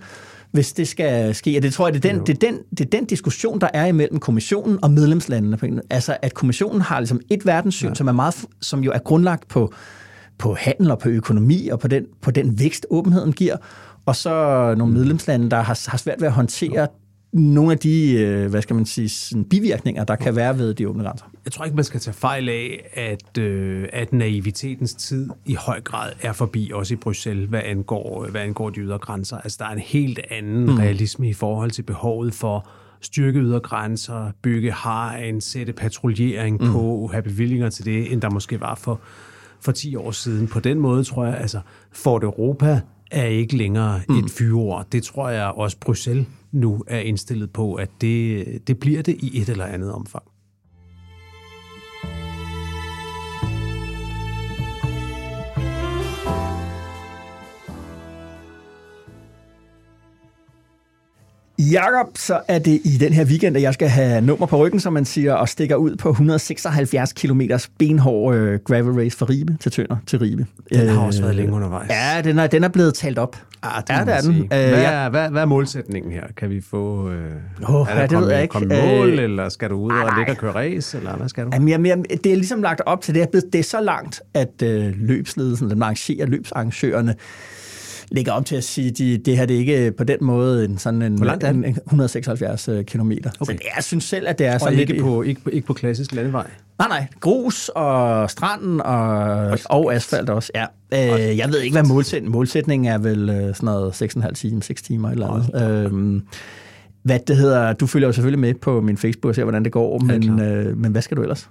hvis 0.51 0.73
det 0.73 0.87
skal 0.87 1.35
ske. 1.35 1.57
Og 1.57 1.63
det 1.63 1.73
tror 1.73 1.87
jeg, 1.87 1.93
det 1.93 2.05
er, 2.05 2.13
den, 2.13 2.21
det, 2.25 2.43
er 2.43 2.51
den, 2.51 2.59
det 2.69 2.85
er 2.85 2.89
den 2.89 3.05
diskussion, 3.05 3.61
der 3.61 3.67
er 3.73 3.85
imellem 3.85 4.19
kommissionen 4.19 4.79
og 4.83 4.91
medlemslandene. 4.91 5.81
Altså, 5.89 6.17
at 6.21 6.33
kommissionen 6.33 6.81
har 6.81 6.99
ligesom 6.99 7.19
et 7.29 7.45
verdenssyn, 7.45 7.87
ja. 7.87 7.93
som, 7.95 8.07
er 8.07 8.11
meget, 8.11 8.35
som 8.61 8.83
jo 8.83 8.91
er 8.91 8.99
grundlagt 8.99 9.47
på, 9.47 9.73
på 10.37 10.55
handel 10.59 10.91
og 10.91 10.99
på 10.99 11.09
økonomi 11.09 11.67
og 11.67 11.79
på 11.79 11.87
den, 11.87 12.05
på 12.21 12.31
den 12.31 12.59
vækst, 12.59 12.85
åbenheden 12.89 13.33
giver, 13.33 13.57
og 14.05 14.15
så 14.15 14.31
nogle 14.77 14.93
medlemslande, 14.93 15.49
der 15.49 15.57
har, 15.57 15.89
har 15.89 15.97
svært 15.97 16.21
ved 16.21 16.27
at 16.27 16.33
håndtere 16.33 16.87
nogle 17.33 17.71
af 17.71 17.77
de, 17.77 18.13
øh, 18.13 18.49
hvad 18.49 18.61
skal 18.61 18.75
man 18.75 18.85
sige, 18.85 19.09
sådan 19.09 19.43
bivirkninger, 19.43 20.03
der 20.03 20.15
kan 20.15 20.35
være 20.35 20.57
ved 20.57 20.73
de 20.73 20.89
åbne 20.89 21.03
grænser. 21.03 21.25
Jeg 21.45 21.53
tror 21.53 21.65
ikke, 21.65 21.75
man 21.75 21.83
skal 21.83 21.99
tage 21.99 22.13
fejl 22.13 22.49
af, 22.49 22.89
at, 22.93 23.37
øh, 23.37 23.87
at 23.93 24.13
naivitetens 24.13 24.93
tid 24.93 25.29
i 25.45 25.53
høj 25.53 25.81
grad 25.81 26.11
er 26.21 26.33
forbi, 26.33 26.71
også 26.73 26.93
i 26.93 26.97
Bruxelles, 26.97 27.49
hvad 27.49 27.61
angår, 27.65 28.27
hvad 28.31 28.41
angår 28.41 28.69
de 28.69 28.79
ydre 28.79 28.97
grænser. 28.97 29.37
Altså, 29.37 29.57
der 29.59 29.65
er 29.65 29.73
en 29.73 29.79
helt 29.79 30.19
anden 30.31 30.65
mm. 30.65 30.77
realisme 30.77 31.29
i 31.29 31.33
forhold 31.33 31.71
til 31.71 31.81
behovet 31.81 32.33
for 32.33 32.69
styrke 33.01 33.39
ydre 33.39 33.59
grænser, 33.59 34.31
bygge 34.41 34.73
hegn, 34.83 35.41
sætte 35.41 35.73
patruljering 35.73 36.61
mm. 36.61 36.71
på, 36.71 37.09
have 37.11 37.23
bevillinger 37.23 37.69
til 37.69 37.85
det, 37.85 38.11
end 38.11 38.21
der 38.21 38.29
måske 38.29 38.61
var 38.61 38.75
for, 38.75 39.01
for 39.61 39.71
10 39.71 39.95
år 39.95 40.11
siden. 40.11 40.47
På 40.47 40.59
den 40.59 40.79
måde 40.79 41.03
tror 41.03 41.25
jeg, 41.25 41.37
altså, 41.37 41.59
Fort 41.91 42.23
Europa 42.23 42.81
er 43.11 43.25
ikke 43.25 43.57
længere 43.57 44.01
mm. 44.09 44.17
et 44.17 44.31
fyreord. 44.31 44.87
Det 44.91 45.03
tror 45.03 45.29
jeg 45.29 45.47
også 45.47 45.77
Bruxelles 45.79 46.27
nu 46.51 46.83
er 46.87 46.99
indstillet 46.99 47.49
på, 47.53 47.73
at 47.73 47.89
det, 48.01 48.45
det 48.67 48.79
bliver 48.79 49.01
det 49.01 49.15
i 49.19 49.41
et 49.41 49.49
eller 49.49 49.65
andet 49.65 49.91
omfang. 49.93 50.23
Jakob, 61.59 62.07
så 62.17 62.41
er 62.47 62.59
det 62.59 62.81
i 62.83 62.97
den 62.99 63.13
her 63.13 63.25
weekend, 63.25 63.55
at 63.57 63.61
jeg 63.61 63.73
skal 63.73 63.87
have 63.87 64.21
nummer 64.21 64.45
på 64.45 64.57
ryggen, 64.57 64.79
som 64.79 64.93
man 64.93 65.05
siger, 65.05 65.33
og 65.33 65.49
stikker 65.49 65.75
ud 65.75 65.95
på 65.95 66.09
176 66.09 67.13
km 67.13 67.41
benhård 67.77 68.35
øh, 68.35 68.59
gravel 68.65 68.93
race 69.03 69.17
fra 69.17 69.25
Ribe 69.25 69.57
til 69.59 69.71
Tønder 69.71 69.95
til 70.07 70.19
Ribe. 70.19 70.45
Den 70.73 70.89
har 70.89 70.99
også 71.05 71.21
været 71.21 71.35
længe 71.35 71.53
undervejs. 71.53 71.89
Ja, 71.89 72.21
den 72.21 72.39
er, 72.39 72.47
den 72.47 72.63
er 72.63 72.67
blevet 72.67 72.93
talt 72.93 73.19
op. 73.19 73.35
Ah, 73.63 73.81
det 73.87 73.89
Ja, 73.93 73.99
det 74.05 74.13
er 74.13 74.21
den. 74.21 74.33
sige. 74.33 74.41
Øh, 74.43 74.49
Hvad, 74.49 74.83
er, 74.83 75.09
hvad, 75.09 75.29
hvad 75.29 75.41
er 75.41 75.45
målsætningen 75.45 76.11
her? 76.11 76.23
Kan 76.37 76.49
vi 76.49 76.61
få... 76.61 77.09
Øh, 77.11 77.15
Åh, 77.75 77.87
er 77.89 77.95
ja, 77.95 78.01
der 78.01 78.07
det 78.07 78.17
ved 78.17 78.47
kommet, 78.47 78.71
jeg 78.71 78.83
ikke. 78.83 78.97
mål, 78.97 79.09
Øh, 79.19 79.23
eller 79.23 79.49
skal 79.49 79.69
du 79.69 79.75
ud 79.75 79.91
og 79.91 80.09
ligge 80.17 80.31
og 80.31 80.37
køre 80.37 80.51
race, 80.55 80.97
eller 80.97 81.15
hvad 81.17 81.29
skal 81.29 81.43
du? 81.45 81.49
Jamen, 81.53 81.67
jamen, 81.69 81.85
jamen, 81.85 82.05
det 82.23 82.31
er 82.31 82.35
ligesom 82.35 82.61
lagt 82.61 82.81
op 82.85 83.01
til 83.01 83.15
det. 83.15 83.21
Er 83.23 83.27
blevet- 83.27 83.53
Det 83.53 83.59
er 83.59 83.63
så 83.63 83.81
langt, 83.81 84.21
at 84.33 84.61
øh, 84.63 84.93
løbsledelsen, 84.97 85.69
den 85.69 85.81
arrangerer 85.81 86.25
løbsarrangørerne, 86.27 87.15
lægger 88.11 88.31
op 88.31 88.45
til 88.45 88.55
at 88.55 88.63
sige, 88.63 88.87
at 88.87 88.97
de, 88.97 89.17
det 89.17 89.37
her 89.37 89.45
det 89.45 89.55
er 89.55 89.59
ikke 89.59 89.91
på 89.91 90.03
den 90.03 90.17
måde 90.21 90.65
en, 90.65 90.77
sådan 90.77 91.01
en, 91.01 91.17
det? 91.17 91.43
en, 91.43 91.65
en 91.65 91.77
176 91.85 92.69
km. 92.87 93.11
Okay. 93.11 93.21
Så 93.39 93.51
jeg 93.75 93.83
synes 93.83 94.03
selv, 94.03 94.27
at 94.27 94.39
det 94.39 94.47
er 94.47 94.53
Og 94.53 94.59
sådan 94.59 94.79
ikke 94.79 94.93
lidt... 94.93 95.03
på, 95.03 95.21
ikke, 95.21 95.41
på, 95.41 95.49
ikke 95.49 95.67
på 95.67 95.73
klassisk 95.73 96.13
landevej. 96.13 96.47
Nej, 96.79 96.87
nej. 96.87 97.07
Grus 97.19 97.69
og 97.69 98.29
stranden 98.29 98.81
og, 98.81 99.59
og 99.65 99.93
asfalt 99.93 100.29
også, 100.29 100.51
ja. 100.55 100.65
Øh, 100.93 101.37
jeg 101.37 101.49
ved 101.49 101.61
ikke, 101.61 101.73
hvad 101.73 101.83
målsætningen 101.83 102.31
Målsætningen 102.31 102.91
er 102.93 102.97
vel 102.97 103.29
øh, 103.29 103.55
sådan 103.55 103.65
noget 103.65 104.01
6,5 104.01 104.31
timer, 104.31 104.61
6 104.61 104.81
timer 104.81 105.09
eller 105.09 105.27
andet. 105.27 105.85
Øhm, 105.85 106.21
hvad 107.03 107.19
det 107.27 107.37
hedder, 107.37 107.73
du 107.73 107.87
følger 107.87 108.07
jo 108.07 108.13
selvfølgelig 108.13 108.39
med 108.39 108.53
på 108.53 108.81
min 108.81 108.97
Facebook 108.97 109.29
og 109.29 109.35
ser, 109.35 109.43
hvordan 109.43 109.63
det 109.63 109.71
går, 109.71 109.99
men, 109.99 110.39
øh, 110.39 110.77
men 110.77 110.91
hvad 110.91 111.01
skal 111.01 111.17
du 111.17 111.21
ellers? 111.21 111.49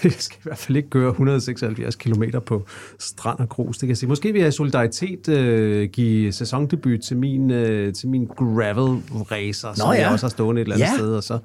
Jeg 0.04 0.12
skal 0.18 0.36
i 0.38 0.42
hvert 0.42 0.58
fald 0.58 0.76
ikke 0.76 0.90
køre 0.90 1.08
176 1.10 1.96
km 1.96 2.22
på 2.46 2.66
strand 2.98 3.38
og 3.38 3.48
grus, 3.48 3.76
det 3.76 3.80
kan 3.80 3.88
jeg 3.88 3.96
sige. 3.96 4.08
Måske 4.08 4.32
vil 4.32 4.38
jeg 4.40 4.48
i 4.48 4.52
solidaritet 4.52 5.28
øh, 5.28 5.88
give 5.88 6.32
sæsondebut 6.32 7.00
til 7.00 7.16
min, 7.16 7.50
øh, 7.50 7.92
til 7.94 8.08
min 8.08 8.26
gravel 8.26 9.02
racer, 9.30 9.68
som 9.74 9.92
ja. 9.92 10.00
jeg 10.00 10.08
også 10.12 10.26
har 10.26 10.30
stående 10.30 10.62
et 10.62 10.64
eller 10.64 10.76
andet 10.76 10.86
Ja. 10.86 10.94
sted, 10.96 11.14
og 11.16 11.22
så 11.22 11.38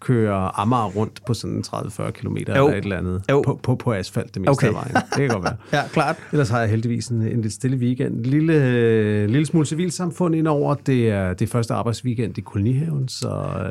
køre 0.00 0.60
Amager 0.60 0.86
rundt 0.90 1.20
på 1.26 1.34
sådan 1.34 1.64
30-40 1.66 2.10
km 2.10 2.36
eller 2.36 2.62
et 2.64 2.76
eller 2.76 2.98
andet 2.98 3.22
Jo. 3.30 3.42
på, 3.46 3.60
på, 3.62 3.74
på 3.74 3.92
asfalt 3.92 4.34
det 4.34 4.42
meste 4.42 4.50
Okay. 4.50 4.66
af 4.68 4.72
vejen. 4.74 4.94
Det 4.94 5.16
kan 5.16 5.28
godt 5.28 5.44
være. 5.44 5.56
Ja, 5.82 5.88
klart. 5.92 6.16
Ellers 6.32 6.48
har 6.48 6.60
jeg 6.60 6.68
heldigvis 6.70 7.08
en, 7.08 7.22
en 7.22 7.42
lidt 7.42 7.52
stille 7.52 7.76
weekend. 7.76 8.14
En 8.14 8.22
lille, 8.22 8.54
øh, 8.54 9.28
lille 9.28 9.46
smule 9.46 9.66
civilsamfund 9.66 10.34
indover. 10.34 10.74
Det 10.74 11.10
er 11.10 11.32
det 11.32 11.48
første 11.48 11.74
arbejdsweekend 11.74 12.38
i 12.38 12.40
kolonihaven, 12.40 13.08
så 13.08 13.28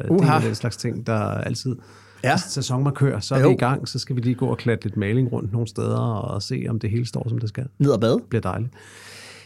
uh, 0.09 0.19
det 0.19 0.27
er 0.29 0.39
den 0.39 0.55
slags 0.55 0.77
ting, 0.77 1.07
der 1.07 1.19
altid 1.19 1.75
Ja. 2.23 2.37
sæsonmarkør. 2.37 3.19
Så 3.19 3.35
er 3.35 3.39
Jo. 3.39 3.47
vi 3.47 3.53
i 3.53 3.57
gang, 3.57 3.87
så 3.87 3.99
skal 3.99 4.15
vi 4.15 4.21
lige 4.21 4.35
gå 4.35 4.45
og 4.45 4.57
klatte 4.57 4.85
lidt 4.85 4.97
maling 4.97 5.31
rundt 5.31 5.51
nogle 5.51 5.67
steder 5.67 5.97
og 5.99 6.41
se, 6.41 6.65
om 6.69 6.79
det 6.79 6.89
hele 6.89 7.05
står, 7.05 7.29
som 7.29 7.37
det 7.39 7.49
skal. 7.49 7.63
Det 7.63 7.71
Ned 7.79 7.89
og 7.91 7.99
bade? 7.99 8.19
bliver 8.29 8.41
dejligt. 8.41 8.71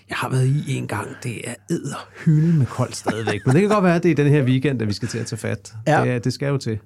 Jeg 0.10 0.18
har 0.18 0.30
været 0.30 0.46
i 0.48 0.76
en 0.78 0.88
gang. 0.88 1.08
Det 1.24 1.50
er 1.50 1.54
edderhylde 1.70 2.58
med 2.58 2.66
koldt 2.66 2.96
stadigvæk. 2.96 3.42
Men 3.46 3.54
det 3.56 3.62
kan 3.62 3.70
godt 3.70 3.84
være, 3.84 3.96
at 3.96 4.04
det 4.04 4.12
er 4.12 4.16
den 4.16 4.28
her 4.28 4.44
weekend, 4.44 4.82
at 4.82 4.88
vi 4.88 4.94
skal 4.94 5.08
til 5.08 5.18
at 5.18 5.26
tage 5.26 5.40
fat. 5.40 5.74
Ja. 5.88 6.06
Det, 6.14 6.24
det 6.24 6.34
skal 6.34 6.48
jo 6.48 6.58
til. 6.58 6.80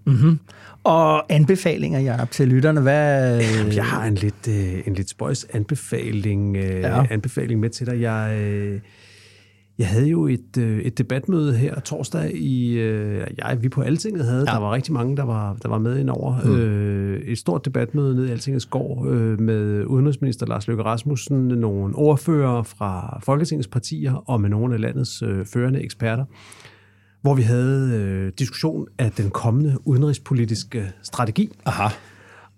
Og 0.83 1.33
anbefalinger, 1.33 1.99
Jacob, 1.99 2.31
til 2.31 2.47
lytterne. 2.47 2.81
Hvad, 2.81 3.41
Jeg 3.73 3.85
har 3.85 4.05
en 4.05 4.15
lidt, 4.15 4.47
øh, 4.49 4.87
en 4.87 4.93
lidt 4.93 5.09
spøjs 5.09 5.45
anbefaling, 5.53 6.57
øh, 6.57 6.81
ja. 6.81 7.03
anbefaling 7.09 7.59
med 7.59 7.69
til 7.69 7.87
dig. 7.87 8.01
Jeg, 8.01 8.37
øh, 8.41 8.79
jeg 9.77 9.87
havde 9.87 10.07
jo 10.07 10.27
et, 10.27 10.57
øh, 10.57 10.79
et 10.79 10.97
debatmøde 10.97 11.53
her 11.53 11.79
torsdag 11.79 12.35
i, 12.35 12.73
øh, 12.73 13.27
jeg, 13.37 13.57
vi 13.61 13.69
på 13.69 13.81
Altinget 13.81 14.25
havde, 14.25 14.45
ja. 14.47 14.53
der 14.55 14.59
var 14.59 14.73
rigtig 14.73 14.93
mange, 14.93 15.17
der 15.17 15.23
var, 15.23 15.57
der 15.63 15.69
var 15.69 15.77
med 15.77 15.97
indover. 15.97 16.45
Mm. 16.45 16.55
Øh, 16.55 17.21
et 17.21 17.37
stort 17.37 17.65
debatmøde 17.65 18.15
nede 18.15 18.27
i 18.27 18.31
Altingets 18.31 18.65
gård 18.65 19.07
øh, 19.07 19.39
med 19.39 19.85
udenrigsminister 19.85 20.45
Lars 20.45 20.67
Løkke 20.67 20.83
Rasmussen, 20.83 21.47
nogle 21.47 21.95
ordfører 21.95 22.63
fra 22.63 23.19
Folketingets 23.23 23.67
partier 23.67 24.29
og 24.29 24.41
med 24.41 24.49
nogle 24.49 24.73
af 24.73 24.81
landets 24.81 25.21
øh, 25.21 25.45
førende 25.45 25.81
eksperter 25.81 26.25
hvor 27.21 27.35
vi 27.35 27.41
havde 27.41 27.91
øh, 27.95 28.31
diskussion 28.39 28.87
af 28.97 29.11
den 29.11 29.29
kommende 29.29 29.77
udenrigspolitiske 29.85 30.91
strategi. 31.03 31.51
Aha. 31.65 31.87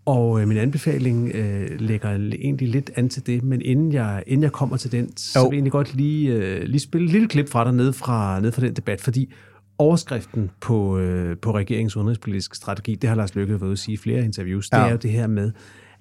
Og 0.10 0.41
øh, 0.41 0.47
min 0.47 0.57
anbefaling 0.57 1.32
øh, 1.36 1.80
lægger 1.80 2.10
egentlig 2.10 2.68
lidt 2.68 2.91
an 2.95 3.10
til 3.10 3.28
det, 3.28 3.43
men 3.43 3.62
inden 3.62 3.93
jeg, 3.93 4.24
inden 4.28 4.43
jeg 4.43 4.51
kommer 4.51 4.78
til 4.78 4.91
den, 4.91 5.18
så 5.18 5.39
Jo. 5.39 5.43
vil 5.43 5.49
jeg 5.49 5.57
egentlig 5.57 5.72
godt 5.72 5.93
lige, 5.95 6.34
øh, 6.34 6.64
lige 6.64 6.80
spille 6.80 7.05
et 7.05 7.12
lille 7.12 7.28
klip 7.28 7.49
fra 7.49 7.64
dig 7.64 7.74
ned 7.74 7.93
fra, 7.93 8.39
ned 8.39 8.51
fra 8.51 8.62
den 8.62 8.74
debat, 8.74 9.01
fordi 9.01 9.34
overskriften 9.78 10.51
på, 10.62 10.97
øh, 10.97 11.38
på 11.38 11.51
regeringens 11.55 11.95
udenrigspolitiske 11.95 12.55
strategi, 12.57 12.95
det 12.95 13.10
har 13.10 13.16
Lars 13.16 13.36
Løkke 13.36 13.53
været 13.53 13.64
ude 13.64 13.72
at 13.72 13.80
sige 13.80 13.93
i 13.93 13.97
flere 13.97 14.24
interviews, 14.24 14.70
ja. 14.72 14.78
det 14.78 14.86
er 14.86 14.91
jo 14.91 14.97
det 14.97 15.12
her 15.12 15.28
med, 15.28 15.51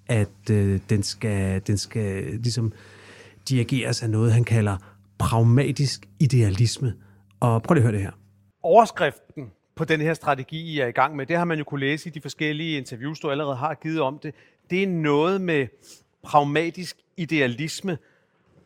at 0.06 0.50
øh, 0.50 0.80
den, 0.90 1.02
skal, 1.02 1.62
den 1.66 1.78
skal 1.78 2.24
ligesom 2.24 2.72
dirigeres 3.48 4.02
af 4.02 4.10
noget, 4.10 4.32
han 4.32 4.44
kalder 4.44 4.76
pragmatisk 5.18 6.08
idealisme. 6.20 6.92
Og 7.40 7.62
prøv 7.62 7.74
lige 7.74 7.82
at 7.82 7.90
høre 7.90 7.96
det 7.96 8.02
her. 8.02 8.12
overskriften 8.62 9.44
på 9.78 9.84
den 9.84 10.00
her 10.00 10.14
strategi, 10.14 10.60
I 10.60 10.78
er 10.80 10.86
i 10.86 10.90
gang 10.90 11.16
med, 11.16 11.26
det 11.26 11.36
har 11.36 11.44
man 11.44 11.58
jo 11.58 11.64
kunne 11.64 11.80
læse 11.80 12.08
i 12.08 12.12
de 12.12 12.20
forskellige 12.20 12.78
interviews, 12.78 13.20
du 13.20 13.30
allerede 13.30 13.56
har 13.56 13.74
givet 13.74 14.00
om 14.00 14.18
det. 14.18 14.34
Det 14.70 14.82
er 14.82 14.86
noget 14.86 15.40
med 15.40 15.66
pragmatisk 16.22 16.96
idealisme. 17.16 17.98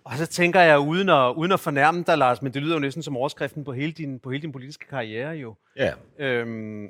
Og 0.05 0.13
så 0.17 0.27
tænker 0.27 0.61
jeg, 0.61 0.79
uden 0.79 1.09
at, 1.09 1.35
uden 1.37 1.53
at 1.53 1.61
fornærme 1.61 2.05
dig, 2.07 2.19
Lars, 2.19 2.43
men 2.43 2.55
det 2.55 2.63
lyder 2.63 2.75
jo 2.75 2.81
næsten 2.81 3.03
som 3.03 3.17
overskriften 3.17 3.65
på 3.65 3.73
hele 3.73 3.93
din, 3.93 4.19
på 4.19 4.31
hele 4.31 4.43
din 4.43 4.53
politiske 4.53 4.87
karriere 4.87 5.31
jo. 5.31 5.55
Ja, 5.77 5.93
Øhm, 6.19 6.89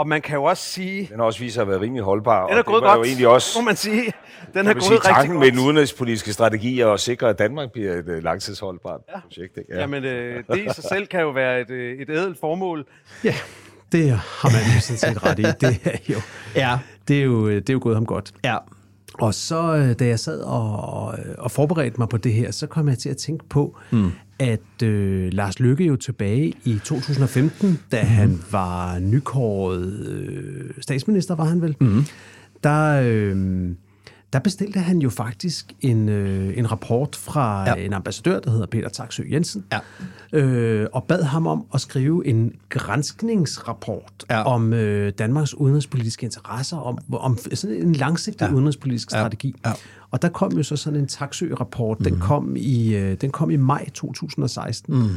og 0.00 0.08
man 0.08 0.22
kan 0.22 0.34
jo 0.34 0.44
også 0.44 0.62
sige, 0.62 1.06
den 1.10 1.18
har 1.18 1.24
også 1.26 1.40
vist 1.40 1.54
sig 1.54 1.62
at 1.62 1.68
være 1.68 1.80
rimelig 1.80 2.04
holdbar. 2.04 2.46
den 2.46 2.54
er 2.54 2.58
og 2.58 2.64
gået 2.64 2.82
godt, 2.82 2.98
jo 2.98 3.04
egentlig 3.04 3.28
også, 3.28 3.58
må 3.58 3.64
man 3.64 3.76
sige. 3.76 4.12
Den 4.54 4.58
er 4.58 4.62
man 4.62 4.80
sige, 4.80 4.88
gået 4.90 4.90
rigtig 4.90 5.14
tanken 5.14 5.38
med 5.38 5.46
den 5.46 5.54
godt. 5.56 5.64
udenrigspolitiske 5.66 6.32
strategi 6.32 6.80
er 6.80 6.86
at 6.88 7.00
sikre, 7.00 7.28
at 7.28 7.38
Danmark 7.38 7.72
bliver 7.72 7.92
et 7.92 8.08
øh, 8.08 8.22
langtidsholdbart 8.24 9.00
ja. 9.14 9.20
projekt. 9.20 9.56
Ikke? 9.58 9.74
Ja. 9.74 9.80
Jamen, 9.80 10.04
øh, 10.04 10.44
det 10.48 10.58
i 10.58 10.68
sig 10.74 10.84
selv 10.84 11.06
kan 11.06 11.20
jo 11.20 11.30
være 11.30 11.60
et, 11.60 11.70
øh, 11.70 11.98
et 11.98 12.10
ædelt 12.10 12.40
formål. 12.40 12.86
Ja, 13.24 13.34
det 13.92 14.10
har 14.10 14.48
man 14.50 14.60
jo 14.74 14.80
sådan 14.80 14.98
set 15.14 15.24
ret 15.26 15.38
i. 15.38 15.42
Det 15.42 15.80
er 15.84 16.12
jo, 16.14 16.16
Ja. 16.56 16.78
det 17.08 17.18
er 17.20 17.24
jo, 17.24 17.50
det 17.50 17.68
er 17.70 17.74
jo 17.74 17.80
gået 17.82 17.96
ham 17.96 18.06
godt. 18.06 18.32
Ja. 18.44 18.56
Og 19.14 19.34
så, 19.34 19.74
øh, 19.76 19.92
da 19.98 20.06
jeg 20.06 20.18
sad 20.18 20.40
og, 20.40 21.14
og 21.38 21.50
forberedte 21.50 21.98
mig 21.98 22.08
på 22.08 22.16
det 22.16 22.32
her, 22.32 22.50
så 22.50 22.66
kom 22.66 22.88
jeg 22.88 22.98
til 22.98 23.08
at 23.08 23.16
tænke 23.16 23.44
på, 23.48 23.78
mm. 23.90 24.12
At 24.40 24.82
øh, 24.82 25.32
Lars 25.32 25.60
Lykke 25.60 25.84
jo 25.84 25.96
tilbage 25.96 26.52
i 26.64 26.80
2015, 26.84 27.78
da 27.92 28.02
mm. 28.02 28.08
han 28.08 28.40
var 28.50 28.98
nykåret 28.98 29.92
øh, 30.06 30.70
statsminister, 30.80 31.34
var 31.34 31.44
han 31.44 31.62
vel, 31.62 31.76
mm. 31.80 32.04
der, 32.64 33.02
øh, 33.04 33.68
der 34.32 34.38
bestilte 34.38 34.78
han 34.80 34.98
jo 34.98 35.10
faktisk 35.10 35.72
en, 35.80 36.08
øh, 36.08 36.58
en 36.58 36.70
rapport 36.72 37.16
fra 37.16 37.68
Ja. 37.68 37.74
en 37.84 37.92
ambassadør, 37.92 38.40
der 38.40 38.50
hedder 38.50 38.66
Peter 38.66 38.88
Taksø 38.88 39.22
Jensen, 39.32 39.64
Ja. 40.32 40.38
øh, 40.38 40.86
og 40.92 41.04
bad 41.04 41.22
ham 41.22 41.46
om 41.46 41.64
at 41.74 41.80
skrive 41.80 42.26
en 42.26 42.52
granskningsrapport 42.68 44.12
Ja. 44.30 44.42
om 44.44 44.72
øh, 44.72 45.12
Danmarks 45.18 45.54
udenrigspolitiske 45.54 46.24
interesser, 46.24 46.76
om, 46.76 46.98
om 47.12 47.38
sådan 47.54 47.76
en 47.76 47.92
langsigtet 47.92 48.46
ja. 48.46 48.52
udenrigspolitisk 48.52 49.12
Ja. 49.12 49.18
strategi. 49.18 49.54
Ja. 49.66 49.72
Og 50.10 50.22
der 50.22 50.28
kom 50.28 50.52
jo 50.52 50.62
så 50.62 50.76
sådan 50.76 50.98
en 50.98 51.06
taksø-rapport, 51.06 52.00
mm. 52.00 52.04
den, 52.04 52.18
kom 52.18 52.56
i, 52.56 52.94
øh, 52.94 53.16
den 53.20 53.30
kom 53.30 53.50
i 53.50 53.56
maj 53.56 53.90
2016. 53.94 54.94
Mm. 54.94 55.08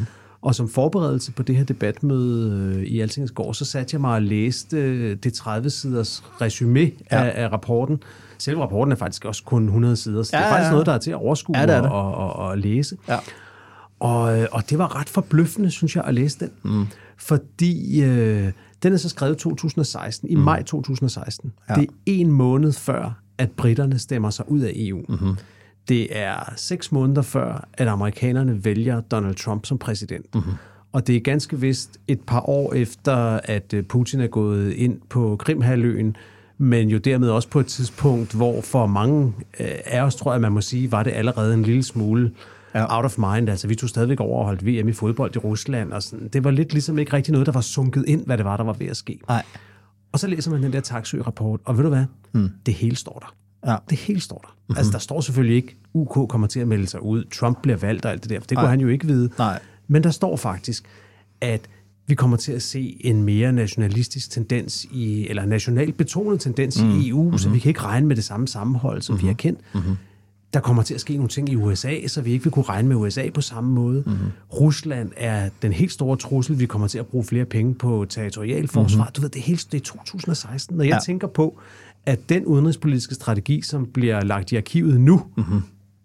Og 0.42 0.56
som 0.56 0.70
forberedelse 0.70 1.32
på 1.32 1.44
det 1.44 1.56
her 1.56 1.64
debatmøde 1.64 2.76
øh, 2.76 2.84
i 2.84 3.00
Altingets 3.00 3.32
gård, 3.32 3.54
så 3.54 3.66
satte 3.66 3.94
jeg 3.94 4.02
mig 4.02 4.14
og 4.14 4.22
læste 4.22 4.78
øh, 4.78 5.18
det 5.24 5.40
30-siders 5.40 6.24
resume 6.42 6.80
ja. 6.80 6.92
af, 7.10 7.44
af 7.44 7.52
rapporten. 7.52 8.04
Selve 8.38 8.62
rapporten 8.62 8.92
er 8.92 8.96
faktisk 8.96 9.26
også 9.26 9.44
kun 9.44 9.66
100 9.66 9.96
sider, 9.96 10.24
så 10.24 10.30
ja, 10.34 10.38
det 10.38 10.44
Ja, 10.44 10.48
er 10.48 10.54
faktisk 10.54 10.68
ja. 10.68 10.72
noget, 10.72 10.86
der 10.86 10.94
er 10.94 10.98
til 10.98 11.12
at 11.12 11.18
overskue 11.18 11.58
Ja, 11.58 11.62
det 11.62 11.84
det. 11.84 11.92
Og, 11.92 12.16
og, 12.16 12.36
og, 12.36 12.58
læse. 12.58 12.98
Ja. 13.08 13.18
Og, 14.00 14.40
øh, 14.40 14.48
og 14.52 14.70
det 14.70 14.78
var 14.78 15.00
ret 15.00 15.10
forbløffende, 15.10 15.72
synes 15.72 15.96
jeg, 15.96 16.04
at 16.04 16.14
læse 16.14 16.40
den. 16.40 16.52
Mm. 16.64 16.86
Fordi 17.18 18.04
øh, 18.04 18.52
den 18.84 18.94
er 18.94 18.98
så 18.98 19.10
skrevet 19.10 19.36
i 19.36 19.40
2016, 19.40 20.30
i 20.30 20.36
mm. 20.36 20.42
maj 20.42 20.64
2016. 20.64 21.54
Ja. 21.70 21.76
Det 21.76 21.84
er 21.84 21.88
en 22.06 22.32
måned 22.32 22.74
før, 22.74 23.23
at 23.44 23.52
britterne 23.52 24.00
stemmer 24.00 24.30
sig 24.30 24.52
ud 24.52 24.60
af 24.60 24.72
EU. 24.76 25.06
Mm-hmm. 25.10 25.36
Det 25.88 26.18
er 26.18 26.54
seks 26.56 26.92
måneder 26.92 27.22
før, 27.22 27.68
at 27.74 27.88
amerikanerne 27.88 28.66
vælger 28.66 29.02
Donald 29.02 29.36
Trump 29.36 29.66
som 29.66 29.78
præsident. 29.78 30.36
Mm-hmm. 30.36 30.54
Og 30.92 31.08
det 31.08 31.16
er 31.16 31.20
ganske 31.20 31.60
vist 31.60 32.00
et 32.08 32.22
par 32.22 32.50
år 32.50 32.74
efter, 32.74 33.40
at 33.44 33.74
øh, 33.74 33.84
Putin 33.84 34.22
er 34.22 34.28
gået 34.28 34.74
ind 34.74 35.00
på 35.10 35.36
Krimhaløen, 35.40 36.16
men 36.58 36.90
jo 36.90 36.98
dermed 36.98 37.30
også 37.30 37.50
på 37.50 37.60
et 37.60 37.66
tidspunkt, 37.66 38.34
hvor 38.34 38.62
for 38.62 38.86
mange 38.86 39.34
øh, 39.60 39.68
af 39.86 40.02
os, 40.02 40.16
tror 40.16 40.32
jeg, 40.32 40.42
man 40.42 40.52
må 40.52 40.62
sige, 40.62 40.92
var 40.92 41.04
det 41.04 41.12
allerede 41.12 41.54
en 41.54 41.64
lille 41.64 41.84
smule 41.84 42.32
ja. 42.76 42.98
out 42.98 43.06
of 43.06 43.18
mind. 43.18 43.50
Altså, 43.50 43.68
vi 43.68 43.76
tog 43.76 43.90
stadigvæk 43.90 44.20
over 44.20 44.40
og 44.40 44.46
holdt 44.46 44.66
VM 44.66 44.88
i 44.88 44.94
fodbold 44.94 45.36
i 45.36 45.40
Rusland, 45.40 45.92
og 45.92 46.04
sådan. 46.04 46.28
det 46.28 46.44
var 46.44 46.52
lidt 46.52 46.74
ligesom 46.74 47.00
ikke 47.00 47.14
rigtig 47.14 47.32
noget, 47.32 47.46
der 47.46 47.52
var 47.52 47.62
sunket 47.62 48.06
ind, 48.08 48.26
hvad 48.26 48.38
det 48.38 48.46
var, 48.46 48.58
der 48.58 48.64
var 48.64 48.74
ved 48.74 48.88
at 48.88 48.98
ske. 48.98 49.20
Nej. 49.28 49.44
Og 50.14 50.20
så 50.20 50.28
læser 50.28 50.52
man 50.52 50.64
den 50.64 50.74
der 50.74 50.80
taksø-rapport, 50.80 51.60
og 51.66 51.78
ved 51.78 51.84
du 51.84 51.90
hvad? 51.90 52.06
Mm. 52.34 52.50
Det 52.66 52.74
hele 52.74 52.96
står 52.96 53.20
der. 53.20 53.36
Ja. 53.72 53.78
Det 53.90 53.98
hele 53.98 54.20
står 54.20 54.38
der. 54.38 54.48
Mm-hmm. 54.48 54.78
Altså, 54.78 54.92
der 54.92 54.98
står 54.98 55.22
selvfølgelig 55.22 55.56
ikke, 55.56 55.78
UK 55.94 56.30
kommer 56.30 56.48
til 56.48 56.60
at 56.60 56.68
melde 56.68 56.88
sig 56.88 57.04
ud, 57.04 57.24
Trump 57.24 57.62
bliver 57.62 57.78
valgt 57.78 58.06
og 58.06 58.12
alt 58.12 58.24
det 58.24 58.30
der, 58.30 58.40
for 58.40 58.48
det 58.48 58.56
Nej. 58.56 58.64
kunne 58.64 58.70
han 58.70 58.82
jo 58.82 58.88
ikke 58.88 59.08
vide. 59.08 59.30
Nej. 59.38 59.60
Men 59.88 60.04
der 60.04 60.12
står 60.12 60.36
faktisk, 60.36 60.84
at 61.42 61.70
vi 62.08 62.16
kommer 62.16 62.38
til 62.38 62.52
at 62.52 62.62
se 62.62 62.98
en 63.00 63.24
mere 63.24 63.54
nationalistisk 63.54 64.32
tendens 64.32 64.86
i, 64.92 65.28
eller 65.28 65.46
nationalt 65.46 65.98
betonet 65.98 66.40
tendens 66.40 66.82
mm. 66.82 67.00
i 67.00 67.10
EU, 67.10 67.24
mm-hmm. 67.24 67.38
så 67.38 67.50
vi 67.50 67.60
kan 67.60 67.70
ikke 67.70 67.82
regne 67.82 68.08
med 68.08 68.16
det 68.16 68.24
samme 68.24 68.48
sammenhold, 68.48 69.02
som 69.02 69.14
mm-hmm. 69.14 69.24
vi 69.24 69.28
har 69.28 69.34
kendt. 69.34 69.60
Mm-hmm. 69.74 69.96
Der 70.54 70.60
kommer 70.60 70.84
til 70.84 70.94
at 70.94 71.02
ske 71.02 71.14
nogle 71.14 71.30
ting 71.30 71.50
i 71.50 71.56
USA, 71.56 72.08
så 72.08 72.22
vi 72.22 72.32
ikke 72.32 72.44
vil 72.44 72.52
kunne 72.52 72.66
regne 72.66 72.88
med 72.88 72.96
USA 72.96 73.30
på 73.30 73.42
samme 73.42 73.72
måde. 73.72 74.04
Mm-hmm. 74.06 74.28
Rusland 74.54 75.12
er 75.18 75.50
den 75.62 75.74
helt 75.74 75.92
store 75.92 76.18
trussel. 76.18 76.60
Vi 76.60 76.66
kommer 76.66 76.88
til 76.88 77.00
at 77.00 77.08
bruge 77.08 77.24
flere 77.24 77.46
penge 77.46 77.76
på 77.76 78.06
territorialforsvar. 78.10 79.04
Mm-hmm. 79.04 79.14
Du 79.14 79.22
ved, 79.22 79.30
det 79.30 79.40
er, 79.40 79.44
helt, 79.44 79.72
det 79.72 79.78
er 79.78 79.84
2016. 79.84 80.78
Når 80.78 80.84
jeg 80.84 80.94
ja. 80.94 81.00
tænker 81.06 81.28
på, 81.28 81.60
at 82.06 82.30
den 82.30 82.46
udenrigspolitiske 82.46 83.16
strategi, 83.16 83.62
som 83.62 83.86
bliver 83.86 84.22
lagt 84.22 84.52
i 84.52 84.56
arkivet 84.56 85.02
nu, 85.02 85.22
mm-hmm. 85.38 85.62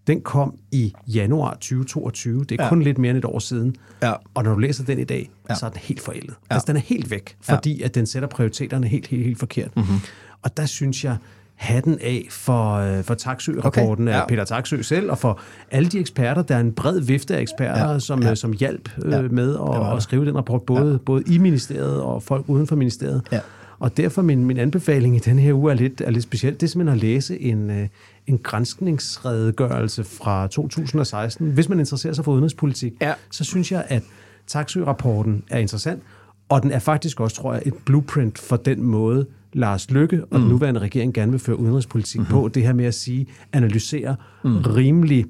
den 0.06 0.20
kom 0.20 0.54
i 0.72 0.92
januar 1.06 1.54
2022. 1.54 2.44
Det 2.44 2.60
er 2.60 2.64
ja. 2.64 2.68
kun 2.68 2.82
lidt 2.82 2.98
mere 2.98 3.10
end 3.10 3.18
et 3.18 3.24
år 3.24 3.38
siden. 3.38 3.76
Ja. 4.02 4.12
Og 4.34 4.44
når 4.44 4.52
du 4.52 4.58
læser 4.58 4.84
den 4.84 4.98
i 4.98 5.04
dag, 5.04 5.30
ja. 5.50 5.54
så 5.54 5.66
er 5.66 5.70
den 5.70 5.80
helt 5.82 6.00
forældet. 6.00 6.34
Ja. 6.50 6.54
Altså, 6.54 6.66
den 6.66 6.76
er 6.76 6.80
helt 6.80 7.10
væk, 7.10 7.36
fordi 7.40 7.78
ja. 7.78 7.84
at 7.84 7.94
den 7.94 8.06
sætter 8.06 8.28
prioriteterne 8.28 8.86
helt, 8.86 9.06
helt, 9.06 9.24
helt 9.24 9.38
forkert. 9.38 9.76
Mm-hmm. 9.76 9.98
Og 10.42 10.56
der 10.56 10.66
synes 10.66 11.04
jeg, 11.04 11.16
hatten 11.58 11.98
af 12.00 12.26
for, 12.30 12.74
øh, 12.74 13.04
for 13.04 13.14
Taksø-rapporten 13.14 14.08
okay, 14.08 14.16
ja. 14.16 14.20
af 14.20 14.28
Peter 14.28 14.44
Taksø 14.44 14.82
selv, 14.82 15.10
og 15.10 15.18
for 15.18 15.40
alle 15.70 15.88
de 15.88 15.98
eksperter. 15.98 16.42
Der 16.42 16.56
er 16.56 16.60
en 16.60 16.72
bred 16.72 17.00
vifte 17.00 17.36
af 17.36 17.40
eksperter, 17.40 17.92
ja, 17.92 17.98
som, 17.98 18.22
ja. 18.22 18.34
som 18.34 18.52
hjalp 18.52 18.90
øh, 19.04 19.12
ja, 19.12 19.22
med 19.22 19.56
at, 19.56 19.96
at 19.96 20.02
skrive 20.02 20.26
den 20.26 20.36
rapport, 20.36 20.62
både, 20.62 20.92
ja. 20.92 20.96
både 20.96 21.22
i 21.26 21.38
ministeriet 21.38 22.02
og 22.02 22.22
folk 22.22 22.44
uden 22.48 22.66
for 22.66 22.76
ministeriet. 22.76 23.22
Ja. 23.32 23.40
Og 23.78 23.96
derfor 23.96 24.22
min, 24.22 24.44
min 24.44 24.58
anbefaling 24.58 25.16
i 25.16 25.18
den 25.18 25.38
her 25.38 25.52
uge 25.52 25.70
er 25.70 25.76
lidt, 25.76 26.00
er 26.00 26.10
lidt 26.10 26.22
specielt. 26.22 26.60
Det 26.60 26.66
er 26.66 26.70
simpelthen 26.70 26.96
at 26.96 27.02
læse 27.02 27.40
en, 27.40 27.70
øh, 27.70 27.88
en 28.26 28.38
grænskningsredegørelse 28.38 30.04
fra 30.04 30.46
2016. 30.46 31.50
Hvis 31.50 31.68
man 31.68 31.78
interesserer 31.78 32.12
sig 32.12 32.24
for 32.24 32.32
udenrigspolitik, 32.32 32.92
ja. 33.00 33.14
så 33.30 33.44
synes 33.44 33.72
jeg, 33.72 33.84
at 33.88 34.02
Taksø-rapporten 34.46 35.44
er 35.50 35.58
interessant, 35.58 36.02
og 36.48 36.62
den 36.62 36.72
er 36.72 36.78
faktisk 36.78 37.20
også, 37.20 37.36
tror 37.36 37.52
jeg, 37.52 37.62
et 37.66 37.74
blueprint 37.74 38.38
for 38.38 38.56
den 38.56 38.82
måde, 38.82 39.26
Lars 39.58 39.90
Lykke 39.90 40.24
og 40.24 40.28
mm. 40.32 40.40
den 40.40 40.48
nuværende 40.48 40.80
regering 40.80 41.14
gerne 41.14 41.30
vil 41.30 41.40
føre 41.40 41.58
udenrigspolitik 41.58 42.20
mm-hmm. 42.20 42.32
på. 42.34 42.48
Det 42.48 42.62
her 42.62 42.72
med 42.72 42.84
at 42.84 42.94
sige, 42.94 43.26
analysere 43.52 44.16
mm. 44.44 44.56
rimelig, 44.56 45.24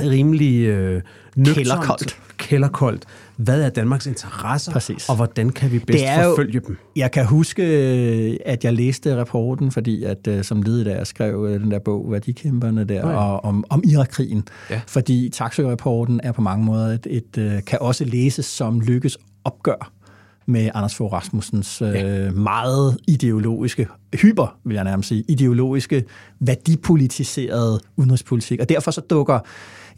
rimelig 0.00 0.66
øh, 0.66 1.02
nøgternt, 1.36 1.56
kælderkoldt. 1.56 2.18
kælderkoldt. 2.36 3.04
Hvad 3.36 3.62
er 3.62 3.68
Danmarks 3.68 4.06
interesser, 4.06 4.72
Præcis. 4.72 5.08
og 5.08 5.16
hvordan 5.16 5.50
kan 5.50 5.72
vi 5.72 5.78
bedst 5.78 6.04
jo, 6.04 6.22
forfølge 6.22 6.60
dem? 6.60 6.76
Jeg 6.96 7.10
kan 7.10 7.26
huske, 7.26 7.62
at 8.46 8.64
jeg 8.64 8.72
læste 8.72 9.16
rapporten, 9.16 9.70
fordi 9.70 10.04
at 10.04 10.26
øh, 10.26 10.44
som 10.44 10.62
led 10.62 10.84
der 10.84 11.04
skrev 11.04 11.46
øh, 11.50 11.60
den 11.60 11.70
der 11.70 11.78
bog, 11.78 12.12
Værdikæmperne 12.12 12.84
der, 12.84 12.94
ja. 12.94 13.16
og, 13.16 13.44
om, 13.44 13.64
om 13.70 13.82
Irakkrigen. 13.84 14.44
Ja. 14.70 14.80
Fordi 14.86 15.28
Taksø-rapporten 15.28 16.20
er 16.22 16.32
på 16.32 16.42
mange 16.42 16.64
måder 16.64 16.86
et, 16.86 17.06
et, 17.10 17.38
øh, 17.38 17.64
kan 17.66 17.78
også 17.80 18.04
læses 18.04 18.46
som 18.46 18.80
lykkes 18.80 19.18
opgør 19.44 19.92
med 20.50 20.70
Anders 20.74 20.94
Fogh 20.94 21.12
Rasmussens 21.12 21.82
øh, 21.82 21.94
ja. 21.94 22.30
meget 22.30 22.98
ideologiske, 23.08 23.86
hyper, 24.14 24.58
vil 24.64 24.74
jeg 24.74 24.84
nærmest 24.84 25.08
sige, 25.08 25.24
ideologiske, 25.28 26.04
værdipolitiserede 26.40 27.80
udenrigspolitik. 27.96 28.60
Og 28.60 28.68
derfor 28.68 28.90
så 28.90 29.00
dukker 29.00 29.38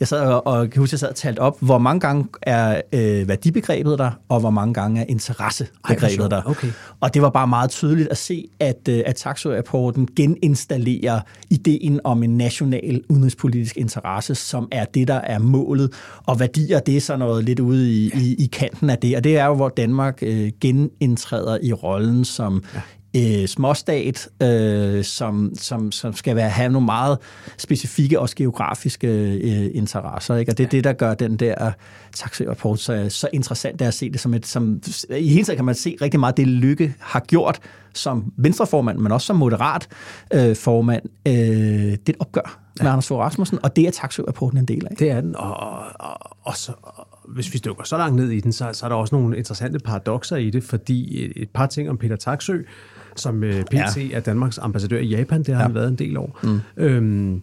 jeg 0.02 0.08
sad 0.08 0.20
og, 0.20 0.46
og 0.46 0.70
kan 0.70 0.80
huske, 0.80 0.94
jeg 0.94 0.98
sad 0.98 1.08
og 1.08 1.14
talt 1.14 1.38
op, 1.38 1.56
hvor 1.60 1.78
mange 1.78 2.00
gange 2.00 2.28
er 2.42 2.80
øh, 2.92 3.28
værdibegrebet 3.28 3.98
der, 3.98 4.10
og 4.28 4.40
hvor 4.40 4.50
mange 4.50 4.74
gange 4.74 5.00
er 5.00 5.04
interessebegrebet 5.08 6.30
der. 6.30 6.42
Okay. 6.44 6.68
Og 7.00 7.14
det 7.14 7.22
var 7.22 7.30
bare 7.30 7.46
meget 7.46 7.70
tydeligt 7.70 8.08
at 8.08 8.16
se, 8.16 8.48
at, 8.60 8.88
øh, 8.88 9.02
at 9.06 9.16
Taxo-rapporten 9.16 10.08
geninstallerer 10.16 11.20
ideen 11.50 12.00
om 12.04 12.22
en 12.22 12.36
national 12.36 13.02
udenrigspolitisk 13.08 13.76
interesse, 13.76 14.34
som 14.34 14.68
er 14.72 14.84
det, 14.84 15.08
der 15.08 15.14
er 15.14 15.38
målet. 15.38 15.92
Og 16.26 16.40
værdier, 16.40 16.80
det 16.80 16.96
er 16.96 17.00
så 17.00 17.16
noget 17.16 17.44
lidt 17.44 17.60
ude 17.60 17.92
i, 17.92 18.12
i, 18.14 18.34
i 18.38 18.46
kanten 18.46 18.90
af 18.90 18.98
det. 18.98 19.16
Og 19.16 19.24
det 19.24 19.38
er 19.38 19.46
jo, 19.46 19.54
hvor 19.54 19.68
Danmark 19.68 20.18
øh, 20.22 20.50
genindtræder 20.60 21.58
i 21.62 21.72
rollen 21.72 22.24
som 22.24 22.64
ja 22.74 22.80
øh, 23.16 23.46
småstat, 23.46 24.28
øh, 24.42 25.04
som, 25.04 25.52
som, 25.58 25.92
som 25.92 26.12
skal 26.12 26.36
være, 26.36 26.50
have 26.50 26.72
nogle 26.72 26.86
meget 26.86 27.18
specifikke, 27.58 28.20
også 28.20 28.36
geografiske 28.36 29.08
øh, 29.32 29.70
interesser. 29.74 30.36
Ikke? 30.36 30.52
Og 30.52 30.58
det 30.58 30.64
er 30.64 30.68
ja. 30.72 30.76
det, 30.76 30.84
der 30.84 30.92
gør 30.92 31.14
den 31.14 31.36
der 31.36 31.72
taxirapport 32.14 32.80
så, 32.80 33.06
så 33.08 33.28
interessant, 33.32 33.82
at 33.82 33.94
se 33.94 34.10
det 34.10 34.20
som 34.20 34.34
et... 34.34 34.46
Som, 34.46 34.80
I 35.10 35.28
hele 35.28 35.44
taget 35.44 35.56
kan 35.56 35.64
man 35.64 35.74
se 35.74 35.96
rigtig 36.02 36.20
meget 36.20 36.36
det, 36.36 36.48
Lykke 36.48 36.94
har 37.00 37.20
gjort 37.20 37.60
som 37.94 38.32
venstreformand, 38.36 38.98
men 38.98 39.12
også 39.12 39.26
som 39.26 39.36
moderat 39.36 39.88
øh, 40.34 40.56
formand. 40.56 41.02
Øh, 41.26 41.32
det 41.34 41.92
er 41.92 42.12
et 42.12 42.16
opgør 42.18 42.58
med 42.80 42.90
Anders 42.90 43.08
Fogh 43.08 43.20
Rasmussen, 43.20 43.58
og 43.62 43.76
det 43.76 43.86
er 43.86 43.90
taxirapporten 43.90 44.58
en 44.58 44.64
del 44.64 44.86
af. 44.90 44.96
Det 44.96 45.10
er 45.10 45.20
den, 45.20 45.36
og, 45.36 45.56
og, 45.56 45.84
og, 46.00 46.36
og 46.42 46.56
så, 46.56 46.72
hvis 47.28 47.54
vi 47.54 47.58
dykker 47.58 47.84
så 47.84 47.96
langt 47.96 48.16
ned 48.16 48.30
i 48.30 48.40
den, 48.40 48.52
så, 48.52 48.70
så 48.72 48.86
er 48.86 48.88
der 48.88 48.96
også 48.96 49.14
nogle 49.14 49.36
interessante 49.36 49.78
paradoxer 49.78 50.36
i 50.36 50.50
det, 50.50 50.64
fordi 50.64 51.24
et, 51.24 51.32
et 51.36 51.50
par 51.50 51.66
ting 51.66 51.90
om 51.90 51.98
Peter 51.98 52.16
Taksø, 52.16 52.58
som 53.16 53.44
øh, 53.44 53.64
PT 53.64 53.96
ja. 53.96 54.08
er 54.12 54.20
Danmarks 54.20 54.58
ambassadør 54.58 54.98
i 54.98 55.06
Japan. 55.06 55.38
Det 55.42 55.48
har 55.48 55.62
ja. 55.62 55.66
han 55.66 55.74
været 55.74 55.88
en 55.88 55.96
del 55.96 56.16
år. 56.16 56.38
Mm. 56.42 56.60
Øhm, 56.76 57.42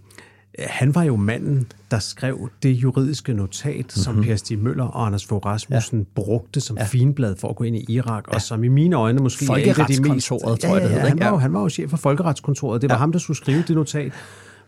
han 0.60 0.96
var 0.96 1.04
jo 1.04 1.16
manden, 1.16 1.68
der 1.92 2.00
skrev 2.00 2.50
det 2.64 2.70
juridiske 2.70 3.34
notat, 3.34 3.76
mm-hmm. 3.76 3.90
som 3.90 4.16
mhm. 4.16 4.24
Per 4.24 4.36
Stig 4.36 4.60
Møller 4.60 4.84
og 4.84 5.06
Anders 5.06 5.26
Fogh 5.26 5.46
Rasmussen 5.46 6.00
ja. 6.00 6.06
brugte 6.16 6.62
som 6.62 6.78
ja. 6.78 6.84
finblad 6.84 7.36
for 7.36 7.50
at 7.50 7.56
gå 7.56 7.64
ind 7.64 7.76
i 7.76 7.86
Irak, 7.90 8.26
ja. 8.28 8.36
og 8.36 8.42
som 8.42 8.64
i 8.64 8.68
mine 8.68 8.96
øjne 8.96 9.20
måske 9.20 9.46
er 9.46 9.56
et 9.56 9.80
af 9.80 9.86
de 9.86 10.02
mest... 10.14 10.28
tror 10.28 10.74
jeg, 10.74 10.82
det 10.82 10.90
hedder. 10.90 11.08
Han, 11.08 11.20
var 11.20 11.30
jo, 11.30 11.38
han 11.38 11.54
var 11.54 11.62
jo 11.62 11.70
chef 11.70 11.90
for 11.90 11.98
Folkeretskontoret. 11.98 12.82
Det 12.82 12.90
var 12.90 12.96
ja. 12.96 13.00
ham, 13.00 13.12
der 13.12 13.20
skulle 13.20 13.38
skrive 13.38 13.64
det 13.68 13.76
notat, 13.76 14.12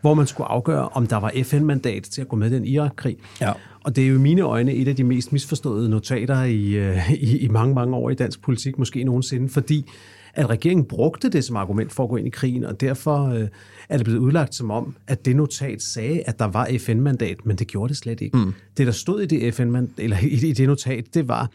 hvor 0.01 0.13
man 0.13 0.27
skulle 0.27 0.47
afgøre, 0.47 0.89
om 0.89 1.07
der 1.07 1.17
var 1.17 1.31
FN-mandat 1.43 2.03
til 2.03 2.21
at 2.21 2.27
gå 2.27 2.35
med 2.35 2.51
i 2.51 2.55
den 2.55 2.65
Irak-krig. 2.65 3.17
Ja. 3.41 3.51
Og 3.83 3.95
det 3.95 4.03
er 4.03 4.07
jo 4.07 4.15
i 4.15 4.19
mine 4.19 4.41
øjne 4.41 4.73
et 4.73 4.87
af 4.87 4.95
de 4.95 5.03
mest 5.03 5.33
misforståede 5.33 5.89
notater 5.89 6.43
i, 6.43 6.65
øh, 6.73 7.11
i, 7.11 7.37
i 7.37 7.47
mange, 7.47 7.75
mange 7.75 7.95
år 7.95 8.09
i 8.09 8.13
dansk 8.13 8.41
politik, 8.41 8.79
måske 8.79 9.03
nogensinde, 9.03 9.49
fordi 9.49 9.89
at 10.33 10.49
regeringen 10.49 10.85
brugte 10.85 11.29
det 11.29 11.43
som 11.43 11.55
argument 11.55 11.93
for 11.93 12.03
at 12.03 12.09
gå 12.09 12.15
ind 12.15 12.27
i 12.27 12.29
krigen, 12.29 12.63
og 12.63 12.81
derfor 12.81 13.27
øh, 13.27 13.47
er 13.89 13.97
det 13.97 14.05
blevet 14.05 14.19
udlagt 14.19 14.55
som 14.55 14.71
om, 14.71 14.95
at 15.07 15.25
det 15.25 15.35
notat 15.35 15.81
sagde, 15.81 16.23
at 16.25 16.39
der 16.39 16.45
var 16.45 16.69
FN-mandat, 16.79 17.45
men 17.45 17.55
det 17.55 17.67
gjorde 17.67 17.89
det 17.89 17.97
slet 17.97 18.21
ikke. 18.21 18.37
Mm. 18.37 18.53
Det, 18.77 18.87
der 18.87 18.93
stod 18.93 19.21
i 19.21 19.25
det, 19.25 19.53
FN 19.53 19.75
eller 19.97 20.17
i, 20.21 20.49
i 20.49 20.53
det 20.53 20.67
notat, 20.67 21.05
det 21.13 21.27
var, 21.27 21.51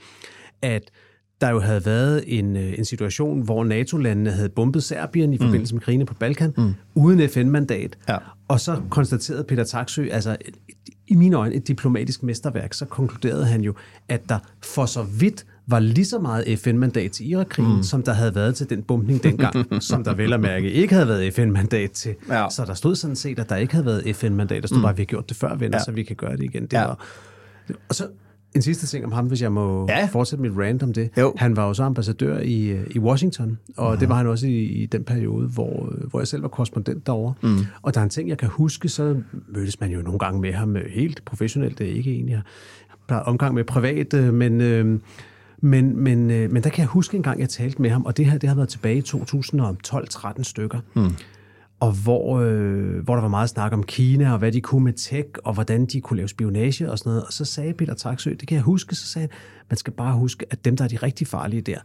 at 0.63 0.83
der 1.41 1.51
jo 1.51 1.61
havde 1.61 1.87
været 1.87 2.25
en, 2.27 2.57
øh, 2.57 2.79
en 2.79 2.85
situation, 2.85 3.41
hvor 3.41 3.65
NATO-landene 3.65 4.31
havde 4.31 4.49
bombet 4.49 4.85
Serbien 4.85 5.33
i 5.33 5.37
mm. 5.37 5.43
forbindelse 5.43 5.75
med 5.75 5.83
krigene 5.83 6.07
på 6.07 6.15
Balkan, 6.15 6.53
mm. 6.57 6.75
uden 6.95 7.29
FN-mandat. 7.29 7.99
Ja. 8.09 8.17
Og 8.49 8.61
så 8.61 8.81
konstaterede 8.91 9.45
Peter 9.45 9.65
Taksø, 9.65 10.09
altså 10.11 10.37
i 11.07 11.15
mine 11.15 11.37
øjne 11.37 11.55
et 11.55 11.69
diplomatisk 11.69 12.23
mesterværk, 12.23 12.75
så 12.75 12.85
konkluderede 12.85 13.47
han 13.47 13.61
jo, 13.61 13.75
at 14.09 14.29
der 14.29 14.39
for 14.63 14.87
så 14.87 15.03
vidt 15.03 15.47
var 15.67 15.79
lige 15.79 16.05
så 16.05 16.19
meget 16.19 16.59
FN-mandat 16.59 17.11
til 17.11 17.31
Irakkrigen, 17.31 17.77
mm. 17.77 17.83
som 17.83 18.03
der 18.03 18.13
havde 18.13 18.35
været 18.35 18.55
til 18.55 18.71
den 18.71 18.83
bumpning 18.83 19.23
dengang, 19.23 19.67
som 19.83 20.05
der 20.05 20.15
vel 20.15 20.33
at 20.33 20.41
mærke 20.41 20.71
ikke 20.71 20.95
havde 20.95 21.09
været 21.09 21.35
FN-mandat 21.35 21.91
til. 21.91 22.15
Ja. 22.29 22.47
Så 22.51 22.65
der 22.65 22.75
stod 22.75 22.95
sådan 22.95 23.17
set, 23.17 23.39
at 23.39 23.49
der 23.49 23.57
ikke 23.57 23.73
havde 23.73 23.87
været 23.87 24.17
FN-mandat. 24.17 24.63
Der 24.63 24.67
stod 24.67 24.79
mm. 24.79 24.83
bare, 24.83 24.91
at 24.91 24.97
vi 24.97 25.03
har 25.03 25.07
gjort 25.07 25.29
det 25.29 25.37
før, 25.37 25.55
venner, 25.55 25.79
ja. 25.79 25.85
så 25.85 25.93
vi 25.93 26.03
kan 26.03 26.17
gøre 26.17 26.37
det 26.37 26.45
igen. 26.45 26.63
Det 26.63 26.73
ja. 26.73 26.85
var, 26.85 27.07
og 27.89 27.95
så 27.95 28.07
en 28.55 28.63
sidste 28.63 28.87
ting 28.87 29.05
om 29.05 29.13
ham, 29.13 29.27
hvis 29.27 29.43
jeg 29.43 29.53
må 29.53 29.87
ja. 29.89 30.09
fortsætte 30.13 30.43
mit 30.43 30.53
rant 30.59 30.83
om 30.83 30.93
det. 30.93 31.11
Jo. 31.19 31.35
Han 31.37 31.57
var 31.57 31.67
jo 31.67 31.75
så 31.75 31.83
ambassadør 31.83 32.39
i, 32.39 32.85
i 32.91 32.99
Washington, 32.99 33.59
og 33.77 33.93
uh-huh. 33.93 34.01
det 34.01 34.09
var 34.09 34.15
han 34.15 34.27
også 34.27 34.47
i, 34.47 34.63
i 34.63 34.87
den 34.87 35.05
periode, 35.05 35.49
hvor, 35.49 35.93
hvor 36.11 36.21
jeg 36.21 36.29
selv 36.29 36.43
var 36.43 36.49
korrespondent 36.49 37.07
derovre. 37.07 37.35
Mm. 37.43 37.59
Og 37.83 37.95
der 37.95 38.01
er 38.01 38.05
en 38.05 38.11
ting, 38.11 38.29
jeg 38.29 38.39
kan 38.39 38.49
huske, 38.49 38.89
så 38.89 39.17
mødtes 39.49 39.81
man 39.81 39.91
jo 39.91 40.03
nogle 40.03 40.19
gange 40.19 40.41
med 40.41 40.53
ham 40.53 40.77
helt 40.91 41.25
professionelt. 41.25 41.79
Det 41.79 41.91
er 41.91 41.95
ikke 41.95 42.15
en, 42.15 42.29
jeg 42.29 42.41
har 43.09 43.21
omgang 43.21 43.55
med 43.55 43.65
privat, 43.65 44.15
øh, 44.15 44.35
men... 44.35 44.61
Øh, 44.61 44.99
men, 45.59 45.97
men, 45.97 46.31
øh, 46.31 46.53
men 46.53 46.63
der 46.63 46.71
kan 46.71 46.81
jeg 46.81 46.89
huske 46.89 47.17
en 47.17 47.23
gang, 47.23 47.41
jeg 47.41 47.49
talte 47.49 47.83
med 47.83 47.91
ham, 47.91 48.05
og 48.05 48.17
det 48.17 48.27
her 48.27 48.39
det 48.39 48.49
har 48.49 48.57
været 48.57 48.69
tilbage 48.69 48.97
i 48.97 49.03
2012-13 49.03 50.43
stykker. 50.43 50.81
Mm. 50.95 51.11
Og 51.81 51.93
hvor, 51.93 52.41
øh, 52.41 53.05
hvor 53.05 53.15
der 53.15 53.21
var 53.21 53.29
meget 53.29 53.51
snak 53.51 53.73
om 53.73 53.83
Kina, 53.83 54.33
og 54.33 54.39
hvad 54.39 54.53
de 54.53 54.61
kunne 54.61 54.85
med 54.85 54.93
tech, 54.93 55.29
og 55.45 55.55
hvordan 55.55 55.87
de 55.87 56.01
kunne 56.01 56.17
lave 56.17 56.29
spionage 56.29 56.91
og 56.91 56.99
sådan 56.99 57.11
noget. 57.11 57.25
Og 57.25 57.33
så 57.33 57.45
sagde 57.45 57.73
Peter 57.73 57.95
Taksø, 57.95 58.31
det 58.31 58.49
kan 58.49 58.55
jeg 58.55 58.63
huske, 58.63 58.95
så 58.95 59.07
sagde 59.07 59.29
han, 59.31 59.39
man 59.71 59.77
skal 59.77 59.93
bare 59.93 60.15
huske, 60.15 60.47
at 60.51 60.65
dem, 60.65 60.77
der 60.77 60.85
er 60.85 60.89
de 60.89 60.97
rigtig 60.97 61.27
farlige 61.27 61.63
der, 61.63 61.79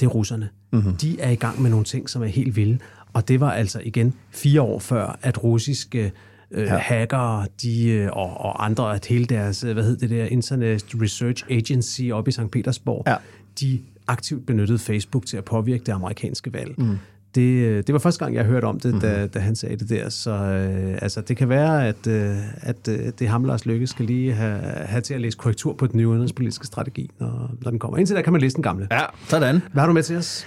det 0.00 0.06
er 0.06 0.10
russerne. 0.10 0.48
Mm-hmm. 0.72 0.96
De 0.96 1.20
er 1.20 1.30
i 1.30 1.34
gang 1.34 1.62
med 1.62 1.70
nogle 1.70 1.84
ting, 1.84 2.10
som 2.10 2.22
er 2.22 2.26
helt 2.26 2.56
vilde. 2.56 2.78
Og 3.12 3.28
det 3.28 3.40
var 3.40 3.50
altså 3.50 3.80
igen 3.84 4.14
fire 4.30 4.62
år 4.62 4.78
før, 4.78 5.18
at 5.22 5.44
russiske 5.44 6.12
øh, 6.50 6.66
ja. 6.66 6.76
hackere 6.76 7.46
de, 7.62 7.88
øh, 7.88 8.10
og, 8.12 8.40
og 8.40 8.64
andre, 8.64 8.94
at 8.94 9.06
hele 9.06 9.24
deres, 9.24 9.64
øh, 9.64 9.72
hvad 9.72 9.84
hed 9.84 9.96
det 9.96 10.10
der, 10.10 10.24
Internet 10.24 10.84
Research 11.02 11.44
Agency 11.50 12.02
oppe 12.12 12.28
i 12.28 12.32
St. 12.32 12.50
Petersborg, 12.52 13.02
ja. 13.06 13.16
de 13.60 13.80
aktivt 14.06 14.46
benyttede 14.46 14.78
Facebook 14.78 15.26
til 15.26 15.36
at 15.36 15.44
påvirke 15.44 15.84
det 15.84 15.92
amerikanske 15.92 16.52
valg. 16.52 16.74
Mm. 16.78 16.98
Det, 17.34 17.42
øh, 17.42 17.82
det 17.86 17.92
var 17.92 17.98
første 17.98 18.24
gang, 18.24 18.34
jeg 18.34 18.44
hørte 18.44 18.64
om 18.64 18.80
det, 18.80 19.02
da, 19.02 19.14
mm-hmm. 19.14 19.28
da 19.28 19.38
han 19.38 19.56
sagde 19.56 19.76
det 19.76 19.88
der. 19.88 20.08
Så 20.08 20.30
øh, 20.30 20.98
altså, 21.02 21.20
det 21.20 21.36
kan 21.36 21.48
være, 21.48 21.88
at, 21.88 22.06
øh, 22.06 22.36
at 22.62 22.88
øh, 22.88 22.98
det 23.18 23.28
ham, 23.28 23.44
Lars 23.44 23.66
Lykke, 23.66 23.86
skal 23.86 24.04
lige 24.04 24.32
have, 24.32 24.60
have 24.62 25.00
til 25.00 25.14
at 25.14 25.20
læse 25.20 25.38
korrektur 25.38 25.72
på 25.72 25.86
den 25.86 25.98
nye 25.98 26.08
udenrigspolitiske 26.08 26.66
strategi, 26.66 27.10
når, 27.18 27.54
når 27.60 27.70
den 27.70 27.78
kommer. 27.78 27.98
Indtil 27.98 28.16
der 28.16 28.22
kan 28.22 28.32
man 28.32 28.40
læse 28.40 28.54
den 28.54 28.62
gamle. 28.62 28.88
Ja, 28.90 29.04
sådan. 29.28 29.62
Hvad 29.72 29.80
har 29.80 29.86
du 29.86 29.92
med 29.92 30.02
til 30.02 30.16
os? 30.16 30.46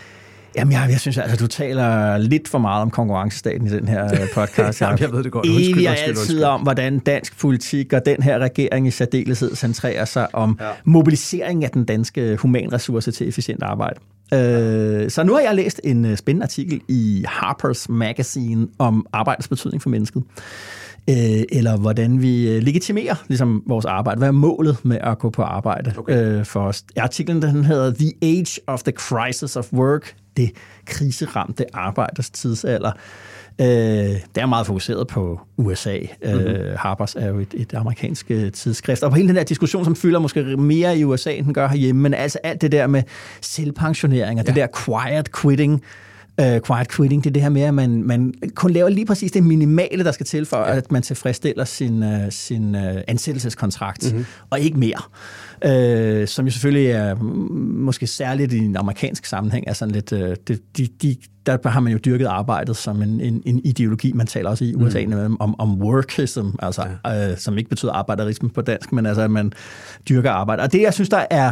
Jamen, 0.55 0.71
jeg, 0.71 0.87
jeg 0.89 0.99
synes, 0.99 1.17
altså, 1.17 1.37
du 1.37 1.47
taler 1.47 2.17
lidt 2.17 2.47
for 2.47 2.57
meget 2.57 2.81
om 2.81 2.89
konkurrencestaten 2.89 3.67
i 3.67 3.69
den 3.69 3.87
her 3.87 4.05
øh, 4.05 4.29
podcast. 4.33 4.81
Jamen, 4.81 4.99
jeg 4.99 5.11
ved 5.11 5.23
det 5.23 5.31
godt. 5.31 5.45
Undskyld, 5.45 5.67
undskyld, 5.67 5.87
undskyld, 5.87 6.17
altid 6.17 6.43
om, 6.43 6.61
hvordan 6.61 6.99
dansk 6.99 7.39
politik 7.39 7.93
og 7.93 8.01
den 8.05 8.23
her 8.23 8.39
regering 8.39 8.87
i 8.87 8.91
særdeleshed 8.91 9.55
centrerer 9.55 10.05
sig 10.05 10.35
om 10.35 10.57
ja. 10.61 10.69
mobilisering 10.85 11.63
af 11.63 11.69
den 11.69 11.85
danske 11.85 12.35
humanressource 12.35 13.11
til 13.11 13.27
efficient 13.27 13.63
arbejde. 13.63 13.99
Øh, 14.33 15.09
så 15.09 15.23
nu 15.23 15.33
har 15.33 15.39
jeg 15.39 15.55
læst 15.55 15.81
en 15.83 16.05
øh, 16.05 16.17
spændende 16.17 16.43
artikel 16.43 16.81
i 16.87 17.25
Harper's 17.27 17.85
Magazine 17.89 18.67
om 18.79 19.05
arbejdets 19.13 19.47
betydning 19.47 19.81
for 19.81 19.89
mennesket. 19.89 20.23
øh, 21.09 21.43
eller 21.51 21.77
hvordan 21.77 22.21
vi 22.21 22.49
øh, 22.49 22.63
legitimerer 22.63 23.15
ligesom, 23.27 23.63
vores 23.67 23.85
arbejde. 23.85 24.17
Hvad 24.17 24.27
er 24.27 24.31
målet 24.31 24.77
med 24.83 24.97
at 25.01 25.19
gå 25.19 25.29
på 25.29 25.41
arbejde 25.41 25.93
okay. 25.97 26.39
øh, 26.39 26.45
for 26.45 26.59
os? 26.59 26.83
Artiklen 26.97 27.41
den 27.41 27.65
hedder 27.65 27.93
The 27.93 28.11
Age 28.21 28.59
of 28.67 28.83
the 28.83 28.91
Crisis 28.91 29.55
of 29.55 29.73
Work, 29.73 30.15
det 30.37 30.51
kriseramte 30.85 31.65
arbejders 31.73 32.29
tidsalder. 32.29 32.91
Øh, 33.61 33.67
det 33.67 34.37
er 34.37 34.45
meget 34.45 34.67
fokuseret 34.67 35.07
på 35.07 35.39
USA. 35.57 35.97
Mm-hmm. 35.99 36.39
Øh, 36.39 36.73
Harper's 36.73 37.13
er 37.15 37.27
jo 37.27 37.39
et, 37.39 37.53
et 37.53 37.73
amerikansk 37.73 38.31
øh, 38.31 38.51
tidsskrift. 38.51 39.03
Og 39.03 39.11
på 39.11 39.15
hele 39.15 39.27
den 39.27 39.35
der 39.35 39.43
diskussion, 39.43 39.85
som 39.85 39.95
fylder 39.95 40.19
måske 40.19 40.57
mere 40.57 40.97
i 40.97 41.03
USA, 41.03 41.31
end 41.33 41.45
den 41.45 41.53
gør 41.53 41.67
herhjemme, 41.67 42.01
men 42.01 42.13
altså 42.13 42.39
alt 42.43 42.61
det 42.61 42.71
der 42.71 42.87
med 42.87 43.03
selvpensionering 43.41 44.39
og 44.39 44.45
ja. 44.45 44.53
det 44.53 44.55
der 44.55 44.67
quiet 44.85 45.31
quitting, 45.41 45.81
uh, 46.41 46.59
quiet 46.67 46.91
quitting, 46.91 47.23
det 47.23 47.29
er 47.29 47.33
det 47.33 47.41
her 47.41 47.49
med, 47.49 47.61
at 47.61 47.73
man, 47.73 48.03
man 48.03 48.33
kun 48.55 48.71
laver 48.71 48.89
lige 48.89 49.05
præcis 49.05 49.31
det 49.31 49.43
minimale, 49.43 50.03
der 50.03 50.11
skal 50.11 50.25
til 50.25 50.45
for, 50.45 50.57
ja. 50.57 50.75
at 50.75 50.91
man 50.91 51.01
tilfredsstiller 51.01 51.65
sin, 51.65 52.03
uh, 52.03 52.29
sin 52.29 52.75
uh, 52.75 52.81
ansættelseskontrakt, 53.07 54.11
mm-hmm. 54.11 54.25
og 54.49 54.59
ikke 54.59 54.79
mere. 54.79 55.01
Uh, 55.65 56.27
som 56.27 56.45
jo 56.45 56.51
selvfølgelig 56.51 56.91
er 56.91 57.15
måske 57.15 58.07
særligt 58.07 58.53
i 58.53 58.57
en 58.57 58.75
amerikansk 58.75 59.25
sammenhæng, 59.25 59.65
er 59.67 59.73
sådan 59.73 59.93
lidt, 59.93 60.11
uh, 60.11 60.19
de, 60.19 60.57
de, 60.77 60.87
de, 61.01 61.15
der 61.45 61.69
har 61.69 61.79
man 61.79 61.93
jo 61.93 61.99
dyrket 62.05 62.25
arbejdet 62.25 62.77
som 62.77 63.01
en, 63.01 63.21
en, 63.21 63.43
en 63.45 63.61
ideologi, 63.63 64.11
man 64.11 64.27
taler 64.27 64.49
også 64.49 64.65
i 64.65 64.75
USA 64.75 65.05
mm. 65.05 65.37
om, 65.39 65.59
om 65.59 65.81
workism, 65.81 66.49
altså, 66.59 66.85
ja. 67.05 67.31
uh, 67.31 67.37
som 67.37 67.57
ikke 67.57 67.69
betyder 67.69 67.91
arbejderisme 67.91 68.49
på 68.49 68.61
dansk, 68.61 68.91
men 68.91 69.05
altså, 69.05 69.21
at 69.21 69.31
man 69.31 69.53
dyrker 70.09 70.31
arbejde. 70.31 70.63
Og 70.63 70.71
det, 70.71 70.81
jeg 70.81 70.93
synes, 70.93 71.09
der 71.09 71.25
er 71.29 71.51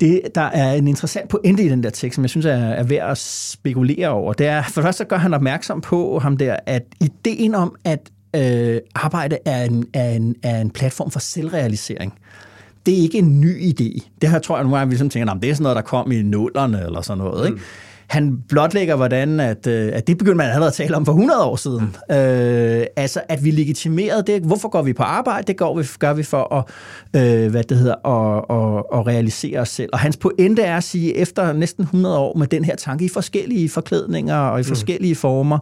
det, 0.00 0.20
der 0.34 0.40
er 0.40 0.72
en 0.72 0.88
interessant 0.88 1.28
pointe 1.28 1.62
i 1.62 1.68
den 1.68 1.82
der 1.82 1.90
tekst, 1.90 2.14
som 2.14 2.24
jeg 2.24 2.30
synes 2.30 2.46
er, 2.46 2.54
er 2.54 2.82
værd 2.82 3.10
at 3.10 3.18
spekulere 3.18 4.08
over, 4.08 4.32
det 4.32 4.46
er, 4.46 4.62
for 4.62 4.80
det 4.80 4.86
første 4.86 5.04
gør 5.04 5.16
han 5.16 5.34
opmærksom 5.34 5.80
på 5.80 6.18
ham 6.18 6.36
der, 6.36 6.56
at 6.66 6.82
ideen 7.00 7.54
om, 7.54 7.76
at 7.84 8.10
øh, 8.36 8.80
arbejde 8.94 9.38
er 9.44 9.64
en, 9.64 9.86
er, 9.94 10.10
en, 10.10 10.34
er 10.42 10.60
en 10.60 10.70
platform 10.70 11.10
for 11.10 11.20
selvrealisering, 11.20 12.14
det 12.86 12.98
er 12.98 13.02
ikke 13.02 13.18
en 13.18 13.40
ny 13.40 13.70
idé. 13.70 14.08
Det 14.22 14.30
her 14.30 14.38
tror 14.38 14.56
jeg 14.56 14.64
nogle 14.64 14.78
gange, 14.78 14.88
vi 14.88 14.92
ligesom 14.92 15.10
tænker, 15.10 15.34
det 15.34 15.50
er 15.50 15.54
sådan 15.54 15.62
noget, 15.62 15.76
der 15.76 15.82
kom 15.82 16.12
i 16.12 16.22
nullerne 16.22 16.84
eller 16.86 17.00
sådan 17.00 17.24
noget. 17.24 17.46
Ikke? 17.46 17.60
Han 18.12 18.42
blotlægger, 18.48 18.96
hvordan 18.96 19.40
at, 19.40 19.66
øh, 19.66 19.90
at 19.94 20.06
det 20.06 20.18
begyndte 20.18 20.36
man 20.36 20.46
allerede 20.46 20.66
at 20.66 20.72
tale 20.72 20.96
om 20.96 21.04
for 21.04 21.12
100 21.12 21.44
år 21.44 21.56
siden. 21.56 21.96
Mm. 22.08 22.14
Øh, 22.14 22.86
altså, 22.96 23.20
at 23.28 23.44
vi 23.44 23.50
legitimerede 23.50 24.22
det. 24.26 24.42
Hvorfor 24.42 24.68
går 24.68 24.82
vi 24.82 24.92
på 24.92 25.02
arbejde? 25.02 25.46
Det 25.46 25.56
går 25.56 25.78
vi, 25.78 25.86
gør 25.98 26.12
vi 26.12 26.22
for 26.22 26.54
at, 26.54 26.64
øh, 27.22 27.50
hvad 27.50 27.64
det 27.64 27.76
hedder, 27.76 28.06
at, 28.06 28.44
at, 28.50 28.98
at 28.98 29.06
realisere 29.06 29.60
os 29.60 29.68
selv. 29.68 29.90
Og 29.92 29.98
hans 29.98 30.16
pointe 30.16 30.62
er 30.62 30.76
at 30.76 30.84
sige, 30.84 31.16
efter 31.16 31.52
næsten 31.52 31.82
100 31.82 32.18
år 32.18 32.38
med 32.38 32.46
den 32.46 32.64
her 32.64 32.76
tanke 32.76 33.04
i 33.04 33.08
forskellige 33.08 33.68
forklædninger 33.68 34.36
og 34.36 34.60
i 34.60 34.62
forskellige 34.62 35.12
mm. 35.12 35.16
former, 35.16 35.58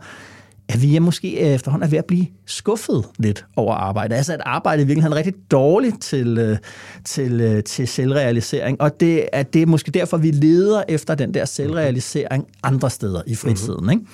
at 0.73 0.83
vi 0.83 0.97
er 0.97 1.01
måske 1.01 1.39
efterhånden 1.39 1.87
er 1.87 1.91
ved 1.91 1.99
at 1.99 2.05
blive 2.05 2.27
skuffet 2.47 3.05
lidt 3.19 3.47
over 3.57 3.75
arbejde. 3.75 4.17
Altså 4.17 4.33
at 4.33 4.41
arbejde 4.47 4.83
i 4.83 4.87
virkeligheden 4.87 5.13
er 5.13 5.17
rigtig 5.17 5.35
dårligt 5.51 6.03
til, 6.03 6.39
øh, 6.39 6.57
til, 7.05 7.41
øh, 7.41 7.65
til 7.65 7.89
selvrealisering, 7.89 8.81
og 8.81 9.01
det, 9.01 9.29
at 9.33 9.55
det 9.55 9.63
er 9.63 9.67
måske 9.67 9.91
derfor, 9.91 10.17
vi 10.17 10.31
leder 10.31 10.83
efter 10.89 11.15
den 11.15 11.35
der 11.35 11.45
selvrealisering 11.45 12.47
andre 12.63 12.91
steder 12.91 13.23
i 13.27 13.35
fritiden. 13.35 13.77
Mm-hmm. 13.81 13.91
Ikke? 13.91 14.05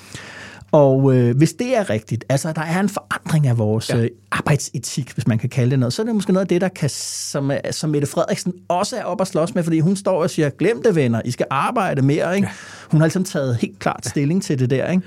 Og 0.72 1.14
øh, 1.14 1.36
hvis 1.36 1.52
det 1.52 1.76
er 1.76 1.90
rigtigt, 1.90 2.24
altså 2.28 2.52
der 2.52 2.60
er 2.60 2.80
en 2.80 2.88
forandring 2.88 3.46
af 3.46 3.58
vores 3.58 3.90
ja. 3.90 3.96
øh, 3.96 4.10
arbejdsetik, 4.30 5.12
hvis 5.12 5.26
man 5.26 5.38
kan 5.38 5.48
kalde 5.48 5.70
det 5.70 5.78
noget, 5.78 5.92
så 5.92 6.02
er 6.02 6.06
det 6.06 6.14
måske 6.14 6.32
noget 6.32 6.44
af 6.44 6.48
det, 6.48 6.60
der 6.60 6.68
kan, 6.68 6.90
som, 6.90 7.52
som 7.70 7.90
Mette 7.90 8.06
Frederiksen 8.06 8.52
også 8.68 8.96
er 8.96 9.04
op 9.04 9.20
at 9.20 9.26
slås 9.26 9.54
med, 9.54 9.62
fordi 9.62 9.80
hun 9.80 9.96
står 9.96 10.22
og 10.22 10.30
siger, 10.30 10.50
glem 10.50 10.82
det 10.82 10.94
venner, 10.94 11.20
I 11.24 11.30
skal 11.30 11.46
arbejde 11.50 12.02
mere. 12.02 12.36
Ikke? 12.36 12.48
Ja. 12.48 12.52
Hun 12.90 13.00
har 13.00 13.06
ligesom 13.06 13.24
taget 13.24 13.56
helt 13.56 13.78
klart 13.78 14.06
stilling 14.06 14.42
til 14.42 14.58
det 14.58 14.70
der. 14.70 14.90
Ikke? 14.90 15.02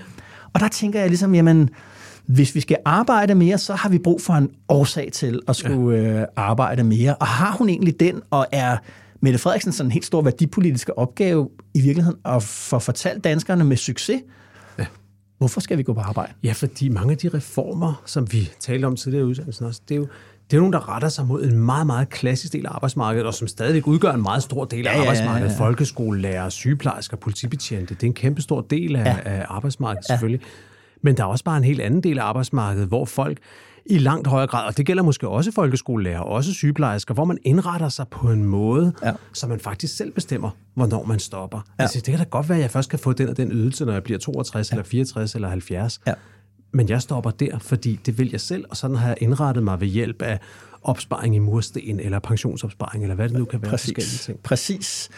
Og 0.54 0.60
der 0.60 0.68
tænker 0.68 1.00
jeg 1.00 1.10
ligesom, 1.10 1.36
jamen, 1.36 1.70
hvis 2.26 2.56
vi 2.56 2.60
skal 2.60 2.78
arbejde 2.86 3.36
mere, 3.36 3.58
så 3.58 3.74
har 3.74 3.90
vi 3.90 3.98
brug 3.98 4.22
for 4.22 4.34
en 4.34 4.50
årsag 4.70 5.10
til 5.14 5.40
at 5.48 5.56
skulle 5.56 5.98
ja. 5.98 6.22
øh, 6.22 6.28
arbejde 6.36 6.84
mere. 6.84 7.16
Og 7.16 7.28
har 7.28 7.52
hun 7.52 7.70
egentlig 7.70 8.00
den, 8.00 8.22
og 8.32 8.48
er 8.52 8.78
Mette 9.22 9.40
Frederiksen 9.40 9.72
sådan 9.72 9.88
en 9.88 9.92
helt 9.92 10.06
stor 10.06 10.22
værdipolitiske 10.22 10.98
opgave 10.98 11.50
i 11.74 11.82
virkeligheden 11.82 12.20
at 12.26 12.44
få 12.44 12.80
fortalt 12.80 13.24
danskerne 13.24 13.64
med 13.64 13.78
succes, 13.78 14.22
ja. 14.80 14.86
hvorfor 15.38 15.60
skal 15.60 15.78
vi 15.78 15.84
gå 15.84 15.94
på 15.94 16.00
arbejde? 16.00 16.34
Ja, 16.44 16.52
fordi 16.52 16.90
mange 16.90 17.12
af 17.12 17.18
de 17.18 17.30
reformer, 17.30 18.04
som 18.06 18.32
vi 18.32 18.50
talte 18.60 18.86
om 18.86 18.96
tidligere 18.96 19.24
i 19.24 19.26
udsendelsen 19.26 19.66
også, 19.66 19.82
det 19.90 19.96
er 19.96 20.00
jo 20.00 20.08
det 20.52 20.58
er 20.58 20.62
nogen, 20.62 20.74
der 20.74 20.96
retter 20.96 21.10
sig 21.10 21.26
mod 21.26 21.44
en 21.44 21.60
meget, 21.60 21.88
meget 21.88 22.10
klassisk 22.10 22.54
del 22.54 22.66
af 22.66 22.70
arbejdsmarkedet, 22.76 23.28
og 23.28 23.34
som 23.34 23.48
stadig 23.48 23.88
udgør 23.88 24.12
en 24.12 24.22
meget 24.22 24.44
stor 24.44 24.66
del 24.66 24.88
af 24.88 24.94
ja, 24.94 25.00
arbejdsmarkedet. 25.00 25.50
Ja, 25.50 25.54
ja, 25.54 25.64
ja. 25.64 25.68
Folkeskolelærer, 25.68 26.50
sygeplejersker, 26.50 27.18
politibetjente, 27.18 27.94
det 27.94 28.04
er 28.04 28.08
en 28.08 28.14
kæmpe 28.14 28.42
stor 28.42 28.62
del 28.62 28.96
af, 28.96 29.06
ja. 29.06 29.18
af 29.26 29.46
arbejdsmarkedet 29.50 30.06
selvfølgelig. 30.06 30.42
Ja. 30.42 30.48
Men 31.02 31.18
der 31.18 31.24
er 31.24 31.28
også 31.28 31.44
bare 31.44 31.58
en 31.58 31.64
helt 31.64 31.82
anden 31.82 32.04
del 32.04 32.20
af 32.20 32.24
arbejdsmarkedet, 32.24 32.88
hvor 32.88 33.06
folk 33.06 33.38
i 33.86 33.98
langt 33.98 34.28
højere 34.28 34.48
grad, 34.48 34.68
og 34.68 34.78
det 34.78 34.86
gælder 34.86 35.04
måske 35.04 35.28
også 35.28 35.52
folkeskolelærer, 35.52 36.20
også 36.20 36.54
sygeplejersker, 36.54 37.14
hvor 37.14 37.26
man 37.26 37.38
indretter 37.46 37.90
sig 37.90 38.08
på 38.08 38.32
en 38.32 38.46
måde, 38.46 38.94
ja. 39.04 39.14
så 39.34 39.48
man 39.48 39.60
faktisk 39.60 39.98
selv 39.98 40.12
bestemmer, 40.12 40.50
hvornår 40.74 41.06
man 41.06 41.20
stopper. 41.20 41.58
Ja. 41.58 41.84
Altså, 41.84 42.00
det 42.00 42.06
kan 42.06 42.18
da 42.18 42.24
godt 42.24 42.50
være, 42.50 42.58
at 42.58 42.62
jeg 42.62 42.72
først 42.72 42.90
kan 42.90 43.00
få 43.00 43.14
den 43.14 43.30
og 43.30 43.38
den 43.38 43.52
ydelse, 43.52 43.86
når 43.86 43.94
jeg 43.94 44.04
bliver 44.04 44.20
62 44.20 44.72
ja. 44.72 44.76
eller 44.76 44.84
64 44.84 45.36
eller 45.36 45.50
70. 45.50 46.00
Ja. 46.08 46.14
Men 46.72 46.90
jeg 46.90 47.02
stopper 47.02 47.32
der, 47.32 47.60
fordi 47.60 48.00
det 48.06 48.18
vil 48.18 48.30
jeg 48.32 48.42
selv, 48.42 48.66
og 48.70 48.78
sådan 48.78 48.96
har 48.96 49.08
jeg 49.08 49.18
indrettet 49.22 49.64
mig 49.64 49.82
ved 49.82 49.88
hjælp 49.88 50.22
af 50.22 50.40
opsparing 50.84 51.36
i 51.36 51.40
mursten, 51.40 52.00
eller 52.00 52.20
pensionsopsparing, 52.20 53.04
eller 53.04 53.16
hvad 53.16 53.30
det 53.30 53.38
nu 53.38 53.46
kan 53.46 53.62
være. 53.62 53.72
Præcis. 53.72 54.22
Ting. 54.26 54.40
Præcis. 54.40 55.10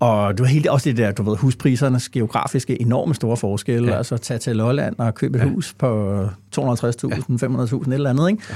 Og 0.00 0.38
du 0.38 0.42
har 0.42 0.50
helt 0.50 0.66
også 0.66 0.88
det 0.88 0.96
der, 0.96 1.12
du 1.12 1.22
ved, 1.22 1.36
husprisernes 1.36 2.08
geografiske 2.08 2.80
enorme 2.80 3.14
store 3.14 3.36
forskelle. 3.36 3.90
Ja. 3.90 3.96
Altså 3.96 4.16
tage 4.16 4.38
til 4.38 4.56
Lolland 4.56 4.98
og 4.98 5.14
købe 5.14 5.38
et 5.38 5.42
ja. 5.42 5.48
hus 5.48 5.74
på 5.78 6.22
250.000, 6.24 6.28
ja. 6.58 6.66
500.000, 6.66 7.88
et 7.88 7.94
eller 7.94 8.10
andet, 8.10 8.30
ikke? 8.30 8.42
Ja. 8.50 8.54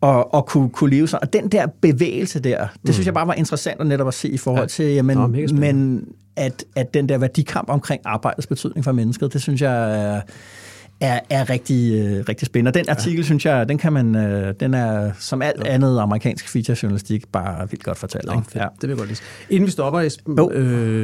Og, 0.00 0.34
og 0.34 0.46
kunne, 0.46 0.70
kunne 0.70 0.90
leve 0.90 1.08
sådan. 1.08 1.22
Og 1.22 1.32
den 1.32 1.48
der 1.48 1.66
bevægelse 1.80 2.40
der, 2.40 2.58
det 2.58 2.70
mm. 2.84 2.92
synes 2.92 3.06
jeg 3.06 3.14
bare 3.14 3.26
var 3.26 3.34
interessant 3.34 3.80
at 3.80 3.86
netop 3.86 4.08
at 4.08 4.14
se 4.14 4.28
i 4.28 4.36
forhold 4.36 4.62
ja. 4.62 4.68
til, 4.68 4.86
jamen, 4.86 5.18
Nå, 5.18 5.26
men 5.54 6.06
at, 6.36 6.64
at 6.76 6.94
den 6.94 7.08
der 7.08 7.18
værdikamp 7.18 7.70
omkring 7.70 8.02
arbejdets 8.04 8.46
betydning 8.46 8.84
for 8.84 8.92
mennesket, 8.92 9.32
det 9.32 9.42
synes 9.42 9.62
jeg 9.62 10.04
er 10.04 10.20
er, 11.00 11.20
er 11.30 11.50
rigtig, 11.50 11.92
øh, 11.94 12.24
rigtig 12.28 12.46
spændende. 12.46 12.68
Og 12.68 12.74
den 12.74 12.88
artikel, 12.88 13.18
ja. 13.18 13.24
synes 13.24 13.46
jeg, 13.46 13.68
den 13.68 13.78
kan 13.78 13.92
man, 13.92 14.14
øh, 14.14 14.54
den 14.60 14.74
er 14.74 15.12
som 15.18 15.42
alt 15.42 15.62
ja. 15.64 15.70
andet 15.70 15.98
amerikansk 15.98 16.48
feature-journalistik 16.48 17.28
bare 17.32 17.70
vildt 17.70 17.84
godt 17.84 17.98
fortalt. 17.98 18.24
Ikke? 18.24 18.44
Ja, 18.54 18.66
det 18.80 18.82
vil 18.82 18.88
jeg 18.88 18.96
godt 18.96 19.08
lide. 19.08 19.20
Inden 19.50 19.66
vi 19.66 19.70
stopper, 19.70 20.00
Esben, 20.00 20.38
jo. 20.38 20.50
øh, 20.52 21.00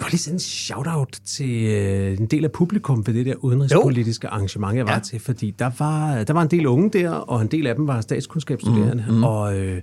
jeg 0.00 0.10
lige 0.10 0.18
sende 0.20 0.34
en 0.34 0.40
shout-out 0.40 1.18
til 1.26 1.64
øh, 1.64 2.18
en 2.18 2.26
del 2.26 2.44
af 2.44 2.52
publikum 2.52 3.06
ved 3.06 3.14
det 3.14 3.26
der 3.26 3.34
udenrigspolitiske 3.34 4.26
jo. 4.26 4.34
arrangement, 4.34 4.76
jeg 4.76 4.86
var 4.86 4.92
ja. 4.92 4.98
til, 4.98 5.20
fordi 5.20 5.54
der 5.58 5.70
var, 5.78 6.24
der 6.24 6.32
var 6.32 6.42
en 6.42 6.50
del 6.50 6.66
unge 6.66 6.90
der, 6.90 7.10
og 7.10 7.42
en 7.42 7.48
del 7.48 7.66
af 7.66 7.74
dem 7.74 7.86
var 7.86 8.00
statskundskabsstuderende, 8.00 9.04
mm, 9.08 9.14
mm. 9.14 9.24
og... 9.24 9.58
Øh, 9.58 9.82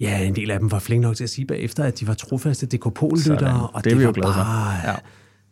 Ja, 0.00 0.18
en 0.18 0.36
del 0.36 0.50
af 0.50 0.58
dem 0.58 0.70
var 0.70 0.78
flink 0.78 1.02
nok 1.02 1.16
til 1.16 1.24
at 1.24 1.30
sige 1.30 1.46
bagefter, 1.46 1.84
at 1.84 2.00
de 2.00 2.06
var 2.06 2.14
trofaste 2.14 2.66
DK-Pol-lyttere. 2.66 3.68
Og 3.72 3.84
det, 3.84 3.96
det 3.96 4.04
jo 4.04 4.12
glade 4.14 4.32
for. 4.32 4.88
Ja 4.88 4.94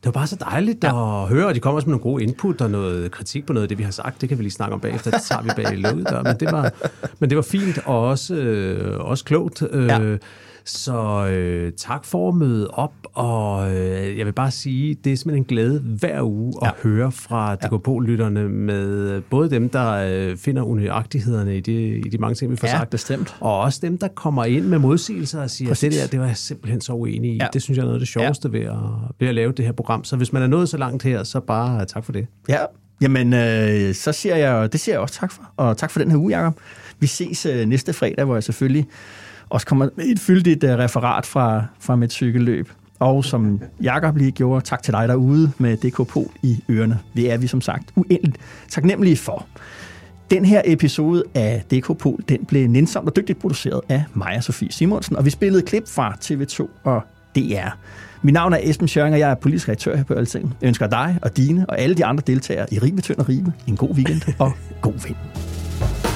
det 0.04 0.06
var 0.06 0.12
bare 0.12 0.26
så 0.26 0.36
dejligt 0.36 0.84
ja. 0.84 1.22
at 1.22 1.28
høre, 1.28 1.46
og 1.46 1.54
de 1.54 1.60
kommer 1.60 1.76
også 1.76 1.88
med 1.88 1.92
nogle 1.92 2.02
gode 2.02 2.22
input 2.22 2.60
og 2.60 2.70
noget 2.70 3.10
kritik 3.10 3.46
på 3.46 3.52
noget 3.52 3.64
af 3.64 3.68
det, 3.68 3.78
vi 3.78 3.82
har 3.82 3.90
sagt. 3.90 4.20
Det 4.20 4.28
kan 4.28 4.38
vi 4.38 4.42
lige 4.42 4.52
snakke 4.52 4.74
om 4.74 4.80
bagefter, 4.80 5.10
det 5.10 5.22
tager 5.22 5.42
vi 5.42 5.50
bag 5.56 5.76
lukket 5.76 6.08
dør. 6.10 6.22
Men 6.22 6.36
det 6.40 6.52
var, 6.52 6.72
men 7.18 7.30
det 7.30 7.36
var 7.36 7.42
fint 7.42 7.78
og 7.84 8.08
også, 8.08 8.34
øh, 8.34 9.00
også 9.00 9.24
klogt. 9.24 9.62
Øh, 9.70 9.86
ja. 9.86 10.16
Så 10.66 11.26
øh, 11.26 11.72
tak 11.72 12.04
for 12.04 12.28
at 12.28 12.34
møde 12.34 12.70
op, 12.70 12.92
og 13.12 13.76
øh, 13.76 14.18
jeg 14.18 14.26
vil 14.26 14.32
bare 14.32 14.50
sige, 14.50 14.94
det 14.94 15.12
er 15.12 15.16
simpelthen 15.16 15.42
en 15.42 15.44
glæde 15.44 15.80
hver 15.80 16.22
uge 16.22 16.52
at 16.62 16.66
ja. 16.66 16.88
høre 16.88 17.12
fra 17.12 17.54
DKP-lytterne 17.54 18.48
med 18.48 19.20
både 19.20 19.50
dem, 19.50 19.68
der 19.68 19.92
øh, 19.92 20.36
finder 20.36 20.62
unøjagtighederne 20.62 21.56
i 21.56 21.60
de, 21.60 21.98
i 21.98 22.08
de 22.08 22.18
mange 22.18 22.34
ting, 22.34 22.50
vi 22.50 22.56
får 22.56 22.66
ja, 22.66 22.72
sagt, 22.72 22.90
bestemt. 22.90 23.36
og 23.40 23.60
også 23.60 23.78
dem, 23.82 23.98
der 23.98 24.08
kommer 24.08 24.44
ind 24.44 24.64
med 24.64 24.78
modsigelser 24.78 25.42
og 25.42 25.50
siger, 25.50 25.70
at 25.70 25.80
det 25.80 25.92
der, 25.92 26.06
det 26.06 26.20
var 26.20 26.26
jeg 26.26 26.36
simpelthen 26.36 26.80
så 26.80 26.92
uenig 26.92 27.30
i. 27.30 27.36
Ja. 27.36 27.46
Det 27.52 27.62
synes 27.62 27.76
jeg 27.76 27.82
er 27.82 27.86
noget 27.86 27.96
af 27.96 28.00
det 28.00 28.08
sjoveste 28.08 28.50
ja. 28.52 28.58
ved, 28.58 28.66
at, 28.66 28.76
ved 29.20 29.28
at 29.28 29.34
lave 29.34 29.52
det 29.52 29.64
her 29.64 29.72
program. 29.72 30.04
Så 30.04 30.16
hvis 30.16 30.32
man 30.32 30.42
er 30.42 30.46
nået 30.46 30.68
så 30.68 30.76
langt 30.76 31.02
her, 31.02 31.22
så 31.22 31.40
bare 31.40 31.84
tak 31.84 32.04
for 32.04 32.12
det. 32.12 32.26
Ja, 32.48 32.58
Jamen, 33.00 33.32
øh, 33.32 33.94
så 33.94 34.12
siger 34.12 34.36
jeg, 34.36 34.72
det 34.72 34.80
siger 34.80 34.94
jeg 34.94 35.00
også 35.00 35.14
tak 35.14 35.32
for, 35.32 35.52
og 35.56 35.76
tak 35.76 35.90
for 35.90 35.98
den 35.98 36.10
her 36.10 36.18
uge, 36.18 36.38
Jacob. 36.38 36.54
Vi 36.98 37.06
ses 37.06 37.46
øh, 37.46 37.66
næste 37.66 37.92
fredag, 37.92 38.24
hvor 38.24 38.34
jeg 38.34 38.42
selvfølgelig 38.42 38.86
og 39.50 39.60
så 39.60 39.66
kommer 39.66 39.88
et 39.98 40.20
fyldigt 40.20 40.64
uh, 40.64 40.70
referat 40.70 41.26
fra, 41.26 41.64
fra 41.80 41.96
mit 41.96 42.12
cykelløb. 42.12 42.68
Og 42.98 43.24
som 43.24 43.60
Jakob 43.82 44.16
lige 44.16 44.32
gjorde, 44.32 44.64
tak 44.64 44.82
til 44.82 44.92
dig 44.92 45.08
derude 45.08 45.52
med 45.58 45.76
DK 45.76 46.08
Pol 46.08 46.26
i 46.42 46.64
ørerne. 46.70 46.98
Det 47.16 47.32
er 47.32 47.36
vi 47.38 47.46
som 47.46 47.60
sagt 47.60 47.92
uendeligt 47.96 48.36
taknemmelige 48.68 49.16
for. 49.16 49.46
Den 50.30 50.44
her 50.44 50.62
episode 50.64 51.24
af 51.34 51.64
DK 51.70 51.98
Pol, 51.98 52.20
den 52.28 52.44
blev 52.44 52.68
nænsomt 52.68 53.08
og 53.08 53.16
dygtigt 53.16 53.38
produceret 53.38 53.80
af 53.88 54.04
Maja 54.14 54.40
Sofie 54.40 54.72
Simonsen, 54.72 55.16
og 55.16 55.24
vi 55.24 55.30
spillede 55.30 55.62
klip 55.62 55.88
fra 55.88 56.16
TV2 56.24 56.68
og 56.84 57.02
DR. 57.36 57.68
Mit 58.22 58.34
navn 58.34 58.52
er 58.52 58.58
Esben 58.62 58.88
Schøring, 58.88 59.14
og 59.14 59.18
jeg 59.18 59.30
er 59.30 59.34
politisk 59.34 59.68
redaktør 59.68 59.96
her 59.96 60.04
på 60.04 60.14
Altinget. 60.14 60.52
Jeg 60.60 60.68
ønsker 60.68 60.86
dig 60.86 61.18
og 61.22 61.36
dine 61.36 61.66
og 61.68 61.78
alle 61.78 61.94
de 61.94 62.04
andre 62.04 62.22
deltagere 62.26 62.66
i 62.74 62.78
Ribe, 62.78 63.00
Tønd 63.00 63.18
og 63.18 63.28
Ribe 63.28 63.52
en 63.66 63.76
god 63.76 63.90
weekend 63.90 64.22
og 64.38 64.52
god 64.80 64.94
vind. 65.06 66.15